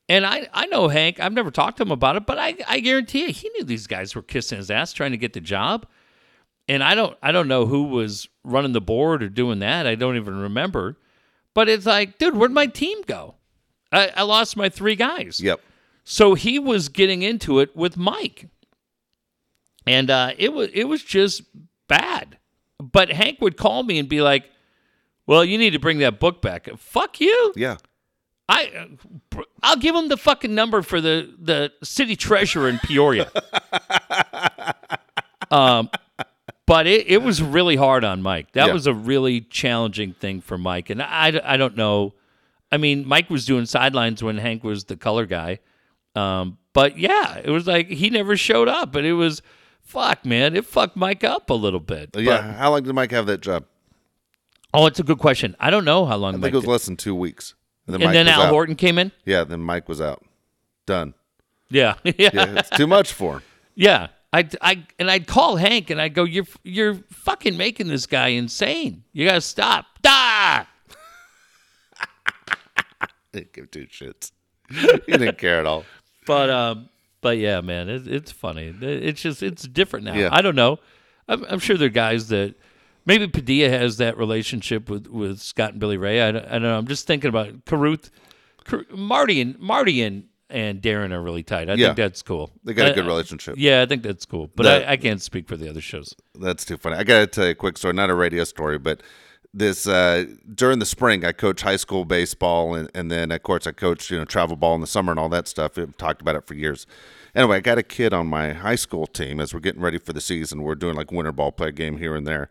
And 0.10 0.26
I, 0.26 0.50
I 0.54 0.66
know 0.66 0.90
Hank. 0.90 1.20
I've 1.22 1.32
never 1.32 1.52
talked 1.52 1.78
to 1.78 1.84
him 1.84 1.92
about 1.92 2.18
it, 2.18 2.26
but 2.26 2.38
I, 2.38 2.56
I 2.68 2.82
guarantee 2.82 3.22
you, 3.28 3.32
he 3.32 3.50
knew 3.50 3.64
these 3.64 3.88
guys 3.88 4.14
were 4.14 4.22
kissing 4.22 4.58
his 4.58 4.70
ass 4.70 4.92
trying 4.92 5.12
to 5.12 5.18
get 5.18 5.32
the 5.32 5.40
job. 5.40 5.86
And 6.68 6.84
I 6.84 6.96
don't 6.96 7.18
I 7.24 7.32
don't 7.32 7.48
know 7.48 7.66
who 7.66 7.84
was 7.86 8.28
running 8.44 8.74
the 8.74 8.82
board 8.82 9.24
or 9.24 9.30
doing 9.30 9.60
that. 9.60 9.88
I 9.88 9.96
don't 9.96 10.16
even 10.18 10.38
remember. 10.38 10.98
But 11.54 11.68
it's 11.70 11.86
like, 11.86 12.18
dude, 12.18 12.36
where'd 12.36 12.52
my 12.52 12.66
team 12.68 13.02
go? 13.06 13.36
I, 13.92 14.12
I 14.16 14.24
lost 14.24 14.56
my 14.56 14.70
three 14.70 14.96
guys. 14.96 15.40
Yep. 15.42 15.60
So 16.04 16.34
he 16.34 16.60
was 16.60 16.90
getting 16.90 17.24
into 17.24 17.60
it 17.60 17.76
with 17.76 17.98
Mike. 17.98 18.48
And 19.88 20.10
uh, 20.10 20.32
it 20.38 20.54
was 20.54 20.70
it 20.74 20.86
was 20.86 21.04
just 21.04 21.42
bad. 21.88 22.38
But 22.80 23.12
Hank 23.12 23.42
would 23.42 23.58
call 23.58 23.84
me 23.84 23.98
and 24.00 24.08
be 24.10 24.22
like, 24.22 24.46
"Well, 25.28 25.46
you 25.46 25.58
need 25.58 25.72
to 25.72 25.80
bring 25.80 26.00
that 26.00 26.20
book 26.20 26.42
back." 26.42 26.68
Fuck 26.78 27.22
you. 27.22 27.54
Yeah. 27.56 27.78
I 28.50 28.88
I'll 29.64 29.78
give 29.78 29.96
him 29.96 30.10
the 30.10 30.18
fucking 30.18 30.54
number 30.54 30.82
for 30.82 31.00
the 31.00 31.34
the 31.40 31.72
city 31.84 32.16
treasurer 32.16 32.68
in 32.70 32.80
Peoria. 32.80 33.32
um 35.52 35.90
but 36.68 36.88
it, 36.88 37.08
it 37.08 37.22
was 37.22 37.42
really 37.42 37.76
hard 37.76 38.06
on 38.06 38.22
Mike. 38.22 38.54
That 38.54 38.68
Yeah. 38.68 38.74
was 38.74 38.88
a 38.88 38.94
really 38.94 39.42
challenging 39.42 40.14
thing 40.14 40.40
for 40.40 40.58
Mike. 40.58 40.90
And 40.90 41.02
I, 41.02 41.42
I 41.44 41.58
don't 41.58 41.76
know. 41.76 42.14
I 42.72 42.78
mean, 42.78 43.06
Mike 43.06 43.30
was 43.30 43.46
doing 43.46 43.66
sidelines 43.66 44.24
when 44.24 44.38
Hank 44.38 44.64
was 44.64 44.86
the 44.86 44.96
color 44.96 45.26
guy. 45.26 45.60
Um, 46.16 46.60
but 46.72 46.98
yeah, 46.98 47.42
it 47.44 47.50
was 47.50 47.68
like 47.68 47.88
he 47.90 48.10
never 48.10 48.38
showed 48.38 48.70
up. 48.70 48.94
But 48.94 49.04
it 49.04 49.14
was, 49.14 49.42
fuck, 49.82 50.24
man. 50.24 50.56
It 50.56 50.66
fucked 50.66 50.96
Mike 50.96 51.26
up 51.26 51.50
a 51.50 51.54
little 51.56 51.82
bit. 51.82 52.14
But- 52.14 52.24
Yeah. 52.24 52.54
How 52.54 52.72
long 52.72 52.84
did 52.84 52.94
Mike 52.94 53.12
have 53.12 53.26
that 53.26 53.42
job? 53.42 53.66
Oh, 54.74 54.86
it's 54.86 55.00
a 55.00 55.04
good 55.04 55.20
question. 55.20 55.56
I 55.60 55.70
don't 55.70 55.86
know 55.86 56.06
how 56.06 56.16
long 56.18 56.34
I 56.34 56.38
Mike 56.38 56.44
think 56.44 56.54
it 56.54 56.58
was 56.58 56.64
did. 56.66 56.72
less 56.72 56.86
than 56.86 56.98
two 56.98 57.16
weeks. 57.16 57.56
And 57.88 57.96
then, 57.96 58.02
And 58.04 58.14
then 58.16 58.28
Al 58.28 58.44
out. 58.44 58.50
Horton 58.50 58.76
came 58.76 58.98
in. 58.98 59.12
Yeah. 59.26 59.44
Then 59.44 59.60
Mike 59.62 59.90
was 59.90 60.00
out. 60.02 60.24
Done. 60.86 61.14
Yeah. 61.70 61.96
yeah. 62.04 62.14
Yeah. 62.34 62.60
It's 62.60 62.70
too 62.70 62.88
much 62.88 63.12
for 63.14 63.36
him. 63.36 63.42
Yeah. 63.76 64.08
I, 64.34 64.48
I 64.62 64.86
and 64.98 65.12
I'd 65.12 65.28
call 65.28 65.58
Hank 65.58 65.90
and 65.90 66.00
I'd 66.02 66.14
go, 66.14 66.24
You're 66.24 66.46
you're 66.64 66.96
fucking 67.12 67.58
making 67.58 67.88
this 67.88 68.06
guy 68.06 68.30
insane. 68.30 69.04
You 69.14 69.26
gotta 69.28 69.42
stop. 69.42 69.86
Da 70.02 70.66
Didn't 73.34 73.54
give 73.54 73.72
two 73.72 73.86
shits. 73.88 74.32
he 74.70 75.12
didn't 75.12 75.38
care 75.38 75.60
at 75.60 75.66
all. 75.66 75.86
But 76.28 76.50
um 76.50 76.90
but 77.22 77.38
yeah, 77.38 77.62
man, 77.62 77.88
it, 77.90 78.08
it's 78.08 78.32
funny. 78.32 78.68
It- 78.68 78.84
It's 78.84 79.22
just 79.22 79.44
it's 79.44 79.64
different 79.64 80.06
now. 80.06 80.14
Yeah. 80.16 80.30
I 80.32 80.42
don't 80.42 80.56
know. 80.56 80.80
I'm, 81.28 81.44
I'm 81.46 81.60
sure 81.60 81.78
there 81.78 81.88
are 81.88 81.90
guys 81.90 82.30
that 82.30 82.56
maybe 83.06 83.28
Padilla 83.28 83.70
has 83.70 83.98
that 83.98 84.18
relationship 84.18 84.90
with, 84.90 85.08
with 85.08 85.40
Scott 85.40 85.72
and 85.72 85.80
Billy 85.80 85.98
Ray. 85.98 86.22
I 86.22 86.32
don't, 86.32 86.46
I 86.46 86.52
don't 86.54 86.62
know. 86.64 86.78
I'm 86.78 86.88
just 86.88 87.08
thinking 87.08 87.30
about 87.30 87.66
Caruth, 87.66 88.10
Car- 88.66 88.86
Marty 88.96 89.42
and 89.42 89.58
Marty 89.60 90.02
and 90.02 90.26
and 90.50 90.82
Darren 90.82 91.14
are 91.14 91.22
really 91.22 91.44
tight. 91.44 91.70
I 91.70 91.76
Yeah. 91.76 91.88
think 91.88 91.98
that's 91.98 92.22
cool. 92.22 92.52
They 92.66 92.74
got 92.74 92.92
a 92.92 92.94
good 92.94 93.06
relationship. 93.06 93.56
Yeah, 93.58 93.82
I 93.82 93.86
think 93.86 94.04
that's 94.04 94.26
cool. 94.26 94.50
But 94.54 94.64
The- 94.64 94.90
I, 94.90 94.94
I 94.94 94.98
can't 94.98 95.22
speak 95.22 95.48
for 95.48 95.56
the 95.56 95.70
other 95.70 95.80
shows. 95.80 96.14
That's 96.38 96.66
too 96.66 96.76
funny. 96.76 96.98
I 96.98 97.06
got 97.06 97.20
to 97.20 97.28
tell 97.28 97.46
you 97.46 97.52
a 97.52 97.56
quick 97.56 97.78
story, 97.78 97.94
not 97.94 98.10
a 98.10 98.14
radio 98.16 98.44
story, 98.44 98.78
but 98.78 99.02
this 99.54 99.88
uh, 99.88 100.26
during 100.54 100.80
the 100.80 100.86
spring, 100.86 101.24
I 101.24 101.32
coach 101.32 101.62
high 101.62 101.78
school 101.78 102.04
baseball, 102.06 102.76
and, 102.76 102.90
and 102.94 103.10
then 103.10 103.32
of 103.32 103.44
course 103.44 103.66
I 103.66 103.72
coach 103.72 104.12
you 104.12 104.18
know 104.18 104.26
travel 104.26 104.56
ball 104.58 104.76
in 104.76 104.82
the 104.82 104.88
summer 104.88 105.12
and 105.12 105.20
all 105.20 105.30
that 105.30 105.48
stuff. 105.48 105.78
I've 105.78 105.96
talked 105.98 106.22
about 106.22 106.36
it 106.36 106.46
for 106.48 106.54
years. 106.54 106.86
Anyway, 107.34 107.56
I 107.58 107.60
got 107.62 107.78
a 107.78 107.84
kid 107.84 108.14
on 108.14 108.28
my 108.28 108.52
high 108.52 108.76
school 108.76 109.08
team 109.08 109.40
as 109.40 109.54
we're 109.54 109.62
getting 109.62 109.82
ready 109.82 109.98
for 110.00 110.12
the 110.12 110.20
season. 110.22 110.64
We're 110.64 110.76
doing 110.76 110.96
like 110.96 111.12
winter 111.14 111.32
ball, 111.32 111.54
play 111.54 111.72
game 111.72 111.98
here 111.98 112.14
and 112.16 112.28
there, 112.28 112.50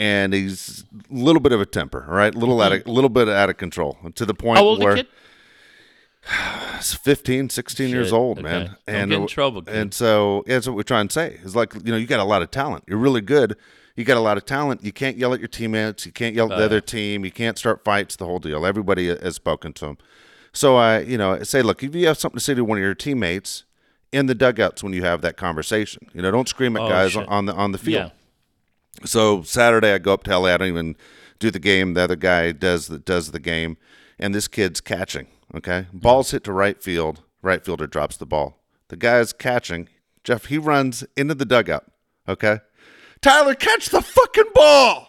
and 0.00 0.32
he's 0.32 0.84
a 1.10 1.14
little 1.14 1.40
bit 1.40 1.52
of 1.52 1.60
a 1.60 1.66
temper, 1.66 2.06
right, 2.08 2.34
a 2.34 2.38
little 2.38 2.62
out 2.62 2.72
of, 2.72 2.78
a 2.78 2.80
mm-hmm. 2.80 2.90
little 2.90 3.10
bit 3.10 3.28
out 3.28 3.50
of 3.50 3.58
control 3.58 3.98
to 4.14 4.24
the 4.24 4.32
point 4.32 4.58
where? 4.80 4.96
He's 6.76 6.94
15, 6.94 7.50
16 7.50 7.88
years 7.90 8.12
old, 8.12 8.38
okay. 8.38 8.42
man. 8.42 8.76
Don't 8.86 9.08
get 9.08 9.20
in 9.20 9.26
trouble, 9.26 9.62
kid. 9.62 9.74
And 9.74 9.94
so 9.94 10.42
yeah, 10.46 10.54
that's 10.54 10.66
what 10.66 10.76
we're 10.76 10.82
trying 10.82 11.08
to 11.08 11.12
say. 11.12 11.38
It's 11.42 11.54
like, 11.54 11.74
you 11.74 11.92
know, 11.92 11.96
you 11.96 12.06
got 12.06 12.20
a 12.20 12.24
lot 12.24 12.40
of 12.40 12.50
talent. 12.50 12.84
You're 12.86 12.98
really 12.98 13.20
good. 13.20 13.56
You 13.94 14.04
got 14.04 14.16
a 14.16 14.20
lot 14.20 14.38
of 14.38 14.46
talent. 14.46 14.82
You 14.82 14.92
can't 14.92 15.18
yell 15.18 15.34
at 15.34 15.40
your 15.40 15.48
teammates. 15.48 16.06
You 16.06 16.12
can't 16.12 16.34
yell 16.34 16.50
at 16.50 16.56
the 16.56 16.64
other 16.64 16.78
uh. 16.78 16.82
team. 16.82 17.24
You 17.24 17.30
can't 17.30 17.58
start 17.58 17.84
fights, 17.84 18.16
the 18.16 18.24
whole 18.24 18.38
deal. 18.38 18.64
Everybody 18.64 19.08
has 19.08 19.34
spoken 19.34 19.74
to 19.74 19.86
him. 19.86 19.98
So 20.52 20.76
I, 20.76 21.00
you 21.00 21.18
know, 21.18 21.42
say, 21.42 21.60
look, 21.60 21.82
if 21.82 21.94
you 21.94 22.06
have 22.06 22.16
something 22.16 22.38
to 22.38 22.44
say 22.44 22.54
to 22.54 22.64
one 22.64 22.78
of 22.78 22.82
your 22.82 22.94
teammates 22.94 23.64
in 24.12 24.26
the 24.26 24.34
dugouts 24.34 24.82
when 24.82 24.94
you 24.94 25.02
have 25.02 25.20
that 25.20 25.36
conversation, 25.36 26.08
you 26.14 26.22
know, 26.22 26.30
don't 26.30 26.48
scream 26.48 26.76
at 26.76 26.82
Oh, 26.82 26.88
guys 26.88 27.12
shit. 27.12 27.28
on 27.28 27.46
the 27.46 27.54
on 27.54 27.72
the 27.72 27.78
field. 27.78 28.12
Yeah. 28.12 28.19
So 29.04 29.42
Saturday 29.42 29.92
I 29.94 29.98
go 29.98 30.14
up 30.14 30.24
to 30.24 30.38
LA. 30.38 30.54
I 30.54 30.56
don't 30.58 30.68
even 30.68 30.96
do 31.38 31.50
the 31.50 31.58
game. 31.58 31.94
The 31.94 32.02
other 32.02 32.16
guy 32.16 32.52
does 32.52 32.88
the 32.88 32.98
does 32.98 33.30
the 33.30 33.40
game, 33.40 33.76
and 34.18 34.34
this 34.34 34.48
kid's 34.48 34.80
catching. 34.80 35.28
Okay, 35.54 35.86
ball's 35.92 36.30
hit 36.30 36.44
to 36.44 36.52
right 36.52 36.80
field. 36.82 37.22
Right 37.42 37.64
fielder 37.64 37.86
drops 37.86 38.16
the 38.16 38.26
ball. 38.26 38.62
The 38.88 38.96
guy's 38.96 39.32
catching. 39.32 39.88
Jeff 40.22 40.46
he 40.46 40.58
runs 40.58 41.04
into 41.16 41.34
the 41.34 41.46
dugout. 41.46 41.86
Okay, 42.28 42.58
Tyler 43.20 43.54
catch 43.54 43.88
the 43.88 44.02
fucking 44.02 44.52
ball. 44.54 45.08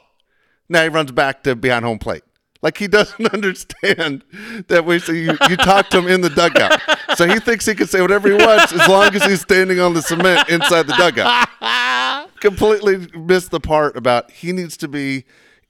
Now 0.70 0.84
he 0.84 0.90
runs 0.90 1.12
back 1.12 1.44
to 1.44 1.56
behind 1.56 1.84
home 1.84 2.00
plate. 2.00 2.24
Like 2.62 2.78
he 2.78 2.88
doesn't 2.88 3.26
understand 3.34 4.24
that 4.68 4.86
we 4.86 5.00
so 5.00 5.12
you, 5.12 5.38
you 5.50 5.58
talk 5.58 5.90
to 5.90 6.00
him 6.00 6.08
in 6.08 6.22
the 6.22 6.30
dugout. 6.30 6.80
So 7.18 7.28
he 7.28 7.40
thinks 7.40 7.66
he 7.66 7.74
can 7.76 7.88
say 7.88 8.02
whatever 8.02 8.28
he 8.30 8.36
wants 8.36 8.72
as 8.74 8.88
long 8.88 9.16
as 9.16 9.24
he's 9.26 9.42
standing 9.42 9.80
on 9.80 9.94
the 9.94 10.02
cement 10.02 10.50
inside 10.50 10.88
the 10.88 10.94
dugout 10.94 12.30
completely 12.40 13.08
missed 13.18 13.52
the 13.52 13.60
part 13.60 13.96
about 13.98 14.32
he 14.32 14.52
needs 14.52 14.78
to 14.78 14.88
be 14.88 15.26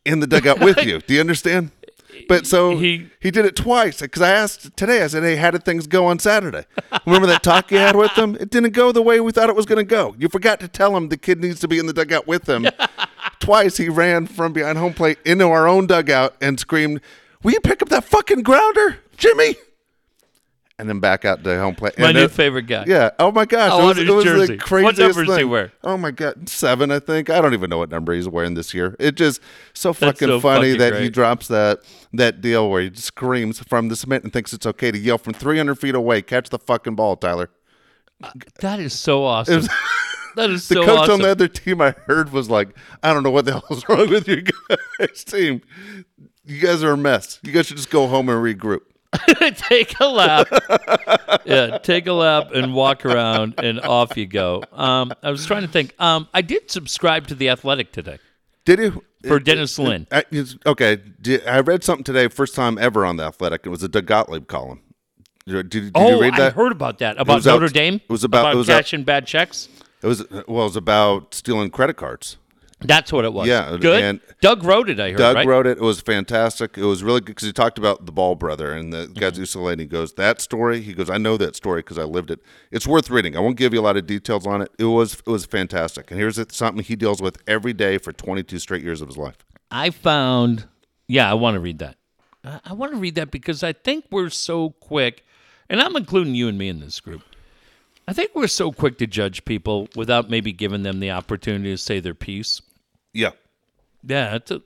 in 0.06 0.20
the 0.20 0.28
dugout 0.28 0.60
with 0.60 0.84
you. 0.84 1.00
Do 1.00 1.14
you 1.14 1.20
understand? 1.20 1.72
But 2.28 2.46
so 2.46 2.78
He- 2.78 3.08
he, 3.20 3.32
did 3.32 3.46
it 3.46 3.56
twice 3.56 4.02
because 4.02 4.22
I 4.22 4.32
asked 4.32 4.76
today. 4.76 5.02
I 5.02 5.08
said, 5.08 5.24
"Hey, 5.24 5.38
how 5.38 5.50
did 5.52 5.64
things 5.64 5.88
go 5.88 6.06
on 6.08 6.20
Saturday? 6.20 6.66
Remember 7.06 7.26
that 7.28 7.42
talk 7.42 7.72
you 7.72 7.78
had 7.78 7.96
with 7.96 8.12
him? 8.12 8.36
It 8.36 8.50
didn't 8.50 8.72
go 8.74 8.92
the 8.92 9.02
way 9.02 9.22
we 9.22 9.32
thought 9.32 9.50
it 9.50 9.56
was 9.56 9.66
going 9.66 9.78
to 9.78 9.84
go. 9.90 10.14
You 10.20 10.28
forgot 10.28 10.60
to 10.60 10.68
tell 10.68 10.96
him 10.96 11.08
the 11.10 11.18
kid 11.18 11.40
needs 11.42 11.60
to 11.62 11.68
be 11.68 11.80
in 11.80 11.86
the 11.88 11.94
dugout 11.94 12.28
with 12.28 12.48
him. 12.50 12.68
Twice 13.52 13.76
he 13.76 13.90
ran 13.90 14.26
from 14.28 14.54
behind 14.54 14.78
home 14.78 14.94
plate 14.94 15.18
into 15.26 15.46
our 15.46 15.68
own 15.68 15.86
dugout 15.86 16.34
and 16.42 16.58
screamed, 16.58 17.02
"Will 17.44 17.52
you 17.52 17.60
pick 17.60 17.82
up 17.82 17.90
that 17.90 18.06
fucking 18.06 18.44
grounder, 18.44 19.00
Jimmy?" 19.18 19.56
And 20.80 20.88
then 20.88 21.02
back 21.02 21.26
out 21.26 21.44
to 21.44 21.60
home 21.60 21.76
plate. 21.76 22.00
My 22.00 22.08
And 22.08 22.18
new 22.18 22.24
it- 22.24 22.32
favorite 22.32 22.66
guy. 22.66 22.86
yeah. 22.88 23.10
Oh 23.20 23.30
my 23.30 23.44
gosh. 23.46 23.72
I 23.74 23.82
it 23.84 23.86
was, 23.86 23.98
it 24.00 24.08
was 24.10 24.24
jersey. 24.24 24.46
the 24.48 24.54
What 24.54 24.62
craziest 24.62 25.00
number 25.00 25.26
does 25.26 25.36
he 25.36 25.42
thing. 25.42 25.50
wear? 25.50 25.72
Oh 25.84 25.98
my 25.98 26.12
god, 26.12 26.48
seven, 26.48 26.92
I 26.92 27.00
think. 27.00 27.30
I 27.30 27.42
don't 27.42 27.54
even 27.54 27.70
know 27.70 27.78
what 27.78 27.90
number 27.90 28.14
he's 28.14 28.30
wearing 28.30 28.54
this 28.54 28.74
year. 28.74 28.96
It 29.00 29.16
just 29.16 29.42
so 29.74 29.92
fucking 29.92 30.30
so 30.30 30.40
funny 30.40 30.72
fucking 30.78 30.94
that 30.94 31.02
he 31.02 31.10
drops 31.10 31.50
that 31.50 31.80
that 32.14 32.40
deal 32.40 32.70
where 32.70 32.84
he 32.84 32.92
screams 32.96 33.60
from 33.60 33.90
the 33.90 33.98
cement 33.98 34.24
and 34.24 34.32
thinks 34.32 34.54
it's 34.54 34.66
okay 34.66 34.92
to 34.92 34.98
yell 34.98 35.18
from 35.18 35.34
300 35.34 35.76
feet 35.76 35.94
away, 35.94 36.22
catch 36.22 36.50
the 36.50 36.58
fucking 36.58 36.96
ball, 36.96 37.18
Tyler. 37.18 37.50
Uh, 38.24 38.32
that 38.62 38.80
is 38.80 38.98
so 38.98 39.26
awesome. 39.26 39.68
that 40.36 40.50
is 40.50 40.68
The 40.68 40.76
so 40.76 40.86
coach 40.86 41.00
awesome. 41.00 41.14
on 41.16 41.22
the 41.22 41.30
other 41.30 41.48
team 41.48 41.82
I 41.82 41.92
heard 42.06 42.32
was 42.32 42.50
like, 42.50 42.70
I 43.04 43.14
don't 43.14 43.24
know 43.24 43.32
what 43.32 43.46
the 43.46 43.60
hell's 43.70 43.88
wrong 43.88 44.10
with 44.10 44.28
you 44.28 44.44
guys 45.00 45.24
team. 45.24 45.62
You 46.46 46.60
guys 46.60 46.84
are 46.84 46.92
a 46.92 46.98
mess. 46.98 47.40
You 47.44 47.52
guys 47.52 47.68
should 47.68 47.78
just 47.78 47.90
go 47.92 48.08
home 48.08 48.30
and 48.30 48.38
regroup. 48.44 48.82
take 49.58 50.00
a 50.00 50.06
lap. 50.06 50.48
yeah, 51.46 51.78
take 51.80 52.08
a 52.08 52.14
lap 52.14 52.52
and 52.54 52.74
walk 52.74 53.06
around, 53.06 53.56
and 53.58 53.82
off 53.82 54.16
you 54.16 54.26
go. 54.26 54.64
Um, 54.72 55.12
I 55.22 55.32
was 55.32 55.46
trying 55.46 55.64
to 55.64 55.68
think. 55.68 55.94
Um, 56.00 56.30
I 56.34 56.42
did 56.42 56.72
subscribe 56.72 57.28
to 57.28 57.36
the 57.36 57.50
Athletic 57.50 57.92
today 57.92 58.20
Did 58.64 58.80
you? 58.80 59.04
for 59.28 59.38
Dennis 59.40 59.78
Lin. 59.78 60.08
I, 60.12 60.24
okay, 60.66 60.98
did, 61.22 61.46
I 61.46 61.60
read 61.60 61.84
something 61.84 62.06
today, 62.06 62.30
first 62.30 62.56
time 62.56 62.78
ever 62.78 63.06
on 63.06 63.18
the 63.18 63.24
Athletic. 63.24 63.66
It 63.66 63.70
was 63.70 63.84
a 63.84 63.90
Doug 63.90 64.06
Gottlieb 64.06 64.48
column. 64.48 64.82
Did, 65.46 65.70
did, 65.70 65.84
did 65.86 65.92
oh, 65.96 66.16
you 66.16 66.22
read 66.22 66.34
that? 66.36 66.54
I 66.54 66.56
heard 66.56 66.72
about 66.72 67.00
that. 67.00 67.20
About 67.20 67.36
was 67.36 67.48
out- 67.48 67.60
Notre 67.60 67.74
Dame. 67.74 67.96
it 67.96 68.10
was 68.10 68.24
about- 68.24 68.54
it 68.54 68.58
was 68.58 68.70
out- 68.70 68.78
cashing 68.78 69.04
bad 69.04 69.28
checks. 69.28 69.68
It 70.02 70.08
was 70.08 70.30
well, 70.32 70.42
it 70.42 70.48
was 70.48 70.76
about 70.76 71.34
stealing 71.34 71.70
credit 71.70 71.96
cards. 71.98 72.38
That's 72.84 73.14
what 73.14 73.26
it 73.26 73.34
was. 73.34 73.48
Yeah, 73.48 73.78
good. 73.80 74.04
and- 74.04 74.22
Doug 74.42 74.64
wrote 74.64 74.90
it. 74.90 75.00
I 75.00 75.12
heard. 75.12 75.18
Doug 75.18 75.36
right? 75.36 75.46
wrote 75.48 75.68
it. 75.68 75.78
It 75.78 75.84
was 75.84 76.02
fantastic. 76.02 76.78
It 76.78 76.84
was 76.84 77.04
really 77.04 77.20
good 77.20 77.28
because 77.28 77.46
he 77.46 77.54
talked 77.54 77.78
about 77.78 78.08
the 78.08 78.12
Ball 78.12 78.36
brother 78.36 78.74
and 78.74 78.92
the 78.92 79.08
guys 79.08 79.32
Mm-hmm. 79.34 79.68
And 79.68 79.80
he 79.80 79.86
goes, 79.86 80.14
"That 80.14 80.42
story." 80.42 80.82
He 80.82 80.94
goes, 80.94 81.10
"I 81.10 81.18
know 81.18 81.38
that 81.38 81.56
story 81.56 81.82
because 81.82 81.98
I 81.98 82.04
lived 82.04 82.32
it. 82.32 82.40
It's 82.72 82.88
worth 82.88 83.10
reading. 83.10 83.38
I 83.38 83.40
won't 83.40 83.56
give 83.56 83.74
you 83.74 83.80
a 83.80 83.84
lot 83.84 83.98
of 83.98 84.08
details 84.08 84.48
on 84.48 84.62
it. 84.62 84.72
It 84.80 84.86
was 84.86 85.14
it 85.14 85.28
was 85.28 85.46
fantastic. 85.46 86.10
And 86.12 86.20
here's 86.20 86.40
something 86.54 86.84
he 86.84 86.96
deals 86.96 87.22
with 87.22 87.38
every 87.48 87.74
day 87.74 87.98
for 87.98 88.12
22 88.12 88.60
straight 88.60 88.84
years 88.84 89.02
of 89.02 89.08
his 89.08 89.18
life. 89.18 89.38
I 89.70 89.90
found, 89.90 90.68
yeah, 91.08 91.30
I 91.30 91.34
want 91.36 91.56
to 91.56 91.60
read 91.60 91.80
that. 91.80 91.96
I, 92.44 92.60
I 92.66 92.74
want 92.74 92.92
to 92.94 92.98
read 92.98 93.16
that 93.16 93.32
because 93.32 93.64
I 93.64 93.74
think 93.74 94.06
we're 94.12 94.30
so 94.30 94.72
quick, 94.72 95.24
and 95.70 95.80
I'm 95.80 95.96
including 95.96 96.36
you 96.36 96.48
and 96.48 96.58
me 96.58 96.68
in 96.68 96.80
this 96.80 97.00
group. 97.00 97.22
I 98.12 98.14
think 98.14 98.32
we're 98.36 98.48
so 98.48 98.74
quick 98.74 98.98
to 98.98 99.08
judge 99.08 99.46
people 99.46 99.88
without 99.96 100.30
maybe 100.30 100.52
giving 100.52 100.84
them 100.84 101.00
the 101.00 101.12
opportunity 101.12 101.70
to 101.72 101.78
say 101.78 102.02
their 102.02 102.14
piece. 102.14 102.62
Yeah. 103.14 103.30
Yeah, 104.06 104.36
it's 104.36 104.52
a, 104.52 104.62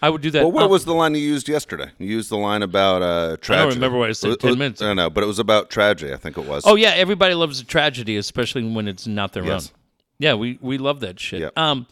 I 0.00 0.10
would 0.10 0.22
do 0.22 0.30
that. 0.30 0.42
Well, 0.44 0.52
what 0.52 0.62
Um, 0.66 0.70
was 0.70 0.84
the 0.84 0.94
line 0.94 1.16
you 1.16 1.20
used 1.20 1.48
yesterday? 1.48 1.90
You 1.98 2.06
used 2.06 2.30
the 2.30 2.36
line 2.36 2.62
about 2.62 3.02
uh, 3.02 3.36
tragedy. 3.40 3.74
remember 3.74 3.98
what 3.98 4.10
I 4.10 4.12
said 4.12 4.30
It 4.30 4.38
10 4.40 4.50
was- 4.50 4.56
minutes 4.56 4.80
I 4.80 4.86
don't 4.86 4.96
know, 4.96 5.10
but 5.10 5.24
it 5.24 5.26
was 5.26 5.40
about 5.40 5.70
tragedy. 5.70 6.12
I 6.12 6.16
think 6.18 6.38
it 6.38 6.44
was. 6.46 6.62
Oh 6.66 6.76
yeah, 6.76 6.90
everybody 6.90 7.34
loves 7.34 7.58
a 7.60 7.64
tragedy, 7.64 8.16
especially 8.16 8.62
when 8.72 8.86
it's 8.86 9.08
not 9.08 9.32
their 9.32 9.44
Yes. 9.44 9.66
own. 9.70 9.74
Yeah, 10.20 10.34
we 10.34 10.56
we 10.60 10.78
love 10.78 11.00
that 11.00 11.18
shit. 11.18 11.40
Yep. 11.40 11.58
Um, 11.58 11.86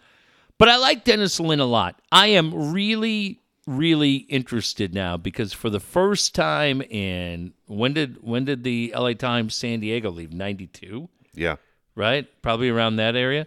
but 0.57 0.69
I 0.69 0.77
like 0.77 1.03
Dennis 1.03 1.41
Lin 1.41 1.59
a 1.59 1.67
lot. 1.67 2.01
I 2.13 2.29
am 2.29 2.73
really 2.73 3.41
really 3.67 4.15
interested 4.15 4.95
now 4.95 5.17
because 5.17 5.53
for 5.53 5.71
the 5.71 5.81
first 5.81 6.35
time 6.35 6.81
in 6.83 7.53
when 7.67 7.93
did 7.93 8.23
when 8.23 8.45
did 8.45 8.63
the 8.63 8.93
LA 8.97 9.13
Times 9.13 9.55
San 9.55 9.81
Diego 9.81 10.11
leave? 10.11 10.33
Ninety 10.33 10.69
two, 10.69 11.09
yeah. 11.35 11.57
right? 11.95 12.27
Probably 12.43 12.69
around 12.69 12.97
that 12.97 13.17
area. 13.17 13.47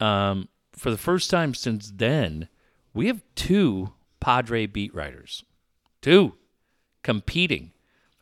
Um, 0.00 0.48
for 0.72 0.90
the 0.90 0.98
first 0.98 1.30
time 1.30 1.54
since 1.54 1.92
then, 1.94 2.48
we 2.92 3.06
have 3.06 3.22
two 3.34 3.92
Padre 4.18 4.66
beat 4.66 4.94
writers, 4.94 5.44
two 6.02 6.34
competing. 7.02 7.72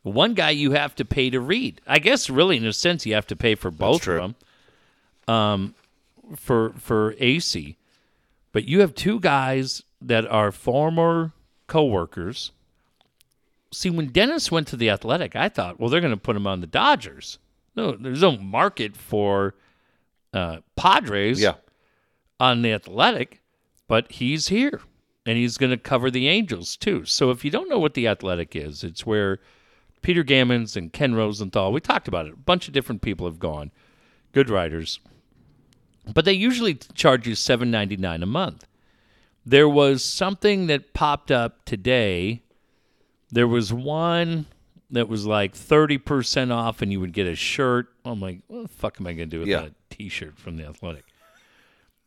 One 0.03 0.35
guy 0.35 0.51
you 0.51 0.73
have 0.73 0.95
to 0.97 1.05
pay 1.05 1.29
to 1.31 1.41
read. 1.41 1.81
I 1.87 1.99
guess 1.99 2.31
really 2.31 2.57
in 2.57 2.67
a 2.67 2.73
sense 2.73 3.05
you 3.05 3.15
have 3.15 3.27
to 3.29 3.37
pay 3.37 3.55
for 3.55 3.71
both 3.71 4.07
of 4.07 4.17
them. 4.17 4.35
Um, 5.27 5.75
for 6.37 6.73
for 6.79 7.15
AC, 7.19 7.77
but 8.53 8.67
you 8.67 8.81
have 8.81 8.95
two 8.95 9.21
guys 9.21 9.83
that 10.01 10.27
are 10.27 10.53
former 10.53 11.33
coworkers. 11.67 12.53
See, 13.73 13.91
when 13.91 14.09
Dennis 14.09 14.51
went 14.51 14.67
to 14.69 14.77
the 14.77 14.91
Athletic, 14.91 15.37
I 15.37 15.49
thought, 15.49 15.79
well, 15.79 15.91
they're 15.91 16.01
going 16.01 16.13
to 16.13 16.17
put 16.17 16.37
him 16.37 16.47
on 16.47 16.61
the 16.61 16.67
Dodgers. 16.67 17.39
No, 17.77 17.93
there's 17.93 18.23
no 18.23 18.37
market 18.39 18.97
for 18.97 19.55
uh, 20.33 20.59
Padres 20.77 21.41
Yeah. 21.41 21.55
on 22.41 22.63
the 22.63 22.73
Athletic, 22.73 23.41
but 23.87 24.11
he's 24.13 24.49
here 24.49 24.81
and 25.27 25.37
he's 25.37 25.59
going 25.59 25.71
to 25.71 25.77
cover 25.77 26.11
the 26.11 26.29
Angels 26.29 26.77
too. 26.77 27.05
So 27.05 27.31
if 27.31 27.45
you 27.45 27.51
don't 27.51 27.69
know 27.69 27.79
what 27.79 27.95
the 27.95 28.09
Athletic 28.09 28.57
is, 28.57 28.83
it's 28.83 29.05
where 29.05 29.39
Peter 30.01 30.23
Gammons 30.25 30.77
and 30.77 30.93
Ken 30.93 31.15
Rosenthal, 31.15 31.73
we 31.73 31.81
talked 31.81 32.09
about 32.09 32.27
it. 32.27 32.33
A 32.33 32.37
bunch 32.37 32.69
of 32.69 32.75
different 32.75 33.03
people 33.03 33.27
have 33.27 33.39
gone, 33.39 33.71
good 34.33 34.49
writers, 34.49 35.01
but 36.15 36.25
they 36.25 36.33
usually 36.33 36.75
charge 36.95 37.27
you 37.29 37.35
seven 37.35 37.71
ninety 37.71 37.97
nine 37.97 38.23
a 38.23 38.27
month. 38.27 38.65
There 39.47 39.69
was 39.69 40.05
something 40.05 40.67
that 40.67 40.93
popped 40.95 41.31
up 41.31 41.65
today. 41.65 42.43
There 43.31 43.49
was 43.49 43.73
one 43.73 44.47
that 44.91 45.09
was 45.09 45.27
like 45.27 45.55
thirty 45.55 45.99
percent 45.99 46.53
off, 46.53 46.83
and 46.83 46.93
you 46.93 47.01
would 47.01 47.13
get 47.13 47.27
a 47.27 47.35
shirt. 47.35 47.89
I'm 48.05 48.21
like, 48.21 48.41
what 48.49 48.63
the 48.63 48.69
fuck 48.69 49.01
am 49.01 49.07
I 49.07 49.13
going 49.13 49.31
to 49.31 49.37
do 49.37 49.41
with 49.41 49.49
Yeah. 49.49 49.65
a 49.67 49.71
T-shirt 49.91 50.39
from 50.39 50.57
the 50.57 50.65
Athletic? 50.67 51.05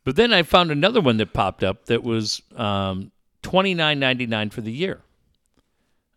But 0.04 0.16
then 0.16 0.32
I 0.32 0.42
found 0.42 0.70
another 0.70 1.00
one 1.00 1.16
that 1.18 1.32
popped 1.32 1.62
up 1.62 1.86
that 1.86 2.02
was 2.02 2.42
um, 2.56 3.12
twenty 3.42 3.74
nine 3.74 3.98
ninety 4.00 4.26
nine 4.26 4.50
for 4.50 4.60
the 4.60 4.72
year. 4.72 5.00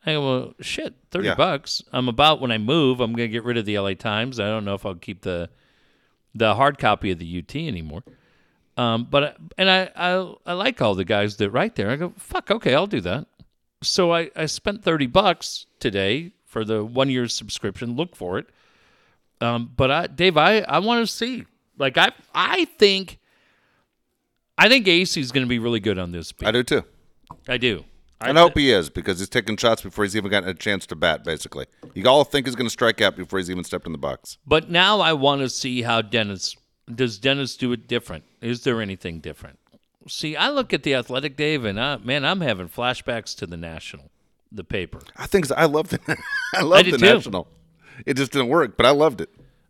I 0.07 0.13
go, 0.13 0.21
well, 0.25 0.53
shit, 0.61 0.93
thirty 1.11 1.27
Yeah. 1.27 1.35
bucks. 1.35 1.83
I'm 1.91 2.07
about 2.07 2.39
when 2.41 2.51
I 2.51 2.57
move, 2.59 2.99
I'm 2.99 3.13
gonna 3.13 3.27
get 3.27 3.43
rid 3.43 3.57
of 3.57 3.65
the 3.65 3.77
LA 3.79 3.93
Times. 3.95 4.39
I 4.39 4.45
don't 4.45 4.65
know 4.65 4.75
if 4.75 4.85
I'll 4.85 4.95
keep 4.95 5.21
the 5.21 5.49
the 6.33 6.55
hard 6.55 6.77
copy 6.77 7.11
of 7.11 7.19
the 7.19 7.37
UT 7.39 7.55
anymore. 7.55 8.03
Um, 8.77 9.07
but 9.09 9.23
I, 9.23 9.33
and 9.57 9.69
I, 9.69 9.89
I 9.95 10.33
I 10.45 10.53
like 10.53 10.81
all 10.81 10.95
the 10.95 11.05
guys 11.05 11.37
that 11.37 11.49
write 11.49 11.75
there. 11.75 11.89
I 11.89 11.95
go, 11.95 12.13
fuck, 12.17 12.51
okay, 12.51 12.75
I'll 12.75 12.87
do 12.87 13.01
that. 13.01 13.27
So 13.81 14.13
I, 14.13 14.31
I 14.35 14.47
spent 14.47 14.83
thirty 14.83 15.07
bucks 15.07 15.65
today 15.79 16.33
for 16.45 16.65
the 16.65 16.83
one 16.83 17.09
year 17.09 17.27
subscription. 17.27 17.95
Look 17.95 18.15
for 18.15 18.37
it. 18.37 18.47
Um, 19.41 19.71
but 19.75 19.91
I, 19.91 20.07
Dave, 20.07 20.37
I, 20.37 20.59
I 20.61 20.79
want 20.79 21.05
to 21.05 21.11
see. 21.11 21.45
Like 21.77 21.97
I, 21.97 22.11
I 22.33 22.65
think, 22.65 23.19
I 24.57 24.69
think 24.69 24.87
AC 24.87 25.19
is 25.19 25.31
going 25.31 25.45
to 25.45 25.49
be 25.49 25.59
really 25.59 25.81
good 25.81 25.99
on 25.99 26.11
this. 26.11 26.31
Beat. 26.31 26.47
I 26.47 26.51
do 26.51 26.63
too. 26.63 26.83
I 27.47 27.57
do. 27.57 27.83
I, 28.21 28.29
And 28.29 28.39
I 28.39 28.41
hope 28.41 28.57
he 28.57 28.71
is 28.71 28.89
because 28.89 29.19
he's 29.19 29.27
taking 29.27 29.57
shots 29.57 29.81
before 29.81 30.05
he's 30.05 30.15
even 30.15 30.31
gotten 30.31 30.47
a 30.47 30.53
chance 30.53 30.85
to 30.87 30.95
bat. 30.95 31.25
Basically, 31.25 31.65
you 31.93 32.07
all 32.07 32.23
think 32.23 32.45
he's 32.45 32.55
going 32.55 32.65
to 32.67 32.71
strike 32.71 33.01
out 33.01 33.17
before 33.17 33.39
he's 33.39 33.51
even 33.51 33.65
stepped 33.65 33.85
in 33.85 33.91
the 33.91 33.97
box. 33.97 34.37
But 34.47 34.69
now 34.69 35.01
I 35.01 35.11
want 35.13 35.41
to 35.41 35.49
see 35.49 35.81
how 35.81 36.01
Dennis 36.01 36.55
does. 36.93 37.19
Dennis 37.19 37.57
do 37.57 37.73
it 37.73 37.87
different? 37.89 38.23
Is 38.45 38.61
there 38.61 38.79
anything 38.79 39.21
different? 39.21 39.57
See, 40.07 40.35
I 40.35 40.49
look 40.49 40.71
at 40.71 40.83
the 40.83 40.93
Athletic 40.93 41.35
Dave, 41.35 41.65
and 41.65 41.79
I, 41.79 41.97
man, 41.97 42.23
I'm 42.23 42.41
having 42.41 42.69
flashbacks 42.69 43.35
to 43.37 43.47
the 43.47 43.57
National, 43.57 44.11
the 44.51 44.63
paper. 44.63 44.99
I 45.17 45.25
think 45.25 45.51
I 45.51 45.65
loved 45.65 45.93
it. 45.93 46.01
I 46.53 46.61
loved 46.61 46.91
the 46.91 46.97
too. 46.99 47.05
national. 47.05 47.47
It 48.05 48.15
just 48.15 48.31
didn't 48.31 48.49
work, 48.49 48.77
but 48.77 48.85
I 48.85 48.91
loved 48.91 49.19
it. 49.21 49.29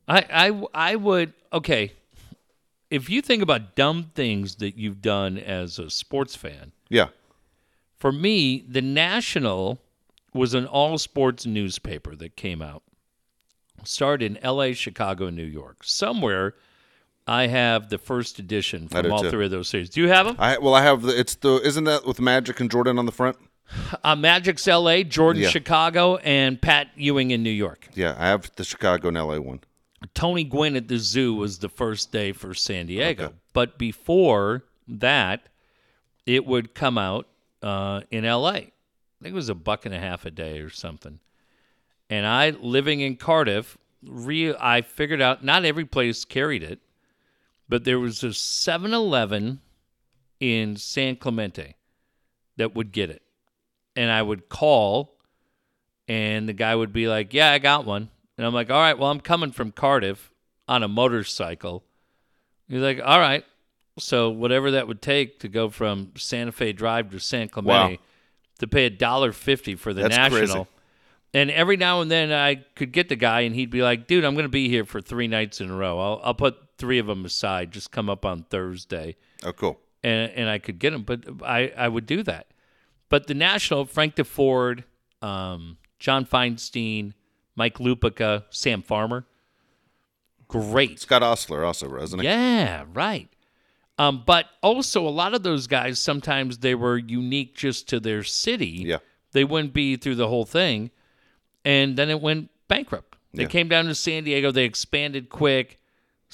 I, 0.10 0.26
I, 0.73 0.91
I 0.91 0.95
would 0.97 1.31
okay. 1.53 1.93
If 2.91 3.10
you 3.10 3.22
think 3.22 3.41
about 3.41 3.76
dumb 3.76 4.11
things 4.14 4.56
that 4.56 4.77
you've 4.77 5.02
done 5.02 5.38
as 5.38 5.80
a 5.80 5.89
sports 5.89 6.35
fan, 6.35 6.73
Yeah, 6.89 7.07
for 7.97 8.11
me, 8.11 8.65
the 8.68 8.81
National 8.81 9.80
was 10.34 10.53
an 10.53 10.65
all 10.65 10.97
sports 10.97 11.45
newspaper 11.45 12.14
that 12.18 12.35
came 12.35 12.61
out. 12.61 12.84
Started 13.85 14.26
in 14.26 14.38
L.A., 14.43 14.73
Chicago, 14.73 15.30
New 15.30 15.45
York. 15.45 15.77
Somewhere, 15.84 16.56
I 17.27 17.47
have 17.47 17.89
the 17.89 17.97
first 17.97 18.38
edition 18.39 18.88
from 18.88 19.11
all 19.11 19.23
too. 19.23 19.31
three 19.31 19.45
of 19.45 19.52
those 19.52 19.68
series. 19.68 19.89
Do 19.89 20.02
you 20.02 20.10
have 20.10 20.26
them? 20.27 20.35
I 20.38 20.57
well, 20.60 20.76
I 20.76 20.84
have 20.84 21.02
the. 21.02 21.19
It's 21.19 21.35
the. 21.35 21.56
Isn't 21.64 21.85
that 21.85 22.06
with 22.06 22.19
Magic 22.22 22.60
and 22.60 22.69
Jordan 22.69 22.99
on 22.99 23.06
the 23.06 23.11
front? 23.11 23.38
Uh, 24.03 24.15
Magic's 24.15 24.68
L.A., 24.68 25.03
Jordan, 25.03 25.41
Yeah. 25.41 25.49
Chicago, 25.49 26.18
and 26.18 26.61
Pat 26.61 26.89
Ewing 26.95 27.31
in 27.31 27.41
New 27.41 27.49
York. 27.49 27.88
Yeah, 27.95 28.15
I 28.18 28.27
have 28.27 28.52
the 28.57 28.64
Chicago 28.64 29.07
and 29.07 29.18
LA 29.18 29.39
one. 29.39 29.61
Tony 30.14 30.43
Gwynn 30.43 30.76
at 30.76 30.88
the 30.88 30.99
zoo 30.99 31.34
was 31.34 31.57
the 31.57 31.69
first 31.69 32.11
day 32.11 32.31
for 32.31 32.53
San 32.53 32.85
Diego. 32.85 33.26
Okay. 33.26 33.34
But 33.53 33.80
before 33.80 34.65
that, 34.88 35.47
it 36.27 36.45
would 36.45 36.76
come 36.76 36.99
out 36.99 37.27
uh, 37.64 38.02
in 38.11 38.23
LA. 38.23 38.49
I 38.49 38.72
think 39.23 39.31
it 39.31 39.34
was 39.34 39.49
a 39.49 39.56
buck 39.56 39.88
and 39.88 39.95
a 39.95 39.99
half 39.99 40.27
a 40.27 40.31
day 40.31 40.60
or 40.60 40.69
something. 40.69 41.19
And 42.07 42.27
I, 42.27 42.52
living 42.52 42.99
in 42.99 43.15
Cardiff, 43.15 43.80
re- 44.03 44.53
I 44.56 44.81
figured 44.81 45.22
out 45.22 45.43
not 45.43 45.65
every 45.65 45.85
place 45.85 46.23
carried 46.23 46.61
it, 46.61 46.80
but 47.70 47.84
there 47.84 48.00
was 48.00 48.24
a 48.24 48.34
7 48.34 48.94
Eleven 48.94 49.60
in 50.40 50.76
San 50.76 51.16
Clemente 51.16 51.76
that 52.58 52.76
would 52.76 52.92
get 52.92 53.10
it. 53.10 53.22
And 53.96 54.12
I 54.12 54.22
would 54.22 54.50
call, 54.50 55.18
and 56.08 56.48
the 56.48 56.54
guy 56.54 56.76
would 56.76 56.94
be 56.94 57.08
like, 57.08 57.34
Yeah, 57.34 57.52
I 57.52 57.60
got 57.60 57.86
one. 57.86 58.10
And 58.38 58.46
I'm 58.46 58.54
like, 58.54 58.70
All 58.70 58.80
right, 58.80 58.98
well, 58.98 59.10
I'm 59.12 59.22
coming 59.22 59.52
from 59.52 59.72
Cardiff 59.72 60.32
on 60.68 60.84
a 60.84 60.88
motorcycle. 60.88 61.84
He's 62.68 62.82
like, 62.82 63.00
All 63.04 63.20
right. 63.20 63.44
So 63.98 64.30
whatever 64.30 64.72
that 64.72 64.88
would 64.90 65.02
take 65.02 65.40
to 65.40 65.48
go 65.48 65.70
from 65.70 66.12
Santa 66.18 66.52
Fe 66.52 66.74
Drive 66.74 67.12
to 67.12 67.20
San 67.20 67.48
Clemente 67.48 67.94
Wow. 67.96 68.02
to 68.60 68.68
pay 68.68 68.86
a 68.86 68.90
dollar 68.90 69.32
fifty 69.32 69.76
for 69.76 69.94
the 69.94 70.02
That's 70.04 70.18
national. 70.18 70.48
crazy. 70.48 70.68
And 71.34 71.50
every 71.52 71.78
now 71.78 72.02
and 72.02 72.10
then 72.12 72.32
I 72.32 72.56
could 72.56 72.92
get 72.92 73.08
the 73.10 73.16
guy, 73.18 73.42
and 73.42 73.54
he'd 73.56 73.70
be 73.70 73.82
like, 73.82 74.08
"Dude, 74.08 74.24
I'm 74.26 74.34
going 74.36 74.44
to 74.46 74.50
be 74.50 74.68
here 74.70 74.84
for 74.86 75.00
three 75.02 75.28
nights 75.28 75.60
in 75.62 75.70
a 75.70 75.76
row. 75.76 75.98
I'll, 76.00 76.22
I'll 76.26 76.34
put 76.34 76.56
three 76.77 76.99
of 76.99 77.07
them 77.07 77.26
aside. 77.26 77.72
Just 77.72 77.91
come 77.91 78.10
up 78.10 78.26
on 78.26 78.43
Thursday." 78.43 79.15
Oh, 79.43 79.52
cool. 79.53 79.80
and 80.03 80.31
and 80.31 80.49
I 80.49 80.57
could 80.60 80.80
get 80.80 80.91
them, 80.91 81.03
but 81.03 81.23
I 81.43 81.72
I 81.77 81.88
would 81.88 82.06
do 82.06 82.23
that. 82.23 82.47
But 83.10 83.27
the 83.27 83.34
national, 83.34 83.85
Frank 83.85 84.15
Deford, 84.15 84.84
um, 85.22 85.77
John 85.99 86.26
Feinstein, 86.26 87.14
Mike 87.56 87.77
Lupica, 87.77 88.43
Sam 88.49 88.81
Farmer, 88.81 89.26
great. 90.47 90.99
Scott 90.99 91.23
Ostler 91.23 91.64
also, 91.65 91.95
isn't 91.97 92.19
he? 92.19 92.26
Yeah, 92.26 92.85
right. 92.93 93.30
Um, 93.97 94.23
but 94.26 94.47
also 94.61 95.07
a 95.07 95.10
lot 95.10 95.34
of 95.34 95.43
those 95.43 95.68
guys 95.68 95.99
sometimes 95.99 96.57
they 96.57 96.76
were 96.76 96.97
unique 96.97 97.56
just 97.56 97.88
to 97.89 97.99
their 97.99 98.23
city. 98.23 98.84
Yeah. 98.85 98.97
They 99.31 99.43
wouldn't 99.45 99.73
be 99.73 99.95
through 99.95 100.15
the 100.15 100.27
whole 100.27 100.45
thing, 100.45 100.91
and 101.64 101.95
then 101.97 102.10
it 102.10 102.22
went 102.22 102.49
bankrupt. 102.68 103.18
They 103.34 103.43
Yeah. 103.43 103.49
came 103.49 103.68
down 103.69 103.85
to 103.85 103.95
San 103.95 104.23
Diego. 104.23 104.52
They 104.52 104.65
expanded 104.65 105.30
quick. 105.30 105.77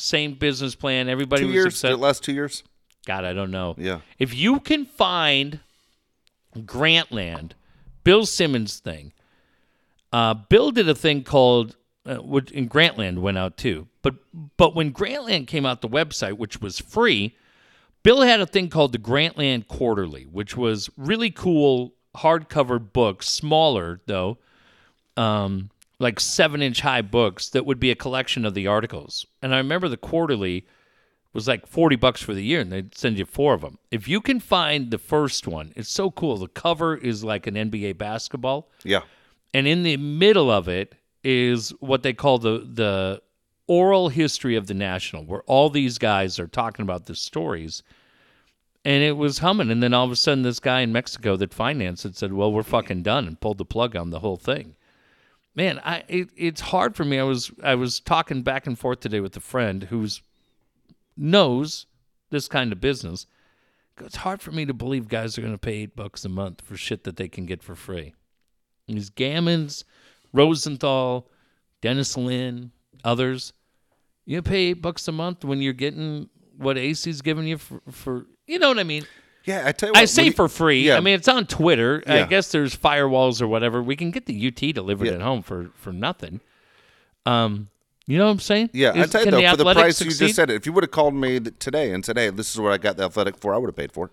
Same 0.02 0.34
business 0.34 0.76
plan. 0.76 1.10
Everybody 1.10 1.44
Two 1.44 1.48
was 1.48 1.54
years. 1.54 1.66
upset. 1.68 1.90
Did 1.92 1.96
it 1.96 2.02
last 2.02 2.24
two 2.24 2.34
years? 2.34 2.64
God, 3.06 3.24
I 3.26 3.34
don't 3.34 3.52
know. 3.52 3.76
Yeah. 3.78 4.02
If 4.20 4.36
you 4.36 4.60
can 4.60 4.86
find 4.86 5.60
Grantland, 6.56 7.52
Bill 8.04 8.26
Simmons 8.26 8.80
thing, 8.80 9.14
uh, 10.12 10.34
Bill 10.34 10.72
did 10.72 10.90
a 10.90 10.96
thing 10.96 11.24
called, 11.24 11.76
uh, 12.06 12.18
which 12.18 12.52
and 12.52 12.70
Grantland 12.70 13.20
went 13.20 13.38
out 13.38 13.58
too. 13.58 13.88
But 14.02 14.16
but 14.58 14.76
when 14.76 14.92
Grantland 14.92 15.48
came 15.48 15.66
out, 15.66 15.82
the 15.82 15.88
website, 15.90 16.38
which 16.38 16.62
was 16.62 16.80
free, 16.80 17.36
Bill 18.04 18.22
had 18.22 18.42
a 18.42 18.46
thing 18.46 18.70
called 18.70 18.92
the 18.92 18.98
Grantland 19.00 19.68
Quarterly, 19.68 20.24
which 20.24 20.58
was 20.58 20.90
really 20.98 21.32
cool 21.32 21.94
hardcover 22.18 22.80
books, 22.92 23.30
smaller 23.30 24.02
though, 24.06 24.38
um, 25.16 25.70
like 26.02 26.20
seven 26.20 26.62
inch 26.62 26.82
high 26.82 27.02
books 27.02 27.50
that 27.50 27.66
would 27.66 27.80
be 27.80 27.92
a 27.92 27.96
collection 27.96 28.46
of 28.46 28.54
the 28.54 28.68
articles. 28.68 29.26
And 29.42 29.54
I 29.54 29.58
remember 29.58 29.88
the 29.88 29.98
Quarterly 29.98 30.66
was 31.34 31.48
like 31.48 31.66
40 31.68 31.96
bucks 31.96 32.22
for 32.22 32.34
the 32.34 32.44
year 32.44 32.60
and 32.60 32.72
they'd 32.72 32.96
send 32.96 33.18
you 33.18 33.26
four 33.26 33.54
of 33.54 33.62
them. 33.62 33.78
If 33.92 34.08
you 34.08 34.20
can 34.20 34.40
find 34.40 34.92
the 34.92 34.98
first 34.98 35.48
one, 35.48 35.72
it's 35.76 35.90
so 35.90 36.12
cool. 36.12 36.38
The 36.38 36.48
cover 36.48 36.96
is 36.98 37.24
like 37.24 37.48
an 37.48 37.56
NBA 37.56 37.98
basketball 37.98 38.70
Yeah. 38.84 39.02
and 39.54 39.68
in 39.68 39.84
the 39.84 39.96
middle 39.98 40.50
of 40.52 40.68
it 40.68 40.96
is 41.24 41.70
what 41.80 42.02
they 42.04 42.14
call 42.14 42.40
the 42.40 42.68
the 42.74 43.22
oral 43.68 44.10
history 44.10 44.56
of 44.56 44.66
the 44.68 44.74
national 44.74 45.24
where 45.24 45.44
all 45.44 45.70
these 45.70 45.98
guys 45.98 46.40
are 46.40 46.48
talking 46.48 46.84
about 46.84 47.06
the 47.06 47.16
stories 47.16 47.84
and 48.84 49.04
it 49.04 49.16
was 49.16 49.38
humming 49.38 49.70
and 49.70 49.82
then 49.84 49.94
all 49.94 50.04
of 50.06 50.12
a 50.12 50.16
sudden 50.16 50.42
this 50.42 50.60
guy 50.60 50.82
in 50.82 50.92
mexico 50.92 51.38
that 51.38 51.54
financed 51.54 52.04
it 52.06 52.18
said 52.18 52.34
well 52.34 52.52
we're 52.52 52.64
fucking 52.64 53.04
done 53.04 53.28
and 53.28 53.40
pulled 53.40 53.60
the 53.60 53.64
plug 53.64 53.96
on 53.96 54.10
the 54.10 54.20
whole 54.20 54.36
thing 54.36 54.76
man 55.56 55.80
i 55.84 56.04
it, 56.08 56.30
it's 56.36 56.62
hard 56.62 56.96
for 56.96 57.06
me 57.06 57.20
i 57.20 57.24
was 57.24 57.52
i 57.64 57.76
was 57.76 58.00
talking 58.00 58.42
back 58.42 58.68
and 58.68 58.80
forth 58.80 59.00
today 59.00 59.20
with 59.20 59.36
a 59.36 59.42
friend 59.42 59.84
who's 59.84 60.22
knows 61.18 61.86
this 62.30 62.48
kind 62.48 62.72
of 62.72 62.80
business 62.80 63.26
it's 64.00 64.16
hard 64.18 64.42
for 64.42 64.52
me 64.52 64.66
to 64.66 64.74
believe 64.74 65.08
guys 65.08 65.38
are 65.38 65.42
going 65.42 65.54
to 65.54 65.60
pay 65.60 65.84
eight 65.84 65.96
bucks 65.96 66.26
a 66.26 66.30
month 66.30 66.62
for 66.62 66.76
shit 66.76 67.04
that 67.04 67.18
they 67.18 67.28
can 67.28 67.46
get 67.46 67.62
for 67.62 67.76
free 67.76 68.14
these 68.96 69.10
Gammons, 69.10 69.84
Rosenthal, 70.34 71.30
Dennis 71.82 72.18
Lin, 72.18 72.72
others. 73.04 73.54
You 74.26 74.42
pay 74.42 74.70
eight 74.70 74.82
bucks 74.82 75.08
a 75.08 75.12
month 75.12 75.44
when 75.44 75.62
you're 75.62 75.74
getting 75.74 76.30
what 76.58 76.78
AC's 76.78 77.22
giving 77.22 77.48
you 77.48 77.58
for, 77.58 77.82
for 77.90 78.26
you 78.46 78.60
know 78.60 78.70
what 78.70 78.80
I 78.80 78.84
mean? 78.84 79.06
Yeah. 79.46 79.64
I 79.66 79.72
tell 79.72 79.90
you 79.90 79.94
what. 79.94 80.02
I 80.02 80.06
say 80.06 80.26
you- 80.26 80.32
for 80.34 80.48
free. 80.48 80.82
Yeah. 80.88 80.98
I 80.98 81.00
mean, 81.00 81.16
it's 81.16 81.28
on 81.28 81.46
Twitter. 81.48 82.04
I 82.08 82.24
guess 82.24 82.52
there's 82.52 82.76
firewalls 82.76 83.42
or 83.42 83.48
whatever. 83.48 83.82
We 83.82 83.96
can 83.96 84.12
get 84.12 84.26
the 84.26 84.48
UT 84.48 84.72
delivered 84.74 85.08
Yeah. 85.08 85.14
at 85.16 85.22
home 85.22 85.42
for 85.42 85.70
for 85.76 85.92
nothing. 85.92 86.42
Um, 87.26 87.70
you 88.08 88.18
know 88.18 88.26
what 88.26 88.32
I'm 88.32 88.40
saying? 88.40 88.72
Yeah, 88.74 88.90
I 88.96 89.06
tell 89.06 89.24
you 89.26 89.32
though, 89.32 89.50
for 89.52 89.58
the 89.58 89.74
price 89.74 90.02
you 90.02 90.12
just 90.12 90.36
said 90.36 90.50
it, 90.50 90.56
if 90.56 90.66
you 90.66 90.74
would 90.74 90.84
have 90.84 90.92
called 90.92 91.14
me 91.14 91.40
today 91.40 91.92
and 91.94 92.04
said, 92.04 92.18
"Hey, 92.18 92.30
this 92.30 92.54
is 92.54 92.60
what 92.60 92.74
I 92.74 92.78
got 92.78 92.98
the 92.98 93.04
athletic 93.04 93.38
for," 93.38 93.54
I 93.54 93.58
would 93.58 93.68
have 93.68 93.76
paid 93.76 93.92
for. 93.92 94.08
it. 94.08 94.12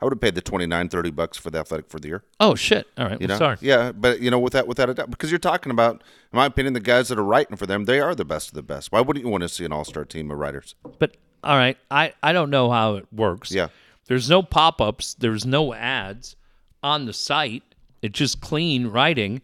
I 0.00 0.04
would 0.04 0.12
have 0.12 0.20
paid 0.20 0.34
the 0.34 0.42
29, 0.42 0.90
30 0.90 1.10
bucks 1.10 1.38
for 1.38 1.50
the 1.50 1.58
athletic 1.58 1.88
for 1.88 1.98
the 1.98 2.08
year. 2.08 2.22
Oh 2.38 2.54
shit! 2.54 2.86
All 2.98 3.04
right, 3.06 3.18
You 3.20 3.28
well, 3.28 3.38
know, 3.38 3.44
sorry. 3.44 3.56
yeah, 3.62 3.92
but 3.92 4.20
you 4.20 4.30
know, 4.30 4.38
without 4.38 4.66
without 4.66 4.90
a 4.90 4.94
doubt, 4.94 5.10
because 5.10 5.30
you're 5.30 5.38
talking 5.38 5.70
about, 5.72 6.02
in 6.32 6.36
my 6.36 6.44
opinion, 6.46 6.74
the 6.74 6.80
guys 6.80 7.08
that 7.08 7.18
are 7.18 7.24
writing 7.24 7.56
for 7.56 7.66
them, 7.66 7.84
they 7.86 7.98
are 8.00 8.14
the 8.14 8.24
best 8.24 8.48
of 8.48 8.54
the 8.54 8.62
best. 8.62 8.90
Why 8.92 9.00
wouldn't 9.00 9.24
you 9.24 9.30
want 9.30 9.42
to 9.42 9.48
see 9.48 9.64
an 9.64 9.72
all 9.72 9.84
star 9.84 10.04
team 10.04 10.30
of 10.30 10.38
writers? 10.38 10.74
But 10.98 11.16
all 11.44 11.56
right, 11.56 11.78
I 11.90 12.12
I 12.22 12.32
don't 12.32 12.50
know 12.50 12.70
how 12.70 12.96
it 12.96 13.06
works. 13.12 13.52
Yeah. 13.52 13.68
There's 14.06 14.30
no 14.30 14.42
pop-ups, 14.42 15.14
there's 15.14 15.44
no 15.44 15.74
ads 15.74 16.36
on 16.82 17.06
the 17.06 17.12
site. 17.12 17.62
It's 18.02 18.18
just 18.18 18.40
clean 18.40 18.86
writing. 18.88 19.42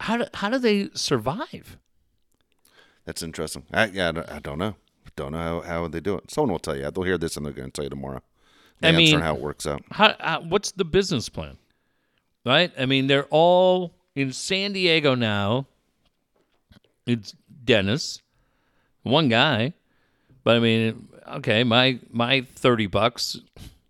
How 0.00 0.18
do, 0.18 0.24
how 0.34 0.50
do 0.50 0.58
they 0.58 0.90
survive? 0.94 1.76
That's 3.04 3.22
interesting. 3.22 3.64
I, 3.72 3.86
yeah, 3.86 4.08
I 4.08 4.12
don't, 4.12 4.30
I 4.30 4.38
don't 4.40 4.58
know. 4.58 4.74
Don't 5.16 5.32
know 5.32 5.38
how, 5.38 5.60
how 5.60 5.88
they 5.88 6.00
do 6.00 6.16
it. 6.16 6.30
Someone 6.30 6.52
will 6.52 6.58
tell 6.58 6.76
you. 6.76 6.90
They'll 6.90 7.04
hear 7.04 7.18
this 7.18 7.36
and 7.36 7.44
they're 7.44 7.52
going 7.52 7.70
to 7.70 7.72
tell 7.72 7.84
you 7.84 7.90
tomorrow. 7.90 8.22
The 8.80 8.88
I 8.88 8.92
mean- 8.92 9.20
how 9.20 9.34
it 9.34 9.40
works 9.40 9.66
out. 9.66 9.82
How, 9.90 10.14
how 10.18 10.40
what's 10.40 10.72
the 10.72 10.84
business 10.84 11.28
plan? 11.28 11.56
Right? 12.44 12.72
I 12.78 12.86
mean, 12.86 13.06
they're 13.06 13.26
all 13.30 13.92
in 14.14 14.32
San 14.32 14.72
Diego 14.72 15.14
now. 15.14 15.66
It's 17.06 17.34
Dennis, 17.64 18.20
one 19.02 19.28
guy. 19.28 19.74
But 20.44 20.56
I 20.56 20.58
mean, 20.60 21.08
okay, 21.36 21.64
my 21.64 21.98
my 22.10 22.42
30 22.54 22.86
bucks. 22.86 23.38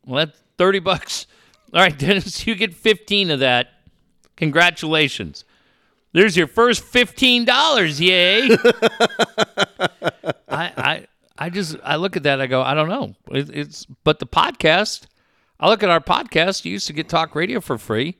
Well, 0.06 0.26
that's 0.26 0.38
30 0.58 0.80
bucks. 0.80 1.26
All 1.72 1.80
right, 1.80 1.96
Dennis, 1.98 2.46
you 2.46 2.54
get 2.54 2.74
15 2.74 3.30
of 3.30 3.40
that. 3.40 3.68
Congratulations. 4.36 5.44
There's 6.14 6.36
your 6.36 6.46
first 6.46 6.84
$15, 6.84 8.00
yay. 8.00 8.48
I 10.48 10.72
I 10.76 11.06
I 11.38 11.50
just 11.50 11.76
I 11.82 11.96
look 11.96 12.16
at 12.16 12.24
that 12.24 12.40
I 12.40 12.46
go 12.46 12.60
I 12.60 12.74
don't 12.74 12.88
know 12.88 13.14
it, 13.30 13.48
it's 13.50 13.86
but 14.04 14.18
the 14.18 14.26
podcast 14.26 15.06
I 15.58 15.68
look 15.70 15.82
at 15.82 15.88
our 15.88 16.00
podcast 16.00 16.66
you 16.66 16.72
used 16.72 16.86
to 16.88 16.92
get 16.92 17.08
talk 17.08 17.34
radio 17.34 17.60
for 17.60 17.78
free 17.78 18.18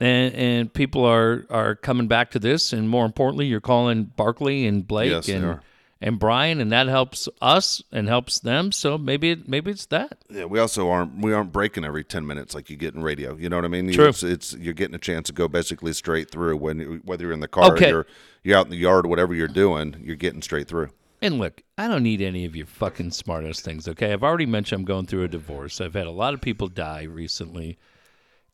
and 0.00 0.34
and 0.34 0.72
people 0.72 1.04
are 1.04 1.46
are 1.50 1.74
coming 1.74 2.06
back 2.06 2.30
to 2.32 2.38
this, 2.38 2.72
and 2.72 2.88
more 2.88 3.06
importantly, 3.06 3.46
you're 3.46 3.60
calling 3.60 4.04
Barkley 4.04 4.66
and 4.66 4.86
Blake 4.86 5.10
Yes, 5.10 5.28
and. 5.28 5.60
And 6.00 6.18
Brian, 6.18 6.60
and 6.60 6.70
that 6.72 6.88
helps 6.88 7.28
us 7.40 7.82
and 7.90 8.06
helps 8.08 8.38
them. 8.40 8.70
So 8.72 8.98
maybe 8.98 9.30
it, 9.30 9.48
maybe 9.48 9.70
it's 9.70 9.86
that. 9.86 10.18
Yeah, 10.28 10.44
we 10.44 10.58
also 10.58 10.88
aren't 10.90 11.18
we 11.22 11.32
aren't 11.32 11.52
breaking 11.52 11.84
every 11.84 12.04
ten 12.04 12.26
minutes 12.26 12.54
like 12.54 12.68
you 12.70 12.76
get 12.76 12.94
in 12.94 13.02
radio. 13.02 13.34
You 13.36 13.48
know 13.48 13.56
what 13.56 13.64
I 13.64 13.68
mean? 13.68 13.90
True. 13.92 14.08
It's, 14.08 14.22
it's 14.22 14.54
you're 14.54 14.74
getting 14.74 14.94
a 14.94 14.98
chance 14.98 15.26
to 15.28 15.32
go 15.32 15.48
basically 15.48 15.92
straight 15.92 16.30
through 16.30 16.56
when 16.58 17.00
whether 17.04 17.24
you're 17.24 17.32
in 17.32 17.40
the 17.40 17.48
car, 17.48 17.72
Okay. 17.72 17.86
or 17.86 17.88
you're 17.88 18.06
you're 18.42 18.58
out 18.58 18.66
in 18.66 18.70
the 18.70 18.76
yard, 18.76 19.06
whatever 19.06 19.34
you're 19.34 19.48
doing, 19.48 19.96
you're 20.04 20.16
getting 20.16 20.42
straight 20.42 20.68
through. 20.68 20.90
And 21.22 21.38
look, 21.38 21.62
I 21.78 21.88
don't 21.88 22.02
need 22.02 22.20
any 22.20 22.44
of 22.44 22.54
your 22.54 22.66
fucking 22.66 23.10
smartest 23.12 23.64
things, 23.64 23.88
okay? 23.88 24.12
I've 24.12 24.22
already 24.22 24.44
mentioned 24.44 24.80
I'm 24.80 24.84
going 24.84 25.06
through 25.06 25.24
a 25.24 25.28
divorce. 25.28 25.80
I've 25.80 25.94
had 25.94 26.06
a 26.06 26.10
lot 26.10 26.34
of 26.34 26.42
people 26.42 26.68
die 26.68 27.04
recently. 27.04 27.78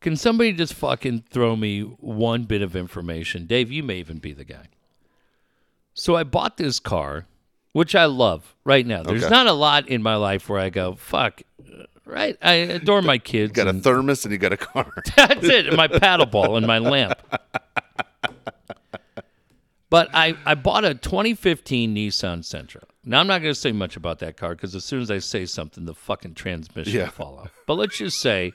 Can 0.00 0.14
somebody 0.16 0.52
just 0.52 0.74
fucking 0.74 1.24
throw 1.28 1.56
me 1.56 1.80
one 1.82 2.44
bit 2.44 2.62
of 2.62 2.76
information? 2.76 3.46
Dave, 3.46 3.70
you 3.72 3.82
may 3.82 3.96
even 3.96 4.18
be 4.18 4.32
the 4.32 4.44
guy. 4.44 4.68
So 5.92 6.14
I 6.16 6.22
bought 6.22 6.56
this 6.56 6.78
car, 6.80 7.26
which 7.72 7.94
I 7.94 8.04
love 8.06 8.54
right 8.64 8.86
now. 8.86 9.02
There's 9.02 9.24
Okay. 9.24 9.30
not 9.30 9.46
a 9.46 9.52
lot 9.52 9.88
in 9.88 10.02
my 10.02 10.16
life 10.16 10.48
where 10.48 10.60
I 10.60 10.70
go, 10.70 10.94
fuck, 10.94 11.42
right? 12.04 12.36
I 12.42 12.52
adore 12.54 13.02
my 13.02 13.18
kids. 13.30 13.50
You 13.50 13.64
got 13.64 13.74
a 13.74 13.78
thermos 13.78 14.24
and 14.24 14.32
you 14.32 14.38
got 14.38 14.52
a 14.52 14.56
car. 14.56 14.92
that's 15.16 15.44
it. 15.44 15.66
and 15.68 15.76
My 15.76 15.88
paddle 15.88 16.26
ball 16.26 16.56
and 16.56 16.66
my 16.66 16.78
lamp. 16.78 17.18
But 19.90 20.08
I, 20.14 20.34
I 20.46 20.54
bought 20.54 20.84
a 20.86 20.94
2015 20.94 21.94
Nissan 21.94 22.38
Sentra. 22.40 22.82
Now 23.04 23.20
I'm 23.20 23.26
not 23.26 23.42
going 23.42 23.52
to 23.52 23.60
say 23.60 23.72
much 23.72 23.94
about 23.96 24.20
that 24.20 24.38
car 24.38 24.54
because 24.54 24.74
as 24.74 24.84
soon 24.86 25.02
as 25.02 25.10
I 25.10 25.18
say 25.18 25.44
something, 25.44 25.84
the 25.84 25.94
fucking 25.94 26.32
transmission 26.34 26.94
Yeah. 26.94 27.04
will 27.04 27.10
fall 27.10 27.38
off. 27.40 27.50
But 27.66 27.74
let's 27.74 27.98
just 27.98 28.18
say 28.20 28.52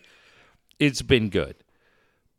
it's 0.79 1.03
been 1.03 1.29
good. 1.29 1.55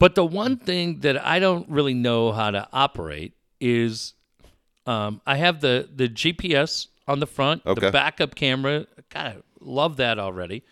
But 0.01 0.15
the 0.17 0.25
one 0.25 0.57
thing 0.57 1.01
that 1.01 1.25
I 1.25 1.39
don't 1.39 1.69
really 1.69 1.95
know 1.95 2.33
how 2.33 2.51
to 2.51 2.67
operate 2.73 3.35
is 3.61 4.15
um, 4.89 5.21
I 5.27 5.37
have 5.37 5.61
the 5.61 5.89
the 5.95 6.09
GPS 6.09 6.89
on 7.07 7.21
the 7.21 7.27
front, 7.27 7.63
Okay. 7.67 7.87
the 7.87 7.93
backup 7.93 8.35
camera. 8.35 8.87
God, 9.11 9.27
I 9.27 9.37
love 9.61 9.97
that 9.99 10.19
already. 10.19 10.63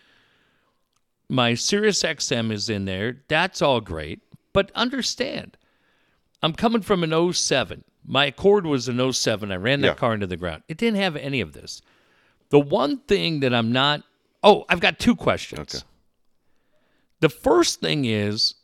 My 1.29 1.53
Sirius 1.55 2.03
XM 2.03 2.51
is 2.51 2.69
in 2.69 2.85
there. 2.85 3.17
That's 3.27 3.61
all 3.61 3.81
great. 3.81 4.21
But 4.53 4.71
understand, 4.75 5.57
I'm 6.41 6.53
coming 6.53 6.81
from 6.81 7.03
an 7.03 7.11
07. 7.33 7.83
My 8.05 8.25
Accord 8.25 8.65
was 8.65 8.87
an 8.87 8.99
07. 8.99 9.51
I 9.51 9.55
ran 9.57 9.81
that 9.81 9.87
Yeah. 9.87 9.93
car 9.95 10.13
into 10.13 10.27
the 10.27 10.37
ground. 10.37 10.63
It 10.69 10.77
didn't 10.77 10.99
have 11.01 11.15
any 11.17 11.41
of 11.41 11.51
this. 11.53 11.81
The 12.49 12.59
one 12.59 12.99
thing 12.99 13.41
that 13.41 13.53
I'm 13.53 13.71
not. 13.73 14.03
Oh, 14.43 14.65
I've 14.69 14.79
got 14.79 14.99
two 14.99 15.15
questions. 15.15 15.75
Okay. 15.75 15.83
The 17.19 17.29
first 17.29 17.81
thing 17.81 18.05
is, 18.05 18.55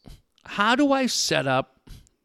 how 0.46 0.76
do 0.76 0.92
I 0.94 1.08
set 1.08 1.48
up 1.48 1.73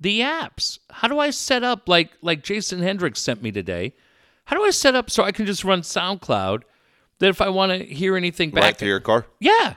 the 0.01 0.21
apps? 0.21 0.79
How 0.91 1.09
do 1.09 1.19
I 1.19 1.31
set 1.31 1.63
up 1.65 1.89
like 1.89 2.11
like 2.23 2.43
Jason 2.43 2.81
Hendricks 2.81 3.21
sent 3.21 3.43
me 3.43 3.51
today? 3.53 3.95
How 4.45 4.57
do 4.57 4.65
I 4.65 4.71
set 4.71 4.95
up 4.95 5.11
so 5.11 5.25
I 5.25 5.33
can 5.33 5.45
just 5.47 5.65
run 5.65 5.83
SoundCloud? 5.83 6.63
That 7.19 7.29
if 7.29 7.41
I 7.41 7.49
want 7.49 7.73
to 7.73 7.85
hear 7.85 8.17
anything 8.17 8.51
back, 8.51 8.63
Right 8.65 8.79
to 8.79 8.87
your 8.87 9.01
car? 9.01 9.27
yeah. 9.41 9.75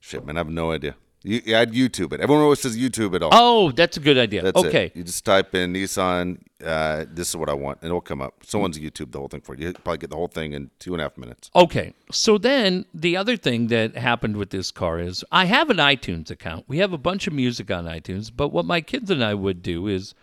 Shit, 0.00 0.24
man, 0.26 0.36
I 0.36 0.40
have 0.40 0.48
no 0.48 0.72
idea. 0.72 0.96
You, 1.22 1.54
I'd 1.54 1.72
YouTube 1.72 2.14
it. 2.14 2.20
Everyone 2.20 2.44
always 2.44 2.60
says 2.60 2.78
YouTube 2.78 3.14
it 3.14 3.22
all. 3.22 3.30
Oh, 3.32 3.72
that's 3.72 3.98
a 3.98 4.00
good 4.00 4.16
idea. 4.16 4.42
That's 4.42 4.56
okay. 4.56 4.86
it. 4.86 4.96
You 4.96 5.04
just 5.04 5.24
type 5.24 5.54
in 5.54 5.74
Nissan. 5.74 6.40
Uh, 6.64 7.04
this 7.10 7.28
is 7.28 7.36
what 7.36 7.50
I 7.50 7.52
want, 7.52 7.78
and 7.82 7.88
it'll 7.88 8.00
come 8.00 8.22
up. 8.22 8.34
Someone's 8.44 8.78
YouTube 8.78 9.12
the 9.12 9.18
whole 9.18 9.28
thing 9.28 9.42
for 9.42 9.54
you. 9.54 9.68
You 9.68 9.72
probably 9.74 9.98
get 9.98 10.10
the 10.10 10.16
whole 10.16 10.28
thing 10.28 10.54
in 10.54 10.70
two 10.78 10.94
and 10.94 11.00
a 11.00 11.04
half 11.04 11.18
minutes. 11.18 11.50
Okay. 11.54 11.92
So 12.10 12.38
then 12.38 12.86
the 12.94 13.16
other 13.16 13.36
thing 13.36 13.66
that 13.68 13.96
happened 13.96 14.36
with 14.36 14.50
this 14.50 14.70
car 14.70 14.98
is 14.98 15.22
I 15.30 15.44
have 15.44 15.68
an 15.68 15.76
iTunes 15.76 16.30
account. 16.30 16.64
We 16.68 16.78
have 16.78 16.92
a 16.94 16.98
bunch 16.98 17.26
of 17.26 17.34
music 17.34 17.70
on 17.70 17.84
iTunes, 17.84 18.30
but 18.34 18.48
what 18.48 18.64
my 18.64 18.80
kids 18.80 19.10
and 19.10 19.22
I 19.22 19.34
would 19.34 19.62
do 19.62 19.88
is 19.88 20.14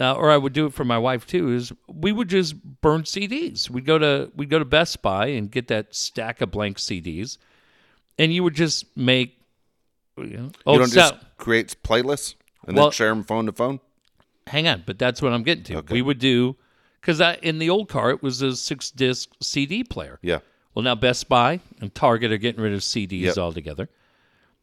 uh, 0.00 0.14
or 0.14 0.30
I 0.30 0.36
would 0.36 0.52
do 0.52 0.66
it 0.66 0.72
for 0.72 0.84
my 0.84 0.98
wife 0.98 1.26
too 1.26 1.52
is 1.52 1.72
we 1.88 2.12
would 2.12 2.28
just 2.28 2.80
burn 2.80 3.02
CDs. 3.02 3.68
We'd 3.68 3.86
go 3.86 3.98
to 3.98 4.30
we'd 4.36 4.50
go 4.50 4.60
to 4.60 4.64
Best 4.64 5.02
Buy 5.02 5.26
and 5.28 5.50
get 5.50 5.66
that 5.68 5.94
stack 5.94 6.40
of 6.40 6.52
blank 6.52 6.78
CDs 6.78 7.38
and 8.18 8.32
you 8.32 8.42
would 8.44 8.54
just 8.54 8.84
make 8.96 9.37
you 10.24 10.50
oh, 10.66 10.72
you 10.74 10.78
don't 10.80 10.88
so- 10.88 10.94
just 11.00 11.14
create 11.36 11.76
playlists 11.82 12.34
and 12.66 12.76
Well- 12.76 12.86
then 12.86 12.92
share 12.92 13.08
them 13.10 13.22
phone 13.24 13.46
to 13.46 13.52
phone. 13.52 13.80
hang 14.46 14.66
on, 14.68 14.82
but 14.86 14.98
that's 14.98 15.20
what 15.22 15.32
I'm 15.32 15.42
getting 15.42 15.64
to. 15.64 15.76
Okay. 15.78 15.94
We 15.94 16.02
would 16.02 16.18
do 16.18 16.56
because 17.00 17.20
in 17.42 17.58
the 17.58 17.70
old 17.70 17.88
car 17.88 18.10
it 18.10 18.22
was 18.22 18.42
a 18.42 18.56
six 18.56 18.90
disc 18.90 19.30
CD 19.42 19.84
player. 19.84 20.18
Yeah. 20.22 20.38
Well, 20.74 20.82
now 20.82 20.94
Best 20.94 21.28
Buy 21.28 21.60
and 21.80 21.94
Target 21.94 22.30
are 22.32 22.36
getting 22.38 22.60
rid 22.62 22.72
of 22.72 22.80
CDs 22.80 23.22
Yep. 23.22 23.38
altogether. 23.38 23.88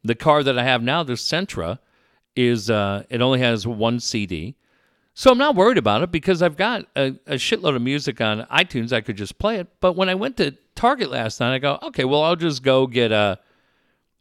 The 0.04 0.14
car 0.14 0.42
that 0.42 0.58
I 0.58 0.62
have 0.64 0.82
now, 0.82 1.02
the 1.02 1.14
Sentra, 1.14 1.78
is 2.36 2.70
uh, 2.70 3.02
it 3.10 3.20
only 3.20 3.40
has 3.40 3.66
one 3.66 3.98
CD, 4.00 4.54
so 5.14 5.30
I'm 5.32 5.38
not 5.38 5.54
worried 5.56 5.78
about 5.78 6.02
it 6.02 6.12
because 6.12 6.42
I've 6.42 6.56
got 6.56 6.86
a, 6.94 7.06
a 7.26 7.34
shitload 7.36 7.74
of 7.76 7.82
music 7.82 8.20
on 8.20 8.42
iTunes. 8.52 8.92
I 8.92 9.00
could 9.00 9.16
just 9.16 9.38
play 9.38 9.56
it. 9.56 9.66
But 9.80 9.94
when 9.94 10.08
I 10.08 10.14
went 10.14 10.36
to 10.36 10.54
Target 10.74 11.10
last 11.10 11.40
night, 11.40 11.54
I 11.54 11.58
go, 11.58 11.78
okay, 11.82 12.04
well, 12.04 12.22
I'll 12.22 12.36
just 12.36 12.62
go 12.62 12.86
get 12.86 13.10
a 13.12 13.38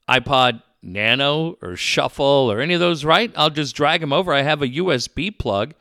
iPod 0.10 0.62
Nano 0.86 1.58
or 1.62 1.76
Shuffle 1.76 2.52
or 2.52 2.62
any 2.62 2.74
of 2.74 2.80
those. 2.80 3.04
Right? 3.04 3.32
I'll 3.36 3.50
just 3.50 3.76
drag 3.76 4.02
them 4.02 4.14
over. 4.14 4.34
I 4.34 4.42
have 4.42 4.62
a 4.62 4.68
USB 4.68 5.38
plug 5.38 5.74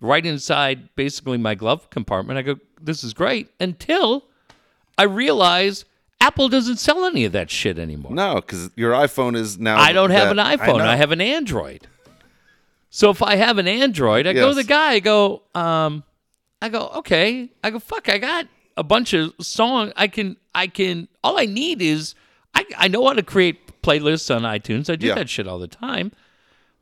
right 0.00 0.24
inside, 0.24 0.94
basically 0.96 1.38
my 1.38 1.54
glove 1.54 1.90
compartment. 1.90 2.38
I 2.38 2.42
go, 2.42 2.56
this 2.80 3.04
is 3.04 3.12
great 3.12 3.50
until 3.60 4.24
I 4.96 5.04
realize 5.04 5.84
Apple 6.20 6.48
doesn't 6.48 6.76
sell 6.76 7.04
any 7.04 7.24
of 7.24 7.32
that 7.32 7.50
shit 7.50 7.78
anymore. 7.78 8.12
No, 8.12 8.36
because 8.36 8.70
your 8.76 8.92
iPhone 8.92 9.36
is 9.36 9.58
now. 9.58 9.78
I 9.78 9.92
don't 9.92 10.10
have 10.10 10.30
an 10.30 10.36
iPhone. 10.36 10.78
know. 10.78 10.84
I, 10.84 10.96
have 10.96 11.12
an 11.12 11.20
Android. 11.20 11.86
So 12.90 13.10
if 13.10 13.22
I 13.22 13.36
have 13.36 13.58
an 13.58 13.68
Android, 13.68 14.26
I 14.26 14.32
go 14.32 14.50
to 14.50 14.54
the 14.54 14.64
guy. 14.64 14.92
I 14.94 15.00
go, 15.00 15.42
um, 15.54 16.04
I 16.60 16.68
go, 16.68 16.88
okay. 16.96 17.48
I 17.64 17.70
go, 17.70 17.78
fuck. 17.78 18.08
I 18.08 18.18
got 18.18 18.46
a 18.76 18.82
bunch 18.82 19.14
of 19.14 19.32
song. 19.40 19.92
I 19.96 20.08
can, 20.08 20.36
I 20.54 20.66
can. 20.66 21.08
All 21.24 21.38
I 21.38 21.46
need 21.46 21.80
is, 21.80 22.14
I, 22.54 22.64
I 22.76 22.88
know 22.88 23.06
how 23.06 23.12
to 23.14 23.22
create 23.22 23.82
playlists 23.82 24.34
on 24.34 24.42
iTunes. 24.42 24.90
I 24.90 24.96
do 24.96 25.06
Yeah. 25.08 25.14
that 25.14 25.28
shit 25.30 25.46
all 25.48 25.58
the 25.58 25.68
time. 25.68 26.12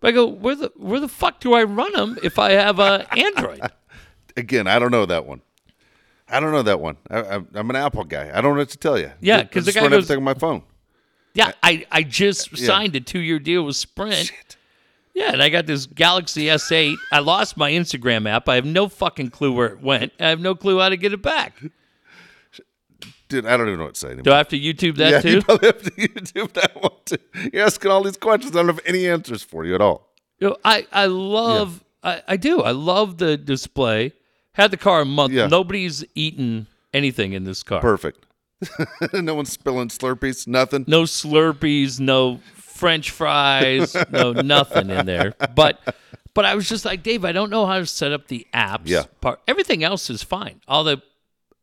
But 0.01 0.09
I 0.09 0.13
go, 0.13 0.27
where 0.27 0.55
the 0.55 0.73
where 0.77 1.01
the 1.01 1.09
fuck 1.09 1.41
do 1.41 1.55
I 1.55 1.65
run 1.65 1.93
them 1.93 2.19
if 2.23 2.39
I 2.39 2.53
have 2.53 2.79
a 2.79 3.07
Android? 3.19 3.61
Again, 4.37 4.67
I 4.67 4.79
don't 4.79 4.91
know 4.93 5.07
that 5.07 5.27
one. 5.27 5.41
I 6.29 6.41
don't 6.41 6.53
know 6.53 6.63
that 6.63 6.79
one. 6.81 6.97
I, 7.11 7.21
I, 7.21 7.35
I'm 7.55 7.71
an 7.71 7.77
Apple 7.77 8.05
guy. 8.05 8.29
I 8.33 8.41
don't 8.41 8.53
know 8.55 8.59
what 8.61 8.69
to 8.71 8.77
tell 8.79 8.99
you. 8.99 9.11
Yeah, 9.21 9.43
because 9.43 9.65
the 9.67 9.73
guy 9.73 9.81
run 9.81 9.91
goes- 9.91 10.05
everything 10.05 10.19
on 10.19 10.25
my 10.25 10.35
phone. 10.35 10.63
Yeah, 11.35 11.53
I, 11.63 11.87
I 11.93 12.03
just 12.03 12.57
signed 12.57 12.97
a 12.97 13.01
two 13.01 13.21
year 13.21 13.39
deal 13.39 13.63
with 13.65 13.77
Sprint. 13.77 14.33
Yeah, 15.15 15.33
and 15.33 15.43
I 15.43 15.49
got 15.49 15.67
this 15.67 15.87
Galaxy 15.87 16.45
S8. 16.45 16.95
I 17.13 17.19
lost 17.21 17.57
my 17.57 17.71
Instagram 17.73 18.29
app. 18.29 18.49
I 18.49 18.55
have 18.57 18.65
no 18.65 18.89
fucking 18.89 19.31
clue 19.31 19.53
where 19.53 19.67
it 19.69 19.81
went. 19.83 20.13
I 20.21 20.29
have 20.29 20.41
no 20.41 20.55
clue 20.55 20.79
how 20.81 20.89
to 20.89 20.97
get 20.97 21.13
it 21.13 21.23
back. 21.23 21.55
Dude, 23.29 23.47
I 23.47 23.57
don't 23.57 23.69
even 23.69 23.79
know 23.79 23.85
what 23.87 23.95
to 23.95 24.01
say 24.01 24.07
anymore. 24.09 24.23
Do 24.23 24.33
I 24.33 24.39
have 24.39 24.49
to 24.49 24.59
YouTube 24.59 24.97
that 24.97 25.11
yeah, 25.11 25.21
too? 25.21 25.31
you 25.33 25.43
probably 25.43 25.67
have 25.67 25.83
to 25.83 25.91
YouTube 25.91 26.53
that 26.55 26.75
one 26.83 26.93
too. 27.05 27.19
You're 27.53 27.65
asking 27.65 27.91
all 27.91 28.03
these 28.03 28.17
questions. 28.17 28.57
I 28.57 28.61
don't 28.61 28.69
have 28.69 28.81
any 28.87 29.07
answers 29.07 29.43
for 29.43 29.65
you 29.65 29.75
at 29.75 29.81
all. 29.81 30.09
You 30.39 30.49
know, 30.49 30.57
I 30.65 30.87
I 30.93 31.07
love 31.07 31.85
I, 32.03 32.23
I 32.27 32.37
do 32.37 32.63
I 32.63 32.71
love 32.71 33.19
the 33.19 33.37
display. 33.37 34.13
Had 34.53 34.71
the 34.71 34.77
car 34.77 35.03
a 35.03 35.05
month. 35.05 35.35
Yeah. 35.35 35.47
Nobody's 35.47 36.05
eaten 36.15 36.67
anything 36.93 37.33
in 37.33 37.45
this 37.45 37.63
car. 37.63 37.81
Perfect. 37.81 38.25
no 39.13 39.35
one's 39.35 39.53
spilling 39.53 39.89
Slurpees. 39.89 40.49
Nothing. 40.49 40.85
No 40.89 41.03
Slurpees. 41.03 42.01
No 42.01 42.41
French 42.55 43.11
fries. 43.11 43.95
no 44.11 44.33
nothing 44.33 44.91
in 44.91 45.07
there. 45.07 45.35
But 45.55 45.97
but 46.35 46.45
I 46.45 46.55
was 46.55 46.69
just 46.69 46.85
like 46.85 47.03
Dave. 47.03 47.25
I 47.25 47.33
don't 47.33 47.51
know 47.51 47.67
how 47.67 47.79
to 47.79 47.87
set 47.87 48.13
up 48.13 48.29
the 48.29 48.47
apps. 48.55 48.83
Yeah. 48.87 49.05
Part. 49.21 49.41
Everything 49.47 49.85
else 49.85 50.11
is 50.11 50.23
fine. 50.23 50.61
All 50.67 50.85
the 50.85 51.03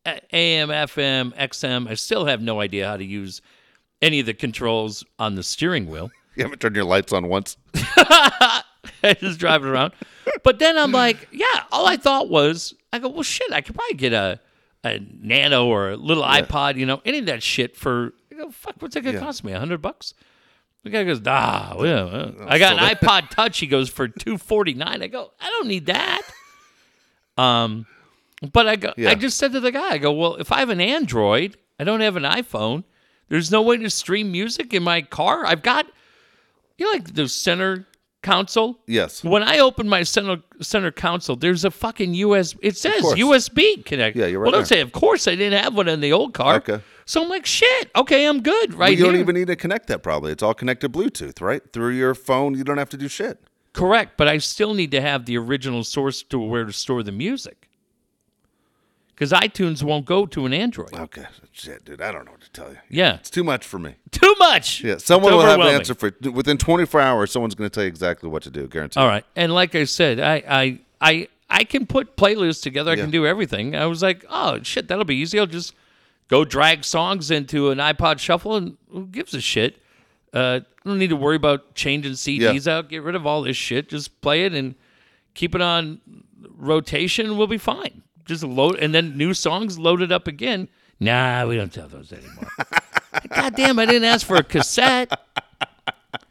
AM, 0.06 0.69
FM, 0.69 1.34
XM. 1.36 1.90
I 1.90 1.94
still 1.95 2.26
have 2.26 2.41
no 2.41 2.61
idea 2.61 2.88
how 2.88 2.98
to 2.98 3.03
use 3.06 3.41
any 4.02 4.19
of 4.19 4.26
the 4.26 4.34
controls 4.34 5.03
on 5.19 5.36
the 5.36 5.44
steering 5.44 5.88
wheel. 5.88 6.10
You 6.38 6.44
haven't 6.44 6.60
turned 6.60 6.76
your 6.76 6.84
lights 6.84 7.14
on 7.14 7.30
once. 7.30 7.56
I 7.73 8.61
just 9.22 9.40
drive 9.40 9.64
it 9.64 9.69
around. 9.69 9.94
But 10.44 10.60
then 10.60 10.77
I'm 10.77 10.91
like, 10.91 11.30
yeah, 11.32 11.64
all 11.72 11.88
I 11.88 11.95
thought 11.95 12.27
was, 12.30 12.73
I 12.91 12.99
go, 12.99 13.07
well, 13.07 13.23
shit, 13.23 13.53
I 13.53 13.61
could 13.61 13.73
probably 13.73 13.95
get 13.95 14.11
a, 14.11 14.41
a 14.84 14.99
Nano 14.99 15.65
or 15.68 15.91
a 15.91 15.95
little 15.95 16.23
iPod, 16.23 16.76
you 16.76 16.86
know, 16.86 17.02
any 17.06 17.19
of 17.19 17.27
that 17.27 17.41
shit 17.41 17.77
for, 17.77 18.14
I 18.34 18.36
go, 18.36 18.49
fuck, 18.52 18.76
what's 18.80 18.95
that 18.95 19.02
going 19.03 19.14
to 19.15 19.22
Yeah. 19.22 19.26
cost 19.26 19.45
me? 19.45 19.53
A 19.53 19.60
hundred 19.60 19.82
bucks? 19.82 20.14
The 20.84 20.90
guy 20.90 21.06
goes, 21.06 21.22
ah, 21.26 21.76
well, 21.80 22.10
uh, 22.14 22.32
I 22.49 22.60
got 22.60 22.77
an 22.77 22.95
iPod 22.95 23.30
Touch. 23.30 23.57
He 23.60 23.65
goes 23.68 23.90
for 23.90 24.10
two 24.10 24.38
forty 24.38 24.73
nine. 24.73 25.02
I 25.03 25.07
go, 25.07 25.32
I 25.40 25.49
don't 25.52 25.68
need 25.68 25.86
that. 25.86 26.22
Um, 27.38 27.86
but 28.52 28.68
I 28.68 28.76
go, 28.76 28.94
Yeah. 28.98 29.12
I 29.12 29.16
just 29.16 29.38
said 29.38 29.52
to 29.53 29.60
the 29.60 29.72
guy, 29.72 29.91
I 29.91 29.98
go, 29.98 30.12
well, 30.12 30.36
if 30.36 30.52
I 30.52 30.60
have 30.60 30.70
an 30.70 30.82
Android, 30.82 31.57
I 31.80 31.84
don't 31.84 32.02
have 32.02 32.16
an 32.16 32.24
iPhone. 32.24 32.84
There's 33.30 33.52
no 33.52 33.62
way 33.62 33.78
to 33.78 33.90
stream 33.90 34.32
music 34.32 34.74
in 34.74 34.84
my 34.84 35.02
car. 35.02 35.45
I've 35.45 35.64
got, 35.64 35.88
you 36.78 36.86
know, 36.86 36.91
like 36.91 37.14
the 37.14 37.28
center 37.28 37.88
console. 38.22 38.80
Yes. 38.88 39.24
When 39.24 39.44
I 39.44 39.60
open 39.60 39.88
my 39.88 40.03
center 40.03 40.38
center 40.60 40.91
console, 40.91 41.36
there's 41.36 41.64
a 41.64 41.72
fucking 41.72 42.14
USB. 42.14 42.57
It 42.62 42.78
says. 42.78 43.02
USB 43.02 43.86
connect. 43.86 44.18
Yeah, 44.18 44.26
you're 44.26 44.40
right 44.40 44.52
Well, 44.52 44.60
don't 44.60 44.68
say. 44.68 44.82
Of 44.82 44.91
course, 44.91 45.28
I 45.28 45.36
didn't 45.36 45.62
have 45.62 45.76
one 45.76 45.88
in 45.88 46.02
the 46.02 46.12
old 46.12 46.34
car. 46.34 46.56
Okay. 46.56 46.82
So 47.06 47.24
I'm 47.24 47.30
like, 47.30 47.45
shit. 47.45 47.91
Okay, 47.95 48.26
I'm 48.26 48.41
good 48.41 48.74
right 48.74 48.98
you 48.98 49.03
don't 49.06 49.16
even 49.16 49.36
need 49.36 49.48
to 49.48 49.56
connect 49.56 49.88
that. 49.88 50.02
Probably 50.02 50.32
it's 50.32 50.41
all 50.44 50.56
connected 50.56 50.91
Bluetooth, 50.91 51.40
right? 51.40 51.62
Through 51.72 51.91
your 51.91 52.16
phone, 52.16 52.56
you 52.56 52.64
don't 52.64 52.80
have 52.80 52.90
to 52.90 52.98
do 52.98 53.07
shit. 53.07 53.40
Correct, 53.74 54.18
but 54.18 54.28
I 54.28 54.38
still 54.40 54.74
need 54.74 54.91
to 54.91 55.02
have 55.02 55.26
the 55.26 55.38
original 55.38 55.84
source 55.84 56.24
to 56.24 56.40
where 56.40 56.64
to 56.66 56.74
store 56.74 57.03
the 57.03 57.12
music. 57.12 57.64
Because 59.15 59.31
iTunes 59.31 59.81
won't 59.81 60.05
go 60.05 60.25
to 60.25 60.45
an 60.45 60.51
Android. 60.53 60.93
Okay, 60.93 61.23
shit, 61.53 61.85
dude. 61.85 62.01
I 62.01 62.11
don't 62.11 62.25
know 62.25 62.31
what 62.33 62.41
to 62.41 62.51
tell 62.51 62.69
you. 62.69 62.77
Yeah, 62.89 63.15
It's 63.15 63.29
too 63.29 63.45
much 63.45 63.65
for 63.65 63.79
me. 63.79 63.95
too 64.11 64.35
much. 64.39 64.83
Yeah, 64.83 64.97
someone 64.97 65.31
will 65.33 65.41
have 65.41 65.59
an 65.61 65.67
answer 65.67 65.95
for 65.95 66.11
within 66.33 66.57
24 66.57 66.99
hours. 66.99 67.31
Someone's 67.31 67.55
going 67.55 67.69
to 67.69 67.73
tell 67.73 67.83
you 67.83 67.87
exactly 67.87 68.27
what 68.29 68.43
to 68.43 68.49
do. 68.49 68.67
Guaranteed. 68.67 69.01
All 69.01 69.07
right, 69.07 69.23
and 69.37 69.53
like 69.53 69.73
I 69.73 69.85
said, 69.85 70.19
I 70.19 70.43
I 70.47 70.79
I 70.99 71.27
I 71.49 71.63
can 71.63 71.85
put 71.85 72.17
playlists 72.17 72.61
together. 72.61 72.91
I 72.91 72.95
Yeah. 72.95 73.03
can 73.03 73.11
do 73.11 73.25
everything. 73.25 73.73
I 73.75 73.85
was 73.85 74.01
like, 74.03 74.25
oh 74.29 74.59
shit, 74.63 74.89
that'll 74.89 75.05
be 75.05 75.15
easy. 75.15 75.39
I'll 75.39 75.45
just 75.45 75.73
go 76.27 76.43
drag 76.43 76.83
songs 76.83 77.31
into 77.31 77.69
an 77.69 77.77
iPod 77.77 78.19
Shuffle, 78.19 78.57
and 78.57 78.75
who 78.91 79.05
gives 79.07 79.33
a 79.33 79.39
shit? 79.41 79.77
Uh, 80.33 80.59
I 80.85 80.89
don't 80.89 80.99
need 80.99 81.11
to 81.11 81.15
worry 81.15 81.37
about 81.37 81.73
changing 81.73 82.13
CDs 82.13 82.67
out. 82.67 82.89
Get 82.89 83.01
rid 83.03 83.15
of 83.15 83.25
all 83.25 83.43
this 83.43 83.55
shit. 83.55 83.87
Just 83.87 84.19
play 84.19 84.43
it 84.43 84.53
and 84.53 84.75
keep 85.35 85.55
it 85.55 85.61
on 85.61 86.01
rotation. 86.57 87.37
We'll 87.37 87.47
be 87.47 87.57
fine. 87.57 88.01
Just 88.26 88.43
load, 88.43 88.77
and 88.77 88.93
then 88.93 89.18
new 89.18 89.34
songs 89.34 89.77
loaded 89.77 90.11
up 90.11 90.27
again. 90.27 90.68
Nah, 90.99 91.45
we 91.45 91.57
don't 91.57 91.72
tell 91.72 91.88
those 91.88 92.11
anymore. 92.11 92.49
God 93.35 93.56
damn, 93.56 93.80
I 93.80 93.85
didn't 93.85 94.06
ask 94.06 94.26
for 94.26 94.35
a 94.35 94.43
cassette. 94.43 95.11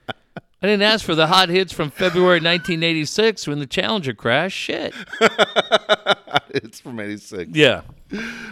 I 0.08 0.66
didn't 0.66 0.82
ask 0.82 1.04
for 1.04 1.14
the 1.14 1.26
hot 1.26 1.50
hits 1.50 1.72
from 1.72 1.90
February 1.90 2.40
1986 2.40 3.46
when 3.46 3.58
the 3.58 3.66
Challenger 3.66 4.14
crashed. 4.14 4.56
Shit. 4.56 4.94
It's 6.54 6.78
from 6.78 7.00
86. 7.00 7.50
Yeah. 7.52 7.82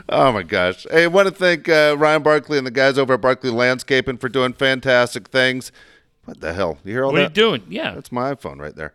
Oh 0.09 0.33
my 0.33 0.43
gosh! 0.43 0.87
Hey, 0.91 1.05
I 1.05 1.07
want 1.07 1.29
to 1.29 1.35
thank 1.35 1.69
uh, 1.69 1.95
Ryan 1.97 2.23
Barkley 2.23 2.59
and 2.59 2.67
the 2.67 2.73
guys 2.73 2.99
over 2.99 3.15
at 3.15 3.21
Barkley 3.21 3.51
Landscaping 3.51 4.17
for 4.19 4.29
doing 4.29 4.53
fantastic 4.55 5.29
things. 5.29 5.71
What 6.25 6.41
the 6.41 6.53
hell? 6.53 6.79
You 6.85 6.93
hear 6.95 7.05
all 7.05 7.13
that? 7.13 7.15
What 7.15 7.21
are 7.21 7.25
you 7.25 7.29
doing? 7.29 7.63
Yeah. 7.69 7.95
That's 7.95 8.11
my 8.11 8.35
iPhone 8.35 8.59
right 8.59 8.75
there. 8.75 8.93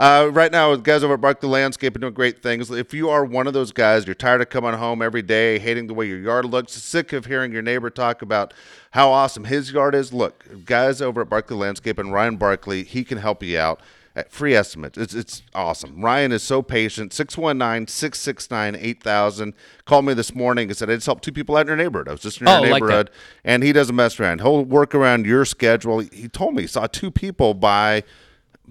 Uh, 0.00 0.30
right 0.32 0.50
now, 0.50 0.74
guys 0.76 1.04
over 1.04 1.12
at 1.12 1.20
Bark 1.20 1.42
the 1.42 1.46
Landscape 1.46 1.94
are 1.94 1.98
doing 1.98 2.14
great 2.14 2.42
things. 2.42 2.70
If 2.70 2.94
you 2.94 3.10
are 3.10 3.22
one 3.22 3.46
of 3.46 3.52
those 3.52 3.70
guys, 3.70 4.06
you're 4.06 4.14
tired 4.14 4.40
of 4.40 4.48
coming 4.48 4.72
home 4.72 5.02
every 5.02 5.20
day, 5.20 5.58
hating 5.58 5.88
the 5.88 5.92
way 5.92 6.06
your 6.06 6.18
yard 6.18 6.46
looks, 6.46 6.72
sick 6.72 7.12
of 7.12 7.26
hearing 7.26 7.52
your 7.52 7.60
neighbor 7.60 7.90
talk 7.90 8.22
about 8.22 8.54
how 8.92 9.10
awesome 9.10 9.44
his 9.44 9.72
yard 9.72 9.94
is, 9.94 10.10
look, 10.10 10.64
guys 10.64 11.02
over 11.02 11.20
at 11.20 11.28
Barkley 11.28 11.68
and 11.68 12.12
Ryan 12.14 12.38
Barkley, 12.38 12.82
he 12.82 13.04
can 13.04 13.18
help 13.18 13.42
you 13.42 13.58
out. 13.58 13.82
At 14.16 14.32
free 14.32 14.56
estimates. 14.56 14.98
It's, 14.98 15.14
it's 15.14 15.42
awesome. 15.54 16.02
Ryan 16.02 16.32
is 16.32 16.42
so 16.42 16.62
patient. 16.62 17.12
619 17.12 17.86
669 17.86 18.74
8000. 18.74 19.54
Called 19.84 20.04
me 20.04 20.14
this 20.14 20.34
morning 20.34 20.68
and 20.68 20.76
said, 20.76 20.90
I 20.90 20.96
just 20.96 21.06
helped 21.06 21.22
two 21.22 21.30
people 21.30 21.56
out 21.56 21.60
in 21.60 21.66
your 21.68 21.76
neighborhood. 21.76 22.08
I 22.08 22.10
was 22.10 22.20
just 22.20 22.40
in 22.40 22.48
your 22.48 22.56
Oh, 22.56 22.62
like 22.62 22.82
neighborhood 22.82 23.10
and 23.44 23.62
he 23.62 23.72
doesn't 23.72 23.94
mess 23.94 24.18
around. 24.18 24.40
He'll 24.40 24.64
work 24.64 24.96
around 24.96 25.26
your 25.26 25.44
schedule. 25.44 26.00
He, 26.00 26.08
he 26.12 26.28
told 26.28 26.56
me 26.56 26.62
he 26.62 26.66
saw 26.66 26.88
two 26.88 27.12
people 27.12 27.54
by 27.54 28.02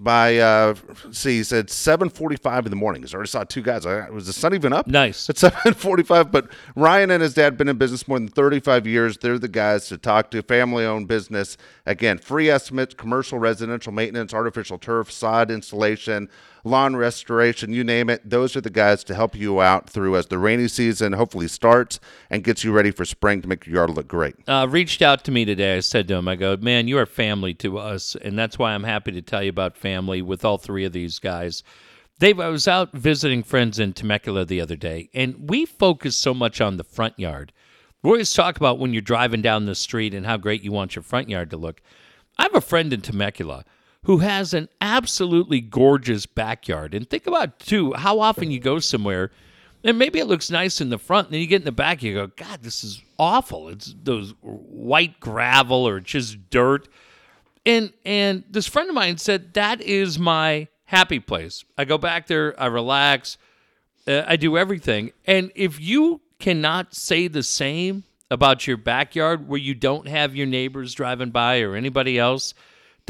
by 0.02 0.38
uh 0.38 0.74
see 1.12 1.36
he 1.36 1.42
said 1.44 1.68
7:45 1.68 2.64
in 2.64 2.70
the 2.70 2.76
morning. 2.76 3.02
He's 3.02 3.12
already 3.14 3.28
saw 3.28 3.44
two 3.44 3.60
guys. 3.60 3.84
I, 3.84 4.08
was 4.08 4.26
the 4.26 4.32
sun 4.32 4.54
even 4.54 4.72
up? 4.72 4.86
Nice. 4.86 5.28
At 5.28 5.36
7:45, 5.36 6.32
but 6.32 6.48
Ryan 6.74 7.10
and 7.10 7.22
his 7.22 7.34
dad 7.34 7.58
been 7.58 7.68
in 7.68 7.76
business 7.76 8.08
more 8.08 8.18
than 8.18 8.28
35 8.28 8.86
years. 8.86 9.18
They're 9.18 9.38
the 9.38 9.48
guys 9.48 9.88
to 9.88 9.98
talk 9.98 10.30
to. 10.30 10.42
Family-owned 10.42 11.06
business. 11.06 11.58
Again, 11.84 12.16
free 12.18 12.48
estimates, 12.48 12.94
commercial, 12.94 13.38
residential 13.38 13.92
maintenance, 13.92 14.32
artificial 14.32 14.78
turf, 14.78 15.10
sod 15.12 15.50
installation, 15.50 16.30
lawn 16.64 16.96
restoration, 16.96 17.72
you 17.72 17.84
name 17.84 18.10
it. 18.10 18.28
Those 18.28 18.56
are 18.56 18.60
the 18.60 18.70
guys 18.70 19.04
to 19.04 19.14
help 19.14 19.34
you 19.34 19.60
out 19.60 19.88
through 19.88 20.16
as 20.16 20.26
the 20.26 20.38
rainy 20.38 20.68
season 20.68 21.12
hopefully 21.12 21.48
starts 21.48 22.00
and 22.28 22.44
gets 22.44 22.64
you 22.64 22.72
ready 22.72 22.90
for 22.90 23.04
spring 23.04 23.42
to 23.42 23.48
make 23.48 23.66
your 23.66 23.76
yard 23.76 23.90
look 23.90 24.08
great. 24.08 24.36
uh, 24.48 24.66
reached 24.68 25.02
out 25.02 25.24
to 25.24 25.30
me 25.30 25.44
today. 25.44 25.76
I 25.76 25.80
said 25.80 26.08
to 26.08 26.14
him, 26.14 26.28
I 26.28 26.36
go, 26.36 26.56
man, 26.56 26.88
you 26.88 26.98
are 26.98 27.06
family 27.06 27.54
to 27.54 27.78
us. 27.78 28.16
And 28.20 28.38
that's 28.38 28.58
why 28.58 28.72
I'm 28.72 28.84
happy 28.84 29.12
to 29.12 29.22
tell 29.22 29.42
you 29.42 29.50
about 29.50 29.76
family 29.76 30.22
with 30.22 30.44
all 30.44 30.58
three 30.58 30.84
of 30.84 30.92
these 30.92 31.18
guys. 31.18 31.62
Dave, 32.18 32.38
I 32.38 32.48
was 32.48 32.68
out 32.68 32.92
visiting 32.92 33.42
friends 33.42 33.78
in 33.78 33.94
Temecula 33.94 34.44
the 34.44 34.60
other 34.60 34.76
day, 34.76 35.08
and 35.14 35.48
we 35.48 35.64
focus 35.64 36.16
so 36.16 36.34
much 36.34 36.60
on 36.60 36.76
the 36.76 36.84
front 36.84 37.18
yard. 37.18 37.50
We 38.02 38.10
always 38.10 38.34
talk 38.34 38.58
about 38.58 38.78
when 38.78 38.92
you're 38.92 39.00
driving 39.00 39.40
down 39.40 39.64
the 39.64 39.74
street 39.74 40.12
and 40.12 40.26
how 40.26 40.36
great 40.36 40.62
you 40.62 40.70
want 40.70 40.94
your 40.94 41.02
front 41.02 41.30
yard 41.30 41.50
to 41.50 41.56
look. 41.56 41.80
I 42.38 42.42
have 42.42 42.54
a 42.54 42.60
friend 42.60 42.92
in 42.92 43.00
Temecula 43.00 43.64
who 44.04 44.18
has 44.18 44.54
an 44.54 44.68
absolutely 44.80 45.60
gorgeous 45.60 46.26
backyard. 46.26 46.94
And 46.94 47.08
think 47.08 47.26
about, 47.26 47.58
too, 47.58 47.92
how 47.94 48.20
often 48.20 48.50
you 48.50 48.58
go 48.58 48.78
somewhere 48.78 49.30
and 49.82 49.98
maybe 49.98 50.18
it 50.18 50.26
looks 50.26 50.50
nice 50.50 50.80
in 50.80 50.90
the 50.90 50.98
front, 50.98 51.28
and 51.28 51.34
then 51.34 51.40
you 51.40 51.46
get 51.46 51.62
in 51.62 51.64
the 51.64 51.72
back, 51.72 52.02
you 52.02 52.14
go, 52.14 52.26
God, 52.26 52.62
this 52.62 52.84
is 52.84 53.02
awful. 53.18 53.68
It's 53.68 53.94
those 54.02 54.34
white 54.42 55.18
gravel 55.20 55.88
or 55.88 56.00
just 56.00 56.50
dirt. 56.50 56.88
And 57.64 57.92
and 58.04 58.44
this 58.50 58.66
friend 58.66 58.88
of 58.88 58.94
mine 58.94 59.18
said 59.18 59.54
that 59.54 59.80
is 59.80 60.18
my 60.18 60.68
happy 60.84 61.20
place. 61.20 61.64
I 61.78 61.84
go 61.84 61.98
back 61.98 62.26
there, 62.26 62.58
I 62.60 62.66
relax, 62.66 63.38
uh, 64.06 64.24
I 64.26 64.36
do 64.36 64.58
everything. 64.58 65.12
And 65.26 65.50
if 65.54 65.80
you 65.80 66.20
cannot 66.38 66.94
say 66.94 67.28
the 67.28 67.42
same 67.42 68.04
about 68.30 68.66
your 68.66 68.76
backyard 68.76 69.48
where 69.48 69.58
you 69.58 69.74
don't 69.74 70.08
have 70.08 70.34
your 70.36 70.46
neighbors 70.46 70.94
driving 70.94 71.30
by 71.30 71.60
or 71.60 71.74
anybody 71.74 72.18
else, 72.18 72.54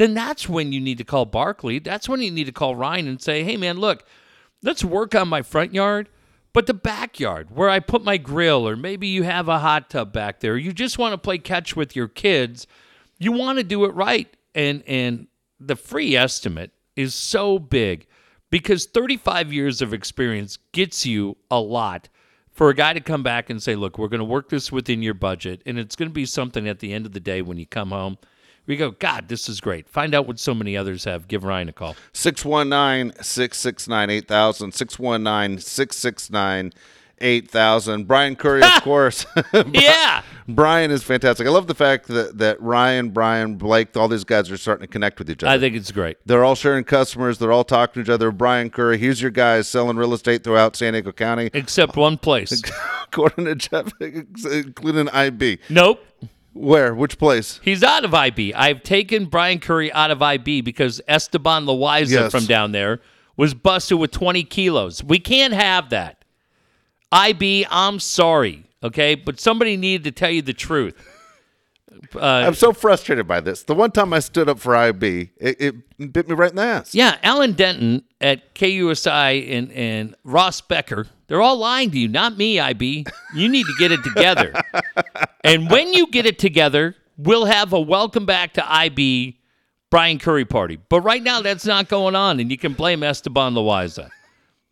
then 0.01 0.15
that's 0.15 0.49
when 0.49 0.71
you 0.71 0.81
need 0.81 0.97
to 0.97 1.03
call 1.03 1.25
Barkley. 1.25 1.77
That's 1.77 2.09
when 2.09 2.23
you 2.23 2.31
need 2.31 2.45
to 2.45 2.51
call 2.51 2.75
Ryan 2.75 3.07
and 3.07 3.21
say, 3.21 3.43
"Hey 3.43 3.55
man, 3.55 3.77
look, 3.77 4.03
let's 4.63 4.83
work 4.83 5.13
on 5.13 5.27
my 5.27 5.43
front 5.43 5.75
yard, 5.75 6.09
but 6.53 6.65
the 6.65 6.73
backyard 6.73 7.49
where 7.51 7.69
I 7.69 7.79
put 7.79 8.03
my 8.03 8.17
grill, 8.17 8.67
or 8.67 8.75
maybe 8.75 9.05
you 9.05 9.21
have 9.21 9.47
a 9.47 9.59
hot 9.59 9.91
tub 9.91 10.11
back 10.11 10.39
there. 10.39 10.57
You 10.57 10.73
just 10.73 10.97
want 10.97 11.13
to 11.13 11.19
play 11.19 11.37
catch 11.37 11.75
with 11.75 11.95
your 11.95 12.07
kids. 12.07 12.65
You 13.19 13.31
want 13.31 13.59
to 13.59 13.63
do 13.63 13.85
it 13.85 13.93
right, 13.93 14.35
and 14.55 14.81
and 14.87 15.27
the 15.59 15.75
free 15.75 16.15
estimate 16.15 16.71
is 16.95 17.13
so 17.13 17.59
big 17.59 18.07
because 18.49 18.87
35 18.87 19.53
years 19.53 19.83
of 19.83 19.93
experience 19.93 20.57
gets 20.71 21.05
you 21.05 21.37
a 21.51 21.59
lot 21.59 22.09
for 22.49 22.69
a 22.69 22.73
guy 22.73 22.93
to 22.93 23.01
come 23.01 23.21
back 23.21 23.51
and 23.51 23.61
say, 23.61 23.75
"Look, 23.75 23.99
we're 23.99 24.07
going 24.07 24.17
to 24.17 24.25
work 24.25 24.49
this 24.49 24.71
within 24.71 25.03
your 25.03 25.13
budget, 25.13 25.61
and 25.67 25.77
it's 25.77 25.95
going 25.95 26.09
to 26.09 26.13
be 26.13 26.25
something 26.25 26.67
at 26.67 26.79
the 26.79 26.91
end 26.91 27.05
of 27.05 27.11
the 27.11 27.19
day 27.19 27.43
when 27.43 27.57
you 27.57 27.67
come 27.67 27.91
home." 27.91 28.17
We 28.67 28.77
go, 28.77 28.91
God, 28.91 29.27
this 29.27 29.49
is 29.49 29.59
great. 29.59 29.89
Find 29.89 30.13
out 30.13 30.27
what 30.27 30.39
so 30.39 30.53
many 30.53 30.77
others 30.77 31.03
have. 31.05 31.27
Give 31.27 31.43
Ryan 31.43 31.69
a 31.69 31.73
call. 31.73 31.95
619 32.13 33.13
669 33.23 34.09
8000. 34.09 34.71
619 34.73 35.59
669 35.59 36.71
8000. 37.23 38.07
Brian 38.07 38.35
Curry, 38.35 38.63
of 38.63 38.71
course. 38.83 39.25
Yeah. 39.73 40.21
Brian 40.47 40.89
is 40.91 41.03
fantastic. 41.03 41.45
I 41.47 41.49
love 41.49 41.67
the 41.67 41.75
fact 41.75 42.07
that, 42.07 42.37
that 42.39 42.59
Ryan, 42.61 43.09
Brian, 43.09 43.55
Blake, 43.55 43.95
all 43.95 44.07
these 44.07 44.23
guys 44.23 44.49
are 44.51 44.57
starting 44.57 44.85
to 44.85 44.91
connect 44.91 45.19
with 45.19 45.29
each 45.29 45.43
other. 45.43 45.51
I 45.53 45.59
think 45.59 45.75
it's 45.75 45.91
great. 45.91 46.17
They're 46.25 46.43
all 46.43 46.55
sharing 46.55 46.83
customers. 46.83 47.37
They're 47.37 47.51
all 47.51 47.63
talking 47.63 48.03
to 48.03 48.09
each 48.09 48.13
other. 48.13 48.31
Brian 48.31 48.69
Curry, 48.69 48.97
he's 48.97 49.21
your 49.21 49.31
guy 49.31 49.61
selling 49.61 49.97
real 49.97 50.13
estate 50.13 50.43
throughout 50.43 50.75
San 50.75 50.93
Diego 50.93 51.11
County, 51.11 51.49
Except 51.53 51.95
one 51.95 52.17
place. 52.17 52.61
according 53.03 53.45
to 53.45 53.55
Jeff, 53.55 53.91
including 53.99 55.07
IB. 55.09 55.59
nope. 55.69 56.03
Where? 56.53 56.93
Which 56.93 57.17
place? 57.17 57.59
He's 57.63 57.81
out 57.83 58.03
of 58.03 58.13
IB. 58.13 58.53
I've 58.53 58.83
taken 58.83 59.25
Brian 59.25 59.59
Curry 59.59 59.91
out 59.93 60.11
of 60.11 60.21
IB 60.21 60.61
because 60.61 60.99
Esteban 61.07 61.65
Loaiza 61.65 62.09
Yes. 62.09 62.31
from 62.31 62.45
down 62.45 62.71
there 62.73 62.99
was 63.37 63.53
busted 63.53 63.97
with 63.97 64.11
20 64.11 64.43
kilos. 64.43 65.03
We 65.03 65.17
can't 65.19 65.53
have 65.53 65.89
that. 65.91 66.23
IB, 67.11 67.65
I'm 67.69 67.99
sorry, 67.99 68.65
okay? 68.83 69.15
But 69.15 69.39
somebody 69.39 69.77
needed 69.77 70.03
to 70.05 70.11
tell 70.11 70.29
you 70.31 70.41
the 70.41 70.53
truth. 70.53 70.95
Uh, 72.15 72.19
I'm 72.19 72.55
so 72.55 72.73
frustrated 72.73 73.27
by 73.27 73.39
this. 73.41 73.63
The 73.63 73.75
one 73.75 73.91
time 73.91 74.13
I 74.13 74.19
stood 74.19 74.49
up 74.49 74.59
for 74.59 74.75
IB, 74.75 75.31
it, 75.37 75.61
it 75.61 76.13
bit 76.13 76.27
me 76.27 76.35
right 76.35 76.49
in 76.49 76.55
the 76.55 76.61
ass. 76.63 76.95
Yeah, 76.95 77.17
Alan 77.23 77.53
Denton 77.53 78.03
at 78.21 78.55
KUSI 78.55 79.51
and, 79.51 79.71
and 79.71 80.15
Ross 80.23 80.61
Becker, 80.61 81.07
they're 81.27 81.41
all 81.41 81.57
lying 81.57 81.91
to 81.91 81.99
you, 81.99 82.07
not 82.07 82.37
me, 82.37 82.59
IB. 82.59 83.05
You 83.35 83.49
need 83.49 83.65
to 83.65 83.73
get 83.79 83.91
it 83.91 84.03
together. 84.03 84.53
and 85.43 85.69
when 85.69 85.91
you 85.91 86.07
get 86.07 86.25
it 86.25 86.39
together, 86.39 86.95
we'll 87.17 87.45
have 87.45 87.73
a 87.73 87.79
welcome 87.79 88.25
back 88.25 88.53
to 88.53 88.73
IB 88.73 89.39
Brian 89.89 90.19
Curry 90.19 90.45
party. 90.45 90.77
But 90.89 91.01
right 91.01 91.21
now, 91.21 91.41
that's 91.41 91.65
not 91.65 91.89
going 91.89 92.15
on, 92.15 92.39
and 92.39 92.49
you 92.49 92.57
can 92.57 92.73
blame 92.73 93.03
Esteban 93.03 93.53
Loaiza. 93.53 94.09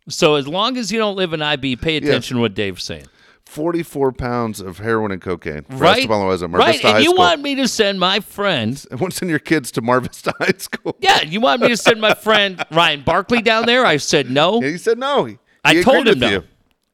So 0.08 0.36
as 0.36 0.48
long 0.48 0.76
as 0.76 0.90
you 0.90 0.98
don't 0.98 1.16
live 1.16 1.32
in 1.32 1.42
IB, 1.42 1.76
pay 1.76 1.96
attention 1.96 2.36
to 2.36 2.40
what 2.40 2.54
Dave's 2.54 2.82
saying. 2.82 3.06
44 3.50 4.12
pounds 4.12 4.60
of 4.60 4.78
heroin 4.78 5.10
and 5.10 5.20
cocaine. 5.20 5.66
Right? 5.70 5.98
Esteban 5.98 6.20
Loaiza, 6.20 6.48
Mar 6.48 6.60
right. 6.60 6.84
And 6.84 7.02
you 7.02 7.12
want 7.12 7.42
me 7.42 7.56
to 7.56 7.66
send 7.66 7.98
my 7.98 8.20
friend 8.20 8.82
I 8.92 8.94
want 8.94 9.12
to 9.12 9.18
send 9.18 9.28
your 9.28 9.40
kids 9.40 9.72
to 9.72 9.82
Mar 9.82 10.00
Vista 10.00 10.32
High 10.38 10.54
School. 10.56 10.96
Yeah, 11.00 11.22
you 11.22 11.40
want 11.40 11.60
me 11.60 11.68
to 11.68 11.76
send 11.76 12.00
my 12.00 12.14
friend 12.14 12.64
Ryan 12.70 13.02
Barkley 13.02 13.42
down 13.42 13.66
there? 13.66 13.84
I 13.84 13.96
said 13.96 14.30
no. 14.30 14.62
Yeah, 14.62 14.68
he 14.68 14.78
said 14.78 14.98
no. 14.98 15.24
He, 15.24 15.38
I 15.64 15.82
told 15.82 16.06
him 16.06 16.20
no. 16.20 16.28
you. 16.28 16.44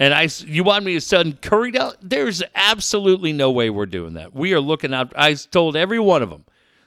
And 0.00 0.14
I, 0.14 0.28
you 0.46 0.64
want 0.64 0.84
me 0.84 0.94
to 0.94 1.00
send 1.00 1.42
Curry 1.42 1.72
down? 1.72 1.92
There's 2.00 2.42
absolutely 2.54 3.32
no 3.32 3.50
way 3.50 3.68
we're 3.68 3.86
doing 3.86 4.14
that. 4.14 4.34
We 4.34 4.54
are 4.54 4.60
looking 4.60 4.94
out. 4.94 5.12
I 5.16 5.34
told 5.34 5.76
every 5.76 5.98
one 5.98 6.22
of 6.22 6.30
them, 6.30 6.44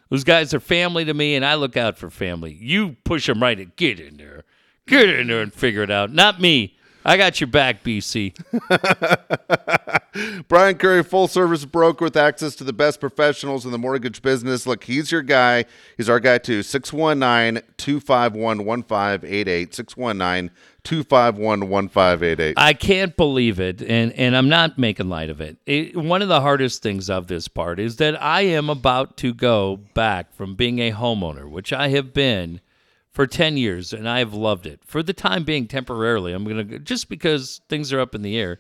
those 0.10 0.24
guys 0.24 0.54
are 0.56 0.60
family 0.60 1.06
to 1.06 1.14
me, 1.14 1.36
and 1.36 1.46
I 1.46 1.56
look 1.56 1.78
out 1.78 1.98
for 1.98 2.10
family. 2.10 2.54
You 2.54 2.98
push 3.04 3.28
them 3.28 3.42
right 3.42 3.58
and 3.58 3.76
get 3.76 4.00
in 4.00 4.18
there, 4.18 4.44
get 4.88 5.10
in 5.10 5.28
there 5.28 5.42
and 5.42 5.54
figure 5.54 5.84
it 5.84 5.92
out. 5.92 6.12
Not 6.12 6.42
me. 6.42 6.79
I 7.10 7.18
got 7.18 7.42
your 7.42 7.48
back, 7.48 7.84
BC. 7.84 8.36
Brian 10.48 10.78
Curry, 10.78 11.04
full 11.04 11.28
service 11.28 11.66
broker 11.66 12.06
with 12.06 12.16
access 12.16 12.54
to 12.58 12.64
the 12.64 12.72
best 12.72 13.00
professionals 13.00 13.66
in 13.66 13.72
the 13.72 13.80
mortgage 13.80 14.22
business. 14.22 14.68
Look, 14.68 14.84
he's 14.84 15.12
your 15.12 15.24
guy. 15.24 15.66
He's 15.98 16.08
our 16.08 16.20
guy 16.20 16.38
too. 16.38 16.62
619 16.62 17.64
251 17.78 18.64
1588. 18.64 19.74
619 19.74 20.56
251 20.84 21.68
1588. 21.68 22.54
I 22.58 22.74
can't 22.74 23.18
believe 23.18 23.60
it, 23.60 23.82
and 23.82 24.14
and 24.14 24.38
I'm 24.38 24.48
not 24.48 24.78
making 24.78 25.10
light 25.10 25.32
of 25.32 25.42
it. 25.42 25.58
it. 25.66 25.98
One 25.98 26.22
of 26.22 26.28
the 26.28 26.42
hardest 26.42 26.84
things 26.84 27.10
of 27.10 27.26
this 27.26 27.48
part 27.48 27.80
is 27.80 27.96
that 27.96 28.22
I 28.22 28.42
am 28.42 28.70
about 28.70 29.18
to 29.18 29.34
go 29.34 29.78
back 29.96 30.32
from 30.36 30.54
being 30.54 30.78
a 30.78 30.92
homeowner, 30.92 31.50
which 31.50 31.74
I 31.74 31.88
have 31.88 32.14
been 32.14 32.62
for 33.12 33.26
10 33.28 33.58
years, 33.58 33.94
and 33.94 34.08
I 34.08 34.20
have 34.20 34.34
loved 34.34 34.66
it. 34.66 34.82
For 34.86 35.02
the 35.04 35.14
time 35.14 35.44
being, 35.44 35.68
temporarily, 35.68 36.34
I'm 36.34 36.44
going 36.44 36.68
to, 36.68 36.80
just 36.80 37.10
because 37.10 37.62
things 37.70 37.92
are 37.92 38.00
up 38.00 38.16
in 38.16 38.22
the 38.22 38.38
air, 38.38 38.60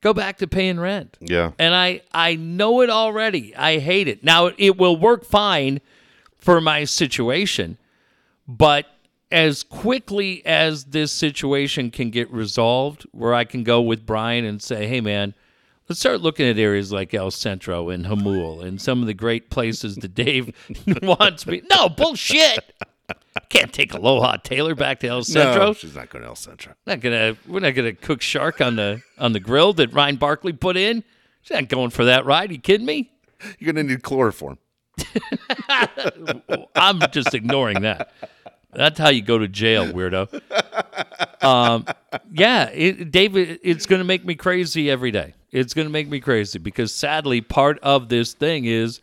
go 0.00 0.12
back 0.12 0.38
to 0.38 0.46
paying 0.46 0.78
rent. 0.78 1.16
Yeah. 1.20 1.52
And 1.58 1.74
I, 1.74 2.02
I 2.12 2.36
know 2.36 2.80
it 2.82 2.90
already. 2.90 3.54
I 3.56 3.78
hate 3.78 4.08
it. 4.08 4.24
Now, 4.24 4.50
it 4.58 4.76
will 4.76 4.96
work 4.96 5.24
fine 5.24 5.80
for 6.36 6.60
my 6.60 6.84
situation, 6.84 7.78
but 8.46 8.86
as 9.30 9.62
quickly 9.62 10.44
as 10.44 10.84
this 10.84 11.10
situation 11.10 11.90
can 11.90 12.10
get 12.10 12.30
resolved, 12.30 13.04
where 13.12 13.34
I 13.34 13.44
can 13.44 13.64
go 13.64 13.80
with 13.80 14.04
Brian 14.04 14.44
and 14.44 14.62
say, 14.62 14.86
hey, 14.86 15.00
man, 15.00 15.34
let's 15.88 16.00
start 16.00 16.20
looking 16.20 16.46
at 16.46 16.58
areas 16.58 16.92
like 16.92 17.14
El 17.14 17.30
Centro 17.30 17.88
and 17.88 18.04
Hamul 18.04 18.64
and 18.64 18.80
some 18.80 19.00
of 19.00 19.06
the 19.06 19.14
great 19.14 19.50
places 19.50 19.96
that 19.96 20.14
Dave 20.14 20.54
wants 21.02 21.46
me. 21.46 21.62
No, 21.70 21.88
bullshit. 21.88 22.74
Can't 23.54 23.72
take 23.72 23.94
Aloha 23.94 24.36
Taylor 24.38 24.74
back 24.74 25.00
to 25.00 25.08
El 25.08 25.22
Centro. 25.22 25.66
No, 25.66 25.72
she's 25.72 25.94
not 25.94 26.10
going 26.10 26.22
to 26.22 26.28
El 26.28 26.36
Centro. 26.36 26.74
Not 26.86 27.00
gonna. 27.00 27.36
We're 27.46 27.60
not 27.60 27.74
gonna 27.74 27.92
cook 27.92 28.20
shark 28.20 28.60
on 28.60 28.76
the 28.76 29.02
on 29.18 29.32
the 29.32 29.40
grill 29.40 29.72
that 29.74 29.92
Ryan 29.92 30.16
Barkley 30.16 30.52
put 30.52 30.76
in. 30.76 31.04
She's 31.42 31.54
not 31.54 31.68
going 31.68 31.90
for 31.90 32.06
that 32.06 32.24
ride. 32.24 32.50
Are 32.50 32.54
you 32.54 32.58
kidding 32.58 32.86
me? 32.86 33.10
You're 33.58 33.72
going 33.72 33.86
to 33.86 33.92
need 33.92 34.02
chloroform. 34.02 34.58
I'm 36.74 37.00
just 37.12 37.34
ignoring 37.34 37.82
that. 37.82 38.10
That's 38.72 38.98
how 38.98 39.10
you 39.10 39.22
go 39.22 39.38
to 39.38 39.46
jail, 39.46 39.86
weirdo. 39.86 40.40
Um, 41.44 41.86
yeah, 42.32 42.70
it, 42.70 43.12
David, 43.12 43.60
it's 43.62 43.86
going 43.86 44.00
to 44.00 44.04
make 44.04 44.24
me 44.24 44.34
crazy 44.34 44.90
every 44.90 45.10
day. 45.10 45.34
It's 45.52 45.74
going 45.74 45.86
to 45.86 45.92
make 45.92 46.08
me 46.08 46.18
crazy 46.18 46.58
because 46.58 46.92
sadly, 46.92 47.40
part 47.40 47.78
of 47.80 48.08
this 48.08 48.32
thing 48.32 48.64
is 48.64 49.00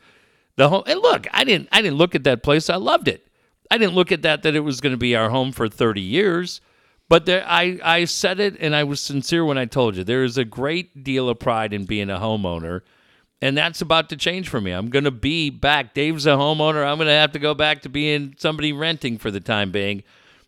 the 0.55 0.67
home. 0.67 0.83
And 0.87 0.99
look, 0.99 1.27
I 1.31 1.43
didn't, 1.43 1.69
I 1.71 1.81
didn't 1.81 1.97
look 1.97 2.15
at 2.15 2.23
that 2.25 2.43
place. 2.43 2.69
I 2.69 2.75
loved 2.75 3.07
it. 3.07 3.25
I 3.71 3.77
didn't 3.77 3.95
look 3.95 4.11
at 4.11 4.21
that 4.23 4.43
that 4.43 4.53
it 4.53 4.59
was 4.59 4.81
going 4.81 4.91
to 4.91 4.97
be 4.97 5.15
our 5.15 5.29
home 5.29 5.53
for 5.53 5.69
30 5.69 6.01
years. 6.01 6.59
But 7.07 7.25
there, 7.25 7.43
I, 7.47 7.79
I 7.83 8.05
said 8.05 8.39
it, 8.39 8.55
and 8.59 8.75
I 8.75 8.83
was 8.83 9.01
sincere 9.01 9.43
when 9.43 9.57
I 9.57 9.65
told 9.65 9.95
you 9.95 10.03
there 10.03 10.23
is 10.23 10.37
a 10.37 10.45
great 10.45 11.03
deal 11.03 11.27
of 11.27 11.39
pride 11.39 11.73
in 11.73 11.85
being 11.85 12.09
a 12.09 12.17
homeowner, 12.17 12.81
and 13.41 13.57
that's 13.57 13.81
about 13.81 14.09
to 14.09 14.17
change 14.17 14.47
for 14.47 14.61
me. 14.61 14.71
I'm 14.71 14.89
going 14.89 15.03
to 15.05 15.11
be 15.11 15.49
back. 15.49 15.93
Dave's 15.93 16.25
a 16.25 16.31
homeowner. 16.31 16.85
I'm 16.85 16.97
going 16.97 17.07
to 17.07 17.13
have 17.13 17.31
to 17.33 17.39
go 17.39 17.53
back 17.53 17.81
to 17.81 17.89
being 17.89 18.35
somebody 18.37 18.71
renting 18.71 19.17
for 19.17 19.31
the 19.31 19.39
time 19.41 19.71
being. 19.71 20.03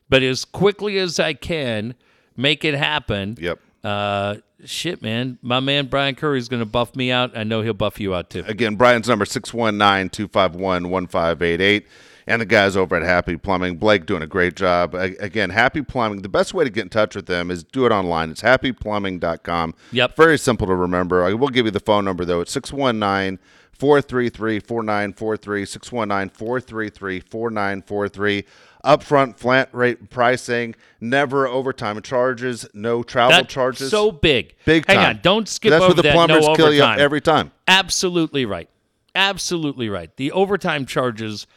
But 0.07 0.21
as 0.23 0.45
quickly 0.45 0.97
as 0.99 1.19
I 1.19 1.33
can, 1.33 1.95
make 2.37 2.63
it 2.63 2.75
happen. 2.75 3.37
Yep. 3.39 3.59
Uh, 3.83 4.35
shit, 4.63 5.01
man. 5.01 5.39
My 5.41 5.59
man 5.59 5.87
Brian 5.87 6.15
Curry 6.15 6.39
is 6.39 6.47
going 6.47 6.61
to 6.61 6.65
buff 6.65 6.95
me 6.95 7.11
out. 7.11 7.35
I 7.35 7.43
know 7.43 7.61
he'll 7.61 7.73
buff 7.73 7.99
you 7.99 8.15
out 8.15 8.29
too. 8.29 8.43
Again, 8.47 8.75
Brian's 8.75 9.09
number 9.09 9.25
619 9.25 10.09
251 10.09 10.89
1588. 10.89 11.87
And 12.27 12.41
the 12.41 12.45
guys 12.45 12.77
over 12.77 12.95
at 12.95 13.03
Happy 13.03 13.35
Plumbing. 13.37 13.75
Blake 13.77 14.05
doing 14.05 14.21
a 14.21 14.27
great 14.27 14.55
job. 14.55 14.93
Again, 14.95 15.49
Happy 15.49 15.81
Plumbing, 15.81 16.21
the 16.21 16.29
best 16.29 16.53
way 16.53 16.63
to 16.63 16.69
get 16.69 16.83
in 16.83 16.89
touch 16.89 17.15
with 17.15 17.25
them 17.25 17.51
is 17.51 17.63
do 17.63 17.85
it 17.85 17.91
online. 17.91 18.31
It's 18.31 18.41
happyplumbing.com. 18.41 19.75
Yep. 19.91 20.15
Very 20.15 20.37
simple 20.37 20.67
to 20.67 20.75
remember. 20.75 21.23
I 21.23 21.33
will 21.33 21.49
give 21.49 21.65
you 21.65 21.71
the 21.71 21.79
phone 21.79 22.05
number, 22.05 22.23
though. 22.25 22.41
It's 22.41 22.51
619 22.53 23.39
433 23.73 24.59
4943. 24.59 25.65
619 25.65 26.29
433 26.29 27.19
4943. 27.19 28.45
Upfront 28.85 29.37
flat 29.37 29.69
rate 29.71 30.09
pricing, 30.09 30.75
never 30.99 31.47
overtime 31.47 32.01
charges, 32.01 32.67
no 32.73 33.01
travel 33.01 33.31
That's 33.31 33.53
charges. 33.53 33.89
so 33.89 34.11
big. 34.11 34.55
Big 34.65 34.85
Hang 34.87 34.97
time. 34.97 35.09
on, 35.15 35.19
don't 35.23 35.47
skip 35.47 35.69
That's 35.71 35.81
over 35.83 35.91
what 35.91 35.95
the 35.95 36.01
that. 36.01 36.13
plumbers 36.13 36.45
no 36.45 36.53
kill 36.53 36.73
you 36.73 36.81
overtime. 36.81 36.99
every 36.99 37.21
time. 37.21 37.51
Absolutely 37.65 38.45
right. 38.45 38.67
Absolutely 39.15 39.87
right. 39.87 40.13
The 40.17 40.33
overtime 40.33 40.85
charges, 40.85 41.47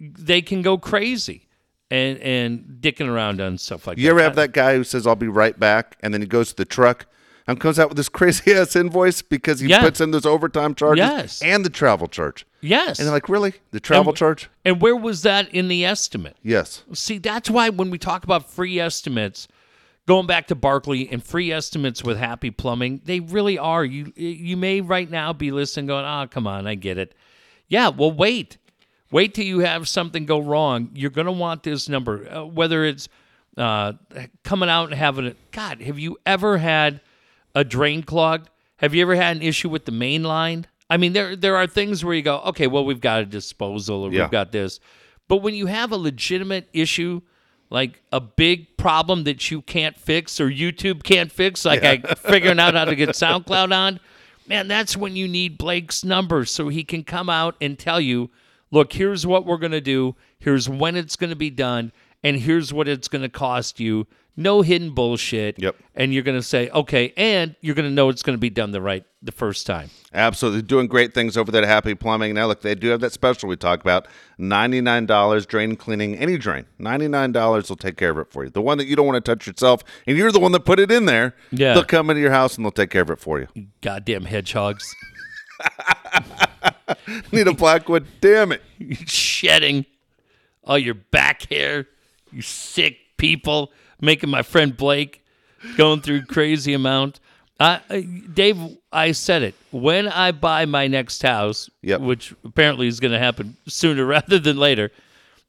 they 0.00 0.42
can 0.42 0.62
go 0.62 0.78
crazy, 0.78 1.48
and 1.90 2.18
and 2.18 2.78
dicking 2.80 3.08
around 3.08 3.40
on 3.40 3.58
stuff 3.58 3.86
like 3.86 3.96
You 3.98 4.02
that. 4.02 4.06
You 4.06 4.10
ever 4.10 4.22
have 4.22 4.36
that 4.36 4.52
guy 4.52 4.74
who 4.76 4.84
says, 4.84 5.06
I'll 5.06 5.16
be 5.16 5.28
right 5.28 5.58
back, 5.58 5.96
and 6.00 6.12
then 6.12 6.20
he 6.20 6.26
goes 6.26 6.50
to 6.50 6.56
the 6.56 6.64
truck 6.64 7.06
and 7.46 7.58
comes 7.58 7.78
out 7.78 7.88
with 7.88 7.96
this 7.96 8.08
crazy 8.18 8.52
ass 8.52 8.76
invoice 8.76 9.22
because 9.22 9.60
he 9.60 9.68
Yeah. 9.68 9.80
puts 9.80 10.00
in 10.00 10.10
those 10.10 10.26
overtime 10.26 10.74
charges 10.74 10.98
Yes. 11.00 11.42
and 11.42 11.64
the 11.64 11.70
travel 11.70 12.06
charge. 12.06 12.44
Yes. 12.60 12.98
And 12.98 13.06
they're 13.06 13.14
like, 13.14 13.28
really? 13.28 13.54
The 13.70 13.80
travel 13.80 14.10
And- 14.10 14.16
charge? 14.18 14.50
and 14.64 14.82
where 14.82 14.96
was 14.96 15.22
that 15.22 15.48
in 15.54 15.68
the 15.68 15.84
estimate? 15.84 16.36
Yes. 16.42 16.82
See, 16.92 17.18
that's 17.18 17.48
why 17.48 17.68
when 17.70 17.90
we 17.90 17.96
talk 17.98 18.24
about 18.24 18.50
free 18.50 18.78
estimates, 18.80 19.48
going 20.06 20.26
back 20.26 20.46
to 20.48 20.54
Barkley 20.54 21.08
and 21.10 21.22
free 21.24 21.50
estimates 21.52 22.02
with 22.04 22.18
Happy 22.18 22.50
Plumbing, 22.50 23.00
they 23.04 23.20
really 23.20 23.56
are. 23.58 23.84
You 23.84 24.12
you 24.16 24.56
may 24.56 24.80
right 24.80 25.08
now 25.10 25.32
be 25.32 25.50
listening, 25.50 25.86
going, 25.86 26.04
"Oh, 26.04 26.26
come 26.30 26.46
on, 26.46 26.66
I 26.66 26.74
get 26.74 26.98
it." 26.98 27.14
Yeah, 27.68 27.88
well, 27.88 28.10
wait, 28.10 28.56
wait 29.10 29.34
till 29.34 29.44
you 29.44 29.60
have 29.60 29.88
something 29.88 30.26
go 30.26 30.38
wrong. 30.38 30.90
You're 30.94 31.10
going 31.10 31.26
to 31.26 31.32
want 31.32 31.62
this 31.62 31.88
number, 31.88 32.28
uh, 32.30 32.44
whether 32.44 32.84
it's 32.84 33.08
uh, 33.56 33.94
coming 34.44 34.68
out 34.68 34.84
and 34.90 34.94
having 34.94 35.26
it. 35.26 35.36
God, 35.50 35.80
have 35.82 35.98
you 35.98 36.18
ever 36.26 36.58
had 36.58 37.00
a 37.54 37.64
drain 37.64 38.02
clogged? 38.02 38.48
Have 38.76 38.94
you 38.94 39.02
ever 39.02 39.16
had 39.16 39.36
an 39.36 39.42
issue 39.42 39.68
with 39.68 39.84
the 39.84 39.92
main 39.92 40.22
line? 40.22 40.66
I 40.90 40.96
mean, 40.96 41.12
there 41.12 41.36
there 41.36 41.56
are 41.56 41.66
things 41.66 42.04
where 42.04 42.14
you 42.14 42.22
go, 42.22 42.38
okay, 42.46 42.66
well, 42.66 42.84
we've 42.84 43.00
got 43.00 43.20
a 43.20 43.26
disposal 43.26 44.04
or 44.04 44.12
Yeah. 44.12 44.22
we've 44.22 44.30
got 44.30 44.52
this, 44.52 44.80
but 45.26 45.38
when 45.38 45.54
you 45.54 45.66
have 45.66 45.92
a 45.92 45.96
legitimate 45.96 46.68
issue, 46.72 47.20
like 47.70 48.00
a 48.12 48.20
big 48.20 48.76
problem 48.78 49.24
that 49.24 49.50
you 49.50 49.60
can't 49.60 49.96
fix 49.98 50.40
or 50.40 50.48
YouTube 50.48 51.02
can't 51.02 51.30
fix, 51.30 51.64
like 51.66 51.82
I 51.84 51.98
figuring 52.16 52.58
out 52.58 52.74
how 52.74 52.84
to 52.86 52.94
get 52.94 53.08
SoundCloud 53.10 53.76
on, 53.76 54.00
man, 54.46 54.68
that's 54.68 54.96
when 54.96 55.14
you 55.16 55.28
need 55.28 55.58
Blake's 55.58 56.04
number 56.04 56.44
so 56.46 56.68
he 56.68 56.84
can 56.84 57.04
come 57.04 57.28
out 57.28 57.56
and 57.60 57.78
tell 57.78 58.00
you, 58.00 58.30
look, 58.70 58.92
here's 58.92 59.26
what 59.26 59.44
we're 59.46 59.58
going 59.58 59.72
to 59.72 59.80
do, 59.80 60.16
here's 60.38 60.68
when 60.68 60.96
it's 60.96 61.16
going 61.16 61.30
to 61.30 61.36
be 61.36 61.50
done, 61.50 61.92
and 62.22 62.36
here's 62.38 62.72
what 62.72 62.88
it's 62.88 63.08
going 63.08 63.22
to 63.22 63.28
cost 63.28 63.78
you. 63.80 64.06
No 64.40 64.62
hidden 64.62 64.90
bullshit. 64.94 65.60
Yep. 65.60 65.74
And 65.96 66.14
you're 66.14 66.22
going 66.22 66.38
to 66.38 66.42
say, 66.44 66.68
okay, 66.70 67.12
and 67.16 67.56
you're 67.60 67.74
going 67.74 67.88
to 67.88 67.92
know 67.92 68.08
it's 68.08 68.22
going 68.22 68.36
to 68.36 68.40
be 68.40 68.50
done 68.50 68.70
the 68.70 68.80
right 68.80 69.04
the 69.20 69.32
first 69.32 69.66
time. 69.66 69.90
Absolutely. 70.14 70.62
Doing 70.62 70.86
great 70.86 71.12
things 71.12 71.36
over 71.36 71.50
there 71.50 71.62
at 71.64 71.68
Happy 71.68 71.96
Plumbing. 71.96 72.34
Now, 72.34 72.46
look, 72.46 72.60
they 72.62 72.76
do 72.76 72.86
have 72.90 73.00
that 73.00 73.10
special 73.12 73.48
we 73.48 73.56
talked 73.56 73.82
about 73.82 74.06
$99 74.38 75.46
drain 75.48 75.74
cleaning, 75.74 76.14
any 76.16 76.38
drain. 76.38 76.66
$99 76.80 77.68
will 77.68 77.74
take 77.76 77.96
care 77.96 78.10
of 78.10 78.18
it 78.18 78.30
for 78.30 78.44
you. 78.44 78.50
The 78.50 78.62
one 78.62 78.78
that 78.78 78.86
you 78.86 78.94
don't 78.94 79.06
want 79.06 79.24
to 79.24 79.28
touch 79.28 79.44
yourself, 79.48 79.82
and 80.06 80.16
you're 80.16 80.30
the 80.30 80.38
one 80.38 80.52
that 80.52 80.60
put 80.64 80.78
it 80.78 80.92
in 80.92 81.06
there, 81.06 81.34
Yeah. 81.50 81.74
they'll 81.74 81.82
come 81.84 82.08
into 82.08 82.20
your 82.22 82.30
house 82.30 82.54
and 82.54 82.64
they'll 82.64 82.70
take 82.70 82.90
care 82.90 83.02
of 83.02 83.10
it 83.10 83.18
for 83.18 83.40
you. 83.40 83.48
Goddamn 83.80 84.24
hedgehogs. 84.26 84.94
Need 87.32 87.46
a 87.48 87.52
Blackwood? 87.54 88.06
Damn 88.20 88.52
it. 88.52 88.62
You 88.78 88.94
shedding 88.94 89.84
all 90.64 90.78
your 90.78 90.94
back 90.94 91.48
hair, 91.50 91.86
you 92.32 92.42
sick 92.42 92.96
people, 93.16 93.72
making 94.00 94.30
my 94.30 94.42
friend 94.42 94.76
Blake 94.76 95.24
going 95.76 96.00
through 96.00 96.22
crazy 96.26 96.74
amount. 96.74 97.18
Uh, 97.58 97.78
Dave, 98.32 98.56
I 98.92 99.10
said 99.12 99.42
it. 99.42 99.54
When 99.72 100.06
I 100.06 100.30
buy 100.30 100.64
my 100.66 100.86
next 100.86 101.22
house, 101.22 101.68
Yep. 101.82 102.00
which 102.02 102.34
apparently 102.44 102.86
is 102.86 103.00
going 103.00 103.12
to 103.12 103.18
happen 103.18 103.56
sooner 103.66 104.04
rather 104.06 104.38
than 104.38 104.56
later, 104.58 104.92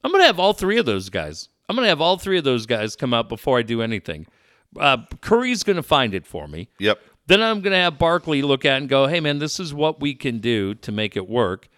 I'm 0.04 0.12
going 0.12 0.24
to 0.24 0.28
have 0.28 0.40
all 0.40 0.54
three 0.54 0.80
of 0.80 0.86
those 0.88 1.10
guys. 1.10 1.50
I'm 1.68 1.76
going 1.76 1.86
to 1.86 1.90
have 1.90 2.02
all 2.02 2.18
three 2.18 2.40
of 2.40 2.44
those 2.44 2.66
guys 2.66 2.96
come 2.96 3.14
out 3.14 3.30
before 3.30 3.60
I 3.60 3.62
do 3.62 3.84
anything. 3.84 4.26
Uh, 4.80 4.98
Curry's 5.22 5.62
going 5.64 5.76
to 5.76 5.84
find 5.84 6.16
it 6.16 6.26
for 6.26 6.48
me. 6.48 6.68
Yep. 6.80 7.00
Then 7.30 7.44
I'm 7.44 7.62
going 7.62 7.74
to 7.74 7.78
have 7.78 8.00
Barkley 8.00 8.42
look 8.42 8.66
at 8.66 8.82
and 8.82 8.90
go, 8.90 9.06
hey, 9.06 9.20
man, 9.20 9.38
this 9.38 9.60
is 9.60 9.72
what 9.72 10.02
we 10.02 10.16
can 10.16 10.40
do 10.40 10.74
to 10.74 10.92
make 10.92 11.16
it 11.16 11.30
work. 11.30 11.70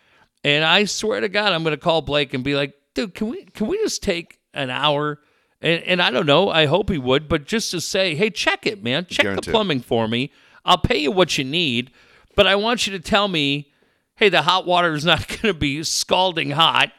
And 0.45 0.63
I 0.63 0.85
swear 0.85 1.19
to 1.19 1.27
God, 1.27 1.51
I'm 1.51 1.61
going 1.61 1.75
to 1.75 1.81
call 1.81 2.01
Blake 2.01 2.33
and 2.33 2.41
be 2.41 2.55
like, 2.55 2.73
dude, 2.93 3.13
can 3.13 3.27
we 3.27 3.43
can 3.43 3.67
we 3.67 3.77
just 3.79 4.01
take 4.01 4.39
an 4.53 4.69
hour? 4.69 5.19
And, 5.61 5.83
and 5.83 6.01
I 6.01 6.09
don't 6.09 6.25
know, 6.25 6.49
I 6.49 6.67
hope 6.67 6.89
he 6.89 6.97
would, 6.97 7.27
but 7.27 7.45
just 7.45 7.69
to 7.71 7.81
say, 7.81 8.15
hey, 8.15 8.29
check 8.29 8.65
it, 8.65 8.81
man. 8.81 9.05
Check 9.05 9.25
Guarantee 9.25 9.47
the 9.47 9.51
plumbing 9.51 9.81
for 9.81 10.07
me. 10.07 10.31
I'll 10.63 10.77
pay 10.77 10.99
you 10.99 11.11
what 11.11 11.37
you 11.37 11.43
need, 11.43 11.91
but 12.37 12.47
I 12.47 12.55
want 12.55 12.87
you 12.87 12.93
to 12.93 12.99
tell 12.99 13.27
me, 13.27 13.73
hey, 14.15 14.29
the 14.29 14.43
hot 14.43 14.65
water 14.65 14.93
is 14.93 15.03
not 15.03 15.27
going 15.27 15.53
to 15.53 15.53
be 15.53 15.83
scalding 15.83 16.51
hot 16.51 16.93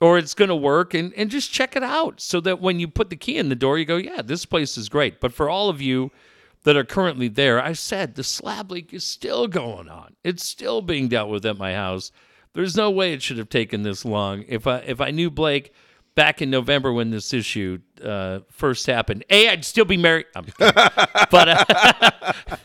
or 0.00 0.18
it's 0.18 0.34
going 0.34 0.48
to 0.48 0.56
work 0.56 0.94
and, 0.94 1.14
and 1.14 1.30
just 1.30 1.52
check 1.52 1.76
it 1.76 1.84
out 1.84 2.20
so 2.20 2.40
that 2.40 2.60
when 2.60 2.80
you 2.80 2.88
put 2.88 3.08
the 3.08 3.16
key 3.16 3.38
in 3.38 3.50
the 3.50 3.54
door, 3.54 3.78
you 3.78 3.84
go, 3.84 3.98
yeah, 3.98 4.20
this 4.20 4.44
place 4.44 4.76
is 4.76 4.88
great. 4.88 5.20
But 5.20 5.32
for 5.32 5.48
all 5.48 5.68
of 5.68 5.80
you 5.80 6.10
that 6.64 6.76
are 6.76 6.84
currently 6.84 7.28
there, 7.28 7.62
I 7.62 7.72
said 7.74 8.14
the 8.14 8.24
slab 8.24 8.70
leak 8.70 8.92
is 8.92 9.04
still 9.04 9.46
going 9.46 9.88
on. 9.88 10.16
It's 10.24 10.44
still 10.44 10.82
being 10.82 11.08
dealt 11.08 11.30
with 11.30 11.46
at 11.46 11.56
my 11.56 11.74
house. 11.74 12.10
There's 12.54 12.76
no 12.76 12.90
way 12.90 13.12
it 13.12 13.22
should 13.22 13.38
have 13.38 13.48
taken 13.48 13.82
this 13.82 14.04
long. 14.04 14.44
If 14.48 14.66
I 14.66 14.78
if 14.78 15.00
I 15.00 15.10
knew 15.10 15.30
Blake 15.30 15.72
back 16.14 16.40
in 16.40 16.50
November 16.50 16.92
when 16.92 17.10
this 17.10 17.32
issue 17.32 17.78
uh, 18.02 18.40
first 18.48 18.86
happened, 18.86 19.24
A, 19.30 19.48
I'd 19.48 19.64
still 19.64 19.84
be 19.84 19.96
married. 19.96 20.26
I'm 20.36 20.46
but, 20.58 21.32
uh, 21.32 21.64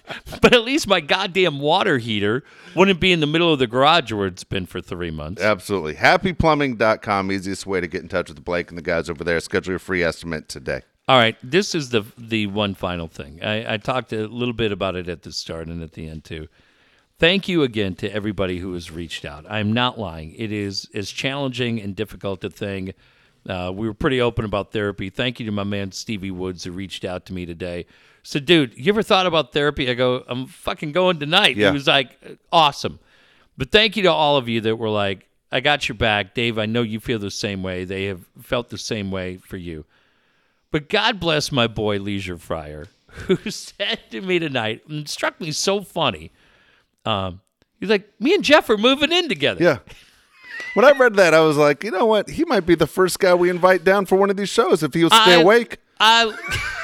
but 0.41 0.53
at 0.53 0.63
least 0.63 0.87
my 0.87 1.01
goddamn 1.01 1.59
water 1.59 1.97
heater 1.97 2.43
wouldn't 2.75 2.99
be 2.99 3.11
in 3.11 3.19
the 3.19 3.27
middle 3.27 3.51
of 3.51 3.59
the 3.59 3.67
garage 3.67 4.11
where 4.11 4.27
it's 4.27 4.43
been 4.43 4.65
for 4.65 4.81
three 4.81 5.11
months. 5.11 5.41
Absolutely. 5.41 5.95
Happyplumbing.com, 5.95 7.31
easiest 7.31 7.65
way 7.65 7.81
to 7.81 7.87
get 7.87 8.01
in 8.01 8.07
touch 8.07 8.29
with 8.29 8.43
Blake 8.43 8.69
and 8.69 8.77
the 8.77 8.83
guys 8.83 9.09
over 9.09 9.23
there. 9.23 9.39
Schedule 9.39 9.71
your 9.71 9.79
free 9.79 10.03
estimate 10.03 10.47
today. 10.47 10.81
All 11.09 11.17
right, 11.17 11.35
this 11.41 11.73
is 11.73 11.89
the 11.89 12.03
the 12.19 12.45
one 12.45 12.75
final 12.75 13.07
thing. 13.07 13.39
I, 13.43 13.73
I 13.73 13.77
talked 13.77 14.13
a 14.13 14.27
little 14.27 14.53
bit 14.53 14.71
about 14.71 14.95
it 14.95 15.09
at 15.09 15.23
the 15.23 15.31
start 15.31 15.67
and 15.67 15.81
at 15.81 15.93
the 15.93 16.07
end 16.07 16.23
too. 16.23 16.47
Thank 17.17 17.49
you 17.49 17.63
again 17.63 17.95
to 17.95 18.13
everybody 18.13 18.59
who 18.59 18.73
has 18.73 18.91
reached 18.91 19.25
out. 19.25 19.43
I'm 19.49 19.73
not 19.73 19.97
lying. 19.97 20.35
It 20.37 20.51
is 20.51 20.87
as 20.93 21.09
challenging 21.09 21.81
and 21.81 21.95
difficult 21.95 22.43
a 22.43 22.51
thing. 22.51 22.93
Uh, 23.49 23.71
we 23.73 23.87
were 23.87 23.93
pretty 23.95 24.21
open 24.21 24.45
about 24.45 24.71
therapy. 24.71 25.09
Thank 25.09 25.39
you 25.39 25.47
to 25.47 25.51
my 25.51 25.63
man 25.63 25.91
Stevie 25.91 26.29
Woods 26.29 26.63
who 26.63 26.71
reached 26.71 27.03
out 27.03 27.25
to 27.25 27.33
me 27.33 27.47
today. 27.47 27.87
So, 28.21 28.39
dude, 28.39 28.77
you 28.77 28.93
ever 28.93 29.01
thought 29.01 29.25
about 29.25 29.51
therapy? 29.51 29.89
I 29.89 29.95
go, 29.95 30.23
I'm 30.27 30.45
fucking 30.45 30.91
going 30.91 31.19
tonight. 31.19 31.57
Yeah. 31.57 31.69
He 31.69 31.73
was 31.73 31.87
like, 31.87 32.11
awesome. 32.51 32.99
But 33.57 33.71
thank 33.71 33.97
you 33.97 34.03
to 34.03 34.11
all 34.11 34.37
of 34.37 34.47
you 34.47 34.61
that 34.61 34.75
were 34.75 34.89
like, 34.89 35.27
I 35.51 35.59
got 35.59 35.89
your 35.89 35.95
back, 35.95 36.35
Dave. 36.35 36.59
I 36.59 36.67
know 36.67 36.83
you 36.83 36.99
feel 36.99 37.17
the 37.17 37.31
same 37.31 37.63
way. 37.63 37.83
They 37.83 38.05
have 38.05 38.23
felt 38.39 38.69
the 38.69 38.77
same 38.77 39.09
way 39.09 39.37
for 39.37 39.57
you. 39.57 39.85
But 40.71 40.89
God 40.89 41.19
bless 41.19 41.51
my 41.51 41.67
boy 41.67 41.97
Leisure 41.99 42.37
Fryer, 42.37 42.87
who 43.07 43.37
said 43.49 43.99
to 44.11 44.21
me 44.21 44.39
tonight, 44.39 44.81
and 44.87 44.99
it 45.01 45.09
struck 45.09 45.39
me 45.41 45.51
so 45.51 45.81
funny. 45.81 46.31
Um, 47.05 47.41
he's 47.79 47.89
like, 47.89 48.09
me 48.19 48.35
and 48.35 48.43
Jeff 48.43 48.69
are 48.69 48.77
moving 48.77 49.11
in 49.11 49.29
together. 49.29 49.63
Yeah. 49.63 49.79
When 50.75 50.85
I 50.85 50.91
read 50.91 51.15
that, 51.15 51.33
I 51.33 51.39
was 51.39 51.57
like, 51.57 51.83
you 51.83 51.89
know 51.91 52.05
what? 52.05 52.29
He 52.29 52.45
might 52.45 52.65
be 52.65 52.75
the 52.75 52.85
first 52.85 53.19
guy 53.19 53.33
we 53.33 53.49
invite 53.49 53.83
down 53.83 54.05
for 54.05 54.17
one 54.17 54.29
of 54.29 54.37
these 54.37 54.49
shows 54.49 54.83
if 54.83 54.93
he'll 54.93 55.09
stay 55.09 55.35
I- 55.35 55.41
awake. 55.41 55.77
I 55.99 56.33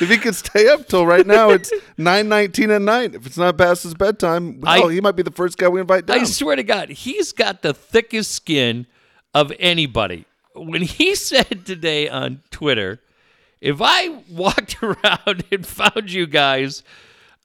If 0.00 0.08
he 0.08 0.16
could 0.16 0.34
stay 0.34 0.68
up 0.68 0.88
till 0.88 1.06
right 1.06 1.26
now, 1.26 1.50
it's 1.50 1.70
nine 1.98 2.28
nineteen 2.28 2.70
at 2.70 2.80
night. 2.82 3.14
If 3.14 3.26
it's 3.26 3.36
not 3.36 3.58
past 3.58 3.82
his 3.82 3.94
bedtime, 3.94 4.60
I- 4.64 4.80
oh, 4.80 4.88
he 4.88 5.00
might 5.00 5.16
be 5.16 5.22
the 5.22 5.30
first 5.30 5.58
guy 5.58 5.68
we 5.68 5.80
invite 5.80 6.06
down. 6.06 6.20
I 6.20 6.24
swear 6.24 6.56
to 6.56 6.62
God, 6.62 6.88
he's 6.88 7.32
got 7.32 7.62
the 7.62 7.74
thickest 7.74 8.32
skin 8.32 8.86
of 9.34 9.52
anybody. 9.58 10.24
When 10.54 10.82
he 10.82 11.14
said 11.16 11.66
today 11.66 12.08
on 12.08 12.42
Twitter, 12.50 13.00
if 13.60 13.80
I 13.80 14.08
walked 14.28 14.82
around 14.82 15.44
and 15.50 15.66
found 15.66 16.10
you 16.10 16.26
guys 16.26 16.82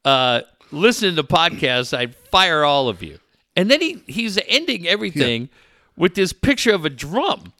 uh, 0.03 0.41
listening 0.71 1.15
to 1.15 1.23
podcasts, 1.23 1.95
I'd 1.95 2.15
fire 2.15 2.63
all 2.63 2.89
of 2.89 3.03
you. 3.03 3.19
And 3.55 3.71
then 3.71 3.81
he, 3.81 4.03
he's 4.07 4.37
ending 4.47 4.87
everything 4.87 5.49
with 5.95 6.15
this 6.15 6.31
picture 6.31 6.73
of 6.73 6.85
a 6.85 6.89
drum. 6.89 7.53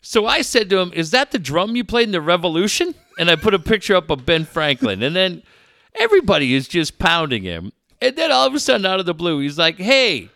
So 0.00 0.26
I 0.26 0.42
said 0.42 0.70
to 0.70 0.78
him, 0.78 0.92
Is 0.94 1.10
that 1.12 1.32
the 1.32 1.38
drum 1.38 1.76
you 1.76 1.84
played 1.84 2.08
in 2.08 2.12
the 2.12 2.20
Revolution? 2.20 2.94
And 3.18 3.30
I 3.30 3.36
put 3.36 3.54
a 3.54 3.58
picture 3.58 3.94
up 3.94 4.10
of 4.10 4.26
Ben 4.26 4.44
Franklin. 4.44 5.02
And 5.02 5.14
then 5.14 5.42
everybody 5.94 6.54
is 6.54 6.66
just 6.66 6.98
pounding 6.98 7.42
him. 7.42 7.72
And 8.00 8.16
then 8.16 8.32
all 8.32 8.46
of 8.46 8.54
a 8.54 8.60
sudden, 8.60 8.84
out 8.84 9.00
of 9.00 9.06
the 9.06 9.14
blue, 9.14 9.40
he's 9.40 9.58
like, 9.58 9.76
Hey, 9.76 10.30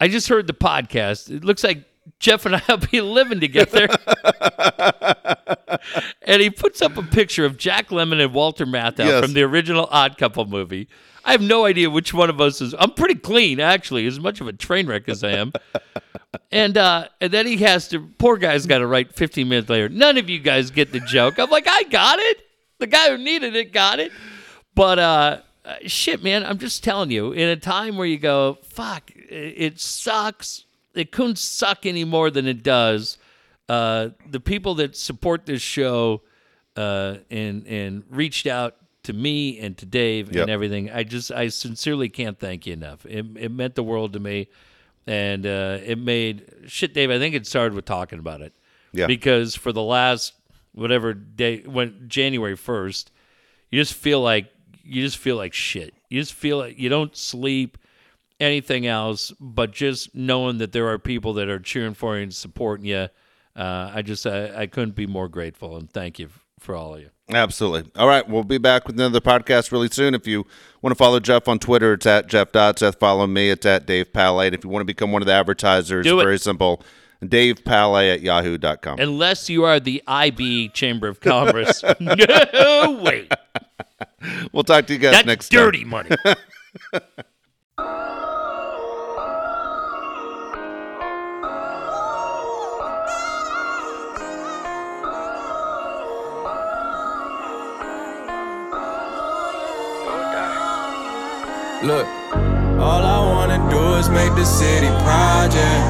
I 0.00 0.08
just 0.08 0.28
heard 0.28 0.46
the 0.46 0.54
podcast. 0.54 1.30
It 1.30 1.44
looks 1.44 1.64
like 1.64 1.84
Jeff 2.24 2.46
and 2.46 2.56
I 2.56 2.62
will 2.68 2.78
be 2.78 3.02
living 3.02 3.38
together. 3.38 3.86
and 6.22 6.40
he 6.40 6.48
puts 6.48 6.80
up 6.80 6.96
a 6.96 7.02
picture 7.02 7.44
of 7.44 7.58
Jack 7.58 7.90
Lemmon 7.90 8.24
and 8.24 8.32
Walter 8.32 8.64
Matthau 8.64 9.04
Yes. 9.04 9.22
from 9.22 9.34
the 9.34 9.42
original 9.42 9.86
Odd 9.90 10.16
Couple 10.16 10.46
movie. 10.46 10.88
I 11.22 11.32
have 11.32 11.42
no 11.42 11.66
idea 11.66 11.90
which 11.90 12.14
one 12.14 12.30
of 12.30 12.40
us 12.40 12.62
is. 12.62 12.74
I'm 12.78 12.92
pretty 12.92 13.16
clean, 13.16 13.60
actually, 13.60 14.06
as 14.06 14.18
much 14.18 14.40
of 14.40 14.48
a 14.48 14.54
train 14.54 14.86
wreck 14.86 15.06
as 15.06 15.22
I 15.22 15.32
am. 15.32 15.52
and 16.50 16.78
uh, 16.78 17.08
and 17.20 17.30
then 17.30 17.46
he 17.46 17.58
has 17.58 17.88
to. 17.88 18.00
Poor 18.16 18.38
guy's 18.38 18.64
got 18.64 18.78
to 18.78 18.86
write 18.86 19.14
15 19.14 19.46
minutes 19.46 19.68
later. 19.68 19.90
None 19.90 20.16
of 20.16 20.30
you 20.30 20.38
guys 20.38 20.70
get 20.70 20.92
the 20.92 21.00
joke. 21.00 21.38
I'm 21.38 21.50
like, 21.50 21.68
I 21.68 21.82
got 21.82 22.20
it. 22.20 22.38
The 22.78 22.86
guy 22.86 23.10
who 23.10 23.18
needed 23.18 23.54
it 23.54 23.70
got 23.70 24.00
it. 24.00 24.12
But 24.74 24.98
uh, 24.98 25.40
uh, 25.66 25.74
shit, 25.86 26.24
man, 26.24 26.42
I'm 26.42 26.56
just 26.56 26.82
telling 26.82 27.10
you. 27.10 27.32
In 27.32 27.50
a 27.50 27.56
time 27.56 27.98
where 27.98 28.06
you 28.06 28.18
go, 28.18 28.56
fuck, 28.64 29.10
it 29.14 29.78
sucks. 29.78 30.64
It 30.94 31.12
couldn't 31.12 31.38
suck 31.38 31.86
any 31.86 32.04
more 32.04 32.30
than 32.30 32.46
it 32.46 32.62
does. 32.62 33.18
Uh, 33.68 34.10
the 34.30 34.40
people 34.40 34.74
that 34.76 34.96
support 34.96 35.46
this 35.46 35.62
show 35.62 36.22
uh, 36.76 37.16
and 37.30 37.66
and 37.66 38.04
reached 38.10 38.46
out 38.46 38.76
to 39.04 39.12
me 39.12 39.58
and 39.58 39.76
to 39.78 39.86
Dave 39.86 40.32
Yep. 40.34 40.42
and 40.42 40.50
everything. 40.50 40.90
I 40.90 41.02
just 41.04 41.30
I 41.32 41.48
sincerely 41.48 42.08
can't 42.08 42.38
thank 42.38 42.66
you 42.66 42.72
enough. 42.72 43.04
It, 43.06 43.26
it 43.36 43.50
meant 43.52 43.74
the 43.74 43.82
world 43.82 44.12
to 44.14 44.20
me, 44.20 44.48
and 45.06 45.46
uh, 45.46 45.78
it 45.84 45.98
made 45.98 46.50
shit, 46.66 46.94
Dave. 46.94 47.10
I 47.10 47.18
think 47.18 47.34
it 47.34 47.46
started 47.46 47.74
with 47.74 47.84
talking 47.84 48.18
about 48.18 48.40
it. 48.40 48.52
Yeah. 48.92 49.06
Because 49.06 49.54
for 49.54 49.72
the 49.72 49.82
last 49.82 50.34
whatever 50.72 51.14
day, 51.14 51.62
when 51.62 52.04
January 52.08 52.56
first, 52.56 53.10
you 53.70 53.80
just 53.80 53.94
feel 53.94 54.20
like 54.20 54.50
you 54.84 55.02
just 55.02 55.16
feel 55.18 55.36
like 55.36 55.52
shit. 55.54 55.94
You 56.10 56.20
just 56.20 56.34
feel 56.34 56.58
like 56.58 56.78
you 56.78 56.88
don't 56.88 57.16
sleep 57.16 57.78
anything 58.40 58.86
else, 58.86 59.32
but 59.40 59.72
just 59.72 60.14
knowing 60.14 60.58
that 60.58 60.72
there 60.72 60.88
are 60.88 60.98
people 60.98 61.34
that 61.34 61.48
are 61.48 61.58
cheering 61.58 61.94
for 61.94 62.16
you 62.16 62.24
and 62.24 62.34
supporting 62.34 62.86
you. 62.86 63.08
Uh, 63.56 63.90
I 63.94 64.02
just 64.02 64.26
I, 64.26 64.62
I 64.62 64.66
couldn't 64.66 64.94
be 64.96 65.06
more 65.06 65.28
grateful 65.28 65.76
and 65.76 65.90
thank 65.90 66.18
you 66.18 66.28
for 66.58 66.74
all 66.74 66.94
of 66.94 67.00
you. 67.00 67.10
Absolutely. 67.30 67.90
All 67.96 68.06
right, 68.08 68.28
we'll 68.28 68.42
be 68.44 68.58
back 68.58 68.86
with 68.86 68.96
another 68.96 69.20
podcast 69.20 69.72
really 69.72 69.88
soon. 69.88 70.14
If 70.14 70.26
you 70.26 70.44
want 70.82 70.90
to 70.90 70.94
follow 70.96 71.20
Jeff 71.20 71.48
on 71.48 71.58
Twitter, 71.58 71.94
it's 71.94 72.04
at 72.04 72.26
Jeff 72.26 72.52
Dotseth. 72.52 72.98
Follow 72.98 73.26
me, 73.26 73.50
it's 73.50 73.64
at 73.64 73.86
Dave. 73.86 74.08
And 74.14 74.54
if 74.54 74.64
you 74.64 74.70
want 74.70 74.82
to 74.82 74.86
become 74.86 75.10
one 75.12 75.22
of 75.22 75.26
the 75.26 75.32
advertisers, 75.32 76.04
Do 76.04 76.20
it. 76.20 76.24
very 76.24 76.38
simple. 76.38 76.82
Dave 77.26 77.64
Palais 77.64 78.10
at 78.10 78.20
yahoo.com. 78.20 78.98
Unless 78.98 79.48
you 79.48 79.64
are 79.64 79.80
the 79.80 80.02
IB 80.06 80.68
Chamber 80.70 81.08
of 81.08 81.20
Commerce. 81.20 81.82
no 82.00 83.00
way. 83.02 83.28
We'll 84.52 84.64
talk 84.64 84.86
to 84.88 84.92
you 84.92 84.98
guys 84.98 85.12
That's 85.12 85.26
next 85.26 85.48
time. 85.48 85.60
dirty 85.60 85.84
money. 85.84 86.10
Look, 101.84 102.06
all 102.80 103.04
I 103.04 103.20
wanna 103.20 103.58
do 103.70 103.96
is 103.96 104.08
make 104.08 104.34
the 104.34 104.46
city 104.46 104.86
project. 105.04 105.84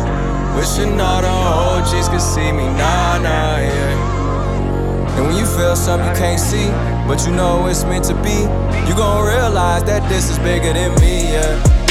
Wishing 0.56 1.00
all 1.00 1.22
the 1.22 1.28
OGs 1.28 2.08
could 2.08 2.20
see 2.20 2.50
me, 2.50 2.64
nah, 2.64 3.18
nah, 3.18 3.58
yeah. 3.58 5.14
And 5.16 5.26
when 5.28 5.36
you 5.36 5.46
feel 5.46 5.76
something 5.76 6.08
you 6.08 6.16
can't 6.16 6.40
see, 6.40 6.66
but 7.06 7.24
you 7.24 7.30
know 7.30 7.68
it's 7.68 7.84
meant 7.84 8.06
to 8.06 8.14
be, 8.24 8.42
you 8.88 8.96
gon' 8.96 9.24
realize 9.24 9.84
that 9.84 10.08
this 10.08 10.30
is 10.30 10.38
bigger 10.40 10.72
than 10.72 11.00
me, 11.00 11.30
yeah. 11.30 11.83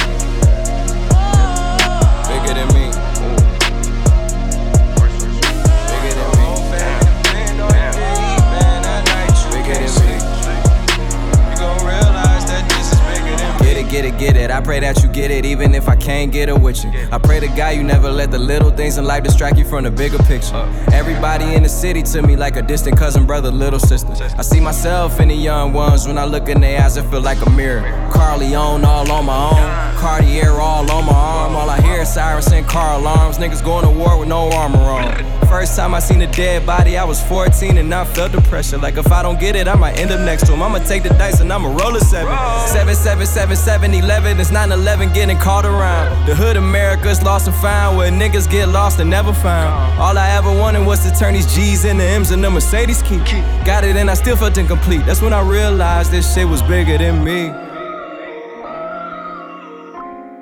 Get 13.93 14.05
it, 14.05 14.17
get 14.17 14.35
it. 14.35 14.49
I 14.49 14.59
pray 14.59 14.79
that 14.79 15.03
you 15.03 15.09
get 15.09 15.29
it, 15.29 15.45
even 15.45 15.75
if 15.75 15.87
I 15.87 15.95
can't 15.95 16.31
get 16.31 16.49
it 16.49 16.59
with 16.59 16.83
you. 16.83 16.89
I 17.11 17.19
pray 17.19 17.39
to 17.39 17.47
God 17.49 17.75
you 17.75 17.83
never 17.83 18.09
let 18.09 18.31
the 18.31 18.39
little 18.39 18.71
things 18.71 18.97
in 18.97 19.05
life 19.05 19.23
distract 19.23 19.55
you 19.55 19.65
from 19.65 19.83
the 19.83 19.91
bigger 19.91 20.17
picture. 20.17 20.67
Everybody 20.91 21.53
in 21.53 21.61
the 21.61 21.69
city 21.69 22.01
to 22.01 22.23
me 22.23 22.35
like 22.35 22.55
a 22.55 22.63
distant 22.63 22.97
cousin, 22.97 23.27
brother, 23.27 23.51
little 23.51 23.77
sister. 23.77 24.11
I 24.35 24.41
see 24.41 24.59
myself 24.59 25.19
in 25.19 25.27
the 25.27 25.35
young 25.35 25.73
ones 25.73 26.07
when 26.07 26.17
I 26.17 26.25
look 26.25 26.49
in 26.49 26.59
their 26.59 26.81
eyes, 26.81 26.97
it 26.97 27.03
feel 27.11 27.21
like 27.21 27.45
a 27.45 27.49
mirror. 27.51 27.83
Corleone 28.11 28.83
all 28.83 29.11
on 29.11 29.25
my 29.25 29.49
own, 29.51 29.95
Cartier 29.99 30.49
all 30.49 30.89
on 30.89 31.05
my 31.05 31.13
arm. 31.13 31.55
All 31.55 31.69
I 31.69 31.79
hear 31.79 32.01
is 32.01 32.11
sirens 32.11 32.51
and 32.51 32.65
car 32.65 32.99
alarms. 32.99 33.37
Niggas 33.37 33.63
going 33.63 33.85
to 33.85 33.91
war 33.91 34.17
with 34.17 34.27
no 34.27 34.49
armor 34.53 34.79
on. 34.79 35.42
First 35.53 35.75
time 35.75 35.93
I 35.93 35.99
seen 35.99 36.19
a 36.23 36.31
dead 36.31 36.65
body, 36.65 36.97
I 36.97 37.03
was 37.03 37.21
14 37.21 37.77
and 37.77 37.93
I 37.93 38.05
felt 38.05 38.31
the 38.31 38.41
pressure. 38.41 38.79
Like 38.79 38.97
if 38.97 39.11
I 39.11 39.21
don't 39.21 39.39
get 39.39 39.55
it, 39.55 39.67
I 39.67 39.75
might 39.75 39.99
end 39.99 40.09
up 40.09 40.19
next 40.21 40.47
to 40.47 40.53
him. 40.53 40.63
I'ma 40.63 40.79
take 40.79 41.03
the 41.03 41.09
dice 41.09 41.41
and 41.41 41.53
I'ma 41.53 41.67
roll 41.67 41.95
a 41.95 41.99
seven. 41.99 42.35
Seven, 42.69 42.95
seven, 42.95 43.27
seven, 43.27 43.55
seven, 43.55 43.93
eleven. 43.93 44.39
It's 44.39 44.49
9-11 44.49 45.13
getting 45.13 45.37
caught 45.37 45.63
around. 45.63 46.25
The 46.25 46.33
hood 46.33 46.57
America's 46.57 47.21
lost 47.21 47.45
and 47.45 47.55
found 47.57 47.97
where 47.97 48.09
niggas 48.09 48.49
get 48.49 48.69
lost 48.69 48.99
and 48.99 49.11
never 49.11 49.31
found. 49.31 49.99
All 49.99 50.17
I 50.17 50.31
ever 50.31 50.49
wanted 50.51 50.87
was 50.87 51.07
to 51.07 51.15
turn 51.15 51.35
these 51.35 51.53
G's 51.53 51.85
into 51.85 52.03
M's 52.03 52.31
and 52.31 52.43
the 52.43 52.49
Mercedes 52.49 53.03
key. 53.03 53.19
Got 53.63 53.83
it 53.83 53.95
and 53.95 54.09
I 54.09 54.15
still 54.15 54.35
felt 54.35 54.57
incomplete. 54.57 55.05
That's 55.05 55.21
when 55.21 55.33
I 55.33 55.41
realized 55.47 56.09
this 56.09 56.33
shit 56.33 56.47
was 56.47 56.63
bigger 56.63 56.97
than 56.97 57.23
me. 57.23 57.53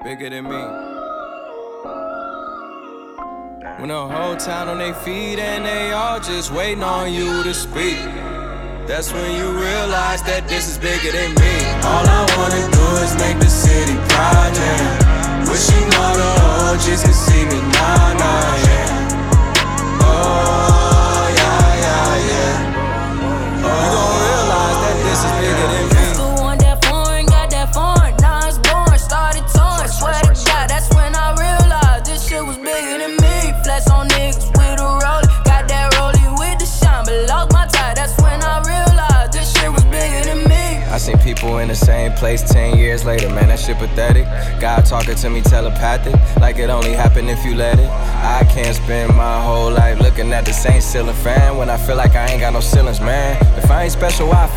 Bigger 0.06 0.30
than 0.30 0.46
me. 0.46 0.91
When 3.82 3.90
the 3.90 3.98
whole 3.98 4.38
town 4.38 4.70
on 4.70 4.78
their 4.78 4.94
feet 4.94 5.40
and 5.40 5.66
they 5.66 5.92
all 5.92 6.20
just 6.20 6.52
waiting 6.52 6.84
on 6.84 7.12
you 7.12 7.42
to 7.42 7.52
speak. 7.52 7.98
That's 8.86 9.12
when 9.12 9.36
you 9.36 9.50
realize 9.58 10.22
that 10.30 10.48
this 10.48 10.70
is 10.70 10.78
bigger 10.78 11.12
than 11.12 11.34
me. 11.34 11.56
All 11.90 12.06
I 12.06 12.22
wanna 12.38 12.51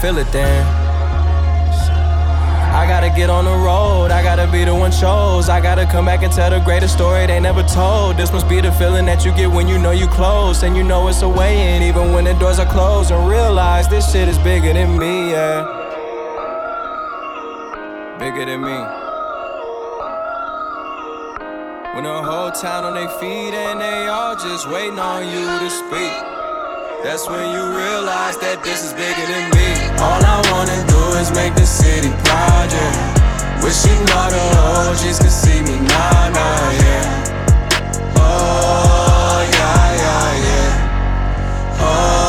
feel 0.04 0.18
it 0.18 0.30
then? 0.32 0.66
I 2.74 2.84
gotta 2.86 3.08
get 3.08 3.30
on 3.30 3.46
the 3.46 3.56
road, 3.68 4.10
I 4.10 4.22
gotta 4.22 4.46
be 4.52 4.62
the 4.62 4.74
one 4.74 4.92
chose. 4.92 5.48
I 5.48 5.62
gotta 5.62 5.86
come 5.86 6.04
back 6.04 6.22
and 6.22 6.30
tell 6.30 6.50
the 6.50 6.60
greatest 6.60 6.92
story 6.92 7.26
they 7.26 7.40
never 7.40 7.62
told. 7.62 8.18
This 8.18 8.30
must 8.30 8.46
be 8.46 8.60
the 8.60 8.70
feeling 8.72 9.06
that 9.06 9.24
you 9.24 9.32
get 9.32 9.50
when 9.50 9.66
you 9.66 9.78
know 9.78 9.92
you 9.92 10.06
close 10.08 10.62
and 10.62 10.76
you 10.76 10.82
know 10.82 11.08
it's 11.08 11.22
a 11.22 11.28
way 11.28 11.54
in, 11.74 11.82
even 11.82 12.12
when 12.12 12.24
the 12.24 12.34
doors 12.34 12.58
are 12.58 12.70
closed. 12.70 13.12
And 13.12 13.26
realize 13.26 13.88
this 13.88 14.12
shit 14.12 14.28
is 14.28 14.36
bigger 14.40 14.74
than 14.74 14.98
me, 14.98 15.30
yeah. 15.30 15.64
Bigger 18.18 18.44
than 18.44 18.60
me. 18.60 18.78
When 21.94 22.04
the 22.04 22.20
whole 22.28 22.50
town 22.50 22.84
on 22.84 22.92
their 22.92 23.08
feet 23.20 23.54
and 23.54 23.80
they 23.80 24.08
all 24.08 24.34
just 24.34 24.68
waiting 24.68 24.98
on 24.98 25.22
you 25.32 25.46
to 25.64 25.70
speak. 25.70 26.14
That's 27.04 27.26
when 27.26 27.46
you 27.56 27.62
realize 27.84 28.36
that 28.44 28.60
this 28.64 28.84
is 28.84 28.92
bigger 28.92 29.26
than 29.32 29.48
me. 29.56 29.73
All 30.04 30.22
I 30.34 30.36
wanna 30.50 30.78
do 30.92 31.00
is 31.20 31.30
make 31.32 31.54
the 31.54 31.66
city 31.66 32.10
project. 32.28 32.96
Wishing 33.64 34.02
all 34.16 34.30
the 34.36 34.44
OGs 34.68 35.18
could 35.22 35.36
see 35.42 35.60
me, 35.62 35.76
nah, 35.90 36.28
nah, 36.36 36.70
yeah. 36.84 37.06
Oh, 38.16 39.38
yeah, 39.58 39.84
yeah, 40.04 40.46
yeah. 40.46 41.80
Oh, 41.88 42.23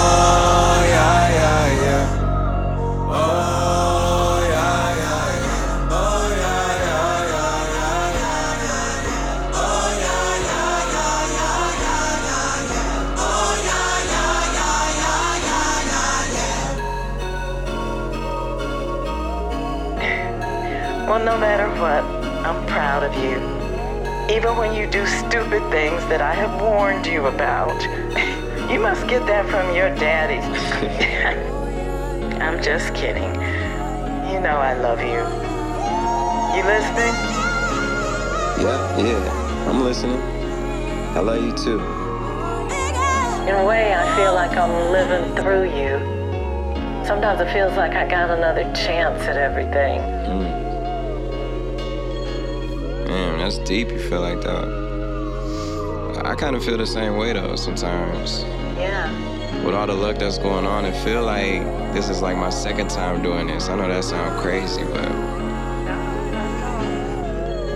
Even 24.36 24.58
when 24.58 24.76
you 24.76 24.86
do 24.86 25.06
stupid 25.06 25.62
things 25.72 26.06
that 26.08 26.22
I 26.22 26.34
have 26.34 26.60
warned 26.60 27.06
you 27.06 27.28
about. 27.28 27.82
You 28.66 28.80
must 28.80 29.06
get 29.08 29.28
that 29.28 29.46
from 29.48 29.76
your 29.76 29.94
daddy. 29.96 30.40
I'm 32.42 32.60
just 32.64 32.96
kidding. 32.96 33.32
You 34.32 34.40
know 34.42 34.58
I 34.58 34.74
love 34.74 35.00
you. 35.02 35.22
You 36.58 36.64
listening? 36.66 37.14
Yeah, 38.66 38.98
yeah, 38.98 39.70
I'm 39.70 39.84
listening. 39.84 40.20
I 41.16 41.20
love 41.20 41.44
you 41.44 41.52
too. 41.54 41.80
In 43.48 43.54
a 43.56 43.64
way, 43.64 43.94
I 43.94 44.16
feel 44.18 44.34
like 44.34 44.58
I'm 44.58 44.92
living 44.92 45.36
through 45.36 45.66
you. 45.66 46.00
Sometimes 47.06 47.40
it 47.40 47.54
feels 47.54 47.78
like 47.78 47.94
I 47.94 48.08
got 48.08 48.32
another 48.32 48.64
chance 48.74 49.22
at 49.28 49.38
everything. 49.38 50.02
Mm. 50.02 50.65
Man, 53.16 53.38
that's 53.38 53.60
deep. 53.60 53.92
You 53.92 54.00
feel 54.10 54.20
like 54.20 54.42
that. 54.42 54.66
I 56.26 56.36
kind 56.36 56.54
of 56.54 56.66
feel 56.66 56.78
the 56.78 56.86
same 56.86 57.16
way 57.16 57.32
though 57.32 57.56
sometimes. 57.56 58.44
Yeah. 58.78 59.10
With 59.64 59.74
all 59.74 59.88
the 59.88 59.94
luck 59.94 60.18
that's 60.18 60.38
going 60.38 60.66
on, 60.66 60.84
it 60.84 60.94
feel 61.02 61.24
like 61.24 61.64
this 61.94 62.10
is 62.10 62.22
like 62.22 62.36
my 62.36 62.50
second 62.50 62.90
time 62.90 63.24
doing 63.24 63.48
this. 63.48 63.70
I 63.70 63.78
know 63.78 63.88
that 63.88 64.04
sounds 64.04 64.42
crazy, 64.42 64.84
but 64.84 65.10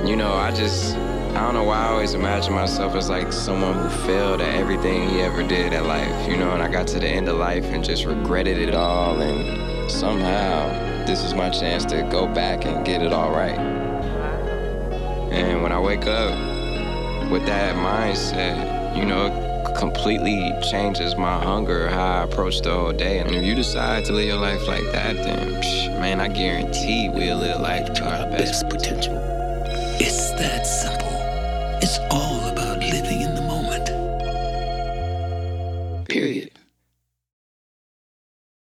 you 0.06 0.18
know, 0.18 0.34
I 0.34 0.52
just 0.52 0.98
I 0.98 1.45
don't 1.45 1.53
know 1.53 1.64
why 1.64 1.86
I 1.86 1.88
always 1.91 2.16
imagine 2.16 2.52
myself 2.52 2.94
as 2.95 3.10
like 3.10 3.32
someone 3.32 3.76
who 3.76 3.88
failed 4.07 4.41
at 4.41 4.53
everything 4.56 5.07
he 5.07 5.22
ever 5.22 5.41
did 5.41 5.72
at 5.72 5.86
life, 5.86 6.28
you 6.28 6.36
know, 6.36 6.52
and 6.52 6.61
I 6.61 6.70
got 6.70 6.86
to 6.88 6.99
the 6.99 7.07
end 7.07 7.30
of 7.30 7.38
life 7.38 7.64
and 7.64 7.82
just 7.82 8.03
regretted 8.03 8.57
it 8.57 8.76
all 8.76 9.22
and 9.22 9.90
somehow 9.90 10.68
this 11.06 11.24
is 11.24 11.34
my 11.34 11.49
chance 11.49 11.86
to 11.86 12.06
go 12.11 12.28
back 12.28 12.66
and 12.66 12.86
get 12.86 13.02
it 13.02 13.14
all 13.14 13.32
right. 13.32 13.78
And 15.31 15.61
when 15.61 15.72
I 15.72 15.80
wake 15.80 16.07
up 16.07 16.31
with 17.31 17.45
that 17.45 17.76
mindset, 17.76 18.97
you 18.97 19.06
know, 19.06 19.27
it 19.27 19.76
completely 19.76 20.53
changes 20.69 21.15
my 21.15 21.41
hunger, 21.43 21.88
how 21.88 22.22
I 22.22 22.23
approach 22.23 22.61
the 22.61 22.72
whole 22.72 22.91
day. 22.91 23.19
And 23.19 23.31
if 23.31 23.43
you 23.43 23.56
decide 23.56 24.06
to 24.06 24.14
live 24.14 24.27
your 24.27 24.38
life 24.38 24.68
like 24.68 24.84
that, 24.91 25.15
then 25.15 25.61
psh, 25.61 25.99
man, 25.99 26.19
I 26.19 26.27
guarantee 26.27 27.10
we'll 27.10 27.38
live 27.38 27.61
life 27.61 27.93
to 27.93 28.03
our 28.03 28.30
best. 28.30 28.68
best 28.68 28.69
potential. 28.69 29.18
It's 29.99 30.31
that 30.31 30.65
simple. 30.65 31.10
It's 31.81 31.99
all 32.11 32.48